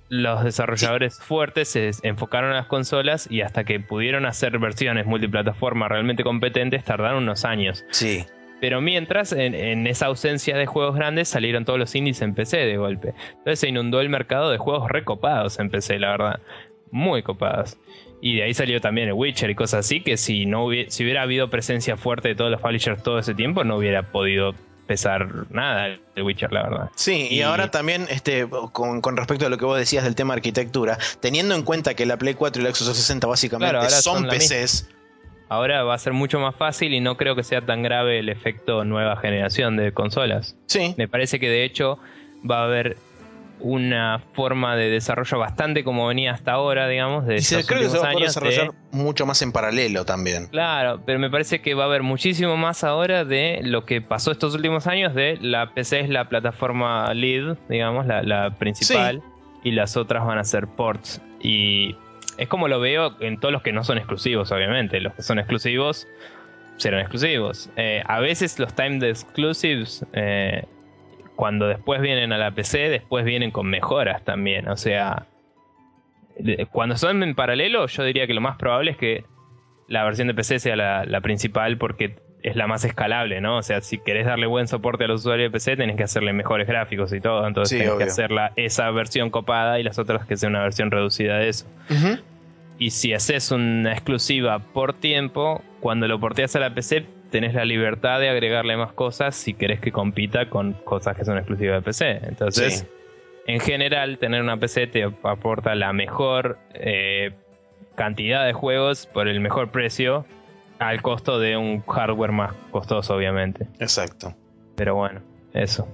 los 0.09 0.43
desarrolladores 0.43 1.17
fuertes 1.19 1.69
se 1.69 1.91
enfocaron 2.03 2.51
a 2.51 2.55
las 2.55 2.67
consolas 2.67 3.27
y 3.31 3.41
hasta 3.41 3.63
que 3.63 3.79
pudieron 3.79 4.25
hacer 4.25 4.59
versiones 4.59 5.05
multiplataforma 5.05 5.87
realmente 5.87 6.23
competentes 6.23 6.83
tardaron 6.83 7.23
unos 7.23 7.45
años. 7.45 7.85
Sí. 7.89 8.25
Pero 8.59 8.81
mientras, 8.81 9.33
en, 9.33 9.53
en, 9.53 9.85
esa 9.85 10.07
ausencia 10.07 10.57
de 10.57 10.65
juegos 10.65 10.95
grandes, 10.95 11.29
salieron 11.29 11.63
todos 11.63 11.77
los 11.77 11.93
indies 11.93 12.21
en 12.21 12.33
PC 12.33 12.57
de 12.57 12.77
golpe. 12.77 13.13
Entonces 13.29 13.59
se 13.59 13.69
inundó 13.69 14.01
el 14.01 14.09
mercado 14.09 14.49
de 14.49 14.57
juegos 14.57 14.89
recopados 14.89 15.59
en 15.59 15.69
PC, 15.69 15.99
la 15.99 16.09
verdad. 16.09 16.39
Muy 16.89 17.21
copados. 17.21 17.77
Y 18.21 18.37
de 18.37 18.43
ahí 18.43 18.53
salió 18.53 18.81
también 18.81 19.09
el 19.09 19.13
Witcher 19.13 19.49
y 19.49 19.55
cosas 19.55 19.85
así, 19.85 20.01
que 20.01 20.17
si 20.17 20.45
no 20.45 20.65
hubiera, 20.65 20.89
si 20.89 21.03
hubiera 21.03 21.21
habido 21.21 21.49
presencia 21.49 21.97
fuerte 21.97 22.29
de 22.29 22.35
todos 22.35 22.49
los 22.49 22.61
publishers 22.61 23.03
todo 23.03 23.19
ese 23.19 23.35
tiempo, 23.35 23.63
no 23.63 23.77
hubiera 23.77 24.11
podido 24.11 24.55
pesar 24.87 25.51
nada 25.51 25.97
el 26.15 26.23
Witcher, 26.23 26.51
la 26.51 26.63
verdad. 26.63 26.89
Sí, 26.95 27.27
y, 27.29 27.41
ahora 27.41 27.69
también, 27.69 28.07
este, 28.09 28.47
con, 28.71 29.17
respecto 29.17 29.45
a 29.45 29.49
lo 29.49 29.57
que 29.57 29.65
vos 29.65 29.77
decías 29.77 30.03
del 30.03 30.15
tema 30.15 30.33
arquitectura, 30.33 30.97
teniendo 31.19 31.53
en 31.53 31.63
cuenta 31.63 31.93
que 31.93 32.05
la 32.05 32.17
Play 32.17 32.33
4 32.33 32.61
y 32.61 32.65
la 32.65 32.73
Xbox 32.73 32.97
60 32.97 33.27
básicamente 33.27 33.89
son, 33.89 34.27
PCs. 34.27 34.89
Ahora 35.49 35.83
va 35.83 35.93
a 35.93 35.97
ser 35.97 36.13
mucho 36.13 36.39
más 36.39 36.55
fácil 36.55 36.93
y 36.93 36.99
no 36.99 37.15
creo 37.15 37.35
que 37.35 37.43
sea 37.43 37.65
tan 37.65 37.81
grave 37.81 38.19
el 38.19 38.29
efecto 38.29 38.83
nueva 38.83 39.15
generación 39.17 39.77
de 39.77 39.93
consolas. 39.93 40.57
Sí. 40.65 40.93
Me 40.97 41.07
parece 41.07 41.39
que 41.39 41.49
de 41.49 41.63
hecho 41.63 41.99
va 42.49 42.61
a 42.61 42.63
haber 42.65 42.97
una 43.59 44.21
forma 44.33 44.75
de 44.75 44.89
desarrollo 44.89 45.39
bastante 45.39 45.83
como 45.83 46.07
venía 46.07 46.33
hasta 46.33 46.53
ahora, 46.53 46.87
digamos. 46.87 47.25
De 47.25 47.37
y 47.37 47.41
se 47.41 47.65
creo 47.65 47.81
que 47.81 47.89
se 47.89 47.99
va 47.99 48.09
a 48.09 48.13
desarrollar 48.13 48.71
mucho 48.91 49.25
más 49.25 49.41
en 49.41 49.51
paralelo 49.51 50.05
también. 50.05 50.47
Claro, 50.47 51.01
pero 51.05 51.19
me 51.19 51.29
parece 51.29 51.61
que 51.61 51.73
va 51.73 51.83
a 51.83 51.87
haber 51.87 52.03
muchísimo 52.03 52.57
más 52.57 52.83
ahora 52.83 53.25
de 53.25 53.61
lo 53.63 53.85
que 53.85 54.01
pasó 54.01 54.31
estos 54.31 54.55
últimos 54.55 54.87
años 54.87 55.13
de 55.13 55.37
la 55.41 55.73
PC 55.73 56.01
es 56.01 56.09
la 56.09 56.29
plataforma 56.29 57.13
lead, 57.13 57.57
digamos, 57.69 58.05
la, 58.05 58.55
principal, 58.57 59.21
y 59.63 59.71
las 59.71 59.97
otras 59.97 60.25
van 60.25 60.37
a 60.37 60.43
ser 60.43 60.67
ports. 60.67 61.21
Y 61.41 61.95
es 62.37 62.47
como 62.47 62.67
lo 62.67 62.79
veo 62.79 63.15
en 63.19 63.39
todos 63.39 63.51
los 63.51 63.61
que 63.61 63.73
no 63.73 63.83
son 63.83 63.97
exclusivos, 63.97 64.51
obviamente. 64.51 64.99
Los 64.99 65.13
que 65.13 65.23
son 65.23 65.39
exclusivos 65.39 66.07
serán 66.77 67.01
exclusivos. 67.01 67.69
Eh, 67.75 68.03
a 68.05 68.19
veces 68.19 68.59
los 68.59 68.73
time 68.73 69.07
exclusives 69.09 70.05
eh, 70.13 70.65
cuando 71.37 71.67
después 71.67 72.01
vienen 72.01 72.33
a 72.33 72.37
la 72.37 72.51
PC, 72.51 72.89
después 72.89 73.23
vienen 73.23 73.51
con 73.51 73.67
mejoras 73.67 74.23
también. 74.25 74.67
O 74.67 74.75
sea, 74.75 75.27
cuando 76.71 76.97
son 76.97 77.21
en 77.23 77.35
paralelo, 77.35 77.85
yo 77.85 78.03
diría 78.03 78.27
que 78.27 78.33
lo 78.33 78.41
más 78.41 78.57
probable 78.57 78.91
es 78.91 78.97
que 78.97 79.23
la 79.87 80.03
versión 80.03 80.27
de 80.27 80.33
PC 80.33 80.59
sea 80.59 80.75
la, 80.75 81.21
principal 81.21 81.77
porque 81.77 82.15
es 82.41 82.55
la 82.55 82.65
más 82.65 82.83
escalable, 82.83 83.39
¿no? 83.39 83.57
O 83.57 83.61
sea, 83.61 83.81
si 83.81 83.99
querés 83.99 84.25
darle 84.25 84.47
buen 84.47 84.67
soporte 84.67 85.03
a 85.03 85.07
los 85.07 85.21
usuarios 85.21 85.51
de 85.51 85.51
PC, 85.51 85.77
tenés 85.77 85.95
que 85.95 86.03
hacerle 86.03 86.33
mejores 86.33 86.67
gráficos 86.67 87.13
y 87.13 87.21
todo. 87.21 87.47
Entonces 87.47 87.79
tenés 87.79 87.93
que 87.97 88.03
hacerla 88.05 88.51
esa 88.55 88.89
versión 88.89 89.29
copada 89.29 89.79
y 89.79 89.83
las 89.83 89.99
otras 89.99 90.25
que 90.25 90.37
sea 90.37 90.49
una 90.49 90.63
versión 90.63 90.89
reducida 90.89 91.37
de 91.37 91.49
eso. 91.49 91.67
Y 92.79 92.89
si 92.89 93.13
haces 93.13 93.51
una 93.51 93.93
exclusiva 93.93 94.57
por 94.57 94.93
tiempo, 94.93 95.61
cuando 95.81 96.07
lo 96.07 96.19
porteas 96.19 96.55
a 96.55 96.59
la 96.59 96.73
PC, 96.73 97.05
tenés 97.29 97.53
la 97.53 97.65
libertad 97.65 98.19
de 98.19 98.29
agregarle 98.29 98.77
más 98.77 98.93
cosas 98.93 99.35
si 99.35 99.53
querés 99.53 99.79
que 99.79 99.91
compita 99.91 100.49
con 100.49 100.73
cosas 100.73 101.15
que 101.15 101.25
son 101.25 101.37
exclusivas 101.37 101.77
de 101.77 101.81
PC. 101.81 102.19
Entonces, 102.23 102.87
en 103.47 103.59
general 103.59 104.17
tener 104.17 104.41
una 104.41 104.57
PC 104.57 104.87
te 104.87 105.03
aporta 105.03 105.75
la 105.75 105.93
mejor 105.93 106.57
eh, 106.73 107.31
cantidad 107.95 108.45
de 108.45 108.53
juegos 108.53 109.07
por 109.07 109.27
el 109.27 109.39
mejor 109.39 109.71
precio 109.71 110.25
al 110.79 111.01
costo 111.01 111.39
de 111.39 111.57
un 111.57 111.81
hardware 111.81 112.31
más 112.31 112.53
costoso, 112.71 113.15
obviamente. 113.15 113.67
Exacto. 113.79 114.33
Pero 114.75 114.95
bueno. 114.95 115.21
Eso. 115.57 115.87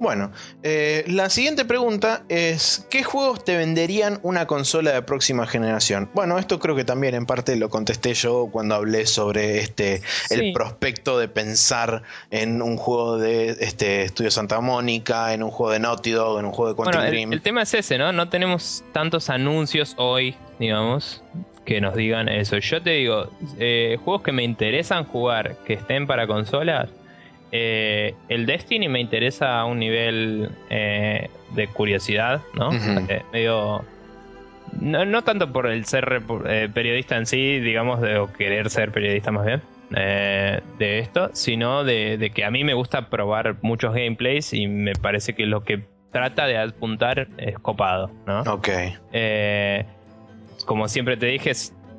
Bueno, 0.00 0.32
eh, 0.64 1.04
la 1.06 1.30
siguiente 1.30 1.64
pregunta 1.64 2.24
es: 2.28 2.86
¿qué 2.90 3.04
juegos 3.04 3.44
te 3.44 3.56
venderían 3.56 4.18
una 4.22 4.46
consola 4.46 4.92
de 4.92 5.02
próxima 5.02 5.46
generación? 5.46 6.10
Bueno, 6.12 6.38
esto 6.38 6.58
creo 6.58 6.74
que 6.74 6.84
también 6.84 7.14
en 7.14 7.24
parte 7.24 7.54
lo 7.54 7.70
contesté 7.70 8.14
yo 8.14 8.48
cuando 8.50 8.74
hablé 8.74 9.06
sobre 9.06 9.58
este 9.60 10.02
el 10.30 10.52
prospecto 10.52 11.18
de 11.18 11.28
pensar 11.28 12.02
en 12.30 12.62
un 12.62 12.76
juego 12.76 13.18
de 13.18 13.56
este 13.60 14.02
Estudio 14.02 14.32
Santa 14.32 14.60
Mónica, 14.60 15.32
en 15.32 15.44
un 15.44 15.50
juego 15.50 15.72
de 15.72 15.78
Naughty 15.78 16.10
Dog, 16.10 16.40
en 16.40 16.46
un 16.46 16.52
juego 16.52 16.70
de 16.70 16.76
Quantum 16.76 17.00
bueno, 17.00 17.10
Dream. 17.10 17.32
El, 17.32 17.42
tema 17.42 17.62
es 17.62 17.74
ese, 17.74 17.98
¿no? 17.98 18.12
No 18.12 18.28
tenemos 18.28 18.82
tantos 18.92 19.30
anuncios 19.30 19.94
hoy, 19.98 20.34
digamos, 20.58 21.22
que 21.64 21.80
nos 21.80 21.94
digan 21.94 22.28
eso. 22.28 22.58
Yo 22.58 22.82
te 22.82 22.90
digo, 22.90 23.30
eh, 23.58 23.98
juegos 24.04 24.22
que 24.22 24.32
me 24.32 24.42
interesan 24.42 25.04
jugar, 25.04 25.56
que 25.64 25.74
estén 25.74 26.08
para 26.08 26.26
consolas 26.26 26.88
eh, 27.52 28.14
el 28.28 28.46
Destiny 28.46 28.88
me 28.88 29.00
interesa 29.00 29.60
a 29.60 29.64
un 29.64 29.78
nivel 29.78 30.50
eh, 30.70 31.30
de 31.54 31.68
curiosidad, 31.68 32.42
¿no? 32.54 32.72
Eh, 32.72 33.22
medio. 33.32 33.84
No, 34.80 35.22
tanto 35.22 35.52
por 35.52 35.66
el 35.66 35.86
ser 35.86 36.22
periodista 36.74 37.16
en 37.16 37.24
sí, 37.24 37.60
digamos, 37.60 38.00
de, 38.02 38.18
o 38.18 38.30
querer 38.30 38.68
ser 38.68 38.92
periodista 38.92 39.30
más 39.30 39.46
bien, 39.46 39.62
de 39.90 40.98
esto, 40.98 41.30
sino 41.32 41.82
de, 41.82 42.30
que 42.34 42.44
a 42.44 42.50
mí 42.50 42.62
me 42.62 42.74
gusta 42.74 43.08
probar 43.08 43.56
muchos 43.62 43.94
gameplays 43.94 44.52
y 44.52 44.66
me 44.66 44.92
parece 44.94 45.34
que 45.34 45.46
lo 45.46 45.62
que 45.62 45.84
trata 46.12 46.46
de 46.46 46.58
apuntar 46.58 47.28
es 47.38 47.58
copado, 47.60 48.10
¿no? 48.26 48.40
Ok. 48.42 48.68
como 50.66 50.88
siempre 50.88 51.16
te 51.16 51.26
dije, 51.26 51.52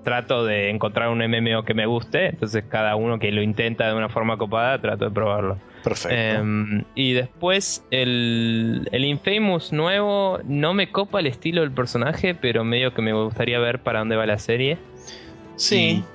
trato 0.08 0.45
de 0.45 0.70
encontrar 0.70 1.10
un 1.10 1.18
MMO 1.18 1.66
que 1.66 1.74
me 1.74 1.86
guste, 1.86 2.28
entonces 2.28 2.64
cada 2.70 2.95
uno 2.95 3.20
que 3.20 3.30
lo 3.30 3.41
intenta 3.41 3.89
de 3.89 3.93
una 3.93 4.08
forma 4.08 4.38
copada, 4.38 4.80
trato 4.80 5.03
de 5.03 5.12
probarlo. 5.12 5.58
Perfecto. 5.84 6.16
Em, 6.16 6.86
y 6.95 7.12
después 7.12 7.86
el, 7.91 8.88
el 8.93 9.03
Infamous 9.03 9.74
nuevo 9.74 10.39
no 10.45 10.74
me 10.74 10.93
copa 10.93 11.20
el 11.20 11.28
estilo 11.28 11.60
del 11.60 11.72
personaje, 11.72 12.36
pero 12.36 12.64
medio 12.64 12.93
que 12.93 13.01
me 13.01 13.12
gustaría 13.12 13.60
ver 13.60 13.80
para 13.80 13.99
dónde 13.99 14.16
va 14.16 14.26
la 14.26 14.39
serie. 14.39 14.78
Sí. 15.58 16.05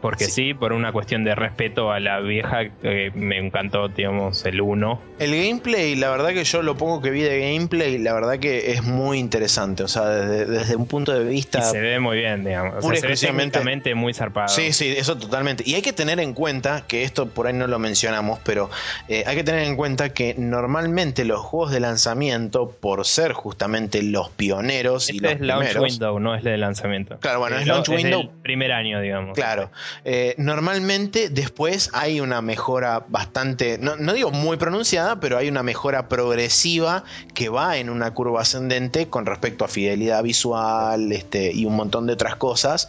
Porque 0.00 0.24
sí. 0.24 0.54
por 0.54 0.72
una 0.72 0.92
cuestión 0.92 1.24
de 1.24 1.34
respeto 1.34 1.92
a 1.92 2.00
la 2.00 2.20
vieja, 2.20 2.70
que 2.82 3.10
me 3.14 3.38
encantó, 3.38 3.88
digamos, 3.88 4.44
el 4.46 4.60
1. 4.60 5.00
El 5.18 5.36
gameplay, 5.36 5.94
la 5.94 6.10
verdad 6.10 6.30
que 6.30 6.44
yo 6.44 6.62
lo 6.62 6.76
pongo 6.76 7.02
que 7.02 7.10
vi 7.10 7.22
de 7.22 7.52
gameplay, 7.52 7.98
la 7.98 8.14
verdad 8.14 8.38
que 8.38 8.72
es 8.72 8.82
muy 8.82 9.18
interesante. 9.18 9.82
O 9.82 9.88
sea, 9.88 10.06
desde, 10.08 10.76
un 10.76 10.86
punto 10.86 11.12
de 11.12 11.24
vista. 11.24 11.62
se 11.62 11.80
ve 11.80 11.98
muy 12.00 12.18
bien, 12.18 12.44
digamos. 12.44 12.84
O 12.84 12.94
sea, 12.94 13.16
se 13.16 13.32
ve 13.32 13.94
muy 13.94 14.14
zarpado. 14.14 14.48
Sí, 14.48 14.72
sí, 14.72 14.94
eso 14.96 15.16
totalmente. 15.16 15.62
Y 15.66 15.74
hay 15.74 15.82
que 15.82 15.92
tener 15.92 16.20
en 16.20 16.32
cuenta, 16.32 16.84
que 16.86 17.02
esto 17.02 17.26
por 17.26 17.46
ahí 17.46 17.52
no 17.52 17.66
lo 17.66 17.78
mencionamos, 17.78 18.38
pero 18.44 18.70
eh, 19.08 19.24
hay 19.26 19.36
que 19.36 19.44
tener 19.44 19.64
en 19.64 19.76
cuenta 19.76 20.10
que 20.10 20.34
normalmente 20.36 21.24
los 21.24 21.40
juegos 21.40 21.72
de 21.72 21.80
lanzamiento, 21.80 22.70
por 22.70 23.04
ser 23.06 23.32
justamente 23.32 24.02
los 24.02 24.30
pioneros 24.30 25.10
y 25.10 25.16
este 25.16 25.22
los 25.22 25.34
es 25.34 25.40
launch 25.40 25.76
window, 25.76 26.20
no 26.20 26.34
es 26.34 26.42
de 26.42 26.56
lanzamiento. 26.56 27.18
Claro, 27.18 27.40
bueno, 27.40 27.58
es, 27.58 27.66
launch 27.66 27.88
window. 27.88 28.22
el 28.22 28.28
primer 28.42 28.72
año, 28.72 29.00
digamos. 29.00 29.34
Claro. 29.34 29.70
Eh, 30.04 30.34
normalmente 30.38 31.28
después 31.28 31.90
hay 31.92 32.20
una 32.20 32.42
mejora 32.42 33.04
bastante, 33.08 33.78
no, 33.78 33.96
digo 34.12 34.30
muy 34.30 34.56
pronunciada, 34.56 35.20
pero 35.20 35.38
hay 35.38 35.48
una 35.48 35.62
mejora 35.62 36.08
progresiva 36.08 37.04
que 37.34 37.48
va 37.48 37.78
en 37.78 37.90
una 37.90 38.12
curva 38.14 38.42
ascendente 38.42 39.08
con 39.08 39.26
respecto 39.26 39.64
a 39.64 39.68
fidelidad 39.68 40.22
visual 40.22 41.12
este, 41.12 41.52
y 41.52 41.66
un 41.66 41.76
montón 41.76 42.06
de 42.06 42.14
otras 42.14 42.36
cosas 42.36 42.88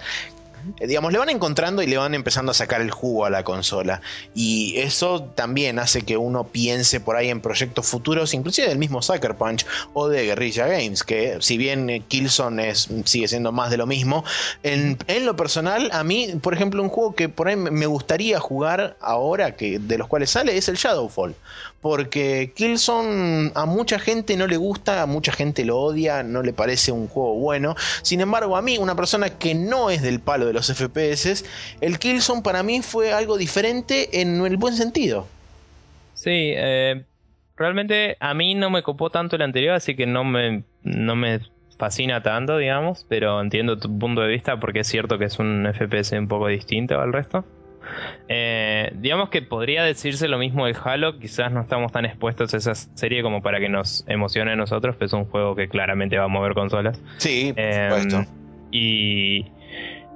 digamos, 0.80 1.12
le 1.12 1.20
van 1.20 1.30
encontrando 1.30 1.82
y 1.82 1.88
le 1.88 1.98
van 1.98 2.14
empezando 2.14 2.52
a 2.52 2.56
sacar 2.56 2.82
el 2.82 2.92
jugo 2.92 3.26
a 3.26 3.30
la 3.30 3.44
consola. 3.44 4.02
Y 4.34 4.78
eso 4.78 5.24
también 5.24 5.80
hace 5.80 6.04
que 6.04 6.18
uno 6.18 6.46
piense 6.46 7.00
por 7.00 7.16
ahí 7.16 7.30
en 7.30 7.42
proyectos 7.42 7.88
futuros, 7.88 8.34
inclusive 8.34 8.68
del 8.68 8.78
mismo 8.78 9.02
Sucker 9.02 9.36
Punch 9.36 9.66
o 9.94 10.08
de 10.08 10.26
Guerrilla 10.26 10.68
Games, 10.68 11.04
que 11.04 11.38
si 11.40 11.58
bien 11.58 11.90
eh, 11.90 12.04
Killzone 12.08 12.70
es, 12.70 12.90
sigue 13.06 13.28
siendo 13.28 13.52
más 13.52 13.72
de 13.72 13.78
lo 13.78 13.88
mismo, 13.88 14.24
en, 14.64 14.98
lo 15.26 15.36
personal, 15.36 15.90
a 15.92 16.04
mí, 16.04 16.30
por 16.42 16.54
ejemplo, 16.54 16.82
un 16.82 16.90
juego 16.90 17.14
que 17.14 17.30
por 17.30 17.48
ahí 17.48 17.56
me 17.56 17.86
gustaría 17.86 18.40
jugar 18.40 18.98
ahora, 19.02 19.56
que 19.56 19.80
de 19.80 19.98
los 19.98 20.08
cuales 20.08 20.32
sale, 20.32 20.58
es 20.58 20.68
el 20.68 20.76
Shadowfall 20.76 21.36
porque 21.82 22.54
Killzone 22.56 23.52
a 23.56 23.66
mucha 23.66 24.00
gente 24.00 24.38
no 24.38 24.48
le 24.48 24.58
gusta, 24.58 25.02
a 25.02 25.06
mucha 25.08 25.32
gente 25.32 25.66
lo 25.66 25.80
odia, 25.80 26.24
no 26.24 26.44
le 26.44 26.54
parece 26.54 26.92
un 26.92 27.08
juego 27.08 27.36
bueno. 27.36 27.76
Sin 28.04 28.22
embargo, 28.22 28.56
a 28.56 28.62
mí, 28.62 28.78
una 28.78 28.96
persona 28.96 29.30
que 29.30 29.56
no 29.56 29.90
es 29.90 30.02
del 30.02 30.20
palo 30.20 30.46
de 30.46 30.54
los 30.54 30.68
FPS, 30.68 31.44
el 31.82 31.98
Killzone 32.00 32.44
para 32.44 32.62
mí 32.64 32.82
fue 32.82 33.12
algo 33.12 33.38
diferente 33.38 34.22
en 34.22 34.46
el 34.46 34.58
buen 34.58 34.76
sentido. 34.76 35.28
Sí, 36.14 36.54
eh, 36.56 37.04
realmente 37.58 38.16
a 38.20 38.34
mí 38.36 38.54
no 38.54 38.70
me 38.70 38.84
copó 38.84 39.10
tanto 39.10 39.36
el 39.36 39.42
anterior, 39.42 39.74
así 39.74 39.96
que 39.96 40.06
no 40.06 40.24
me, 40.24 40.64
no 40.84 41.16
me 41.16 41.40
fascina 41.80 42.22
tanto, 42.22 42.58
digamos, 42.58 43.08
pero 43.10 43.42
entiendo 43.42 43.80
tu 43.80 43.98
punto 43.98 44.22
de 44.22 44.28
vista 44.28 44.60
porque 44.60 44.82
es 44.82 44.88
cierto 44.88 45.18
que 45.18 45.26
es 45.26 45.40
un 45.40 45.66
FPS 45.66 46.12
un 46.14 46.28
poco 46.28 46.46
distinto 46.46 47.00
al 47.02 47.12
resto. 47.12 47.44
Eh, 48.30 48.92
digamos 48.96 49.30
que 49.30 49.42
podría 49.42 49.84
decirse 49.84 50.28
lo 50.28 50.38
mismo 50.38 50.66
del 50.66 50.76
Halo, 50.84 51.20
quizás 51.20 51.52
no 51.52 51.62
estamos 51.62 51.92
tan 51.92 52.06
expuestos 52.06 52.54
a 52.54 52.58
esa 52.58 52.76
serie 52.76 53.24
como 53.24 53.42
para 53.42 53.60
que 53.60 53.70
nos 53.70 54.06
emocione 54.08 54.52
a 54.52 54.56
nosotros, 54.56 54.96
pero 54.98 55.08
es 55.08 55.14
un 55.14 55.26
juego 55.26 55.56
que 55.56 55.68
claramente 55.68 56.18
va 56.18 56.26
a 56.26 56.30
mover 56.30 56.54
consolas. 56.54 57.00
Sí, 57.18 57.54
por 57.54 57.64
em, 57.64 57.90
supuesto. 57.90 58.32
Y 58.72 59.46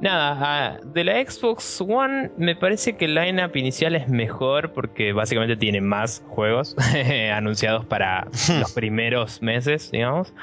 nada, 0.02 0.38
ah, 0.40 0.78
de 0.84 1.04
la 1.04 1.26
Xbox 1.26 1.82
One 1.82 2.32
me 2.38 2.56
parece 2.56 2.96
que 2.96 3.06
el 3.06 3.16
lineup 3.16 3.56
inicial 3.56 3.96
es 3.96 4.08
mejor 4.08 4.72
porque 4.74 5.14
básicamente 5.14 5.58
tiene 5.58 5.82
más 5.82 6.24
juegos 6.28 6.76
anunciados 7.34 7.86
para 7.86 8.28
los 8.60 8.72
primeros 8.74 9.42
meses, 9.42 9.92
digamos 9.92 10.34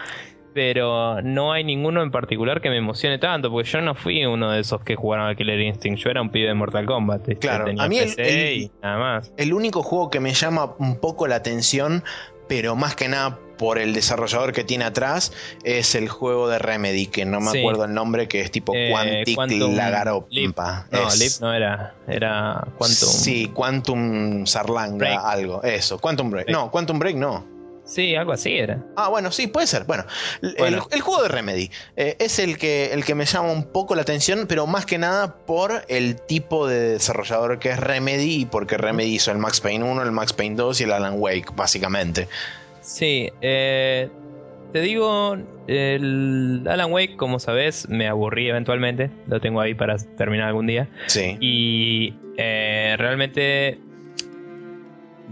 pero 0.54 1.20
no 1.22 1.52
hay 1.52 1.64
ninguno 1.64 2.02
en 2.02 2.10
particular 2.10 2.60
que 2.60 2.70
me 2.70 2.78
emocione 2.78 3.18
tanto, 3.18 3.50
porque 3.50 3.68
yo 3.68 3.80
no 3.80 3.94
fui 3.94 4.24
uno 4.24 4.50
de 4.50 4.60
esos 4.60 4.82
que 4.82 4.96
jugaron 4.96 5.28
a 5.28 5.34
Killer 5.34 5.60
Instinct, 5.60 5.98
yo 5.98 6.10
era 6.10 6.22
un 6.22 6.30
pibe 6.30 6.48
de 6.48 6.54
Mortal 6.54 6.86
Kombat. 6.86 7.38
Claro, 7.38 7.66
a 7.78 7.88
mí 7.88 7.98
el, 7.98 8.70
nada 8.82 8.98
más. 8.98 9.32
el 9.36 9.52
único 9.52 9.82
juego 9.82 10.10
que 10.10 10.20
me 10.20 10.32
llama 10.32 10.74
un 10.78 10.98
poco 11.00 11.26
la 11.26 11.36
atención, 11.36 12.04
pero 12.48 12.76
más 12.76 12.96
que 12.96 13.08
nada 13.08 13.38
por 13.56 13.78
el 13.78 13.94
desarrollador 13.94 14.52
que 14.52 14.64
tiene 14.64 14.84
atrás, 14.84 15.32
es 15.62 15.94
el 15.94 16.08
juego 16.08 16.48
de 16.48 16.58
Remedy, 16.58 17.06
que 17.06 17.24
no 17.24 17.40
me 17.40 17.60
acuerdo 17.60 17.84
el 17.84 17.94
nombre, 17.94 18.26
que 18.26 18.40
es 18.40 18.50
tipo 18.50 18.72
eh, 18.74 18.90
Quantic 18.90 19.36
Quantum 19.36 19.76
Lagaropa. 19.76 20.86
No, 20.90 21.08
Leap 21.14 21.40
no 21.40 21.54
era, 21.54 21.94
era 22.08 22.66
Quantum. 22.76 23.08
Sí, 23.08 23.52
Quantum 23.54 24.46
Sarlanga, 24.46 25.30
algo, 25.30 25.62
eso, 25.62 25.98
Quantum 25.98 26.30
Break. 26.30 26.48
No, 26.48 26.70
Quantum 26.72 26.98
Break 26.98 27.16
no. 27.16 27.61
Sí, 27.92 28.14
algo 28.14 28.32
así 28.32 28.56
era. 28.56 28.82
Ah, 28.96 29.10
bueno, 29.10 29.30
sí, 29.30 29.48
puede 29.48 29.66
ser. 29.66 29.84
Bueno, 29.84 30.06
El, 30.40 30.80
juego 30.80 31.22
de 31.22 31.28
Remedy 31.28 31.70
eh, 31.96 32.16
es 32.20 32.38
el 32.38 32.56
que, 32.56 32.90
el 32.94 33.04
que 33.04 33.14
me 33.14 33.26
llama 33.26 33.52
un 33.52 33.64
poco 33.64 33.94
la 33.94 34.00
atención, 34.00 34.46
pero 34.48 34.66
más 34.66 34.86
que 34.86 34.96
nada 34.96 35.36
por 35.44 35.84
el 35.88 36.18
tipo 36.22 36.66
de 36.66 36.92
desarrollador 36.92 37.58
que 37.58 37.68
es 37.68 37.78
Remedy 37.78 38.40
y 38.40 38.46
porque 38.46 38.78
Remedy 38.78 39.16
hizo 39.16 39.30
el 39.30 39.36
Max 39.36 39.60
Payne 39.60 39.84
1, 39.84 40.04
el 40.04 40.10
Max 40.10 40.32
Payne 40.32 40.56
2 40.56 40.80
y 40.80 40.84
el 40.84 40.92
Alan 40.92 41.16
Wake, 41.18 41.50
básicamente. 41.54 42.28
Sí, 42.80 43.30
eh, 43.42 44.08
te 44.72 44.80
digo, 44.80 45.36
el 45.66 46.66
Alan 46.66 46.92
Wake, 46.92 47.18
como 47.18 47.38
sabes, 47.40 47.90
me 47.90 48.08
aburrí 48.08 48.48
eventualmente. 48.48 49.10
Lo 49.26 49.38
tengo 49.38 49.60
ahí 49.60 49.74
para 49.74 49.98
terminar 50.16 50.48
algún 50.48 50.66
día. 50.66 50.88
Sí. 51.08 51.36
Y 51.40 52.14
eh, 52.38 52.94
realmente 52.96 53.78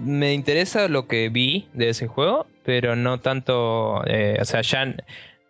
me 0.05 0.33
interesa 0.33 0.89
lo 0.89 1.07
que 1.07 1.29
vi 1.29 1.69
de 1.75 1.91
ese 1.91 2.07
juego, 2.07 2.47
pero 2.65 2.97
no 2.97 3.21
tanto, 3.21 4.03
eh, 4.07 4.39
o 4.41 4.45
sea, 4.45 4.63
ya, 4.63 4.95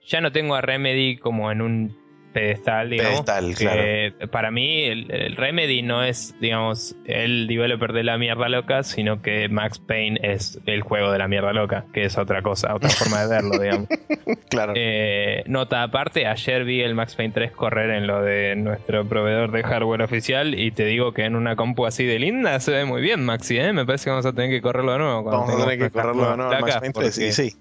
ya 0.07 0.21
no 0.21 0.33
tengo 0.33 0.55
a 0.55 0.61
Remedy 0.61 1.17
como 1.17 1.51
en 1.53 1.63
un 1.63 1.97
pedestal, 2.33 2.91
digamos. 2.91 3.23
Pedestal, 3.23 3.55
claro. 3.55 4.31
Para 4.31 4.51
mí, 4.51 4.85
el, 4.85 5.37
Remedy 5.37 5.83
no 5.83 6.03
es, 6.03 6.35
digamos, 6.41 6.97
el 7.05 7.47
developer 7.47 7.93
de 7.93 8.05
la 8.05 8.19
mierda 8.19 8.49
loca, 8.49 8.83
sino 8.83 9.23
que 9.23 9.49
Max 9.49 9.79
Payne 9.79 10.19
es 10.23 10.61
el 10.67 10.83
juego 10.83 11.13
de 11.13 11.19
la 11.19 11.29
mierda 11.29 11.53
loca, 11.53 11.85
que 11.93 12.05
es 12.05 12.19
otra 12.19 12.43
cosa, 12.43 12.75
otra 12.75 12.91
forma 12.91 13.23
de 13.23 13.29
verlo, 13.29 13.59
digamos. 13.59 13.89
claro. 14.49 14.73
Eh, 14.77 15.43
nota 15.47 15.83
aparte, 15.83 16.27
ayer 16.27 16.65
vi 16.65 16.81
el 16.81 16.95
Max 16.95 17.15
Payne 17.15 17.33
3 17.35 17.53
correr 17.53 17.91
en 17.91 18.07
lo 18.07 18.23
de 18.23 18.57
nuestro 18.57 19.05
proveedor 19.07 19.53
de 19.53 19.63
hardware 19.63 20.03
oficial 20.03 20.59
y 20.59 20.71
te 20.71 20.85
digo 20.85 21.13
que 21.13 21.25
en 21.25 21.37
una 21.37 21.57
compu 21.57 21.87
así 21.87 22.05
de 22.05 22.19
linda 22.19 22.59
se 22.61 22.73
ve 22.73 22.85
muy 22.85 23.03
bien, 23.03 23.25
Maxi, 23.25 23.59
¿eh? 23.59 23.73
Me 23.73 23.85
parece 23.85 24.05
que 24.05 24.11
vamos 24.11 24.27
a 24.27 24.33
tener 24.33 24.51
que 24.51 24.61
correrlo 24.63 24.93
de 24.93 24.99
nuevo. 24.99 25.25
Vamos 25.25 25.55
a 25.55 25.57
tener 25.59 25.79
que 25.79 25.91
correrlo 25.91 26.31
de 26.31 26.37
nuevo, 26.37 26.53
Max 26.61 26.77
Payne 26.77 26.93
3, 26.93 27.15
sí, 27.15 27.33
sí. 27.33 27.57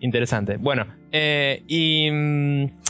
Interesante. 0.00 0.56
Bueno, 0.56 0.86
eh, 1.12 1.62
y 1.68 2.10
mm, 2.10 2.81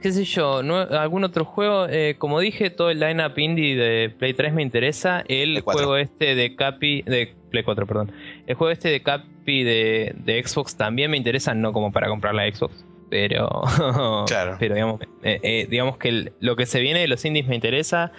qué 0.00 0.12
sé 0.12 0.24
yo, 0.24 0.58
algún 0.58 1.24
otro 1.24 1.44
juego. 1.44 1.86
Eh, 1.88 2.16
como 2.18 2.40
dije, 2.40 2.70
todo 2.70 2.90
el 2.90 3.00
lineup 3.00 3.38
indie 3.38 3.76
de 3.76 4.10
Play 4.10 4.34
3 4.34 4.52
me 4.52 4.62
interesa. 4.62 5.24
El 5.28 5.60
juego 5.60 5.96
este 5.96 6.34
de 6.34 6.54
Capi, 6.56 7.02
de 7.02 7.34
Play 7.50 7.62
4, 7.64 7.86
perdón. 7.86 8.12
El 8.46 8.54
juego 8.54 8.70
este 8.70 8.88
de 8.90 9.02
Capi 9.02 9.62
de, 9.64 10.14
de 10.24 10.42
Xbox 10.46 10.76
también 10.76 11.10
me 11.10 11.16
interesa, 11.16 11.54
no 11.54 11.72
como 11.72 11.90
para 11.92 12.08
comprar 12.08 12.34
la 12.34 12.50
Xbox, 12.52 12.84
pero, 13.10 13.48
Claro. 14.26 14.56
pero 14.58 14.74
digamos, 14.74 15.00
eh, 15.22 15.40
eh, 15.42 15.66
digamos 15.68 15.98
que 15.98 16.08
el- 16.08 16.32
lo 16.40 16.56
que 16.56 16.66
se 16.66 16.80
viene 16.80 17.00
de 17.00 17.08
los 17.08 17.24
indies 17.24 17.46
me 17.46 17.54
interesa 17.54 18.12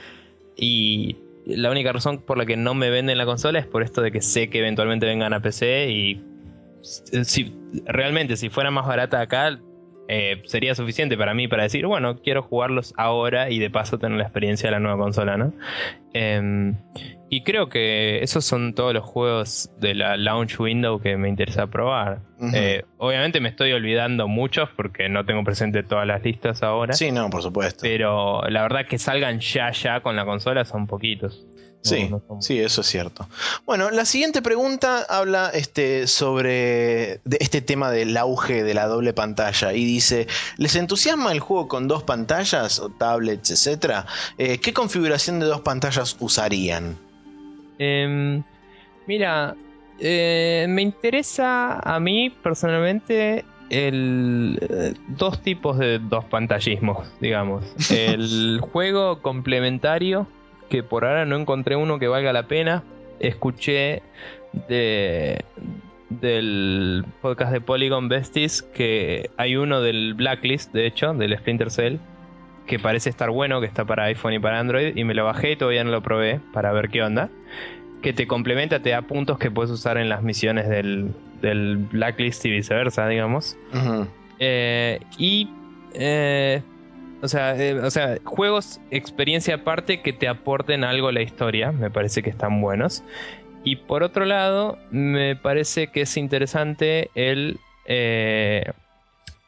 y 0.56 1.18
la 1.46 1.72
única 1.72 1.92
razón 1.92 2.20
por 2.20 2.38
la 2.38 2.46
que 2.46 2.56
no 2.58 2.74
me 2.74 2.90
venden 2.90 3.18
la 3.18 3.26
consola 3.26 3.60
es 3.60 3.66
por 3.68 3.84
esto 3.84 4.02
de 4.02 4.12
que 4.12 4.22
sé 4.22 4.50
que 4.50 4.60
eventualmente 4.60 5.06
vengan 5.06 5.34
a 5.34 5.42
PC 5.42 5.90
y 5.90 6.24
si 6.82 7.54
realmente 7.86 8.36
si 8.38 8.50
fuera 8.50 8.72
más 8.72 8.86
barata 8.88 9.20
acá 9.22 9.60
eh, 10.08 10.42
sería 10.46 10.76
suficiente 10.76 11.18
para 11.18 11.34
mí 11.34 11.48
para 11.48 11.64
decir 11.64 11.86
bueno 11.86 12.20
quiero 12.22 12.44
jugarlos 12.44 12.94
ahora 12.98 13.50
y 13.50 13.60
de 13.60 13.70
paso 13.70 13.98
tener 14.00 14.18
la 14.18 14.24
experiencia 14.24 14.68
de 14.68 14.72
la 14.72 14.80
nueva 14.80 14.98
consola 14.98 15.38
no 15.38 15.54
Em, 16.14 16.76
y 17.30 17.42
creo 17.42 17.70
que 17.70 18.22
esos 18.22 18.46
son 18.46 18.76
todos 18.76 18.94
los 18.94 19.04
juegos 19.04 19.72
de 19.80 19.96
la 19.96 20.16
launch 20.16 20.60
window 20.60 21.02
que 21.02 21.18
me 21.18 21.28
interesa 21.28 21.66
probar. 21.68 22.20
Eh, 22.54 22.84
obviamente 22.98 23.40
me 23.40 23.50
estoy 23.50 23.72
olvidando 23.72 24.28
muchos 24.28 24.70
porque 24.76 25.10
no 25.10 25.26
tengo 25.26 25.44
presente 25.44 25.82
todas 25.82 26.06
las 26.06 26.24
listas 26.24 26.62
ahora 26.62 26.94
Sí, 26.94 27.12
no, 27.12 27.30
por 27.30 27.42
supuesto. 27.42 27.80
pero 27.82 28.42
la 28.50 28.62
verdad 28.64 28.86
que 28.86 29.00
salgan 29.00 29.40
ya 29.40 29.72
ya 29.72 30.02
con 30.02 30.16
la 30.16 30.26
consola 30.26 30.66
son 30.66 30.86
poquitos 30.86 31.48
Sí, 31.84 32.08
no 32.10 32.22
sí, 32.40 32.60
eso 32.60 32.82
es 32.82 32.88
cierto. 32.88 33.28
Bueno, 33.66 33.92
la 33.92 34.06
siguiente 34.06 34.42
pregunta 34.42 35.06
habla 35.10 35.50
este, 35.54 36.08
sobre 36.08 37.20
de 37.26 37.38
este 37.42 37.62
tema 37.62 37.92
del 37.92 38.16
auge 38.16 38.64
de 38.64 38.74
la 38.74 38.88
doble 38.88 39.14
pantalla 39.14 39.74
y 39.74 39.84
dice, 39.84 40.28
¿les 40.58 40.76
entusiasma 40.78 41.34
el 41.34 41.42
juego 41.42 41.68
con 41.68 41.90
dos 41.90 42.04
pantallas 42.04 42.80
o 42.80 42.90
tablets, 42.90 43.52
etcétera? 43.52 44.06
Eh, 44.38 44.60
¿Qué 44.60 44.72
configuración 44.72 45.42
de 45.42 45.46
dos 45.46 45.62
pantallas 45.62 46.16
usarían? 46.20 46.98
Em, 47.80 48.44
mira, 49.06 49.56
eh, 50.00 50.66
me 50.70 50.82
interesa 50.82 51.80
a 51.80 52.00
mí 52.00 52.30
personalmente 52.30 53.44
el 53.70 54.58
eh, 54.62 54.94
dos 55.08 55.42
tipos 55.42 55.78
de 55.78 56.00
dos 56.00 56.24
pantallismos, 56.26 57.08
digamos. 57.20 57.64
El 57.92 58.60
juego 58.62 59.22
complementario, 59.22 60.28
que 60.74 60.82
por 60.82 61.06
ahora 61.06 61.24
no 61.28 61.36
encontré 61.36 61.76
uno 61.76 62.00
que 62.00 62.08
valga 62.08 62.34
la 62.34 62.48
pena. 62.48 62.82
Escuché 63.20 64.02
de 64.68 65.46
del 66.10 67.06
podcast 67.22 67.52
de 67.52 67.62
Polygon 67.62 68.10
Besties 68.10 68.64
que 68.64 69.30
hay 69.38 69.56
uno 69.56 69.82
del 69.82 70.16
Blacklist, 70.16 70.74
de 70.74 70.88
hecho, 70.88 71.14
del 71.14 71.38
Splinter 71.38 71.70
Cell, 71.70 71.98
que 72.66 72.80
parece 72.80 73.12
estar 73.12 73.30
bueno, 73.30 73.62
que 73.62 73.68
está 73.68 73.86
para 73.86 74.06
iPhone 74.06 74.34
y 74.34 74.40
para 74.40 74.60
Android, 74.60 74.98
y 74.98 75.04
me 75.04 75.14
lo 75.14 75.26
bajé 75.26 75.52
y 75.52 75.56
todavía 75.58 75.84
no 75.84 75.92
lo 75.92 76.02
probé 76.02 76.40
para 76.54 76.72
ver 76.72 76.90
qué 76.90 77.04
onda. 77.04 77.30
Que 78.02 78.12
te 78.12 78.26
complementa, 78.26 78.80
te 78.80 78.90
da 78.90 79.04
puntos 79.04 79.38
que 79.38 79.52
puedes 79.52 79.70
usar 79.70 80.00
en 80.00 80.10
las 80.10 80.24
misiones 80.24 80.68
del, 80.70 81.14
del 81.44 81.78
Blacklist 81.78 82.44
y 82.46 82.50
viceversa, 82.50 83.08
digamos. 83.08 83.58
Eh, 84.40 85.00
y. 85.20 85.52
eh, 85.94 86.64
o, 87.24 87.28
sea, 87.28 87.56
eh, 87.56 87.74
o 87.80 87.90
sea, 87.90 88.18
juegos, 88.24 88.80
experiencia 88.92 89.56
aparte 89.56 90.02
que 90.02 90.14
te 90.14 90.28
aporten 90.28 90.84
algo 90.84 91.08
a 91.08 91.12
la 91.12 91.22
historia, 91.22 91.72
me 91.72 91.90
parece 91.90 92.22
que 92.22 92.30
están 92.30 92.62
buenos. 92.62 93.04
Y 93.64 93.78
por 93.78 94.04
otro 94.04 94.26
lado, 94.26 94.78
me 94.92 95.36
parece 95.36 95.88
que 95.88 96.02
es 96.02 96.18
interesante 96.18 97.10
el. 97.16 97.58
eh, 97.86 98.66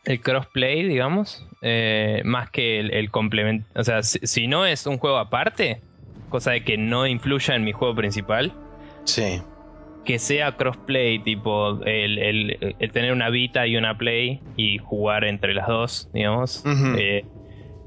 el 0.06 0.22
crossplay, 0.22 0.84
digamos, 0.88 1.44
eh, 1.64 2.22
más 2.26 2.52
que 2.52 2.80
el, 2.80 2.94
el 2.94 3.10
complemento. 3.10 3.68
O 3.74 3.84
sea, 3.84 4.04
si, 4.04 4.20
si 4.22 4.46
no 4.48 4.64
es 4.66 4.86
un 4.86 5.00
juego 5.00 5.18
aparte, 5.18 5.82
cosa 6.30 6.52
de 6.52 6.64
que 6.64 6.78
no 6.78 7.08
influya 7.08 7.56
en 7.56 7.64
mi 7.64 7.72
juego 7.72 7.96
principal, 7.96 8.54
Sí. 9.06 9.42
que 10.06 10.20
sea 10.20 10.52
crossplay, 10.58 11.18
tipo 11.24 11.82
el, 11.86 12.20
el- 12.20 12.76
el 12.78 12.92
tener 12.92 13.12
una 13.14 13.32
Vita 13.32 13.66
y 13.66 13.78
una 13.78 13.98
Play 13.98 14.42
y 14.56 14.78
jugar 14.78 15.24
entre 15.26 15.56
las 15.56 15.68
dos, 15.68 16.08
digamos. 16.14 16.64
Eh, 17.00 17.26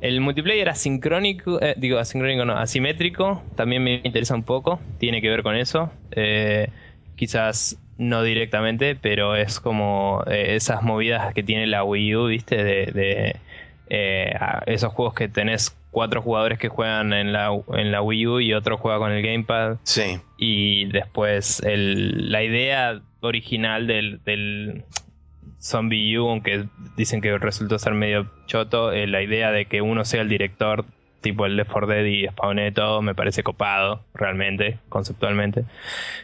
el 0.01 0.21
multiplayer 0.21 0.69
asincrónico, 0.69 1.61
eh, 1.61 1.75
digo 1.77 1.99
asincrónico 1.99 2.45
no, 2.45 2.57
asimétrico, 2.57 3.43
también 3.57 3.83
me 3.83 4.01
interesa 4.05 4.35
un 4.35 4.45
poco, 4.45 4.81
tiene 4.99 5.21
que 5.21 5.29
ver 5.29 5.43
con 5.43 5.57
eso. 5.57 5.91
Eh, 6.13 6.69
quizás 7.17 7.77
no 7.97 8.23
directamente, 8.23 8.95
pero 8.95 9.35
es 9.35 9.59
como 9.59 10.23
eh, 10.29 10.55
esas 10.55 10.83
movidas 10.83 11.35
que 11.35 11.43
tiene 11.43 11.67
la 11.67 11.83
Wii 11.83 12.15
U, 12.17 12.27
¿viste? 12.27 12.63
De, 12.63 12.87
de, 12.87 13.37
eh, 13.91 14.33
esos 14.67 14.93
juegos 14.93 15.15
que 15.15 15.29
tenés 15.29 15.77
cuatro 15.91 16.23
jugadores 16.23 16.59
que 16.59 16.69
juegan 16.69 17.13
en 17.13 17.33
la, 17.33 17.51
en 17.75 17.91
la 17.91 18.01
Wii 18.03 18.27
U 18.29 18.41
y 18.41 18.53
otro 18.53 18.77
juega 18.77 18.99
con 18.99 19.11
el 19.11 19.23
Gamepad 19.23 19.79
Sí. 19.83 20.21
y 20.37 20.85
después 20.93 21.61
el- 21.65 22.31
la 22.31 22.45
idea 22.45 23.01
original 23.21 23.87
del, 23.89 24.21
del 24.25 24.85
Zombie 25.61 26.19
U, 26.19 26.29
aunque 26.29 26.65
dicen 26.97 27.21
que 27.21 27.37
resultó 27.39 27.79
ser 27.79 27.95
medio 27.95 28.27
choto, 28.47 28.93
eh, 28.93 29.07
la 29.07 29.23
idea 29.23 29.51
de 29.51 29.67
que 29.67 29.83
uno 29.83 30.05
sea 30.05 30.23
el 30.23 30.29
director, 30.29 30.85
tipo 31.21 31.47
el 31.47 31.57
Left 31.57 31.71
4 31.73 31.87
Dead 31.89 32.05
y 32.05 32.27
spawné 32.29 32.71
todo, 32.73 33.03
me 33.03 33.15
parece 33.15 33.43
copado, 33.43 34.05
realmente, 34.15 34.79
conceptualmente. 34.89 35.65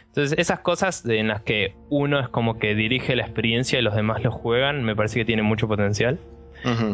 Entonces, 0.07 0.37
esas 0.39 0.59
cosas 0.59 1.05
en 1.05 1.27
las 1.27 1.41
que 1.41 1.73
uno 1.89 2.19
es 2.19 2.29
como 2.29 2.57
que 2.59 2.75
dirige 2.75 3.15
la 3.17 3.23
experiencia 3.23 3.77
y 3.77 3.81
los 3.81 3.93
demás 3.95 4.23
lo 4.23 4.31
juegan, 4.31 4.83
me 4.83 4.95
parece 4.95 5.19
que 5.19 5.25
tiene 5.25 5.41
mucho 5.43 5.67
potencial. 5.67 6.17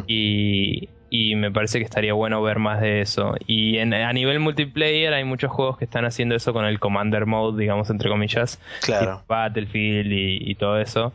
Y, 0.07 0.89
y 1.09 1.35
me 1.35 1.51
parece 1.51 1.77
que 1.77 1.85
estaría 1.85 2.13
bueno 2.13 2.41
ver 2.41 2.59
más 2.59 2.81
de 2.81 3.01
eso. 3.01 3.35
Y 3.45 3.77
en- 3.77 3.93
a 3.93 4.11
nivel 4.11 4.39
multiplayer 4.39 5.13
hay 5.13 5.23
muchos 5.23 5.51
juegos 5.51 5.77
que 5.77 5.85
están 5.85 6.03
haciendo 6.05 6.35
eso 6.35 6.51
con 6.53 6.65
el 6.65 6.79
Commander 6.79 7.25
Mode, 7.25 7.61
digamos, 7.61 7.89
entre 7.89 8.09
comillas. 8.09 8.59
Claro. 8.83 9.23
Battlefield 9.27 10.11
y, 10.11 10.49
y 10.51 10.55
todo 10.55 10.79
eso. 10.79 11.13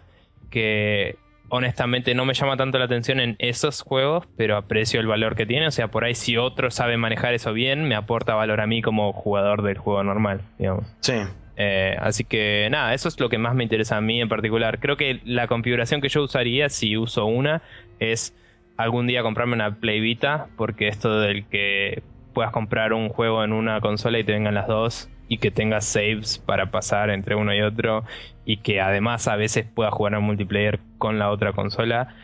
Que 0.50 1.16
honestamente 1.48 2.14
no 2.14 2.24
me 2.24 2.34
llama 2.34 2.56
tanto 2.56 2.78
la 2.78 2.86
atención 2.86 3.20
en 3.20 3.36
esos 3.38 3.82
juegos, 3.82 4.26
pero 4.36 4.56
aprecio 4.56 5.00
el 5.00 5.06
valor 5.06 5.36
que 5.36 5.46
tiene. 5.46 5.66
O 5.66 5.70
sea, 5.70 5.88
por 5.88 6.04
ahí 6.04 6.14
si 6.14 6.36
otro 6.36 6.70
sabe 6.70 6.96
manejar 6.96 7.34
eso 7.34 7.52
bien, 7.52 7.86
me 7.88 7.94
aporta 7.94 8.34
valor 8.34 8.60
a 8.60 8.66
mí 8.66 8.82
como 8.82 9.12
jugador 9.12 9.62
del 9.62 9.78
juego 9.78 10.02
normal, 10.02 10.40
digamos. 10.58 10.86
Sí. 11.00 11.14
Eh, 11.58 11.96
así 12.00 12.24
que 12.24 12.68
nada, 12.70 12.92
eso 12.92 13.08
es 13.08 13.18
lo 13.18 13.30
que 13.30 13.38
más 13.38 13.54
me 13.54 13.62
interesa 13.62 13.96
a 13.96 14.00
mí 14.00 14.20
en 14.20 14.28
particular. 14.28 14.78
Creo 14.78 14.96
que 14.96 15.20
la 15.24 15.46
configuración 15.46 16.00
que 16.00 16.08
yo 16.08 16.22
usaría, 16.22 16.68
si 16.68 16.96
uso 16.96 17.24
una, 17.26 17.62
es 17.98 18.34
algún 18.76 19.06
día 19.06 19.22
comprarme 19.22 19.54
una 19.54 19.76
Play 19.76 20.00
Vita, 20.00 20.48
porque 20.56 20.88
esto 20.88 21.20
del 21.20 21.46
que 21.46 22.02
puedas 22.34 22.52
comprar 22.52 22.92
un 22.92 23.08
juego 23.08 23.42
en 23.42 23.52
una 23.52 23.80
consola 23.80 24.18
y 24.18 24.24
te 24.24 24.32
vengan 24.32 24.54
las 24.54 24.66
dos 24.66 25.08
y 25.28 25.38
que 25.38 25.50
tengas 25.50 25.84
saves 25.84 26.38
para 26.38 26.70
pasar 26.70 27.10
entre 27.10 27.34
uno 27.34 27.54
y 27.54 27.60
otro 27.62 28.04
y 28.44 28.58
que 28.58 28.80
además 28.80 29.26
a 29.28 29.36
veces 29.36 29.66
puedas 29.74 29.92
jugar 29.92 30.14
en 30.14 30.22
multiplayer 30.22 30.78
con 30.98 31.18
la 31.18 31.30
otra 31.30 31.52
consola 31.52 32.14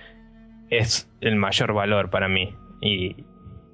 es 0.70 1.08
el 1.20 1.36
mayor 1.36 1.72
valor 1.74 2.10
para 2.10 2.28
mí. 2.28 2.54
Y, 2.80 3.16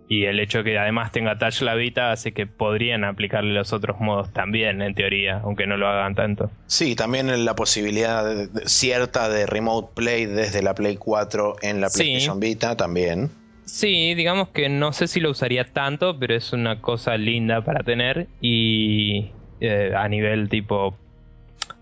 y 0.08 0.24
el 0.24 0.40
hecho 0.40 0.64
que 0.64 0.78
además 0.78 1.12
tenga 1.12 1.38
touch 1.38 1.60
la 1.60 1.74
Vita 1.74 2.10
hace 2.12 2.32
que 2.32 2.46
podrían 2.46 3.04
aplicarle 3.04 3.52
los 3.52 3.72
otros 3.72 4.00
modos 4.00 4.32
también, 4.32 4.80
en 4.82 4.94
teoría, 4.94 5.40
aunque 5.44 5.66
no 5.66 5.76
lo 5.76 5.86
hagan 5.86 6.14
tanto. 6.14 6.50
Sí, 6.66 6.96
también 6.96 7.44
la 7.44 7.54
posibilidad 7.54 8.24
de- 8.24 8.46
de- 8.48 8.68
cierta 8.68 9.28
de 9.28 9.44
remote 9.46 9.90
play 9.94 10.24
desde 10.26 10.62
la 10.62 10.74
Play 10.74 10.96
4 10.96 11.56
en 11.62 11.80
la 11.82 11.90
Sí. 11.90 12.02
PlayStation 12.02 12.40
Vita 12.40 12.76
también. 12.76 13.30
Sí, 13.68 14.14
digamos 14.14 14.48
que 14.50 14.68
no 14.70 14.92
sé 14.94 15.06
si 15.08 15.20
lo 15.20 15.30
usaría 15.30 15.64
tanto, 15.72 16.18
pero 16.18 16.34
es 16.34 16.52
una 16.54 16.80
cosa 16.80 17.18
linda 17.18 17.62
para 17.62 17.84
tener 17.84 18.30
y 18.40 19.36
eh, 19.60 19.92
a 19.94 20.08
nivel 20.08 20.48
tipo, 20.48 21.02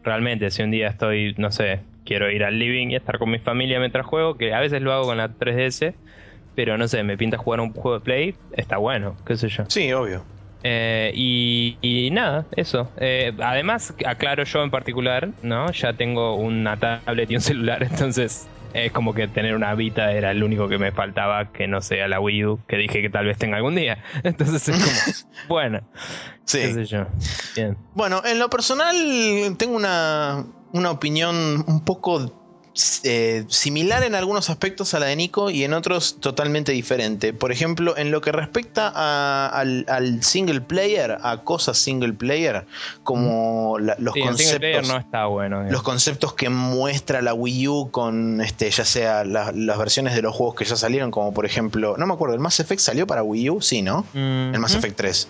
realmente 0.02 0.50
si 0.50 0.62
un 0.62 0.72
día 0.72 0.88
estoy, 0.88 1.34
no 1.38 1.50
sé, 1.52 1.86
quiero 2.04 2.30
ir 2.30 2.44
al 2.44 2.58
living 2.58 2.88
y 2.90 2.96
estar 2.96 3.18
con 3.18 3.30
mi 3.30 3.38
familia 3.40 3.78
mientras 3.80 4.06
juego, 4.06 4.36
que 4.38 4.54
a 4.54 4.60
veces 4.60 4.82
lo 4.82 4.92
hago 4.92 5.06
con 5.06 5.18
la 5.18 5.34
3DS, 5.34 6.00
pero 6.54 6.78
no 6.78 6.88
sé, 6.88 7.04
me 7.04 7.18
pinta 7.18 7.38
jugar 7.38 7.60
un 7.60 7.72
juego 7.74 7.94
de 7.98 8.04
Play, 8.04 8.38
está 8.50 8.78
bueno, 8.78 9.16
qué 9.26 9.36
sé 9.36 9.48
yo. 9.48 9.64
Sí, 9.68 9.92
obvio. 9.92 10.26
Eh, 10.62 11.12
y, 11.14 11.78
y 11.82 12.10
nada, 12.10 12.48
eso. 12.52 12.92
Eh, 12.96 13.32
además, 13.40 13.94
aclaro 14.06 14.44
yo 14.44 14.62
en 14.64 14.70
particular, 14.70 15.34
¿no? 15.42 15.70
Ya 15.72 15.96
tengo 15.96 16.36
una 16.36 16.78
tablet 16.78 17.30
y 17.30 17.36
un 17.36 17.40
celular, 17.42 17.82
entonces 17.90 18.50
es 18.72 18.92
como 18.92 19.14
que 19.14 19.28
tener 19.28 19.54
una 19.54 19.74
Vita 19.74 20.12
era 20.12 20.30
el 20.30 20.42
único 20.42 20.68
que 20.68 20.78
me 20.78 20.92
faltaba 20.92 21.52
que 21.52 21.66
no 21.66 21.80
sea 21.80 22.08
la 22.08 22.20
Wii 22.20 22.44
U, 22.46 22.60
que 22.66 22.76
dije 22.76 23.02
que 23.02 23.10
tal 23.10 23.26
vez 23.26 23.38
tenga 23.38 23.56
algún 23.56 23.74
día. 23.74 24.02
Entonces 24.22 24.68
es 24.68 24.76
como, 24.76 25.36
bueno, 25.48 25.80
Sí. 26.44 26.58
qué 26.60 26.74
sé 26.74 26.84
yo. 26.86 27.06
Bien. 27.56 27.76
Bueno, 27.94 28.22
en 28.24 28.38
lo 28.38 28.48
personal 28.50 28.94
tengo 29.58 29.76
una, 29.76 30.44
una 30.72 30.90
opinión 30.90 31.64
un 31.66 31.84
poco 31.84 32.45
eh, 33.04 33.44
similar 33.48 34.02
en 34.02 34.14
algunos 34.14 34.50
aspectos 34.50 34.92
a 34.94 35.00
la 35.00 35.06
de 35.06 35.16
Nico 35.16 35.48
y 35.50 35.64
en 35.64 35.72
otros 35.72 36.16
totalmente 36.20 36.72
diferente. 36.72 37.32
Por 37.32 37.50
ejemplo, 37.52 37.96
en 37.96 38.10
lo 38.10 38.20
que 38.20 38.32
respecta 38.32 38.92
a- 38.94 39.48
al, 39.48 39.86
al 39.88 40.22
single 40.22 40.60
player, 40.60 41.16
a 41.22 41.38
cosas 41.42 41.78
single 41.78 42.12
player, 42.12 42.66
como 43.02 43.78
la- 43.78 43.96
los 43.98 44.14
Sí, 44.14 44.20
conceptos. 44.20 44.88
no 44.88 44.98
está 44.98 45.26
bueno. 45.26 45.56
digamos. 45.56 45.72
Los 45.72 45.82
conceptos 45.82 46.34
que 46.34 46.48
muestra 46.50 47.22
la 47.22 47.32
Wii 47.34 47.68
U 47.68 47.90
con 47.90 48.40
este, 48.40 48.70
ya 48.70 48.84
sea 48.84 49.24
la- 49.24 49.52
las 49.52 49.78
versiones 49.78 50.14
de 50.14 50.22
los 50.22 50.34
juegos 50.34 50.54
que 50.56 50.64
ya 50.64 50.76
salieron, 50.76 51.10
como 51.10 51.32
por 51.32 51.46
ejemplo, 51.46 51.96
no 51.96 52.06
me 52.06 52.14
acuerdo, 52.14 52.34
¿el 52.34 52.40
Mass 52.40 52.60
Effect 52.60 52.80
salió 52.80 53.06
para 53.06 53.22
Wii 53.22 53.50
U? 53.50 53.60
Sí, 53.62 53.82
¿no? 53.82 54.04
El 54.14 54.58
Mass. 54.58 54.74
Effect 54.74 54.96
3. 54.96 55.28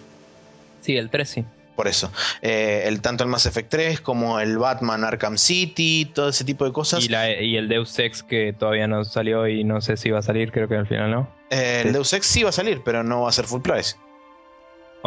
Sí, 0.81 0.97
el 0.97 1.10
3 1.10 1.28
sí. 1.28 1.44
Por 1.77 1.86
eso. 1.86 2.11
Eh, 2.43 2.85
el, 2.86 3.01
tanto 3.01 3.23
el 3.23 3.31
Mass 3.31 3.47
Effect 3.47 3.70
3 3.70 4.01
como 4.01 4.40
el 4.40 4.59
Batman 4.59 5.05
Arkham 5.05 5.39
City, 5.39 6.11
todo 6.12 6.31
ese 6.31 6.44
tipo 6.44 6.65
de 6.65 6.73
cosas. 6.73 7.05
Y, 7.05 7.12
y 7.12 7.57
el 7.57 7.69
Deus 7.69 7.97
Ex 7.98 8.23
que 8.23 8.53
todavía 8.59 8.89
no 8.89 9.05
salió 9.05 9.47
y 9.47 9.62
no 9.62 9.81
sé 9.81 9.97
si 9.97 10.11
va 10.11 10.19
a 10.19 10.23
salir, 10.23 10.51
creo 10.51 10.66
que 10.66 10.77
al 10.77 10.86
final 10.86 11.11
no. 11.11 11.36
Eh, 11.51 11.82
el 11.85 11.93
Deus 11.93 12.12
Ex 12.12 12.27
sí 12.27 12.43
va 12.43 12.48
a 12.48 12.53
salir, 12.53 12.82
pero 12.85 13.05
no 13.05 13.23
va 13.23 13.28
a 13.28 13.32
ser 13.32 13.44
full 13.44 13.61
price. 13.61 13.97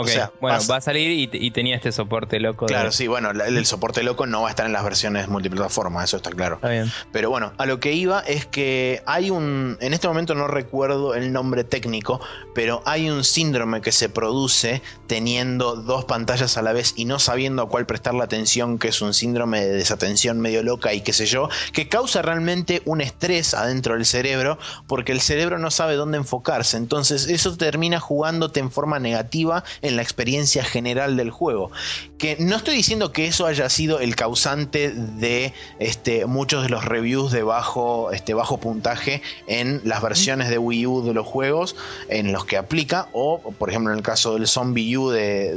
Ok, 0.01 0.09
bueno, 0.39 0.59
va 0.69 0.77
a 0.77 0.81
salir 0.81 1.29
y, 1.33 1.51
tenía 1.51 1.75
este 1.75 1.91
soporte 1.91 2.39
loco. 2.39 2.65
Claro, 2.65 2.91
sí, 2.91 3.07
bueno, 3.07 3.31
el, 3.31 3.65
soporte 3.65 4.03
loco 4.03 4.25
no 4.25 4.41
va 4.43 4.47
a 4.47 4.51
estar 4.51 4.65
en 4.65 4.73
las 4.73 4.83
versiones 4.83 5.27
multiplataforma, 5.27 6.03
eso 6.03 6.17
está 6.17 6.31
claro. 6.31 6.55
Está 6.55 6.69
bien. 6.69 6.91
Pero 7.11 7.29
bueno, 7.29 7.53
a 7.57 7.65
lo 7.65 7.79
que 7.79 7.93
iba 7.93 8.21
es 8.21 8.45
que 8.45 9.01
hay 9.05 9.29
un, 9.29 9.77
en 9.81 9.93
este 9.93 10.07
momento 10.07 10.35
no 10.35 10.47
recuerdo 10.47 11.15
el 11.15 11.33
nombre 11.33 11.63
técnico, 11.63 12.21
pero 12.53 12.81
hay 12.85 13.09
un 13.09 13.23
síndrome 13.23 13.81
que 13.81 13.91
se 13.91 14.09
produce 14.09 14.81
teniendo 15.07 15.75
dos 15.75 16.05
pantallas 16.05 16.57
a 16.57 16.61
la 16.61 16.73
vez 16.73 16.93
y 16.95 17.05
no 17.05 17.19
sabiendo 17.19 17.63
a 17.63 17.69
cuál 17.69 17.85
prestar 17.85 18.13
la 18.13 18.23
atención, 18.23 18.77
que 18.77 18.89
es 18.89 19.01
un 19.01 19.13
síndrome 19.13 19.61
de 19.61 19.73
desatención 19.73 20.39
medio 20.39 20.63
loca 20.63 20.93
y 20.93 21.01
qué 21.01 21.13
sé 21.13 21.25
yo, 21.25 21.49
que 21.73 21.89
causa 21.89 22.21
realmente 22.21 22.81
un 22.85 23.01
estrés 23.01 23.53
adentro 23.53 23.95
del 23.95 24.05
cerebro, 24.05 24.57
porque 24.87 25.11
el 25.11 25.21
cerebro 25.21 25.57
no 25.57 25.71
sabe 25.71 25.95
dónde 25.95 26.17
enfocarse. 26.17 26.77
Entonces 26.77 27.27
eso 27.27 27.55
termina 27.57 27.99
jugándote 27.99 28.59
en 28.59 28.71
forma 28.71 28.99
negativa 28.99 29.63
en 29.81 29.88
la 29.95 30.01
experiencia 30.01 30.63
general 30.63 31.17
del 31.17 31.31
juego. 31.31 31.71
Que 32.17 32.35
no 32.39 32.57
estoy 32.57 32.75
diciendo 32.75 33.11
que 33.11 33.27
eso 33.27 33.45
haya 33.45 33.69
sido 33.69 33.99
el 33.99 34.15
causante 34.15 34.91
de 34.91 35.53
este, 35.79 36.25
muchos 36.25 36.63
de 36.63 36.69
los 36.69 36.85
reviews 36.85 37.31
de 37.31 37.43
bajo, 37.43 38.11
este, 38.11 38.33
bajo 38.33 38.59
puntaje 38.59 39.21
en 39.47 39.81
las 39.83 40.01
versiones 40.01 40.49
de 40.49 40.57
Wii 40.57 40.85
U 40.85 41.01
de 41.03 41.13
los 41.13 41.25
juegos 41.25 41.75
en 42.09 42.31
los 42.31 42.45
que 42.45 42.57
aplica, 42.57 43.07
o 43.13 43.39
por 43.57 43.69
ejemplo 43.69 43.91
en 43.91 43.97
el 43.97 44.03
caso 44.03 44.33
del 44.33 44.47
Zombie 44.47 44.97
U 44.97 45.09
de, 45.09 45.55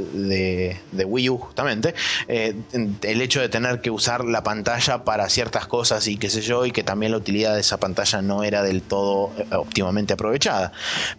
de, 0.91 1.05
Wii 1.05 1.29
U 1.29 1.37
justamente, 1.37 1.93
eh, 2.27 2.55
el 3.01 3.21
hecho 3.21 3.41
de 3.41 3.49
tener 3.49 3.81
que 3.81 3.91
usar 3.91 4.25
la 4.25 4.43
pantalla 4.43 5.03
para 5.03 5.29
ciertas 5.29 5.67
cosas 5.67 6.07
y 6.07 6.17
qué 6.17 6.29
sé 6.29 6.41
yo, 6.41 6.65
y 6.65 6.71
que 6.71 6.83
también 6.83 7.11
la 7.11 7.17
utilidad 7.17 7.53
de 7.55 7.61
esa 7.61 7.77
pantalla 7.77 8.21
no 8.21 8.43
era 8.43 8.63
del 8.63 8.81
todo 8.81 9.31
eh, 9.37 9.45
óptimamente 9.55 10.13
aprovechada. 10.13 10.71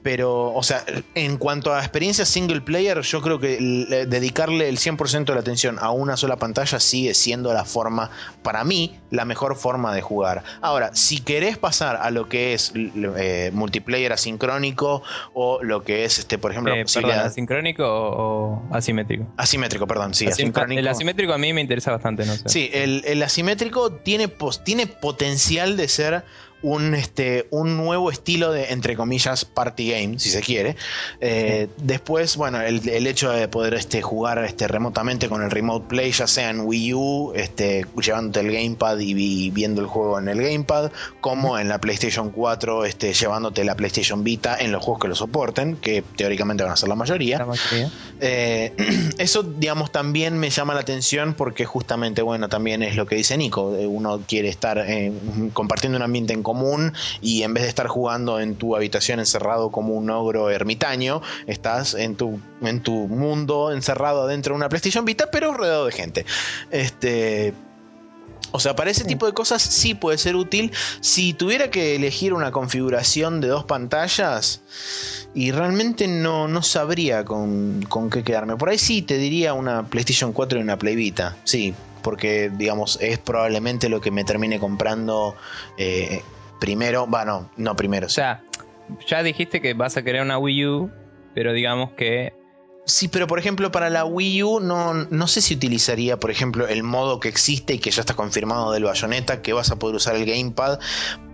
Pero, 0.03 0.53
o 0.53 0.62
sea, 0.62 0.85
en 1.15 1.36
cuanto 1.36 1.74
a 1.74 1.81
experiencia 1.81 2.24
single 2.24 2.61
player, 2.61 3.03
yo 3.05 3.22
creo 3.22 3.39
que 3.39 3.59
dedicarle 4.09 4.68
el 4.68 4.78
100% 4.78 5.24
de 5.24 5.35
la 5.35 5.40
atención 5.40 5.78
a 5.81 5.90
una 5.90 6.16
sola 6.16 6.36
pantalla 6.36 6.81
sigue 6.81 7.14
siendo 7.14 7.52
la 7.52 7.64
forma, 7.64 8.10
para 8.43 8.64
mí, 8.64 8.98
la 9.10 9.24
mejor 9.24 9.56
forma 9.56 9.94
de 9.94 10.02
jugar. 10.02 10.43
Ahora, 10.60 10.94
si 10.94 11.20
querés 11.20 11.59
pasar 11.59 11.97
a 11.97 12.10
lo 12.10 12.28
que 12.28 12.55
es 12.55 12.72
eh, 12.74 13.51
multiplayer 13.52 14.12
asincrónico 14.12 15.02
o 15.32 15.62
lo 15.62 15.85
que 15.85 16.05
es, 16.05 16.18
este, 16.18 16.39
por 16.39 16.51
ejemplo, 16.51 16.74
eh, 16.74 16.85
asincrónico 17.12 17.85
o, 17.86 18.62
asimétrico. 18.72 19.26
Asimétrico, 19.36 19.86
perdón, 19.86 20.14
sí. 20.14 20.26
asincrónico. 20.26 20.78
El 20.78 20.89
asimétrico 20.89 21.32
a 21.32 21.39
mí 21.39 21.52
me 21.52 21.60
interesa 21.60 21.93
bastante, 21.93 22.24
no 22.26 22.35
sé. 22.35 22.48
Sí, 22.48 22.70
el, 22.72 23.02
el 23.06 23.22
asimétrico 23.22 23.93
tiene, 23.93 24.28
tiene 24.64 24.86
potencial 24.86 25.76
de 25.76 25.89
ser 25.89 26.24
un, 26.65 26.95
este, 26.95 27.47
un 27.51 27.77
nuevo 27.77 28.11
estilo 28.11 28.51
de, 28.51 28.73
entre 28.73 28.97
comillas, 28.97 29.45
party 29.45 29.91
game, 29.91 30.19
si 30.19 30.31
se 30.31 30.41
quiere. 30.41 30.77
Eh, 31.20 31.69
después, 31.77 32.36
bueno, 32.36 32.61
el, 32.62 33.07
hecho 33.07 33.31
de 33.31 33.49
poder 33.49 33.74
este, 33.74 34.01
jugar 34.01 34.43
este, 34.45 34.66
remotamente 34.66 35.28
con 35.28 35.43
el 35.43 35.51
remote 35.51 35.86
play, 35.89 36.11
ya 36.11 36.27
sea 36.27 36.49
en 36.49 36.61
Wii 36.61 36.95
U, 36.95 37.32
este, 37.36 37.85
llevándote 38.01 38.41
el 38.41 38.51
gamepad 38.51 38.99
y, 38.99 39.51
viendo 39.51 39.82
el 39.82 39.86
juego 39.86 40.19
en 40.19 40.28
el 40.28 40.41
gamepad, 40.41 40.91
como 41.20 41.59
en 41.59 41.69
la 41.69 41.78
PlayStation 41.78 42.31
4, 42.31 42.86
este, 42.86 43.12
llevándote 43.12 43.62
la 43.62 43.77
PlayStation 43.77 44.24
Vita 44.24 44.57
en 44.59 44.73
los 44.73 44.82
juegos 44.82 45.03
que 45.03 45.09
lo 45.09 45.15
soporten, 45.15 45.77
que 45.77 46.03
teóricamente 46.16 46.65
van 46.65 46.73
a 46.73 46.77
ser 46.77 46.89
la 46.89 46.95
mayoría. 46.95 47.47
Eh, 48.20 48.73
eso, 49.19 49.43
digamos, 49.43 49.93
también 49.93 50.39
me 50.39 50.49
llama 50.49 50.73
la 50.73 50.81
atención 50.81 51.35
porque 51.35 51.66
justamente, 51.66 52.23
bueno, 52.23 52.49
también 52.49 52.82
es 52.82 52.97
lo 52.97 53.05
que 53.05 53.16
dice 53.16 53.36
Nico, 53.36 53.77
eh, 53.77 53.86
uno 53.86 54.23
quiere 54.27 54.49
estar 54.49 54.82
compartiendo 55.53 55.99
un 55.99 56.03
ambiente 56.03 56.32
en 56.32 56.43
común 56.43 56.53
y 57.20 57.43
en 57.43 57.55
vez 57.55 57.64
de 57.64 57.68
estar 57.68 57.89
jugando 57.89 58.40
en 58.40 58.56
tu 58.56 58.76
habitación 58.76 59.18
encerrado 59.18 59.70
como 59.70 59.94
un 59.94 60.10
ogro 60.10 60.51
ermitaño, 60.51 61.22
estás 61.47 61.94
en 61.94 62.16
tu, 62.16 62.40
en 62.62 62.81
tu 62.81 63.09
mundo 63.09 63.72
encerrado 63.72 64.26
dentro 64.26 64.55
de 64.55 64.59
una 64.59 64.68
PlayStation 64.68 65.05
Vita, 65.05 65.31
pero 65.31 65.52
rodeado 65.52 65.86
de 65.86 65.93
gente. 65.93 66.26
Este. 66.70 67.55
O 68.52 68.60
sea, 68.60 68.76
para 68.76 68.90
ese 68.90 69.05
tipo 69.05 69.26
de 69.26 69.32
cosas 69.32 69.62
sí 69.62 69.94
puede 69.94 70.16
ser 70.16 70.36
útil. 70.36 70.70
Si 71.01 71.32
tuviera 71.32 71.70
que 71.70 71.97
elegir 71.97 72.32
una 72.32 72.52
configuración 72.52 73.40
de 73.40 73.48
dos 73.48 73.64
pantallas, 73.64 74.60
y 75.35 75.51
realmente 75.51 76.06
no, 76.06 76.47
no 76.47 76.62
sabría 76.62 77.24
con, 77.24 77.85
con, 77.89 78.10
qué 78.10 78.22
quedarme. 78.22 78.56
Por 78.56 78.68
ahí 78.68 78.78
sí 78.78 79.02
te 79.02 79.18
diría 79.18 79.55
una 79.55 79.89
PlayStation 79.89 80.32
4 80.32 80.60
y 80.60 80.62
una 80.62 80.78
Play 80.78 80.94
Vita. 80.94 81.36
Sí, 81.43 81.74
porque 82.05 82.52
digamos 82.55 82.98
es 83.01 83.18
probablemente 83.18 83.89
lo 83.89 84.01
que 84.01 84.12
me 84.12 84.22
termine 84.22 84.60
comprando 84.60 85.35
eh, 85.78 86.22
primero, 86.65 87.07
bueno, 87.07 87.51
no 87.59 87.77
primero. 87.77 88.07
O 88.07 88.11
sea, 88.11 88.43
ya 89.07 89.23
dijiste 89.23 89.61
que 89.61 89.74
vas 89.74 89.99
a 89.99 90.03
querer 90.03 90.23
una 90.23 90.39
Wii 90.39 90.66
U, 90.66 90.91
pero 91.35 91.53
digamos 91.53 91.93
que 91.93 92.32
Sí, 92.86 93.09
pero 93.09 93.27
por 93.27 93.39
ejemplo 93.39 93.70
para 93.70 93.89
la 93.89 94.05
Wii 94.05 94.43
U 94.43 94.61
no, 94.61 94.93
no 94.93 95.27
sé 95.27 95.41
si 95.41 95.55
utilizaría, 95.55 96.19
por 96.19 96.31
ejemplo, 96.31 96.69
el 96.69 96.82
modo 96.82 97.19
que 97.19 97.28
existe 97.28 97.74
y 97.74 97.78
que 97.78 97.91
ya 97.91 98.01
está 98.01 98.15
confirmado 98.15 98.73
del 98.73 98.85
bayoneta, 98.85 99.41
que 99.41 99.55
vas 99.55 99.70
a 99.70 99.77
poder 99.77 99.97
usar 99.97 100.16
el 100.16 100.27
gamepad 100.27 100.78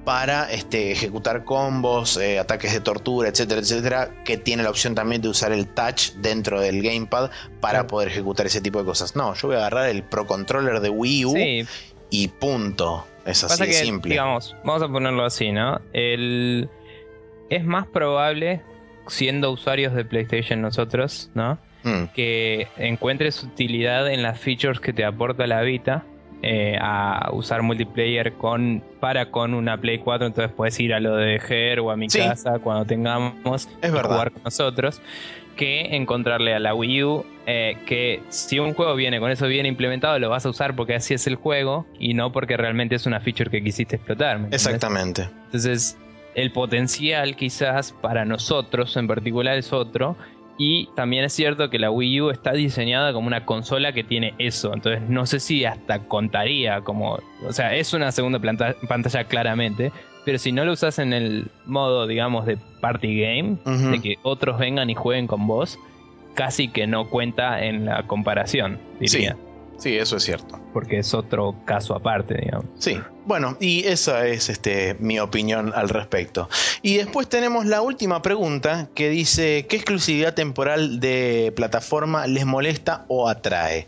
para 0.04 0.50
este, 0.50 0.92
ejecutar 0.92 1.44
combos, 1.44 2.16
eh, 2.16 2.38
ataques 2.38 2.72
de 2.72 2.80
tortura, 2.80 3.28
etcétera, 3.28 3.60
etcétera, 3.60 4.22
que 4.24 4.36
tiene 4.36 4.62
la 4.62 4.70
opción 4.70 4.94
también 4.94 5.22
de 5.22 5.28
usar 5.28 5.52
el 5.52 5.66
touch 5.66 6.12
dentro 6.18 6.60
del 6.60 6.82
gamepad 6.82 7.30
para 7.60 7.86
poder 7.86 8.08
ejecutar 8.08 8.46
ese 8.46 8.60
tipo 8.60 8.78
de 8.78 8.84
cosas. 8.84 9.16
No, 9.16 9.34
yo 9.34 9.48
voy 9.48 9.56
a 9.56 9.60
agarrar 9.60 9.88
el 9.88 10.04
Pro 10.04 10.26
Controller 10.26 10.80
de 10.80 10.90
Wii 10.90 11.24
U 11.24 11.34
y 12.10 12.28
punto. 12.28 13.06
Es 13.30 13.44
así 13.44 13.66
de 13.66 13.72
simple. 13.72 14.10
Digamos, 14.10 14.56
vamos 14.64 14.82
a 14.82 14.88
ponerlo 14.88 15.24
así, 15.24 15.52
¿no? 15.52 15.80
El, 15.92 16.68
es 17.48 17.64
más 17.64 17.86
probable, 17.86 18.62
siendo 19.06 19.50
usuarios 19.50 19.94
de 19.94 20.04
PlayStation 20.04 20.60
nosotros, 20.60 21.30
¿no? 21.34 21.58
Mm. 21.84 22.04
Que 22.14 22.68
encuentres 22.76 23.42
utilidad 23.42 24.10
en 24.10 24.22
las 24.22 24.38
features 24.38 24.80
que 24.80 24.92
te 24.92 25.04
aporta 25.04 25.46
la 25.46 25.62
Vita. 25.62 26.04
Eh, 26.42 26.78
a 26.80 27.28
usar 27.34 27.60
multiplayer 27.60 28.32
con 28.32 28.82
para 28.98 29.30
con 29.30 29.52
una 29.52 29.78
Play 29.78 29.98
4, 29.98 30.28
entonces 30.28 30.50
puedes 30.56 30.80
ir 30.80 30.94
a 30.94 30.98
lo 30.98 31.14
de 31.16 31.36
Her 31.36 31.80
o 31.80 31.90
a 31.90 31.96
mi 31.96 32.08
casa 32.08 32.58
cuando 32.60 32.86
tengamos 32.86 33.68
es 33.82 33.90
jugar 33.90 34.32
con 34.32 34.44
nosotros 34.44 35.02
que 35.60 35.94
encontrarle 35.94 36.54
a 36.54 36.58
la 36.58 36.74
Wii 36.74 37.04
U 37.04 37.26
eh, 37.44 37.76
que 37.84 38.22
si 38.30 38.58
un 38.58 38.72
juego 38.72 38.94
viene 38.94 39.20
con 39.20 39.30
eso 39.30 39.46
bien 39.46 39.66
implementado 39.66 40.18
lo 40.18 40.30
vas 40.30 40.46
a 40.46 40.48
usar 40.48 40.74
porque 40.74 40.94
así 40.94 41.12
es 41.12 41.26
el 41.26 41.34
juego 41.34 41.84
y 41.98 42.14
no 42.14 42.32
porque 42.32 42.56
realmente 42.56 42.94
es 42.94 43.04
una 43.04 43.20
feature 43.20 43.50
que 43.50 43.62
quisiste 43.62 43.96
explotar. 43.96 44.40
Exactamente. 44.52 45.28
Entonces 45.44 45.98
el 46.34 46.50
potencial 46.50 47.36
quizás 47.36 47.92
para 47.92 48.24
nosotros 48.24 48.96
en 48.96 49.06
particular 49.06 49.58
es 49.58 49.70
otro 49.74 50.16
y 50.56 50.88
también 50.96 51.24
es 51.24 51.34
cierto 51.34 51.68
que 51.68 51.78
la 51.78 51.90
Wii 51.90 52.20
U 52.22 52.30
está 52.30 52.52
diseñada 52.52 53.12
como 53.12 53.26
una 53.26 53.44
consola 53.44 53.92
que 53.92 54.02
tiene 54.02 54.32
eso. 54.38 54.72
Entonces 54.72 55.02
no 55.10 55.26
sé 55.26 55.40
si 55.40 55.66
hasta 55.66 55.98
contaría 56.00 56.80
como... 56.80 57.18
O 57.46 57.52
sea, 57.52 57.74
es 57.76 57.92
una 57.92 58.12
segunda 58.12 58.40
pantalla 58.88 59.24
claramente 59.24 59.92
pero 60.24 60.38
si 60.38 60.52
no 60.52 60.64
lo 60.64 60.72
usas 60.72 60.98
en 60.98 61.12
el 61.12 61.50
modo, 61.66 62.06
digamos, 62.06 62.46
de 62.46 62.58
party 62.80 63.20
game, 63.20 63.56
de 63.64 64.00
que 64.00 64.16
otros 64.22 64.58
vengan 64.58 64.90
y 64.90 64.94
jueguen 64.94 65.26
con 65.26 65.46
vos, 65.46 65.78
casi 66.34 66.68
que 66.68 66.86
no 66.86 67.08
cuenta 67.08 67.64
en 67.64 67.86
la 67.86 68.06
comparación, 68.06 68.78
diría. 68.98 69.36
Sí, 69.80 69.96
eso 69.96 70.18
es 70.18 70.24
cierto. 70.24 70.60
Porque 70.74 70.98
es 70.98 71.14
otro 71.14 71.54
caso 71.64 71.94
aparte, 71.94 72.34
digamos. 72.34 72.66
Sí, 72.78 73.00
bueno, 73.24 73.56
y 73.60 73.84
esa 73.86 74.26
es 74.26 74.50
este, 74.50 74.94
mi 75.00 75.18
opinión 75.18 75.72
al 75.74 75.88
respecto. 75.88 76.50
Y 76.82 76.98
después 76.98 77.30
tenemos 77.30 77.64
la 77.64 77.80
última 77.80 78.20
pregunta 78.20 78.88
que 78.94 79.08
dice, 79.08 79.66
¿qué 79.68 79.76
exclusividad 79.76 80.34
temporal 80.34 81.00
de 81.00 81.52
plataforma 81.56 82.26
les 82.26 82.44
molesta 82.44 83.06
o 83.08 83.26
atrae? 83.26 83.86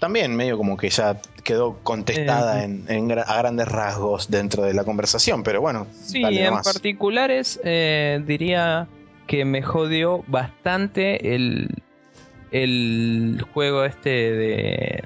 También 0.00 0.34
medio 0.34 0.56
como 0.56 0.76
que 0.76 0.90
ya 0.90 1.20
quedó 1.44 1.78
contestada 1.82 2.64
en, 2.64 3.12
a 3.12 3.36
grandes 3.36 3.68
rasgos 3.68 4.30
dentro 4.30 4.64
de 4.64 4.74
la 4.74 4.82
conversación, 4.82 5.42
pero 5.44 5.60
bueno. 5.60 5.86
Sí, 5.92 6.22
en 6.24 6.54
particulares 6.62 7.60
eh, 7.62 8.20
diría 8.26 8.88
que 9.26 9.44
me 9.44 9.62
jodió 9.62 10.24
bastante 10.26 11.34
el, 11.34 11.68
el 12.50 13.44
juego 13.52 13.84
este 13.84 14.10
de 14.10 15.04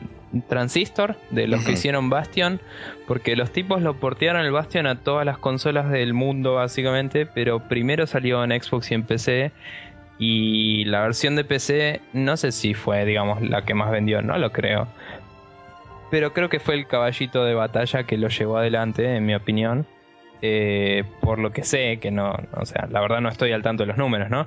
Transistor, 0.48 1.16
de 1.30 1.46
los 1.46 1.64
que 1.64 1.72
hicieron 1.72 2.10
Bastion, 2.10 2.60
porque 3.06 3.36
los 3.36 3.52
tipos 3.52 3.82
lo 3.82 3.98
portearon 4.00 4.44
el 4.44 4.52
Bastion 4.52 4.86
a 4.86 5.00
todas 5.00 5.26
las 5.26 5.38
consolas 5.38 5.90
del 5.90 6.14
mundo 6.14 6.54
básicamente, 6.54 7.26
pero 7.26 7.68
primero 7.68 8.06
salió 8.06 8.42
en 8.44 8.50
Xbox 8.62 8.90
y 8.90 8.94
en 8.94 9.02
PC 9.04 9.52
y 10.18 10.84
la 10.84 11.02
versión 11.02 11.36
de 11.36 11.44
PC, 11.44 12.00
no 12.12 12.36
sé 12.36 12.52
si 12.52 12.74
fue, 12.74 13.04
digamos, 13.04 13.42
la 13.42 13.64
que 13.64 13.74
más 13.74 13.90
vendió, 13.90 14.22
no 14.22 14.38
lo 14.38 14.52
creo. 14.52 14.86
Pero 16.10 16.32
creo 16.32 16.48
que 16.48 16.60
fue 16.60 16.74
el 16.74 16.86
caballito 16.86 17.44
de 17.44 17.54
batalla 17.54 18.04
que 18.04 18.16
lo 18.16 18.28
llevó 18.28 18.58
adelante, 18.58 19.16
en 19.16 19.26
mi 19.26 19.34
opinión. 19.34 19.86
Eh, 20.42 21.04
por 21.20 21.38
lo 21.38 21.52
que 21.52 21.64
sé, 21.64 21.98
que 22.00 22.10
no, 22.10 22.36
o 22.52 22.66
sea, 22.66 22.86
la 22.90 23.00
verdad 23.00 23.22
no 23.22 23.30
estoy 23.30 23.52
al 23.52 23.62
tanto 23.62 23.84
de 23.84 23.86
los 23.86 23.96
números, 23.96 24.28
¿no? 24.28 24.46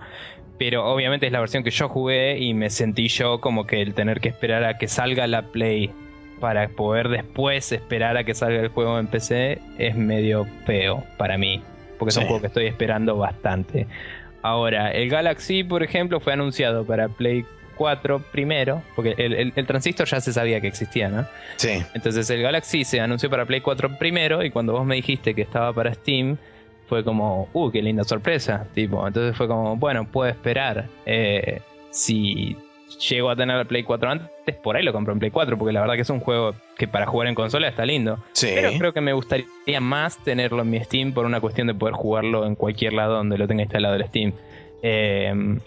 pero 0.57 0.85
obviamente 0.85 1.27
es 1.27 1.31
la 1.31 1.39
versión 1.39 1.63
que 1.63 1.71
yo 1.71 1.89
jugué 1.89 2.37
y 2.39 2.53
me 2.53 2.69
sentí 2.69 3.07
yo 3.07 3.39
como 3.39 3.65
que 3.67 3.81
el 3.81 3.93
tener 3.93 4.19
que 4.19 4.29
esperar 4.29 4.63
a 4.63 4.77
que 4.77 4.87
salga 4.87 5.27
la 5.27 5.43
Play 5.43 5.91
para 6.39 6.67
poder 6.69 7.09
después 7.09 7.71
esperar 7.71 8.17
a 8.17 8.23
que 8.23 8.33
salga 8.33 8.59
el 8.59 8.69
juego 8.69 8.99
en 8.99 9.07
PC 9.07 9.59
es 9.77 9.95
medio 9.95 10.45
feo 10.65 11.03
para 11.17 11.37
mí, 11.37 11.61
porque 11.97 12.09
es 12.09 12.17
un 12.17 12.25
juego 12.25 12.41
que 12.41 12.47
estoy 12.47 12.65
esperando 12.67 13.17
bastante. 13.17 13.87
Ahora, 14.41 14.91
el 14.91 15.09
Galaxy, 15.09 15.63
por 15.63 15.83
ejemplo, 15.83 16.19
fue 16.19 16.33
anunciado 16.33 16.85
para 16.85 17.07
Play 17.09 17.45
4 17.77 18.19
primero, 18.31 18.83
porque 18.95 19.13
el, 19.17 19.65
transistor 19.65 20.07
ya 20.07 20.19
se 20.19 20.33
sabía 20.33 20.59
que 20.59 20.67
existía, 20.67 21.09
¿no? 21.09 21.27
Sí. 21.57 21.83
Entonces 21.93 22.29
el 22.29 22.41
Galaxy 22.41 22.83
se 22.83 22.99
anunció 22.99 23.29
para 23.29 23.45
Play 23.45 23.61
4 23.61 23.97
primero 23.97 24.43
y 24.43 24.49
cuando 24.49 24.73
vos 24.73 24.85
me 24.85 24.95
dijiste 24.95 25.33
que 25.33 25.43
estaba 25.43 25.71
para 25.73 25.93
Steam, 25.93 26.37
fue 26.87 27.03
como, 27.03 27.49
uh, 27.53 27.69
qué 27.71 27.81
linda 27.81 28.03
sorpresa, 28.03 28.65
tipo. 28.73 29.05
Entonces 29.05 29.35
fue 29.35 29.47
como, 29.47 29.75
bueno, 29.75 30.07
puedo 30.09 30.29
esperar. 30.29 30.87
Eh, 31.05 31.61
si 31.91 32.55
llego 33.09 33.29
a 33.29 33.35
tener 33.35 33.57
el 33.57 33.67
Play 33.67 33.83
4 33.83 34.09
antes, 34.09 34.55
por 34.55 34.75
ahí 34.75 34.83
lo 34.83 34.93
compro 34.93 35.13
en 35.13 35.19
Play 35.19 35.31
4, 35.31 35.57
porque 35.57 35.73
la 35.73 35.81
verdad 35.81 35.95
que 35.95 36.01
es 36.01 36.09
un 36.09 36.19
juego 36.19 36.55
que 36.77 36.87
para 36.87 37.05
jugar 37.05 37.27
en 37.27 37.35
consola 37.35 37.67
está 37.67 37.85
lindo. 37.85 38.19
Sí. 38.33 38.49
Pero 38.53 38.71
creo 38.77 38.93
que 38.93 39.01
me 39.01 39.13
gustaría 39.13 39.79
más 39.81 40.17
tenerlo 40.23 40.61
en 40.61 40.69
mi 40.69 40.79
Steam 40.83 41.13
por 41.13 41.25
una 41.25 41.39
cuestión 41.39 41.67
de 41.67 41.73
poder 41.73 41.93
jugarlo 41.95 42.45
en 42.45 42.55
cualquier 42.55 42.93
lado 42.93 43.15
donde 43.15 43.37
lo 43.37 43.47
tenga 43.47 43.63
instalado 43.63 43.95
el 43.95 44.05
Steam. 44.05 44.33
Eh, 44.81 45.59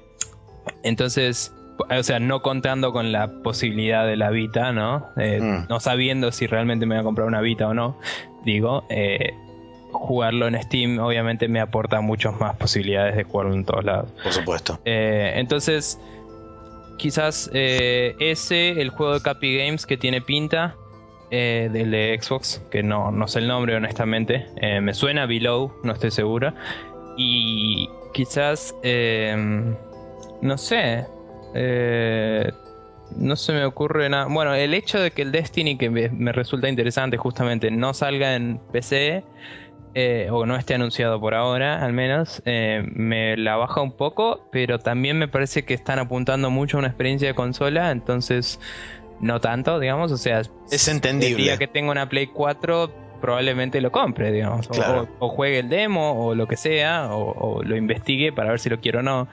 entonces, 0.83 1.55
o 1.79 2.03
sea, 2.03 2.19
no 2.19 2.43
contando 2.43 2.93
con 2.93 3.13
la 3.13 3.43
posibilidad 3.43 4.07
de 4.07 4.17
la 4.17 4.31
Vita, 4.31 4.73
¿no? 4.73 5.07
Eh, 5.17 5.41
mm. 5.41 5.67
No 5.69 5.81
sabiendo 5.81 6.33
si 6.33 6.47
realmente 6.47 6.87
me 6.87 6.95
voy 6.95 7.01
a 7.01 7.05
comprar 7.05 7.27
una 7.27 7.41
Vita 7.41 7.69
o 7.69 7.75
no, 7.75 7.99
digo, 8.45 8.85
eh, 8.89 9.35
jugarlo 9.93 10.47
en 10.47 10.61
Steam 10.63 11.01
obviamente 11.01 11.49
me 11.49 11.61
aporta 11.61 12.01
muchas 12.01 12.39
más 12.39 12.55
posibilidades 12.57 13.17
de 13.17 13.25
jugarlo 13.25 13.55
en 13.55 13.65
todos 13.65 13.85
lados. 13.85 14.11
Por 14.23 14.33
supuesto. 14.33 14.79
entonces, 14.85 15.99
quizás 17.01 17.51
eh, 17.55 18.15
ese, 18.19 18.79
el 18.81 18.91
juego 18.91 19.15
de 19.15 19.23
Capi 19.23 19.57
Games 19.57 19.87
que 19.87 19.97
tiene 19.97 20.21
pinta, 20.21 20.77
eh, 21.31 21.71
del 21.73 21.91
de 21.93 22.19
Xbox, 22.21 22.63
que 22.71 22.83
no, 22.83 23.11
no 23.11 23.27
sé 23.27 23.39
el 23.39 23.49
nombre 23.49 23.75
honestamente, 23.75 24.47
eh, 24.61 24.83
me 24.83 24.93
suena 24.93 25.25
Below, 25.25 25.73
no 25.83 25.93
estoy 25.95 26.11
seguro. 26.11 26.53
Y 27.17 27.89
quizás, 28.13 28.75
no 30.43 30.59
sé, 30.59 31.07
no 33.17 33.37
se 33.37 33.53
me 33.53 33.65
ocurre 33.65 34.09
nada. 34.11 34.27
Bueno, 34.27 34.55
el 34.55 34.75
hecho 34.75 35.01
de 35.01 35.11
que 35.11 35.23
el 35.23 35.33
Destiny, 35.33 35.79
que 35.79 35.89
me 35.89 36.33
resulta 36.33 36.69
interesante 36.69 37.17
justamente, 37.17 37.71
no 37.71 37.95
salga 37.95 38.35
en 38.35 38.59
PC 38.73 39.25
eh, 39.95 40.29
o 40.31 40.47
no 40.47 40.57
esté 40.57 40.75
anunciado 40.75 41.21
por 41.21 41.35
ahora, 41.35 41.85
al 41.85 41.93
menos, 41.93 42.43
eh, 42.45 42.83
me 42.93 43.37
la 43.37 43.57
baja 43.57 43.81
un 43.81 43.93
poco, 43.93 44.49
pero 44.53 44.79
también 44.79 45.19
me 45.19 45.27
parece 45.27 45.65
que 45.65 45.75
están 45.75 45.99
apuntando 45.99 46.51
mucho 46.51 46.77
a 46.77 46.81
una 46.81 46.89
experiencia 46.89 47.29
de 47.29 47.35
consola, 47.35 47.91
entonces 47.91 48.61
no 49.21 49.41
tanto, 49.41 49.81
digamos, 49.81 50.13
o 50.13 50.17
sea, 50.17 50.43
es 50.71 50.89
entendible. 50.89 51.37
El 51.37 51.37
día 51.37 51.57
que 51.57 51.67
tengo 51.67 51.91
una 51.91 52.09
Play 52.09 52.29
4 52.29 52.91
probablemente 53.21 53.81
lo 53.81 53.91
compre, 53.93 54.33
digamos, 54.33 54.69
o, 55.19 55.29
juegue 55.29 55.59
el 55.59 55.69
demo 55.69 56.25
o 56.25 56.35
lo 56.35 56.47
que 56.47 56.57
sea, 56.57 57.09
o, 57.13 57.63
lo 57.63 57.77
investigue 57.77 58.33
para 58.33 58.51
ver 58.51 58.61
si 58.61 58.71
lo 58.71 58.81
quiero 58.81 59.01
o 59.01 59.03
no. 59.03 59.29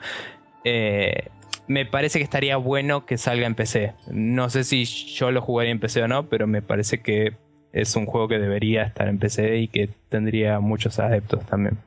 Eh, 0.64 1.28
me 1.68 1.86
parece 1.86 2.18
que 2.18 2.24
estaría 2.24 2.56
bueno 2.56 3.06
que 3.06 3.16
salga 3.16 3.46
en 3.46 3.54
PC. 3.54 3.94
No 4.10 4.50
sé 4.50 4.64
si 4.64 4.84
yo 4.84 5.30
lo 5.30 5.40
jugaría 5.40 5.72
en 5.72 5.80
PC 5.80 6.02
o 6.02 6.08
no, 6.08 6.28
pero 6.28 6.46
me 6.46 6.62
parece 6.62 7.00
que 7.00 7.36
es 7.72 7.94
un 7.96 8.06
juego 8.06 8.28
que 8.28 8.38
debería 8.38 8.82
estar 8.82 9.08
en 9.08 9.18
PC 9.18 9.58
y 9.58 9.68
que 9.68 9.88
tendría 10.08 10.60
muchos 10.60 10.98
adeptos 10.98 11.44
también. 11.46 11.78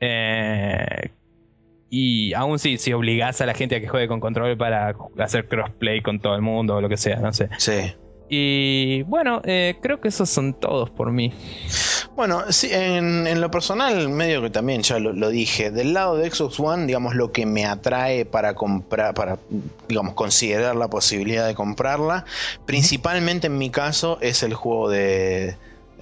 Eh, 0.00 1.10
y 1.90 2.34
aún 2.34 2.58
si, 2.58 2.76
si 2.76 2.92
obligás 2.92 3.40
a 3.40 3.46
la 3.46 3.54
gente 3.54 3.76
a 3.76 3.80
que 3.80 3.88
juegue 3.88 4.08
con 4.08 4.20
control 4.20 4.56
para 4.56 4.94
hacer 5.18 5.46
crossplay 5.46 6.00
con 6.00 6.18
todo 6.18 6.34
el 6.34 6.42
mundo 6.42 6.76
o 6.76 6.80
lo 6.80 6.88
que 6.88 6.96
sea, 6.96 7.20
no 7.20 7.32
sé. 7.32 7.48
Sí. 7.58 7.94
Y 8.28 9.02
bueno, 9.02 9.42
eh, 9.44 9.76
creo 9.82 10.00
que 10.00 10.08
esos 10.08 10.30
son 10.30 10.54
todos 10.54 10.90
por 10.90 11.12
mí. 11.12 11.32
Bueno, 12.16 12.50
sí, 12.50 12.68
en, 12.70 13.40
lo 13.40 13.50
personal, 13.50 14.08
medio 14.08 14.40
que 14.40 14.50
también 14.50 14.82
ya 14.82 14.98
lo, 14.98 15.28
dije, 15.28 15.70
del 15.70 15.92
lado 15.92 16.16
de 16.16 16.30
Xbox 16.30 16.58
One, 16.60 16.86
digamos, 16.86 17.14
lo 17.14 17.32
que 17.32 17.44
me 17.44 17.66
atrae 17.66 18.24
para 18.24 18.54
comprar, 18.54 19.14
para, 19.14 19.38
digamos, 19.88 20.14
considerar 20.14 20.76
la 20.76 20.88
posibilidad 20.88 21.46
de 21.46 21.54
comprarla, 21.54 22.24
principalmente 22.66 23.48
en 23.48 23.58
mi 23.58 23.70
caso, 23.70 24.18
es 24.20 24.42
el 24.42 24.54
juego 24.54 24.88
de 24.88 25.56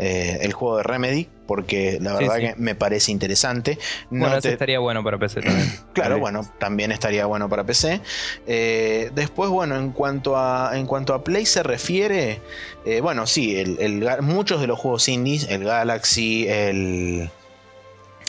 eh, 0.04 0.40
el 0.42 0.52
juego 0.52 0.78
de 0.78 0.82
Remedy, 0.82 1.28
porque 1.46 1.98
la 2.00 2.14
verdad 2.14 2.38
que 2.38 2.54
me 2.56 2.74
parece 2.74 3.12
interesante. 3.12 3.78
No 4.10 4.26
bueno, 4.26 4.38
estaría 4.38 4.80
bueno 4.80 5.04
para 5.04 5.16
PC 5.16 5.42
también. 5.42 5.72
claro, 5.92 6.18
bueno, 6.18 6.44
también 6.58 6.90
estaría 6.90 7.24
bueno 7.26 7.48
para 7.48 7.62
PC. 7.62 8.00
Eh, 8.48 9.12
después, 9.14 9.48
bueno, 9.48 9.76
en 9.76 9.92
cuanto 9.92 10.36
a 10.36 10.72
en 10.74 10.86
cuanto 10.86 11.14
a 11.14 11.22
Play 11.22 11.46
se 11.46 11.62
refiere, 11.62 12.40
eh, 12.84 13.00
bueno, 13.00 13.28
sí, 13.28 13.56
el, 13.56 14.04
muchos 14.22 14.60
de 14.60 14.66
los 14.66 14.76
juegos 14.76 15.08
indies, 15.08 15.46
el 15.48 15.62
Galaxy, 15.62 16.48
el 16.48 17.30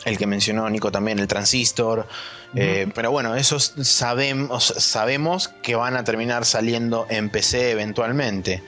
el 0.06 0.18
que 0.20 0.28
mencionó 0.28 0.70
Nico 0.70 0.92
también, 0.92 1.18
el 1.18 1.28
Transistor. 1.28 2.06
pero 2.54 3.10
bueno, 3.10 3.36
esos 3.36 3.74
sabemos, 3.82 4.76
sabemos 4.78 5.48
que 5.48 5.74
van 5.74 5.96
a 5.98 6.04
terminar 6.04 6.46
saliendo 6.46 7.08
en 7.10 7.32
PC 7.32 7.72
eventualmente. 7.72 8.62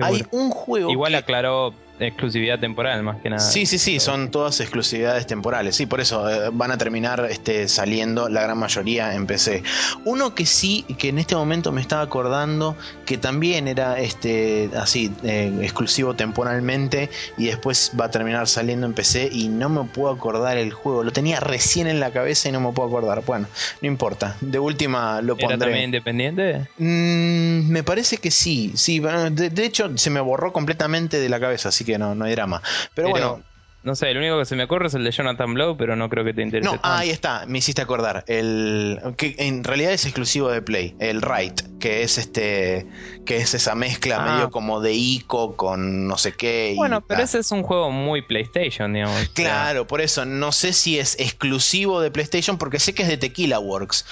Hay 0.00 0.24
un 0.30 0.50
juego. 0.50 0.92
Igual 0.92 1.16
aclaró 1.16 1.74
exclusividad 2.00 2.58
temporal 2.58 3.02
más 3.02 3.20
que 3.20 3.30
nada. 3.30 3.40
Sí, 3.40 3.66
sí, 3.66 3.78
sí, 3.78 4.00
son 4.00 4.30
todas 4.30 4.60
exclusividades 4.60 5.26
temporales. 5.26 5.76
Sí, 5.76 5.86
por 5.86 6.00
eso 6.00 6.28
eh, 6.30 6.50
van 6.52 6.70
a 6.70 6.78
terminar 6.78 7.26
este, 7.30 7.68
saliendo 7.68 8.28
la 8.28 8.42
gran 8.42 8.58
mayoría 8.58 9.14
en 9.14 9.26
PC. 9.26 9.62
Uno 10.04 10.34
que 10.34 10.46
sí, 10.46 10.84
que 10.98 11.08
en 11.08 11.18
este 11.18 11.34
momento 11.34 11.72
me 11.72 11.80
estaba 11.80 12.02
acordando, 12.02 12.76
que 13.04 13.18
también 13.18 13.68
era 13.68 13.98
este, 13.98 14.70
así, 14.76 15.12
eh, 15.22 15.52
exclusivo 15.62 16.14
temporalmente 16.14 17.10
y 17.36 17.46
después 17.46 17.92
va 17.98 18.06
a 18.06 18.10
terminar 18.10 18.46
saliendo 18.48 18.86
en 18.86 18.94
PC 18.94 19.28
y 19.32 19.48
no 19.48 19.68
me 19.68 19.84
puedo 19.84 20.10
acordar 20.10 20.56
el 20.56 20.72
juego. 20.72 21.04
Lo 21.04 21.12
tenía 21.12 21.40
recién 21.40 21.86
en 21.86 22.00
la 22.00 22.10
cabeza 22.10 22.48
y 22.48 22.52
no 22.52 22.60
me 22.60 22.72
puedo 22.72 22.88
acordar. 22.88 23.22
Bueno, 23.24 23.46
no 23.80 23.88
importa. 23.88 24.36
De 24.40 24.58
última 24.58 25.20
lo 25.20 25.36
pondré. 25.36 25.56
¿Era 25.56 25.64
también 25.64 25.84
independiente? 25.84 26.68
Mm, 26.78 27.70
me 27.70 27.82
parece 27.82 28.18
que 28.18 28.30
sí, 28.30 28.72
sí. 28.74 29.00
De, 29.00 29.50
de 29.50 29.64
hecho, 29.64 29.96
se 29.96 30.10
me 30.10 30.20
borró 30.20 30.52
completamente 30.52 31.20
de 31.20 31.28
la 31.28 31.40
cabeza, 31.40 31.70
así 31.70 31.84
que 31.84 31.87
no, 31.96 32.14
no 32.14 32.24
hay 32.26 32.32
drama. 32.32 32.60
Pero, 32.94 33.10
bueno. 33.10 33.42
No 33.84 33.94
sé, 33.94 34.10
el 34.10 34.18
único 34.18 34.38
que 34.38 34.44
se 34.44 34.56
me 34.56 34.64
ocurre 34.64 34.88
es 34.88 34.94
el 34.94 35.04
de 35.04 35.12
Jonathan 35.12 35.54
Blow, 35.54 35.76
pero 35.76 35.94
no 35.94 36.10
creo 36.10 36.24
que 36.24 36.34
te 36.34 36.42
interese. 36.42 36.68
No, 36.68 36.80
ahí 36.82 37.10
está, 37.10 37.46
me 37.46 37.58
hiciste 37.58 37.80
acordar. 37.80 38.24
El 38.26 39.00
que 39.16 39.36
en 39.38 39.62
realidad 39.62 39.92
es 39.92 40.04
exclusivo 40.04 40.50
de 40.50 40.60
Play, 40.60 40.96
el 40.98 41.22
Right, 41.22 41.78
que 41.78 42.02
es 42.02 42.18
este 42.18 42.86
que 43.24 43.36
es 43.36 43.54
esa 43.54 43.76
mezcla 43.76 44.16
ah. 44.18 44.32
medio 44.34 44.50
como 44.50 44.80
de 44.80 44.94
ICO 44.94 45.56
con 45.56 46.08
no 46.08 46.18
sé 46.18 46.32
qué. 46.32 46.74
Bueno, 46.76 47.02
pero 47.02 47.22
ese 47.22 47.38
es 47.38 47.52
un 47.52 47.62
juego 47.62 47.92
muy 47.92 48.20
PlayStation, 48.20 48.92
digamos. 48.92 49.28
Claro, 49.28 49.86
por 49.86 50.00
eso 50.00 50.26
no 50.26 50.50
sé 50.50 50.72
si 50.72 50.98
es 50.98 51.18
exclusivo 51.20 52.00
de 52.00 52.10
PlayStation 52.10 52.58
porque 52.58 52.80
sé 52.80 52.94
que 52.94 53.04
es 53.04 53.08
de 53.08 53.16
Tequila 53.16 53.60
Works. 53.60 54.04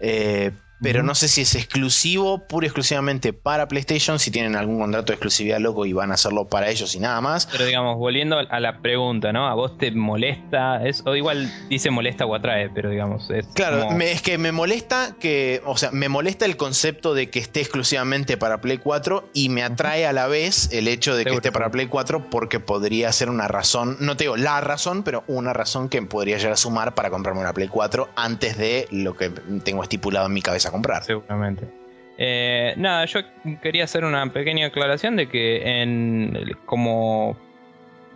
Eh, 0.00 0.52
pero 0.84 1.02
no 1.02 1.14
sé 1.14 1.28
si 1.28 1.40
es 1.40 1.54
exclusivo, 1.54 2.46
pura 2.46 2.66
y 2.66 2.68
exclusivamente 2.68 3.32
para 3.32 3.68
PlayStation, 3.68 4.18
si 4.18 4.30
tienen 4.30 4.54
algún 4.54 4.78
contrato 4.78 5.06
de 5.06 5.14
exclusividad 5.14 5.58
loco 5.58 5.86
y 5.86 5.94
van 5.94 6.10
a 6.10 6.14
hacerlo 6.14 6.46
para 6.46 6.68
ellos 6.68 6.94
y 6.94 7.00
nada 7.00 7.22
más. 7.22 7.46
Pero 7.46 7.64
digamos, 7.64 7.96
volviendo 7.96 8.36
a 8.38 8.60
la 8.60 8.82
pregunta, 8.82 9.32
¿no? 9.32 9.48
¿A 9.48 9.54
vos 9.54 9.78
te 9.78 9.90
molesta? 9.92 10.86
Es, 10.86 11.02
o 11.06 11.16
igual 11.16 11.50
dice 11.70 11.90
molesta 11.90 12.26
o 12.26 12.34
atrae, 12.34 12.68
pero 12.68 12.90
digamos, 12.90 13.30
es. 13.30 13.46
Claro, 13.54 13.98
es 13.98 14.20
que 14.20 14.36
me 14.36 14.52
molesta 14.52 15.16
que, 15.18 15.62
o 15.64 15.78
sea, 15.78 15.90
me 15.90 16.10
molesta 16.10 16.44
el 16.44 16.58
concepto 16.58 17.14
de 17.14 17.30
que 17.30 17.38
esté 17.38 17.60
exclusivamente 17.60 18.36
para 18.36 18.60
Play 18.60 18.76
4 18.76 19.30
y 19.32 19.48
me 19.48 19.62
atrae 19.62 20.06
a 20.06 20.12
la 20.12 20.26
vez 20.26 20.68
el 20.70 20.88
hecho 20.88 21.16
de 21.16 21.24
que 21.24 21.32
esté 21.32 21.50
para 21.50 21.70
Play 21.70 21.86
4 21.86 22.28
porque 22.28 22.60
podría 22.60 23.10
ser 23.10 23.30
una 23.30 23.48
razón, 23.48 23.96
no 24.00 24.18
te 24.18 24.24
digo 24.24 24.36
la 24.36 24.60
razón, 24.60 25.02
pero 25.02 25.24
una 25.28 25.54
razón 25.54 25.88
que 25.88 26.02
podría 26.02 26.36
llegar 26.36 26.52
a 26.52 26.56
sumar 26.58 26.94
para 26.94 27.08
comprarme 27.08 27.40
una 27.40 27.54
Play 27.54 27.68
4 27.68 28.10
antes 28.16 28.58
de 28.58 28.86
lo 28.90 29.16
que 29.16 29.30
tengo 29.64 29.82
estipulado 29.82 30.26
en 30.26 30.34
mi 30.34 30.42
cabeza 30.42 30.73
comprar. 30.74 31.02
Seguramente. 31.04 31.66
Eh, 32.18 32.74
nada, 32.76 33.04
yo 33.06 33.20
quería 33.62 33.84
hacer 33.84 34.04
una 34.04 34.24
pequeña 34.32 34.66
aclaración 34.66 35.16
de 35.16 35.28
que 35.28 35.82
en 35.82 36.56
como 36.64 37.36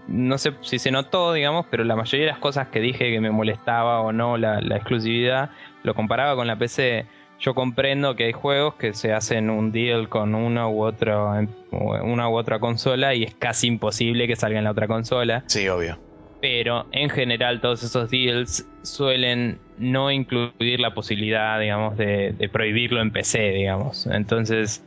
no 0.06 0.38
sé 0.38 0.52
si 0.62 0.78
se 0.78 0.90
notó, 0.90 1.32
digamos, 1.32 1.66
pero 1.70 1.84
la 1.84 1.96
mayoría 1.96 2.26
de 2.26 2.32
las 2.32 2.40
cosas 2.40 2.68
que 2.68 2.80
dije 2.80 3.10
que 3.10 3.20
me 3.20 3.30
molestaba 3.30 4.00
o 4.00 4.12
no 4.12 4.38
la, 4.38 4.58
exclusividad, 4.58 5.50
lo 5.82 5.94
comparaba 5.94 6.34
con 6.34 6.46
la 6.46 6.56
PC. 6.56 7.06
Yo 7.40 7.54
comprendo 7.54 8.16
que 8.16 8.24
hay 8.24 8.32
juegos 8.32 8.74
que 8.74 8.94
se 8.94 9.12
hacen 9.12 9.50
un 9.50 9.70
deal 9.70 10.08
con 10.08 10.34
una 10.34 10.68
u 10.68 10.82
otra 10.82 11.46
una 11.70 12.28
u 12.28 12.36
otra 12.36 12.58
consola 12.58 13.14
y 13.14 13.22
es 13.22 13.34
casi 13.34 13.68
imposible 13.68 14.26
que 14.26 14.34
salga 14.34 14.58
en 14.58 14.64
la 14.64 14.72
otra 14.72 14.88
consola. 14.88 15.44
Sí, 15.46 15.68
obvio 15.68 16.07
pero 16.40 16.86
en 16.92 17.10
general 17.10 17.60
todos 17.60 17.82
esos 17.82 18.10
deals 18.10 18.66
suelen 18.82 19.58
no 19.78 20.10
incluir 20.10 20.80
la 20.80 20.94
posibilidad, 20.94 21.58
digamos, 21.60 21.96
de, 21.96 22.48
prohibirlo 22.52 23.00
en 23.00 23.10
PC, 23.10 23.50
digamos. 23.50 24.06
Entonces, 24.06 24.82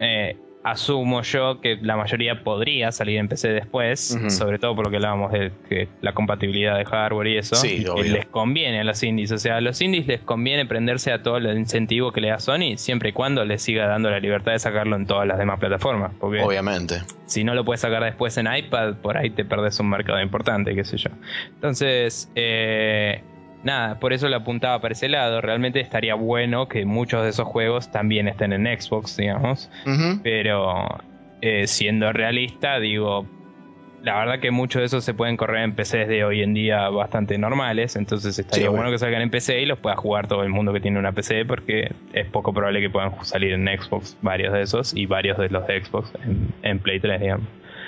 eh, 0.00 0.36
asumo 0.64 1.22
yo 1.22 1.60
que 1.60 1.76
la 1.82 1.96
mayoría 1.96 2.44
podría 2.44 2.92
salir 2.92 3.18
en 3.18 3.28
PC 3.28 3.48
después, 3.48 4.18
sobre 4.28 4.58
todo 4.58 4.76
por 4.76 4.86
lo 4.86 4.90
que 4.90 4.96
hablábamos 4.96 5.32
de 5.32 5.52
que 5.68 5.88
la 6.00 6.12
compatibilidad 6.12 6.78
de 6.78 6.84
hardware 6.84 7.26
y 7.26 7.38
eso, 7.38 7.56
sí, 7.56 7.84
les 8.04 8.26
conviene 8.26 8.80
a 8.80 8.84
los 8.84 9.02
indies, 9.02 9.32
o 9.32 9.38
sea, 9.38 9.56
a 9.56 9.60
los 9.60 9.80
indies 9.80 10.06
les 10.06 10.20
conviene 10.20 10.64
prenderse 10.66 11.12
a 11.12 11.22
todo 11.22 11.36
el 11.38 11.58
incentivo 11.58 12.12
que 12.12 12.20
le 12.20 12.28
da 12.28 12.38
Sony, 12.38 12.76
siempre 12.76 13.10
y 13.10 13.12
cuando 13.12 13.44
les 13.44 13.62
siga 13.62 13.86
dando 13.86 14.10
la 14.10 14.20
libertad 14.20 14.52
de 14.52 14.58
sacarlo 14.58 14.96
en 14.96 15.06
todas 15.06 15.26
las 15.26 15.38
demás 15.38 15.58
plataformas, 15.58 16.12
porque 16.18 16.42
obviamente. 16.42 17.02
Si 17.26 17.44
no 17.44 17.54
lo 17.54 17.64
puedes 17.64 17.80
sacar 17.80 18.04
después 18.04 18.36
en 18.36 18.46
iPad, 18.54 18.96
por 18.96 19.16
ahí 19.16 19.30
te 19.30 19.46
perdés 19.46 19.80
un 19.80 19.88
mercado 19.88 20.20
importante, 20.20 20.74
qué 20.74 20.84
sé 20.84 20.98
yo. 20.98 21.08
Entonces, 21.54 22.30
eh, 22.34 23.22
nada, 23.62 23.98
por 23.98 24.12
eso 24.12 24.28
lo 24.28 24.36
apuntaba 24.36 24.80
para 24.80 24.92
ese 24.92 25.08
lado. 25.08 25.40
Realmente 25.40 25.80
estaría 25.80 26.14
bueno 26.14 26.68
que 26.68 26.84
muchos 26.84 27.22
de 27.22 27.30
esos 27.30 27.46
juegos 27.46 27.90
también 27.90 28.28
estén 28.28 28.52
en 28.52 28.66
Xbox, 28.80 29.16
digamos. 29.16 29.70
Pero 30.22 30.86
eh, 31.40 31.66
siendo 31.66 32.12
realista, 32.12 32.78
digo, 32.78 33.26
la 34.02 34.18
verdad 34.18 34.40
que 34.40 34.50
muchos 34.50 34.80
de 34.80 34.86
esos 34.86 35.04
se 35.04 35.14
pueden 35.14 35.36
correr 35.36 35.62
en 35.62 35.74
PCs 35.74 36.08
de 36.08 36.24
hoy 36.24 36.42
en 36.42 36.54
día 36.54 36.88
bastante 36.88 37.38
normales. 37.38 37.96
Entonces 37.96 38.38
estaría 38.38 38.68
bueno 38.70 38.90
que 38.90 38.98
salgan 38.98 39.22
en 39.22 39.30
PC 39.30 39.60
y 39.60 39.66
los 39.66 39.78
pueda 39.78 39.96
jugar 39.96 40.26
todo 40.26 40.42
el 40.42 40.48
mundo 40.48 40.72
que 40.72 40.80
tiene 40.80 40.98
una 40.98 41.12
PC, 41.12 41.44
porque 41.44 41.92
es 42.12 42.26
poco 42.26 42.52
probable 42.52 42.80
que 42.80 42.90
puedan 42.90 43.12
salir 43.24 43.52
en 43.52 43.66
Xbox 43.66 44.16
varios 44.22 44.52
de 44.52 44.62
esos 44.62 44.94
y 44.94 45.06
varios 45.06 45.38
de 45.38 45.48
los 45.48 45.66
de 45.66 45.84
Xbox 45.84 46.12
en, 46.24 46.48
en 46.62 46.78
Play 46.78 47.00
3, 47.00 47.20
digamos. 47.20 47.46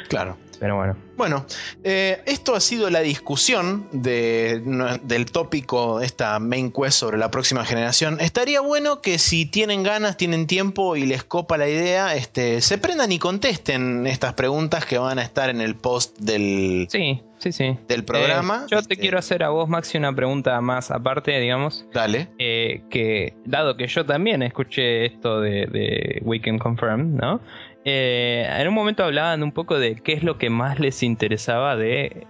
Claro. 0.08 0.36
Pero 0.60 0.76
bueno. 0.76 0.96
Bueno, 1.16 1.46
eh, 1.84 2.22
esto 2.26 2.56
ha 2.56 2.60
sido 2.60 2.90
la 2.90 3.00
discusión 3.00 3.88
del 3.92 5.26
tópico, 5.30 6.00
esta 6.00 6.38
main 6.40 6.72
quest 6.72 6.98
sobre 6.98 7.18
la 7.18 7.30
próxima 7.30 7.64
generación. 7.64 8.18
Estaría 8.20 8.60
bueno 8.60 9.00
que 9.00 9.18
si 9.18 9.46
tienen 9.46 9.84
ganas, 9.84 10.16
tienen 10.16 10.46
tiempo 10.46 10.96
y 10.96 11.06
les 11.06 11.22
copa 11.22 11.56
la 11.56 11.68
idea, 11.68 12.16
este, 12.16 12.60
se 12.60 12.78
prendan 12.78 13.12
y 13.12 13.18
contesten 13.18 14.06
estas 14.06 14.34
preguntas 14.34 14.86
que 14.86 14.98
van 14.98 15.18
a 15.18 15.22
estar 15.22 15.50
en 15.50 15.60
el 15.60 15.76
post 15.76 16.18
del, 16.18 16.88
sí, 16.90 17.22
sí, 17.38 17.52
sí. 17.52 17.78
del 17.86 18.04
programa. 18.04 18.62
Eh, 18.64 18.68
yo 18.70 18.76
te 18.78 18.82
este, 18.82 18.96
quiero 18.96 19.18
hacer 19.18 19.44
a 19.44 19.50
vos, 19.50 19.68
Maxi, 19.68 19.98
una 19.98 20.12
pregunta 20.12 20.60
más 20.60 20.90
aparte, 20.90 21.38
digamos. 21.38 21.86
Dale. 21.92 22.28
Eh, 22.38 22.82
que 22.90 23.34
dado 23.44 23.76
que 23.76 23.86
yo 23.86 24.04
también 24.04 24.42
escuché 24.42 25.06
esto 25.06 25.40
de, 25.40 25.66
de 25.66 26.20
Weekend 26.24 26.58
Confirmed, 26.58 27.20
¿no? 27.20 27.40
Eh, 27.84 28.48
en 28.50 28.66
un 28.68 28.74
momento 28.74 29.04
hablaban 29.04 29.42
un 29.42 29.52
poco 29.52 29.78
de 29.78 29.96
qué 29.96 30.14
es 30.14 30.22
lo 30.22 30.38
que 30.38 30.48
más 30.48 30.80
les 30.80 31.02
interesaba 31.02 31.76
de 31.76 32.26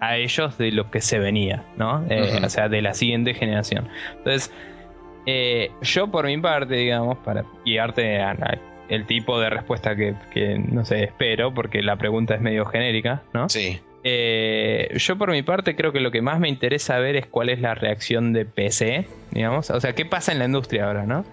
a 0.00 0.16
ellos 0.16 0.58
de 0.58 0.70
lo 0.70 0.90
que 0.90 1.00
se 1.00 1.18
venía, 1.18 1.64
¿no? 1.76 2.04
Eh, 2.08 2.40
o 2.44 2.48
sea, 2.48 2.68
de 2.68 2.82
la 2.82 2.94
siguiente 2.94 3.34
generación. 3.34 3.88
Entonces, 4.18 4.52
eh, 5.26 5.70
yo 5.80 6.08
por 6.08 6.26
mi 6.26 6.38
parte, 6.38 6.74
digamos, 6.76 7.18
para 7.18 7.44
guiarte 7.64 8.20
a, 8.20 8.58
el 8.88 9.06
tipo 9.06 9.40
de 9.40 9.50
respuesta 9.50 9.96
que, 9.96 10.14
no 10.70 10.84
sé, 10.84 11.04
espero, 11.04 11.52
porque 11.52 11.82
la 11.82 11.96
pregunta 11.96 12.34
es 12.34 12.40
medio 12.40 12.64
genérica, 12.66 13.22
¿no? 13.32 13.48
Sí. 13.48 13.80
yo 14.04 15.16
por 15.16 15.30
mi 15.30 15.42
parte 15.42 15.74
creo 15.74 15.92
que 15.92 16.00
lo 16.00 16.10
que 16.10 16.20
más 16.20 16.38
me 16.38 16.48
interesa 16.48 16.98
ver 16.98 17.16
es 17.16 17.26
cuál 17.26 17.48
es 17.48 17.60
la 17.60 17.74
reacción 17.74 18.32
de 18.32 18.44
PC, 18.44 19.06
digamos. 19.30 19.70
O 19.70 19.80
sea, 19.80 19.94
¿qué 19.94 20.04
pasa 20.04 20.30
en 20.30 20.38
la 20.38 20.44
industria 20.44 20.86
ahora, 20.86 21.06
no? 21.06 21.24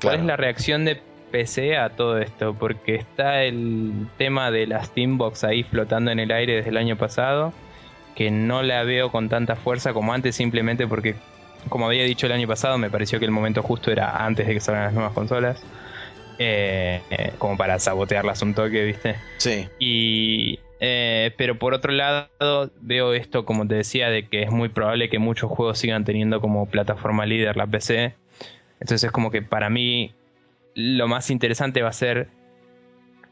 ¿Cuál 0.00 0.20
es 0.20 0.24
la 0.24 0.36
reacción 0.36 0.84
de 0.84 1.00
PC 1.30 1.76
a 1.76 1.90
todo 1.90 2.18
esto, 2.18 2.54
porque 2.54 2.94
está 2.94 3.42
el 3.42 4.06
tema 4.16 4.50
de 4.50 4.66
la 4.66 4.84
Steambox 4.84 5.44
ahí 5.44 5.62
flotando 5.62 6.10
en 6.10 6.18
el 6.18 6.30
aire 6.30 6.56
desde 6.56 6.70
el 6.70 6.76
año 6.76 6.96
pasado, 6.96 7.52
que 8.14 8.30
no 8.30 8.62
la 8.62 8.82
veo 8.82 9.10
con 9.10 9.28
tanta 9.28 9.56
fuerza 9.56 9.92
como 9.92 10.12
antes, 10.12 10.34
simplemente 10.36 10.86
porque, 10.86 11.14
como 11.68 11.86
había 11.86 12.04
dicho 12.04 12.26
el 12.26 12.32
año 12.32 12.48
pasado, 12.48 12.78
me 12.78 12.90
pareció 12.90 13.18
que 13.18 13.24
el 13.24 13.30
momento 13.30 13.62
justo 13.62 13.90
era 13.90 14.24
antes 14.24 14.46
de 14.46 14.54
que 14.54 14.60
salgan 14.60 14.84
las 14.84 14.94
nuevas 14.94 15.12
consolas. 15.12 15.62
Eh, 16.40 17.00
eh, 17.10 17.32
como 17.38 17.56
para 17.56 17.80
sabotearlas 17.80 18.42
un 18.42 18.54
toque, 18.54 18.84
¿viste? 18.84 19.16
Sí. 19.38 19.68
Y. 19.78 20.60
Eh, 20.80 21.32
pero 21.36 21.58
por 21.58 21.74
otro 21.74 21.90
lado, 21.90 22.70
veo 22.80 23.12
esto, 23.12 23.44
como 23.44 23.66
te 23.66 23.74
decía, 23.74 24.10
de 24.10 24.28
que 24.28 24.42
es 24.44 24.50
muy 24.52 24.68
probable 24.68 25.08
que 25.08 25.18
muchos 25.18 25.50
juegos 25.50 25.78
sigan 25.78 26.04
teniendo 26.04 26.40
como 26.40 26.66
plataforma 26.66 27.26
líder 27.26 27.56
la 27.56 27.66
PC. 27.66 28.14
Entonces 28.74 29.04
es 29.04 29.10
como 29.10 29.32
que 29.32 29.42
para 29.42 29.70
mí 29.70 30.14
lo 30.78 31.08
más 31.08 31.28
interesante 31.30 31.82
va 31.82 31.88
a 31.88 31.92
ser 31.92 32.28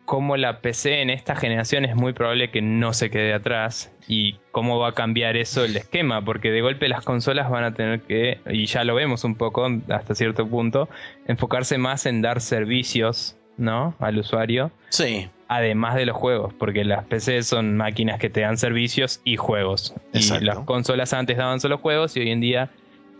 cómo 0.04 0.36
la 0.36 0.62
PC 0.62 1.00
en 1.00 1.10
esta 1.10 1.36
generación 1.36 1.84
es 1.84 1.94
muy 1.94 2.12
probable 2.12 2.50
que 2.50 2.60
no 2.60 2.92
se 2.92 3.08
quede 3.08 3.32
atrás 3.32 3.92
y 4.08 4.34
cómo 4.50 4.80
va 4.80 4.88
a 4.88 4.92
cambiar 4.92 5.36
eso 5.36 5.64
el 5.64 5.76
esquema, 5.76 6.24
porque 6.24 6.50
de 6.50 6.60
golpe 6.60 6.88
las 6.88 7.04
consolas 7.04 7.48
van 7.48 7.62
a 7.62 7.72
tener 7.72 8.00
que, 8.00 8.40
y 8.50 8.66
ya 8.66 8.82
lo 8.82 8.96
vemos 8.96 9.22
un 9.22 9.36
poco 9.36 9.68
hasta 9.88 10.16
cierto 10.16 10.44
punto, 10.48 10.88
enfocarse 11.28 11.78
más 11.78 12.04
en 12.06 12.20
dar 12.20 12.40
servicios, 12.40 13.36
¿no? 13.58 13.94
Al 14.00 14.18
usuario. 14.18 14.72
Sí. 14.88 15.28
Además 15.46 15.94
de 15.94 16.06
los 16.06 16.16
juegos, 16.16 16.52
porque 16.52 16.84
las 16.84 17.04
PC 17.04 17.44
son 17.44 17.76
máquinas 17.76 18.18
que 18.18 18.28
te 18.28 18.40
dan 18.40 18.56
servicios 18.56 19.20
y 19.22 19.36
juegos. 19.36 19.94
Y 20.12 20.40
las 20.40 20.58
consolas 20.60 21.12
antes 21.12 21.36
daban 21.36 21.60
solo 21.60 21.78
juegos 21.78 22.16
y 22.16 22.20
hoy 22.20 22.30
en 22.32 22.40
día 22.40 22.70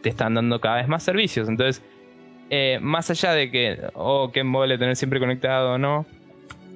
te 0.03 0.09
están 0.09 0.35
dando 0.35 0.61
cada 0.61 0.77
vez 0.77 0.89
más 0.89 1.05
servicios. 1.05 1.49
Entonces, 1.49 1.85
eh, 2.51 2.79
más 2.81 3.11
allá 3.11 3.33
de 3.33 3.51
que, 3.51 3.79
oh, 3.95 4.31
qué 4.33 4.45
mole 4.45 4.79
tener 4.79 4.97
siempre 4.97 5.19
conectado 5.19 5.75
o 5.75 5.79
no, 5.79 6.07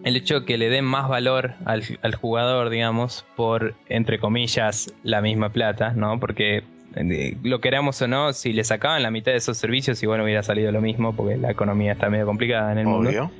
el 0.04 0.16
hecho 0.16 0.40
de 0.40 0.46
que 0.46 0.58
le 0.58 0.70
den 0.70 0.84
más 0.84 1.08
valor 1.08 1.52
al, 1.64 2.14
jugador, 2.14 2.70
digamos, 2.70 3.24
por, 3.36 3.74
entre 3.88 4.18
comillas, 4.18 4.92
la 5.02 5.20
misma 5.20 5.50
plata, 5.50 5.92
¿no? 5.92 6.18
Porque 6.18 6.62
eh, 6.96 7.36
lo 7.42 7.60
queramos 7.60 8.00
o 8.02 8.08
no, 8.08 8.32
si 8.32 8.52
le 8.52 8.64
sacaban 8.64 9.02
la 9.02 9.10
mitad 9.10 9.32
de 9.32 9.38
esos 9.38 9.58
servicios, 9.58 10.02
igual 10.02 10.20
hubiera 10.22 10.42
salido 10.42 10.72
lo 10.72 10.80
mismo, 10.80 11.14
porque 11.14 11.36
la 11.36 11.50
economía 11.50 11.92
está 11.92 12.08
medio 12.08 12.26
complicada 12.26 12.72
en 12.72 12.78
el 12.78 12.86
mundo. 12.86 13.30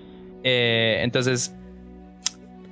Eh, 0.45 1.01
entonces, 1.03 1.55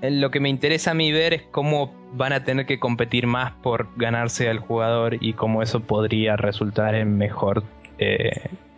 lo 0.03 0.31
que 0.31 0.41
me 0.41 0.49
interesa 0.49 0.93
a 0.93 0.95
mí 0.95 1.11
ver 1.11 1.35
es 1.35 1.43
cómo 1.51 1.93
van 2.13 2.33
a 2.33 2.45
tener 2.45 2.67
que 2.67 2.79
competir 2.79 3.27
más 3.27 3.53
por 3.63 3.89
ganarse 3.97 4.49
al 4.49 4.59
jugador 4.59 5.17
y 5.21 5.33
cómo 5.33 5.63
eso 5.63 5.81
podría 5.81 6.37
resultar 6.37 6.95
en 6.95 7.19
mejor 7.19 7.65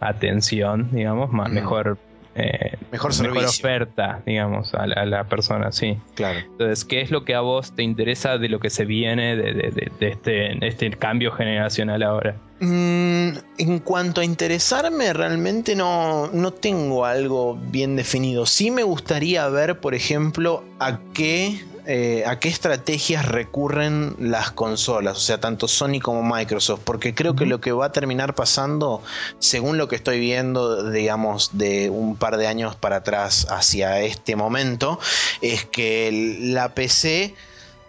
atención, 0.01 0.89
digamos, 0.93 1.31
más, 1.31 1.51
mejor, 1.51 1.99
eh, 2.35 2.77
mejor, 2.91 3.13
oferta, 3.45 4.23
digamos, 4.25 4.75
a 4.75 4.87
la, 4.87 5.25
persona, 5.25 5.73
sí. 5.73 5.99
Claro. 6.15 6.41
Entonces, 6.41 6.85
¿qué 6.85 7.01
es 7.01 7.11
lo 7.11 7.25
que 7.25 7.35
a 7.35 7.41
vos 7.41 7.75
te 7.75 7.83
interesa 7.83 8.39
de 8.39 8.49
lo 8.49 8.61
que 8.61 8.71
se 8.71 8.85
viene 8.85 9.37
de, 9.37 9.91
este, 10.01 10.67
este 10.67 10.91
cambio 10.91 11.33
generacional 11.33 12.03
ahora? 12.03 12.37
Mm, 12.61 13.39
en 13.57 13.79
cuanto 13.79 14.21
a 14.21 14.25
interesarme, 14.25 15.15
realmente 15.15 15.75
no, 15.75 16.29
no 16.29 16.53
tengo 16.53 17.07
algo 17.07 17.57
bien 17.57 17.97
definido. 17.97 18.45
Sí 18.45 18.71
me 18.71 18.83
gustaría 18.83 19.49
ver, 19.49 19.81
por 19.81 19.95
ejemplo, 19.95 20.63
a 20.79 21.01
qué 21.15 21.65
eh, 21.87 22.25
a 22.27 22.39
qué 22.39 22.51
estrategias 22.51 23.27
recurren 23.27 24.15
las 24.19 24.51
consolas, 24.51 25.17
o 25.17 25.21
sea, 25.21 25.41
tanto 25.41 25.67
Sony 25.67 25.99
como 26.01 26.23
Microsoft, 26.23 26.83
porque 26.85 27.15
creo 27.15 27.35
que 27.35 27.47
lo 27.47 27.61
que 27.61 27.73
va 27.73 27.87
a 27.87 27.93
terminar 27.93 28.35
pasando, 28.35 29.03
según 29.39 29.79
lo 29.79 29.89
que 29.89 29.97
estoy 29.97 30.21
viendo, 30.21 30.91
digamos, 30.91 31.57
de 31.57 31.89
un 31.89 32.17
par 32.17 32.37
de 32.37 32.47
años 32.47 32.77
para 32.77 32.97
atrás 32.97 33.47
hacia 33.51 34.01
este 34.03 34.37
momento, 34.37 35.01
es 35.41 35.65
que 35.65 36.39
la 36.41 36.75
PC 36.75 37.35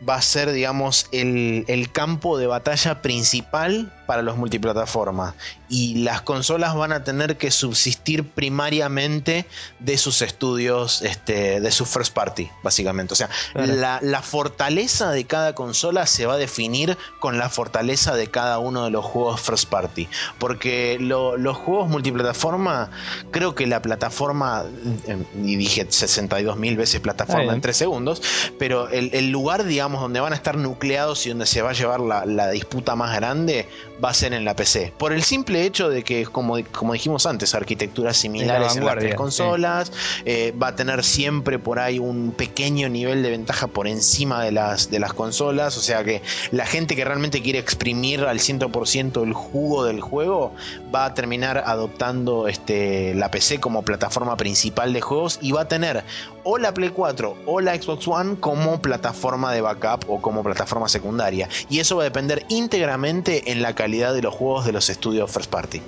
va 0.08 0.16
a 0.16 0.22
ser, 0.22 0.52
digamos, 0.52 1.08
el, 1.12 1.66
el 1.68 1.92
campo 1.92 2.38
de 2.38 2.48
batalla 2.48 3.02
principal 3.02 3.94
para 4.12 4.24
los 4.24 4.36
multiplataformas 4.36 5.36
y 5.70 6.00
las 6.00 6.22
consolas 6.22 6.76
van 6.76 6.92
a 6.92 7.06
tener 7.06 7.38
que 7.38 7.50
subsistir 7.50 8.28
primariamente 8.28 9.46
de 9.80 9.98
sus 9.98 10.22
estudios, 10.22 11.02
este, 11.02 11.62
de 11.62 11.72
su 11.72 11.86
first 11.86 12.14
party, 12.14 12.50
básicamente. 12.62 13.14
O 13.14 13.16
sea, 13.16 13.30
la, 13.54 14.22
fortaleza 14.22 15.12
de 15.12 15.24
cada 15.24 15.56
consola 15.56 16.06
se 16.08 16.26
va 16.26 16.34
a 16.34 16.38
definir 16.38 16.98
con 17.22 17.38
la 17.38 17.48
fortaleza 17.48 18.14
de 18.14 18.28
cada 18.28 18.60
uno 18.60 18.84
de 18.84 18.92
los 18.92 19.06
juegos 19.06 19.40
first 19.40 19.70
party. 19.70 20.10
Porque 20.40 20.98
los 21.00 21.56
juegos 21.56 21.88
multiplataforma, 21.88 22.92
creo 23.32 23.56
que 23.56 23.66
la 23.66 23.82
plataforma, 23.82 24.66
eh, 25.08 25.24
y 25.42 25.56
dije 25.56 25.88
62 25.90 26.58
mil 26.58 26.76
veces 26.76 27.00
plataforma 27.00 27.54
en 27.54 27.62
3 27.62 27.78
segundos, 27.78 28.22
pero 28.60 28.90
el, 28.90 29.32
lugar, 29.32 29.64
digamos, 29.64 30.02
donde 30.02 30.20
van 30.20 30.34
a 30.34 30.36
estar 30.36 30.58
nucleados 30.58 31.26
y 31.26 31.30
donde 31.30 31.46
se 31.46 31.62
va 31.62 31.70
a 31.70 31.74
llevar 31.74 32.02
la, 32.02 32.26
la 32.26 32.50
disputa 32.50 32.98
más 32.98 33.16
grande 33.16 33.70
va 34.04 34.10
a 34.10 34.14
ser 34.14 34.34
en 34.34 34.46
la 34.46 34.56
PC. 34.56 34.94
Por 34.98 35.14
el 35.14 35.24
simple 35.24 35.64
hecho 35.64 35.90
de 35.90 36.04
que, 36.04 36.26
como, 36.26 36.58
como 36.72 36.94
dijimos 36.94 37.26
antes, 37.26 37.54
arquitecturas 37.54 38.18
similares 38.18 38.76
en 38.76 38.86
las 38.86 38.98
tres 38.98 39.16
consolas, 39.16 39.92
eh, 40.26 40.54
va 40.62 40.70
a 40.70 40.76
tener 40.76 41.04
siempre 41.04 41.60
por 41.60 41.80
ahí 41.80 42.00
un 42.00 42.32
pequeño 42.32 42.90
nivel 42.90 43.24
de 43.24 43.30
ventaja 43.30 43.68
por 43.68 43.88
encima 43.88 44.44
de 44.44 44.52
las, 44.52 44.90
de 44.90 45.00
las 45.00 45.14
consolas, 45.14 45.78
o 45.78 45.82
sea 45.82 46.04
que 46.04 46.22
la 46.52 46.66
gente 46.66 46.96
que 46.96 47.06
realmente 47.06 47.42
quiere 47.42 47.60
exprimir 47.60 48.22
al 48.22 48.40
100% 48.40 49.24
el 49.24 49.34
jugo 49.34 49.86
del 49.86 50.02
juego 50.02 50.54
va 50.94 51.06
a 51.06 51.14
terminar 51.14 51.64
adoptando 51.66 52.48
este, 52.48 53.14
la 53.16 53.30
PC 53.32 53.60
como 53.60 53.84
plataforma 53.84 54.38
principal 54.38 54.94
de 54.94 55.02
juegos 55.02 55.40
y 55.42 55.52
va 55.52 55.62
a 55.62 55.68
tener 55.68 56.04
o 56.44 56.58
la 56.58 56.74
Play 56.74 56.90
4 56.90 57.38
o 57.46 57.62
la 57.62 57.76
Xbox 57.76 58.08
One 58.08 58.36
como 58.40 58.82
plataforma 58.82 59.54
de 59.54 59.62
backup 59.62 60.10
o 60.10 60.22
como 60.22 60.44
plataforma 60.44 60.88
secundaria. 60.88 61.48
Y 61.70 61.80
eso 61.80 61.98
va 61.98 62.04
a 62.04 62.06
depender 62.06 62.46
íntegramente 62.50 63.52
en 63.52 63.62
la 63.62 63.76
calidad 63.76 63.91
de 63.92 64.22
los 64.22 64.34
juegos 64.34 64.66
de 64.66 64.72
los 64.72 64.90
estudios 64.90 65.30
first 65.32 65.52
party. 65.52 65.82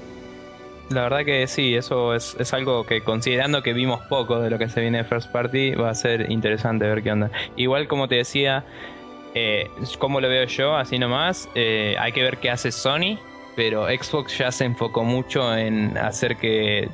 la 0.89 1.03
verdad 1.03 1.25
que 1.25 1.47
sí, 1.47 1.75
eso 1.75 2.13
es, 2.13 2.35
es, 2.37 2.53
algo 2.53 2.85
que 2.85 3.01
considerando 3.01 3.63
que 3.63 3.73
vimos 3.73 4.01
poco 4.07 4.39
de 4.39 4.49
lo 4.49 4.59
que 4.59 4.67
se 4.67 4.81
viene 4.81 4.99
de 4.99 5.03
First 5.05 5.31
Party, 5.31 5.71
va 5.71 5.89
a 5.89 5.95
ser 5.95 6.29
interesante 6.29 6.85
ver 6.85 7.01
qué 7.01 7.11
onda. 7.11 7.31
Igual 7.55 7.87
como 7.87 8.07
te 8.07 8.15
decía, 8.15 8.65
eh, 9.33 9.69
como 9.99 10.19
lo 10.19 10.27
veo 10.27 10.45
yo, 10.45 10.75
así 10.75 10.99
nomás, 10.99 11.49
eh, 11.55 11.95
hay 11.97 12.11
que 12.11 12.21
ver 12.21 12.37
qué 12.37 12.51
hace 12.51 12.71
Sony, 12.71 13.17
pero 13.55 13.87
Xbox 13.87 14.37
ya 14.37 14.51
se 14.51 14.65
enfocó 14.65 15.03
mucho 15.03 15.55
en 15.55 15.97
hacer 15.97 16.35
que 16.37 16.89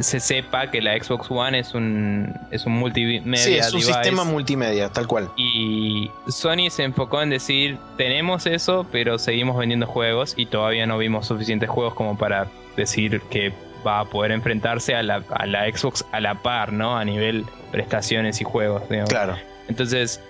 se 0.00 0.20
sepa 0.20 0.70
que 0.70 0.80
la 0.80 0.96
Xbox 0.96 1.30
One 1.30 1.58
es 1.58 1.74
un, 1.74 2.34
es 2.50 2.64
un 2.64 2.72
multimedia. 2.72 3.36
Sí, 3.36 3.54
es 3.56 3.72
un 3.74 3.82
sistema 3.82 4.24
multimedia, 4.24 4.88
tal 4.88 5.06
cual. 5.06 5.30
Y 5.36 6.10
Sony 6.28 6.70
se 6.70 6.84
enfocó 6.84 7.22
en 7.22 7.30
decir, 7.30 7.78
tenemos 7.96 8.46
eso, 8.46 8.86
pero 8.90 9.18
seguimos 9.18 9.56
vendiendo 9.56 9.86
juegos 9.86 10.34
y 10.36 10.46
todavía 10.46 10.86
no 10.86 10.98
vimos 10.98 11.26
suficientes 11.26 11.68
juegos 11.68 11.94
como 11.94 12.16
para 12.16 12.46
decir 12.76 13.20
que 13.30 13.52
va 13.86 14.00
a 14.00 14.04
poder 14.04 14.30
enfrentarse 14.32 14.94
a 14.94 15.02
la, 15.02 15.22
a 15.30 15.46
la 15.46 15.70
Xbox 15.70 16.04
a 16.12 16.20
la 16.20 16.36
par, 16.36 16.72
¿no? 16.72 16.96
A 16.96 17.04
nivel 17.04 17.44
prestaciones 17.70 18.40
y 18.40 18.44
juegos, 18.44 18.88
digamos. 18.88 19.10
Claro. 19.10 19.36
Entonces, 19.68 20.20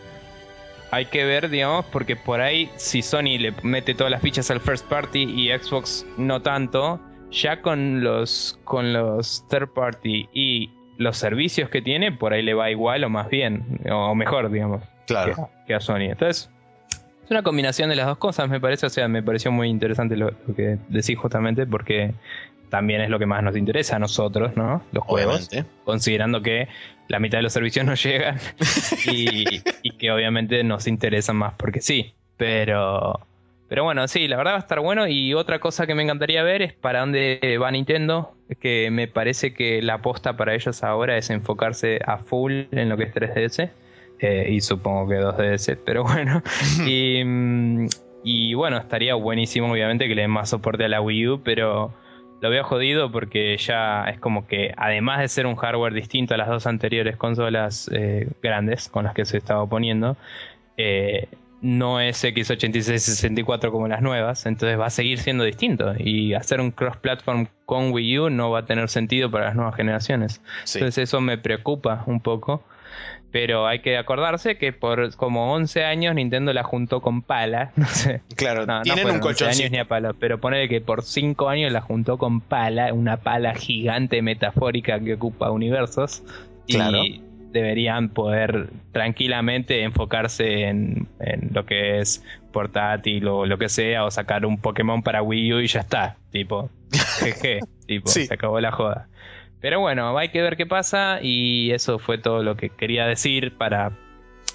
hay 0.90 1.06
que 1.06 1.24
ver, 1.24 1.48
digamos, 1.48 1.84
porque 1.86 2.16
por 2.16 2.40
ahí 2.40 2.70
si 2.76 3.02
Sony 3.02 3.38
le 3.38 3.54
mete 3.62 3.94
todas 3.94 4.10
las 4.10 4.22
fichas 4.22 4.50
al 4.50 4.60
first 4.60 4.86
party 4.86 5.22
y 5.22 5.48
Xbox 5.56 6.04
no 6.16 6.42
tanto, 6.42 7.00
ya 7.32 7.62
con 7.62 8.04
los 8.04 8.58
con 8.64 8.92
los 8.92 9.46
third 9.48 9.68
party 9.72 10.28
y 10.32 10.70
los 10.98 11.16
servicios 11.16 11.68
que 11.70 11.82
tiene, 11.82 12.12
por 12.12 12.32
ahí 12.32 12.42
le 12.42 12.54
va 12.54 12.70
igual 12.70 13.02
o 13.04 13.10
más 13.10 13.28
bien, 13.28 13.80
o 13.90 14.14
mejor, 14.14 14.50
digamos, 14.50 14.82
claro. 15.06 15.50
que, 15.66 15.74
a 15.74 15.80
Sony. 15.80 16.10
Entonces, 16.10 16.50
es 17.24 17.30
una 17.30 17.42
combinación 17.42 17.88
de 17.88 17.96
las 17.96 18.06
dos 18.06 18.18
cosas, 18.18 18.48
me 18.48 18.60
parece, 18.60 18.86
o 18.86 18.90
sea, 18.90 19.08
me 19.08 19.22
pareció 19.22 19.50
muy 19.50 19.68
interesante 19.68 20.16
lo, 20.16 20.30
que 20.54 20.78
decís 20.88 21.18
justamente, 21.18 21.66
porque 21.66 22.12
también 22.68 23.00
es 23.00 23.10
lo 23.10 23.18
que 23.18 23.26
más 23.26 23.42
nos 23.42 23.56
interesa 23.56 23.96
a 23.96 23.98
nosotros, 23.98 24.56
¿no? 24.56 24.82
Los 24.92 25.04
juegos, 25.04 25.50
considerando 25.84 26.42
que 26.42 26.68
la 27.08 27.18
mitad 27.18 27.38
de 27.38 27.42
los 27.42 27.52
servicios 27.52 27.84
no 27.84 27.94
llegan 27.94 28.38
y, 29.10 29.62
y 29.82 29.90
que 29.96 30.10
obviamente 30.12 30.62
nos 30.62 30.86
interesan 30.86 31.36
más 31.36 31.54
porque 31.54 31.80
sí, 31.80 32.14
pero 32.36 33.20
pero 33.72 33.84
bueno, 33.84 34.06
sí, 34.06 34.28
la 34.28 34.36
verdad 34.36 34.52
va 34.52 34.56
a 34.56 34.60
estar 34.60 34.80
bueno. 34.80 35.08
Y 35.08 35.32
otra 35.32 35.58
cosa 35.58 35.86
que 35.86 35.94
me 35.94 36.02
encantaría 36.02 36.42
ver 36.42 36.60
es 36.60 36.74
para 36.74 37.00
dónde 37.00 37.56
va 37.58 37.70
Nintendo. 37.70 38.34
Que 38.60 38.90
me 38.90 39.08
parece 39.08 39.54
que 39.54 39.80
la 39.80 39.94
aposta 39.94 40.36
para 40.36 40.54
ellos 40.54 40.84
ahora 40.84 41.16
es 41.16 41.30
enfocarse 41.30 41.98
a 42.04 42.18
full 42.18 42.64
en 42.70 42.90
lo 42.90 42.98
que 42.98 43.04
es 43.04 43.14
3DS. 43.14 43.70
Eh, 44.20 44.48
y 44.50 44.60
supongo 44.60 45.08
que 45.08 45.14
2DS, 45.14 45.78
pero 45.86 46.02
bueno. 46.04 46.42
y, 46.86 47.24
mm, 47.24 47.86
y 48.22 48.52
bueno, 48.52 48.76
estaría 48.76 49.14
buenísimo, 49.14 49.72
obviamente, 49.72 50.06
que 50.06 50.16
le 50.16 50.20
den 50.20 50.32
más 50.32 50.50
soporte 50.50 50.84
a 50.84 50.88
la 50.88 51.00
Wii 51.00 51.28
U, 51.28 51.42
pero 51.42 51.94
lo 52.42 52.50
veo 52.50 52.64
jodido 52.64 53.10
porque 53.10 53.56
ya 53.56 54.04
es 54.04 54.20
como 54.20 54.46
que, 54.46 54.74
además 54.76 55.20
de 55.20 55.28
ser 55.28 55.46
un 55.46 55.56
hardware 55.56 55.94
distinto 55.94 56.34
a 56.34 56.36
las 56.36 56.48
dos 56.48 56.66
anteriores 56.66 57.16
consolas 57.16 57.88
eh, 57.90 58.28
grandes 58.42 58.90
con 58.90 59.04
las 59.04 59.14
que 59.14 59.24
se 59.24 59.38
estaba 59.38 59.62
oponiendo, 59.62 60.18
eh, 60.76 61.26
no 61.62 62.00
es 62.00 62.22
x86-64 62.24 63.70
como 63.70 63.86
las 63.88 64.02
nuevas, 64.02 64.46
entonces 64.46 64.78
va 64.78 64.86
a 64.86 64.90
seguir 64.90 65.18
siendo 65.18 65.44
distinto 65.44 65.94
y 65.96 66.34
hacer 66.34 66.60
un 66.60 66.72
cross-platform 66.72 67.46
con 67.64 67.92
Wii 67.92 68.18
U 68.18 68.30
no 68.30 68.50
va 68.50 68.60
a 68.60 68.66
tener 68.66 68.88
sentido 68.88 69.30
para 69.30 69.46
las 69.46 69.54
nuevas 69.54 69.76
generaciones. 69.76 70.42
Entonces 70.74 70.98
eso 70.98 71.20
me 71.20 71.38
preocupa 71.38 72.02
un 72.06 72.20
poco, 72.20 72.64
pero 73.30 73.68
hay 73.68 73.78
que 73.78 73.96
acordarse 73.96 74.58
que 74.58 74.72
por 74.72 75.14
como 75.14 75.52
11 75.54 75.84
años 75.84 76.16
Nintendo 76.16 76.52
la 76.52 76.64
juntó 76.64 77.00
con 77.00 77.22
pala, 77.22 77.70
no 77.76 77.86
sé. 77.86 78.22
Claro, 78.36 78.66
no, 78.66 78.82
tienen 78.82 79.08
un 79.08 79.20
colchón 79.20 79.48
años 79.48 79.70
ni 79.70 79.78
a 79.78 79.86
pala, 79.86 80.14
pero 80.14 80.40
poner 80.40 80.68
que 80.68 80.80
por 80.80 81.04
5 81.04 81.48
años 81.48 81.72
la 81.72 81.80
juntó 81.80 82.18
con 82.18 82.40
pala, 82.40 82.92
una 82.92 83.18
pala 83.18 83.54
gigante 83.54 84.20
metafórica 84.20 84.98
que 84.98 85.14
ocupa 85.14 85.52
universos. 85.52 86.24
Claro. 86.66 87.04
Y 87.04 87.22
deberían 87.52 88.08
poder 88.08 88.70
tranquilamente 88.92 89.82
enfocarse 89.82 90.64
en, 90.64 91.08
lo 91.52 91.64
que 91.66 92.00
es 92.00 92.24
portátil 92.52 93.28
o 93.28 93.46
lo 93.46 93.58
que 93.58 93.68
sea, 93.68 94.04
o 94.04 94.10
sacar 94.10 94.44
un 94.46 94.58
Pokémon 94.58 95.02
para 95.02 95.22
Wii 95.22 95.54
U 95.54 95.60
y 95.60 95.66
ya 95.66 95.80
está. 95.80 96.16
Tipo, 96.30 96.70
jeje, 97.20 97.60
tipo, 97.86 98.08
se 98.08 98.32
acabó 98.32 98.60
la 98.60 98.72
joda. 98.72 99.08
Pero 99.60 99.80
bueno, 99.80 100.18
hay 100.18 100.30
que 100.30 100.42
ver 100.42 100.56
qué 100.56 100.66
pasa 100.66 101.20
y 101.22 101.70
eso 101.70 101.98
fue 101.98 102.18
todo 102.18 102.42
lo 102.42 102.56
que 102.56 102.68
quería 102.68 103.06
decir 103.06 103.56
para 103.56 103.92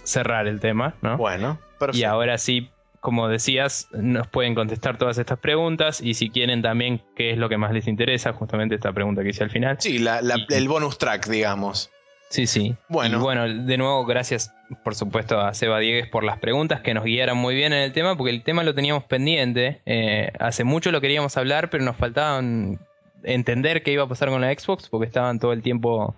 cerrar 0.03 0.47
el 0.47 0.59
tema, 0.59 0.95
¿no? 1.01 1.17
Bueno, 1.17 1.59
Y 1.93 2.03
ahora 2.03 2.37
sí, 2.37 2.69
como 2.99 3.29
decías, 3.29 3.87
nos 3.93 4.27
pueden 4.27 4.53
contestar 4.53 4.97
todas 4.97 5.17
estas 5.17 5.39
preguntas 5.39 6.01
y 6.01 6.15
si 6.15 6.29
quieren 6.29 6.61
también 6.61 7.01
qué 7.15 7.31
es 7.31 7.37
lo 7.37 7.47
que 7.47 7.57
más 7.57 7.71
les 7.71 7.87
interesa, 7.87 8.33
justamente 8.33 8.75
esta 8.75 8.91
pregunta 8.91 9.23
que 9.23 9.29
hice 9.29 9.43
al 9.43 9.49
final. 9.49 9.77
Sí, 9.79 10.03
el 10.49 10.67
bonus 10.67 10.97
track, 10.97 11.27
digamos. 11.27 11.89
Sí, 12.29 12.45
sí. 12.45 12.75
Bueno. 12.89 13.19
bueno, 13.19 13.47
de 13.47 13.77
nuevo, 13.77 14.05
gracias 14.05 14.53
por 14.83 14.95
supuesto 14.95 15.39
a 15.39 15.53
Seba 15.53 15.79
Diegues 15.79 16.07
por 16.07 16.23
las 16.23 16.39
preguntas 16.39 16.81
que 16.81 16.93
nos 16.93 17.05
guiaron 17.05 17.37
muy 17.37 17.55
bien 17.55 17.71
en 17.73 17.83
el 17.83 17.93
tema, 17.93 18.17
porque 18.17 18.31
el 18.31 18.43
tema 18.43 18.63
lo 18.63 18.75
teníamos 18.75 19.03
pendiente. 19.05 19.81
Eh, 19.85 20.31
hace 20.39 20.63
mucho 20.63 20.91
lo 20.91 20.99
queríamos 20.99 21.37
hablar, 21.37 21.69
pero 21.69 21.83
nos 21.83 21.95
faltaban 21.95 22.79
entender 23.23 23.81
qué 23.83 23.91
iba 23.91 24.03
a 24.03 24.07
pasar 24.07 24.29
con 24.29 24.41
la 24.41 24.53
Xbox, 24.53 24.89
porque 24.89 25.07
estaban 25.07 25.39
todo 25.39 25.53
el 25.53 25.61
tiempo 25.61 26.15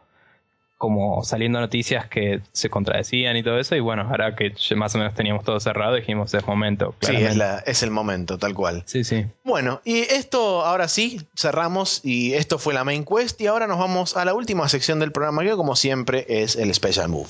como 0.79 1.25
saliendo 1.25 1.59
noticias 1.59 2.07
que 2.07 2.39
se 2.53 2.69
contradecían 2.69 3.35
y 3.35 3.43
todo 3.43 3.59
eso. 3.59 3.75
Y 3.75 3.81
bueno, 3.81 4.07
ahora 4.09 4.35
que 4.35 4.53
más 4.77 4.95
o 4.95 4.97
menos 4.97 5.13
teníamos 5.13 5.43
todo 5.43 5.59
cerrado, 5.59 5.95
dijimos 5.95 6.33
es 6.33 6.47
momento. 6.47 6.95
Sí, 7.01 7.17
es, 7.17 7.35
la, 7.35 7.59
es 7.59 7.83
el 7.83 7.91
momento, 7.91 8.37
tal 8.37 8.55
cual. 8.55 8.83
Sí, 8.85 9.03
sí. 9.03 9.25
Bueno, 9.43 9.81
y 9.83 9.99
esto 9.99 10.65
ahora 10.65 10.87
sí, 10.87 11.21
cerramos 11.35 11.99
y 12.03 12.33
esto 12.33 12.57
fue 12.57 12.73
la 12.73 12.85
main 12.85 13.03
quest 13.03 13.39
y 13.41 13.47
ahora 13.47 13.67
nos 13.67 13.77
vamos 13.77 14.15
a 14.15 14.23
la 14.23 14.33
última 14.33 14.69
sección 14.69 14.99
del 14.99 15.11
programa 15.11 15.43
que 15.43 15.51
como 15.51 15.75
siempre 15.75 16.25
es 16.29 16.55
el 16.55 16.73
Special 16.73 17.09
Move. 17.09 17.27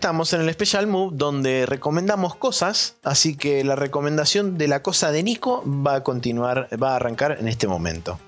Estamos 0.00 0.32
en 0.32 0.40
el 0.40 0.50
Special 0.50 0.86
Move 0.86 1.10
donde 1.14 1.66
recomendamos 1.66 2.34
cosas, 2.34 2.96
así 3.04 3.36
que 3.36 3.62
la 3.64 3.76
recomendación 3.76 4.56
de 4.56 4.66
la 4.66 4.82
cosa 4.82 5.12
de 5.12 5.22
Nico 5.22 5.62
va 5.66 5.96
a 5.96 6.02
continuar, 6.02 6.70
va 6.82 6.92
a 6.92 6.96
arrancar 6.96 7.36
en 7.38 7.48
este 7.48 7.68
momento. 7.68 8.18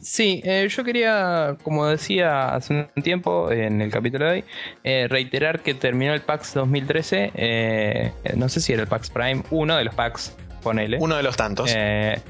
Sí, 0.00 0.40
eh, 0.44 0.66
yo 0.68 0.82
quería, 0.82 1.56
como 1.62 1.86
decía 1.86 2.56
hace 2.56 2.88
un 2.96 3.02
tiempo 3.04 3.52
en 3.52 3.80
el 3.80 3.92
capítulo 3.92 4.24
de 4.24 4.30
hoy, 4.32 4.44
eh, 4.82 5.06
reiterar 5.08 5.60
que 5.60 5.72
terminó 5.74 6.14
el 6.14 6.20
PAX 6.20 6.52
2013, 6.54 7.30
eh, 7.36 8.12
no 8.34 8.48
sé 8.48 8.60
si 8.60 8.72
era 8.72 8.82
el 8.82 8.88
PAX 8.88 9.10
Prime, 9.10 9.44
uno 9.52 9.76
de 9.76 9.84
los 9.84 9.94
PAX, 9.94 10.34
ponele. 10.64 10.98
Uno 11.00 11.16
de 11.16 11.22
los 11.22 11.36
tantos. 11.36 11.72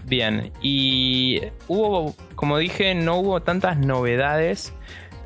bien, 0.04 0.52
y 0.60 1.40
hubo, 1.68 2.14
como 2.34 2.58
dije, 2.58 2.94
no 2.94 3.16
hubo 3.16 3.40
tantas 3.40 3.78
novedades 3.78 4.74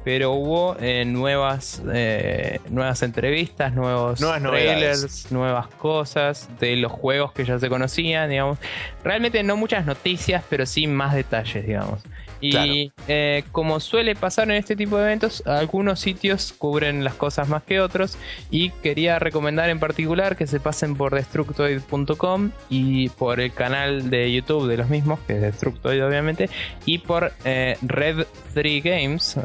pero 0.05 0.33
hubo 0.33 0.77
eh, 0.79 1.05
nuevas 1.07 1.83
eh, 1.93 2.61
nuevas 2.69 3.03
entrevistas, 3.03 3.73
nuevos 3.73 4.21
trailers, 4.21 5.33
nuevas 5.33 5.67
cosas 5.69 6.49
de 6.61 6.77
los 6.77 6.93
juegos 6.93 7.33
que 7.33 7.45
ya 7.45 7.59
se 7.59 7.69
conocían, 7.71 8.29
digamos. 8.29 8.59
Realmente 9.03 9.43
no 9.43 9.57
muchas 9.57 9.87
noticias, 9.87 10.45
pero 10.49 10.67
sí 10.67 10.87
más 10.87 11.15
detalles, 11.15 11.67
digamos. 11.67 12.01
Y 12.45 12.93
eh, 13.09 13.45
como 13.53 13.81
suele 13.81 14.15
pasar 14.15 14.51
en 14.51 14.57
este 14.57 14.77
tipo 14.77 14.97
de 14.99 15.05
eventos, 15.05 15.43
algunos 15.47 16.01
sitios 16.01 16.53
cubren 16.53 17.05
las 17.05 17.15
cosas 17.15 17.49
más 17.49 17.63
que 17.63 17.81
otros. 17.81 18.19
Y 18.51 18.71
quería 18.71 19.19
recomendar 19.19 19.71
en 19.71 19.79
particular 19.79 20.37
que 20.37 20.47
se 20.47 20.61
pasen 20.61 20.97
por 20.97 21.15
destructoid.com 21.15 22.51
y 22.69 23.09
por 23.11 23.41
el 23.41 23.53
canal 23.53 24.11
de 24.11 24.33
YouTube 24.33 24.69
de 24.69 24.77
los 24.77 24.89
mismos, 24.89 25.21
que 25.27 25.35
es 25.35 25.41
Destructoid 25.41 26.05
obviamente, 26.05 26.51
y 26.85 26.99
por 26.99 27.33
eh, 27.45 27.77
Rev 27.83 28.27
3 28.53 28.85
Games, 28.85 29.37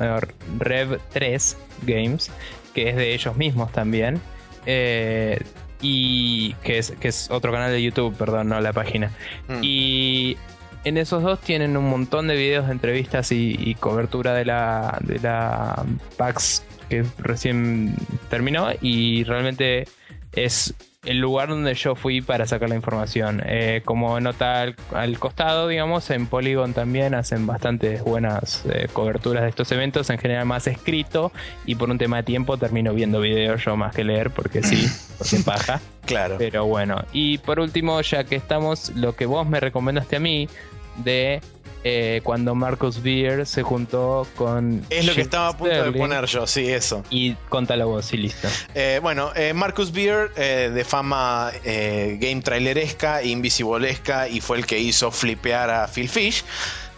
Rev 0.58 1.00
3 1.14 1.58
Games, 1.84 2.32
que 2.74 2.90
es 2.90 2.96
de 2.96 3.14
ellos 3.14 3.36
mismos 3.36 3.72
también. 3.72 4.22
Eh, 4.66 5.40
y 5.82 6.54
que 6.56 6.78
es, 6.78 6.92
que 6.92 7.08
es 7.08 7.32
otro 7.32 7.52
canal 7.52 7.72
de 7.72 7.82
YouTube, 7.82 8.16
perdón, 8.16 8.50
no 8.50 8.60
la 8.60 8.74
página. 8.74 9.12
Mm. 9.48 9.60
Y 9.62 10.38
en 10.84 10.98
esos 10.98 11.24
dos 11.24 11.40
tienen 11.40 11.78
un 11.78 11.90
montón 11.90 12.28
de 12.28 12.36
videos 12.36 12.68
de 12.68 12.74
entrevistas 12.74 13.32
y, 13.32 13.76
cobertura 13.80 14.34
de 14.34 14.46
la, 14.46 14.98
de 15.02 15.20
la 15.20 15.86
PAX 16.18 16.64
que 16.90 17.06
recién 17.20 17.96
terminó 18.30 18.68
y 18.82 19.24
realmente 19.24 19.88
es 20.34 20.74
el 21.04 21.20
lugar 21.20 21.50
donde 21.50 21.74
yo 21.76 21.96
fui 21.96 22.22
para 22.22 22.46
sacar 22.46 22.70
la 22.70 22.76
información. 22.76 23.42
Eh, 23.46 23.82
como 23.86 24.20
nota 24.20 24.74
al, 24.94 25.20
costado, 25.20 25.68
digamos, 25.68 26.10
en 26.10 26.28
Polygon 26.28 26.74
también 26.74 27.14
hacen 27.14 27.48
bastantes 27.48 28.04
buenas 28.04 28.66
eh, 28.66 28.88
coberturas 28.92 29.44
de 29.44 29.50
estos 29.50 29.72
eventos, 29.72 30.10
en 30.10 30.18
general 30.18 30.46
más 30.46 30.68
escrito, 30.68 31.32
y 31.66 31.76
por 31.76 31.90
un 31.90 31.98
tema 31.98 32.18
de 32.18 32.24
tiempo 32.24 32.58
termino 32.58 32.94
viendo 32.94 33.22
videos 33.22 33.64
yo 33.64 33.78
más 33.78 33.96
que 33.96 34.04
leer, 34.04 34.32
porque 34.32 34.62
sí, 34.62 34.90
porque 35.18 35.38
paja. 35.46 35.80
Claro. 36.06 36.36
Pero 36.38 36.66
bueno, 36.66 37.04
y 37.14 37.38
por 37.38 37.60
último, 37.60 38.02
ya 38.02 38.24
que 38.24 38.36
estamos, 38.36 38.90
lo 38.96 39.16
que 39.16 39.26
vos 39.26 39.48
me 39.48 39.60
recomendaste 39.60 40.18
a 40.18 40.20
mí 40.20 40.50
de 40.98 41.42
eh, 41.84 42.22
cuando 42.24 42.56
Marcus 42.56 43.02
Beer 43.02 43.46
se 43.46 43.64
juntó 43.64 44.28
con. 44.36 44.86
Es 44.90 45.06
lo 45.06 45.14
que 45.14 45.22
estaba 45.22 45.50
a 45.50 45.58
punto 45.58 45.84
de 45.84 45.92
poner 45.92 46.26
yo, 46.26 46.46
sí, 46.46 46.68
eso. 46.70 47.04
Y 47.10 47.36
contalo 47.50 47.88
vos, 47.88 48.12
y 48.14 48.18
listo. 48.18 48.48
Eh, 48.76 49.00
bueno, 49.02 49.32
eh, 49.36 49.54
Marcus 49.54 49.92
Beer, 49.92 50.34
de 50.34 50.84
fama 50.84 51.52
game 51.64 52.42
traileresca, 52.44 53.24
invisibolesca, 53.24 54.28
y 54.28 54.42
fue 54.42 54.58
el 54.58 54.66
que 54.66 54.80
hizo 54.80 55.12
flipear 55.12 55.70
a 55.70 55.88
Phil 55.88 56.10
Fish. 56.10 56.44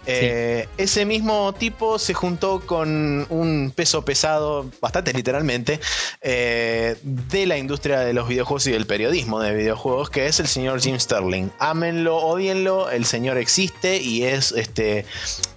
Eh, 0.05 0.67
ese 0.77 1.05
mismo 1.05 1.53
tipo 1.53 1.99
se 1.99 2.13
juntó 2.13 2.61
con 2.61 3.27
un 3.29 3.71
peso 3.75 4.03
pesado, 4.03 4.65
bastante 4.81 5.13
literalmente, 5.13 5.79
eh, 6.21 6.97
de 7.03 7.45
la 7.45 7.57
industria 7.57 7.99
de 7.99 8.13
los 8.13 8.27
videojuegos 8.27 8.67
y 8.67 8.71
del 8.71 8.87
periodismo 8.87 9.39
de 9.39 9.53
videojuegos, 9.53 10.09
que 10.09 10.25
es 10.25 10.39
el 10.39 10.47
señor 10.47 10.81
Jim 10.81 10.99
Sterling. 10.99 11.49
Ámenlo, 11.59 12.17
odienlo, 12.17 12.89
el 12.89 13.05
señor 13.05 13.37
existe 13.37 13.97
y 13.97 14.23
es, 14.23 14.51
este, 14.51 15.05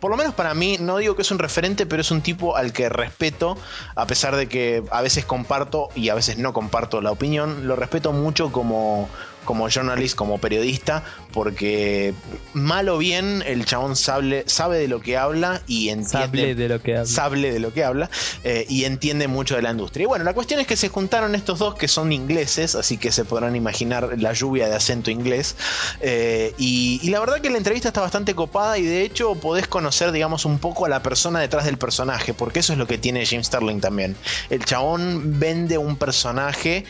por 0.01 0.11
lo 0.11 0.17
menos 0.17 0.35
para 0.35 0.55
mí, 0.55 0.77
no 0.79 0.99
digo 0.99 1.17
que 1.17 1.23
es 1.23 1.31
un 1.31 1.39
referente, 1.39 1.87
pero 1.87 2.03
es 2.03 2.11
un 2.11 2.21
tipo 2.21 2.57
al 2.57 2.73
que 2.73 2.89
respeto, 2.89 3.57
a 3.95 4.07
pesar 4.07 4.37
de 4.37 4.49
que 4.49 4.83
a 4.91 5.01
veces 5.01 5.25
comparto 5.25 5.89
y 5.95 6.11
a 6.11 6.15
veces 6.15 6.39
no 6.39 6.53
comparto 6.53 7.01
la 7.01 7.11
opinión, 7.11 7.67
lo 7.67 7.77
respeto 7.77 8.13
mucho 8.13 8.53
como 8.53 9.09
como 9.45 9.69
journalist, 9.69 10.17
como 10.17 10.39
periodista, 10.39 11.05
porque 11.33 12.15
mal 12.53 12.89
o 12.89 12.99
bien 12.99 13.43
el 13.47 13.65
chabón 13.65 13.97
sabe, 13.97 14.45
sabe 14.47 14.79
de 14.79 14.89
lo 14.89 15.01
que 15.01 15.17
habla 15.17 15.63
y 15.67 15.89
entiende. 15.89 16.55
de 16.55 16.69
lo 16.69 16.81
que 16.81 16.97
habla. 16.97 17.05
De 17.35 17.59
lo 17.59 17.73
que 17.73 17.85
habla 17.85 18.11
eh, 18.45 18.67
y 18.69 18.85
entiende 18.85 19.29
mucho 19.29 19.57
de 19.57 19.63
la 19.63 19.71
industria. 19.71 20.05
Y 20.05 20.07
bueno, 20.07 20.25
la 20.25 20.35
cuestión 20.35 20.61
es 20.61 20.67
que 20.67 20.77
se 20.77 20.89
juntaron 20.89 21.35
estos 21.35 21.59
dos 21.59 21.75
que 21.75 21.89
son 21.89 22.13
ingleses, 22.13 22.75
así 22.75 22.97
que 22.97 23.13
se 23.13 23.25
podrán 23.25 23.57
imaginar 23.57 24.11
la 24.19 24.33
lluvia 24.33 24.69
de 24.69 24.77
acento 24.77 25.11
inglés. 25.11 25.57
Eh, 26.01 26.55
y, 26.59 27.01
y, 27.03 27.11
la 27.11 27.21
verdad 27.21 27.41
que 27.41 27.51
la 27.51 27.59
entrevista 27.59 27.89
está 27.89 28.01
bastante 28.01 28.35
copada 28.35 28.79
y 28.79 28.83
de 28.83 29.03
hecho 29.03 29.35
podés 29.35 29.69
conocer, 29.69 30.13
digamos, 30.13 30.45
un 30.45 30.59
poco 30.59 30.87
a 30.87 30.89
la 30.89 31.03
persona 31.03 31.41
detrás 31.41 31.65
del 31.65 31.79
personaje, 31.79 32.35
porque 32.35 32.61
eso 32.61 32.73
es 32.73 32.79
lo 32.79 32.87
que 32.87 32.99
tiene 32.99 33.27
Jim 33.27 33.43
Sterling 33.43 33.81
también. 33.81 34.17
El 34.51 34.65
chabón 34.65 35.39
vende 35.39 35.79
un 35.79 35.97
personaje 35.97 36.85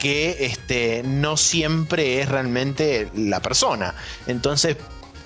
que 0.00 0.46
este, 0.46 1.02
no 1.04 1.36
siempre 1.36 2.20
es 2.20 2.28
realmente 2.28 3.08
la 3.14 3.40
persona. 3.40 3.94
Entonces, 4.26 4.76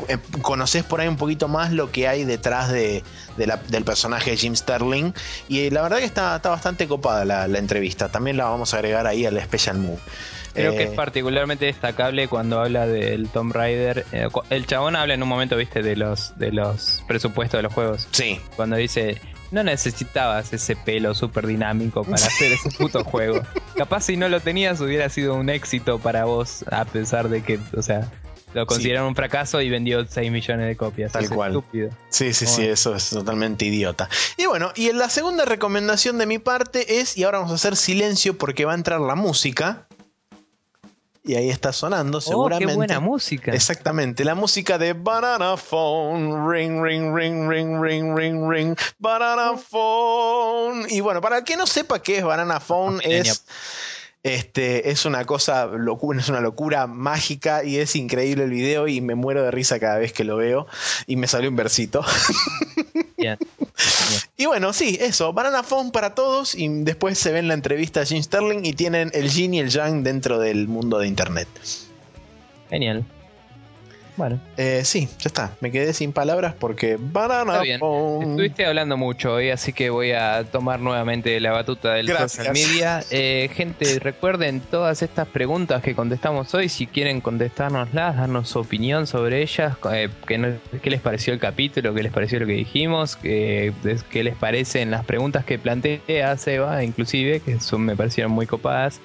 eh, 0.08 0.18
conoces 0.42 0.82
por 0.82 1.00
ahí 1.00 1.08
un 1.08 1.16
poquito 1.16 1.46
más 1.48 1.72
lo 1.72 1.92
que 1.92 2.08
hay 2.08 2.24
detrás 2.24 2.70
de, 2.70 3.04
del 3.36 3.84
personaje 3.84 4.32
de 4.32 4.36
Jim 4.36 4.56
Sterling. 4.56 5.12
Y 5.48 5.70
la 5.70 5.82
verdad 5.82 5.98
que 5.98 6.04
está, 6.04 6.36
está 6.36 6.50
bastante 6.50 6.88
copada 6.88 7.24
la, 7.24 7.58
entrevista. 7.58 8.08
También 8.08 8.36
la 8.36 8.44
vamos 8.46 8.74
a 8.74 8.78
agregar 8.78 9.06
ahí 9.06 9.24
al 9.24 9.40
Special 9.40 9.78
Move. 9.78 10.00
Creo 10.54 10.72
que 10.72 10.84
es 10.84 10.92
eh, 10.92 10.96
particularmente 10.96 11.66
destacable 11.66 12.28
cuando 12.28 12.60
habla 12.60 12.86
del 12.86 13.28
Tomb 13.28 13.52
Raider. 13.52 14.06
Eh, 14.12 14.28
el 14.50 14.66
chabón 14.66 14.96
habla 14.96 15.14
en 15.14 15.22
un 15.22 15.28
momento, 15.28 15.56
viste, 15.56 15.82
de 15.82 15.96
los, 15.96 16.38
de 16.38 16.52
los 16.52 17.02
presupuestos 17.08 17.58
de 17.58 17.62
los 17.62 17.74
juegos. 17.74 18.08
Sí. 18.12 18.40
Cuando 18.56 18.76
dice, 18.76 19.20
no 19.50 19.62
necesitabas 19.64 20.52
ese 20.52 20.76
pelo 20.76 21.14
súper 21.14 21.46
dinámico 21.46 22.04
para 22.04 22.16
hacer 22.16 22.52
ese 22.52 22.70
puto 22.70 23.04
juego. 23.04 23.42
Capaz 23.76 24.02
si 24.02 24.16
no 24.16 24.28
lo 24.28 24.40
tenías 24.40 24.80
hubiera 24.80 25.08
sido 25.08 25.34
un 25.34 25.50
éxito 25.50 25.98
para 25.98 26.24
vos, 26.24 26.64
a 26.70 26.84
pesar 26.84 27.28
de 27.28 27.42
que, 27.42 27.58
o 27.76 27.82
sea, 27.82 28.10
lo 28.54 28.66
consideraron 28.66 29.08
un 29.08 29.16
fracaso 29.16 29.60
y 29.60 29.68
vendió 29.68 30.06
6 30.06 30.30
millones 30.30 30.68
de 30.68 30.76
copias. 30.76 31.12
Tal 31.12 31.28
cual. 31.28 31.50
Estúpido. 31.50 31.90
Sí, 32.08 32.32
sí, 32.32 32.46
sí, 32.46 32.64
eso 32.64 32.94
es 32.94 33.10
totalmente 33.10 33.64
idiota. 33.64 34.08
Y 34.36 34.46
bueno, 34.46 34.72
y 34.76 34.92
la 34.92 35.08
segunda 35.08 35.44
recomendación 35.44 36.18
de 36.18 36.26
mi 36.26 36.38
parte 36.38 37.00
es, 37.00 37.16
y 37.16 37.24
ahora 37.24 37.38
vamos 37.38 37.50
a 37.50 37.56
hacer 37.56 37.74
silencio 37.76 38.38
porque 38.38 38.64
va 38.64 38.72
a 38.72 38.76
entrar 38.76 39.00
la 39.00 39.16
música 39.16 39.88
y 41.24 41.36
ahí 41.36 41.48
está 41.48 41.72
sonando 41.72 42.20
seguramente. 42.20 42.66
Oh, 42.66 42.68
qué 42.68 42.76
buena 42.76 43.00
música. 43.00 43.52
Exactamente, 43.52 44.24
la 44.24 44.34
música 44.34 44.76
de 44.76 44.92
Banana 44.92 45.56
Phone, 45.56 46.50
ring, 46.50 46.82
ring, 46.82 47.14
ring, 47.16 47.48
ring, 47.48 47.80
ring, 47.80 48.14
ring, 48.14 48.50
ring, 48.50 48.76
Banana 48.98 49.56
Phone. 49.56 50.86
Y 50.90 51.00
bueno, 51.00 51.22
para 51.22 51.38
el 51.38 51.44
que 51.44 51.56
no 51.56 51.66
sepa 51.66 52.02
qué 52.02 52.18
es 52.18 52.24
Banana 52.24 52.60
Phone, 52.60 53.00
es... 53.02 53.44
Este, 54.24 54.90
es 54.90 55.04
una 55.04 55.26
cosa, 55.26 55.66
locura, 55.66 56.18
es 56.18 56.30
una 56.30 56.40
locura 56.40 56.86
mágica 56.86 57.62
y 57.62 57.76
es 57.76 57.94
increíble 57.94 58.44
el 58.44 58.50
video 58.50 58.88
y 58.88 59.02
me 59.02 59.14
muero 59.14 59.42
de 59.42 59.50
risa 59.50 59.78
cada 59.78 59.98
vez 59.98 60.14
que 60.14 60.24
lo 60.24 60.38
veo 60.38 60.66
y 61.06 61.16
me 61.16 61.26
salió 61.26 61.50
un 61.50 61.56
versito. 61.56 62.02
Y 64.36 64.44
bueno, 64.44 64.74
sí, 64.74 64.98
eso, 65.00 65.32
Banana 65.32 65.62
Phone 65.62 65.90
para 65.90 66.14
todos 66.14 66.54
y 66.54 66.68
después 66.68 67.18
se 67.18 67.32
ven 67.32 67.48
la 67.48 67.54
entrevista 67.54 68.02
a 68.02 68.04
Jim 68.04 68.22
Sterling 68.22 68.64
y 68.64 68.74
tienen 68.74 69.10
el 69.14 69.30
yin 69.30 69.54
y 69.54 69.60
el 69.60 69.70
yang 69.70 70.02
dentro 70.02 70.38
del 70.38 70.68
mundo 70.68 70.98
de 70.98 71.06
Internet. 71.06 71.48
Genial. 72.68 73.04
Bueno. 74.16 74.40
Eh, 74.56 74.82
sí, 74.84 75.08
ya 75.18 75.28
está. 75.28 75.56
Me 75.60 75.72
quedé 75.72 75.92
sin 75.92 76.12
palabras 76.12 76.54
porque 76.58 76.96
banana 76.98 77.62
Estuviste 77.62 78.64
hablando 78.66 78.96
mucho 78.96 79.34
hoy, 79.34 79.50
así 79.50 79.72
que 79.72 79.90
voy 79.90 80.12
a 80.12 80.44
tomar 80.44 80.80
nuevamente 80.80 81.40
la 81.40 81.52
batuta 81.52 81.94
del 81.94 82.08
social 82.08 82.52
media. 82.52 83.02
Eh, 83.10 83.50
gente, 83.54 83.98
recuerden 83.98 84.60
todas 84.60 85.02
estas 85.02 85.26
preguntas 85.26 85.82
que 85.82 85.94
contestamos 85.94 86.54
hoy. 86.54 86.68
Si 86.68 86.86
quieren 86.86 87.20
contestárnoslas, 87.20 88.16
darnos 88.16 88.48
su 88.48 88.60
opinión 88.60 89.06
sobre 89.06 89.42
ellas. 89.42 89.76
Eh, 89.92 90.08
¿Qué 90.26 90.90
les 90.90 91.00
pareció 91.00 91.32
el 91.32 91.40
capítulo? 91.40 91.92
¿Qué 91.94 92.02
les 92.02 92.12
pareció 92.12 92.38
lo 92.40 92.46
que 92.46 92.52
dijimos? 92.52 93.16
¿Qué, 93.16 93.72
qué 94.10 94.22
les 94.22 94.36
parecen 94.36 94.90
las 94.90 95.04
preguntas 95.04 95.44
que 95.44 95.58
planteé 95.58 96.22
a 96.22 96.36
Seba, 96.36 96.84
inclusive? 96.84 97.40
Que 97.40 97.60
son, 97.60 97.82
me 97.82 97.96
parecieron 97.96 98.32
muy 98.32 98.46
copadas. 98.46 99.00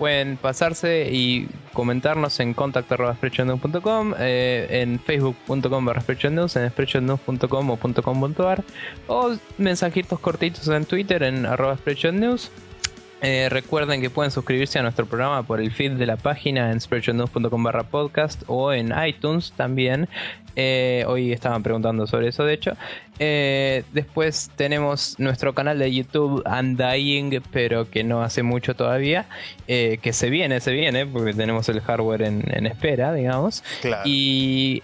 Pueden 0.00 0.38
pasarse 0.38 1.10
y 1.12 1.46
comentarnos 1.74 2.40
en 2.40 2.54
contact.com, 2.54 4.14
eh, 4.18 4.66
en 4.70 4.98
facebook.com 4.98 5.84
barra 5.84 6.00
en 6.00 6.70
spreadshotnews.com 6.70 7.70
o 7.70 7.76
.com.ar 7.76 8.64
o 9.08 9.36
mensajitos 9.58 10.18
cortitos 10.18 10.66
en 10.68 10.86
Twitter 10.86 11.22
en 11.22 11.44
arroba 11.44 11.76
News. 12.12 12.50
Eh, 13.22 13.48
recuerden 13.50 14.00
que 14.00 14.08
pueden 14.08 14.30
suscribirse 14.30 14.78
a 14.78 14.82
nuestro 14.82 15.04
programa 15.04 15.42
por 15.42 15.60
el 15.60 15.70
feed 15.70 15.92
de 15.92 16.06
la 16.06 16.16
página 16.16 16.70
en 16.72 16.80
spreadshotnews.com 16.80 17.62
barra 17.62 17.82
podcast 17.82 18.42
o 18.46 18.72
en 18.72 18.94
iTunes 19.06 19.52
también. 19.56 20.08
Eh, 20.56 21.04
hoy 21.06 21.32
estaban 21.32 21.62
preguntando 21.62 22.06
sobre 22.06 22.28
eso, 22.28 22.44
de 22.44 22.54
hecho. 22.54 22.72
Eh, 23.18 23.84
después 23.92 24.50
tenemos 24.56 25.16
nuestro 25.18 25.54
canal 25.54 25.78
de 25.78 25.92
YouTube 25.92 26.42
Undying, 26.46 27.42
pero 27.52 27.88
que 27.90 28.02
no 28.04 28.22
hace 28.22 28.42
mucho 28.42 28.74
todavía. 28.74 29.26
que 29.66 30.12
se 30.12 30.30
viene, 30.30 30.58
se 30.60 30.72
viene, 30.72 31.06
porque 31.06 31.32
tenemos 31.34 31.68
el 31.68 31.80
hardware 31.80 32.22
en, 32.22 32.66
espera, 32.66 33.12
digamos. 33.12 33.62
Y 34.04 34.82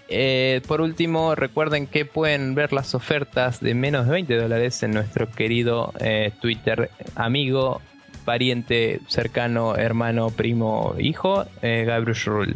por 0.67 0.81
último, 0.81 1.35
recuerden 1.35 1.87
que 1.87 2.05
pueden 2.05 2.55
ver 2.55 2.71
las 2.71 2.95
ofertas 2.95 3.59
de 3.59 3.73
menos 3.73 4.05
de 4.05 4.13
20 4.13 4.35
dólares 4.37 4.81
en 4.83 4.91
nuestro 4.91 5.29
querido 5.29 5.91
Twitter 6.39 6.89
amigo 7.15 7.81
pariente 8.27 8.99
cercano, 9.07 9.77
hermano, 9.77 10.31
primo, 10.31 10.95
hijo, 10.99 11.45
eh, 11.61 11.85
Gabriel 11.87 12.19
Rule. 12.25 12.55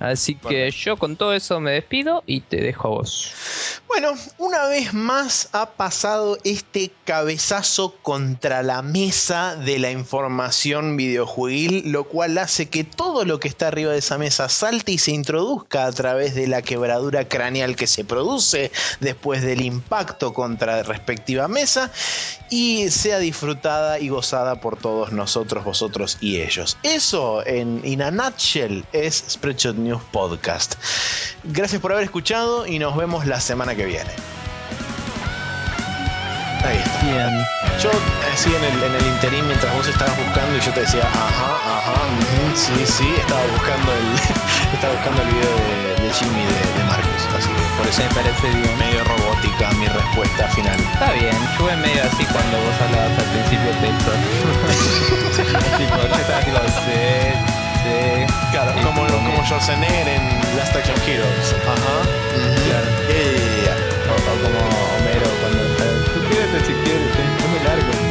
Así 0.00 0.34
que 0.34 0.70
yo 0.70 0.96
con 0.96 1.16
todo 1.16 1.34
eso 1.34 1.60
me 1.60 1.72
despido 1.72 2.24
y 2.26 2.40
te 2.40 2.56
dejo 2.56 2.88
a 2.88 2.90
vos. 2.90 3.34
Bueno, 3.86 4.14
una 4.38 4.66
vez 4.66 4.94
más 4.94 5.50
ha 5.52 5.72
pasado 5.72 6.38
este 6.42 6.90
cabezazo 7.04 7.94
contra 8.00 8.62
la 8.62 8.80
mesa 8.80 9.56
de 9.56 9.78
la 9.78 9.90
información 9.90 10.96
videojueguil, 10.96 11.92
lo 11.92 12.04
cual 12.04 12.38
hace 12.38 12.70
que 12.70 12.82
todo 12.82 13.26
lo 13.26 13.40
que 13.40 13.48
está 13.48 13.68
arriba 13.68 13.92
de 13.92 13.98
esa 13.98 14.16
mesa 14.16 14.48
salte 14.48 14.92
y 14.92 14.98
se 14.98 15.10
introduzca 15.10 15.84
a 15.84 15.92
través 15.92 16.34
de 16.34 16.46
la 16.46 16.62
quebradura 16.62 17.28
craneal 17.28 17.76
que 17.76 17.86
se 17.86 18.02
produce 18.02 18.72
después 19.00 19.42
del 19.42 19.60
impacto 19.60 20.32
contra 20.32 20.76
la 20.76 20.82
respectiva 20.82 21.46
mesa 21.46 21.92
y 22.48 22.88
sea 22.88 23.18
disfrutada 23.18 23.98
y 23.98 24.08
gozada 24.08 24.62
por 24.62 24.78
todos 24.78 25.12
nosotros, 25.12 25.62
vosotros 25.62 26.16
y 26.22 26.40
ellos. 26.40 26.78
Eso 26.84 27.46
en 27.46 27.82
in 27.84 28.00
a 28.00 28.10
nutshell 28.10 28.84
es 28.92 29.24
Spreadshot 29.28 29.76
News 29.76 29.89
Podcast. 29.98 30.74
Gracias 31.42 31.80
por 31.80 31.92
haber 31.92 32.04
escuchado 32.04 32.66
y 32.66 32.78
nos 32.78 32.96
vemos 32.96 33.26
la 33.26 33.40
semana 33.40 33.74
que 33.74 33.86
viene. 33.86 34.10
Ahí 36.64 36.76
está. 36.76 37.02
Bien. 37.02 37.46
Yo 37.82 37.90
así 38.32 38.54
en 38.54 38.62
el, 38.62 38.82
en 38.82 38.94
el 38.94 39.06
interín 39.06 39.46
mientras 39.46 39.74
vos 39.74 39.86
estabas 39.86 40.16
buscando 40.16 40.56
y 40.56 40.60
yo 40.60 40.72
te 40.72 40.80
decía, 40.80 41.02
ajá, 41.02 41.56
ajá, 41.56 41.94
sí, 42.54 42.84
sí, 42.84 43.08
estaba 43.16 43.40
buscando 43.46 43.92
el, 43.92 44.06
estaba 44.74 44.92
buscando 44.94 45.22
el 45.22 45.28
video 45.28 45.56
de, 45.56 46.12
Jimmy 46.12 46.44
de, 46.44 46.60
de, 46.76 46.84
Marcos, 46.84 47.22
así 47.38 47.48
que 47.48 47.62
por 47.78 47.86
eso 47.86 48.02
me 48.02 48.14
parece 48.14 48.50
bien. 48.50 48.78
medio 48.78 49.04
robótica 49.04 49.70
mi 49.78 49.86
respuesta 49.86 50.48
final. 50.48 50.78
Está 50.78 51.12
bien, 51.12 51.36
yo 51.58 51.70
en 51.70 51.80
medio 51.80 52.02
así 52.04 52.24
cuando 52.26 52.58
vos 52.60 52.76
hablabas 52.84 53.18
al 53.18 53.28
principio 53.32 53.70
de 53.80 53.88
esto. 53.96 54.12
tipo, 55.78 55.96
yo 55.96 56.16
estaba 56.20 56.40
tipo, 56.44 56.58
sí, 56.84 57.59
Claro, 58.52 58.72
como, 58.82 59.06
como 59.06 59.44
Schwarzenegger 59.44 60.08
en 60.08 60.22
Last 60.56 60.76
Action 60.76 60.96
Heroes. 61.06 61.54
Ajá. 61.66 62.02
Uh 62.34 62.40
-huh. 62.40 62.70
O, 64.08 64.12
o, 64.12 64.42
como 64.42 64.60
Homero 64.96 65.28
cuando 65.40 65.60
está. 65.64 65.84
Suscríbete 66.12 66.60
si 66.66 66.72
quieres, 66.84 67.14
eh, 67.16 67.36
es 67.38 67.48
muy 67.48 67.60
largo. 67.60 68.10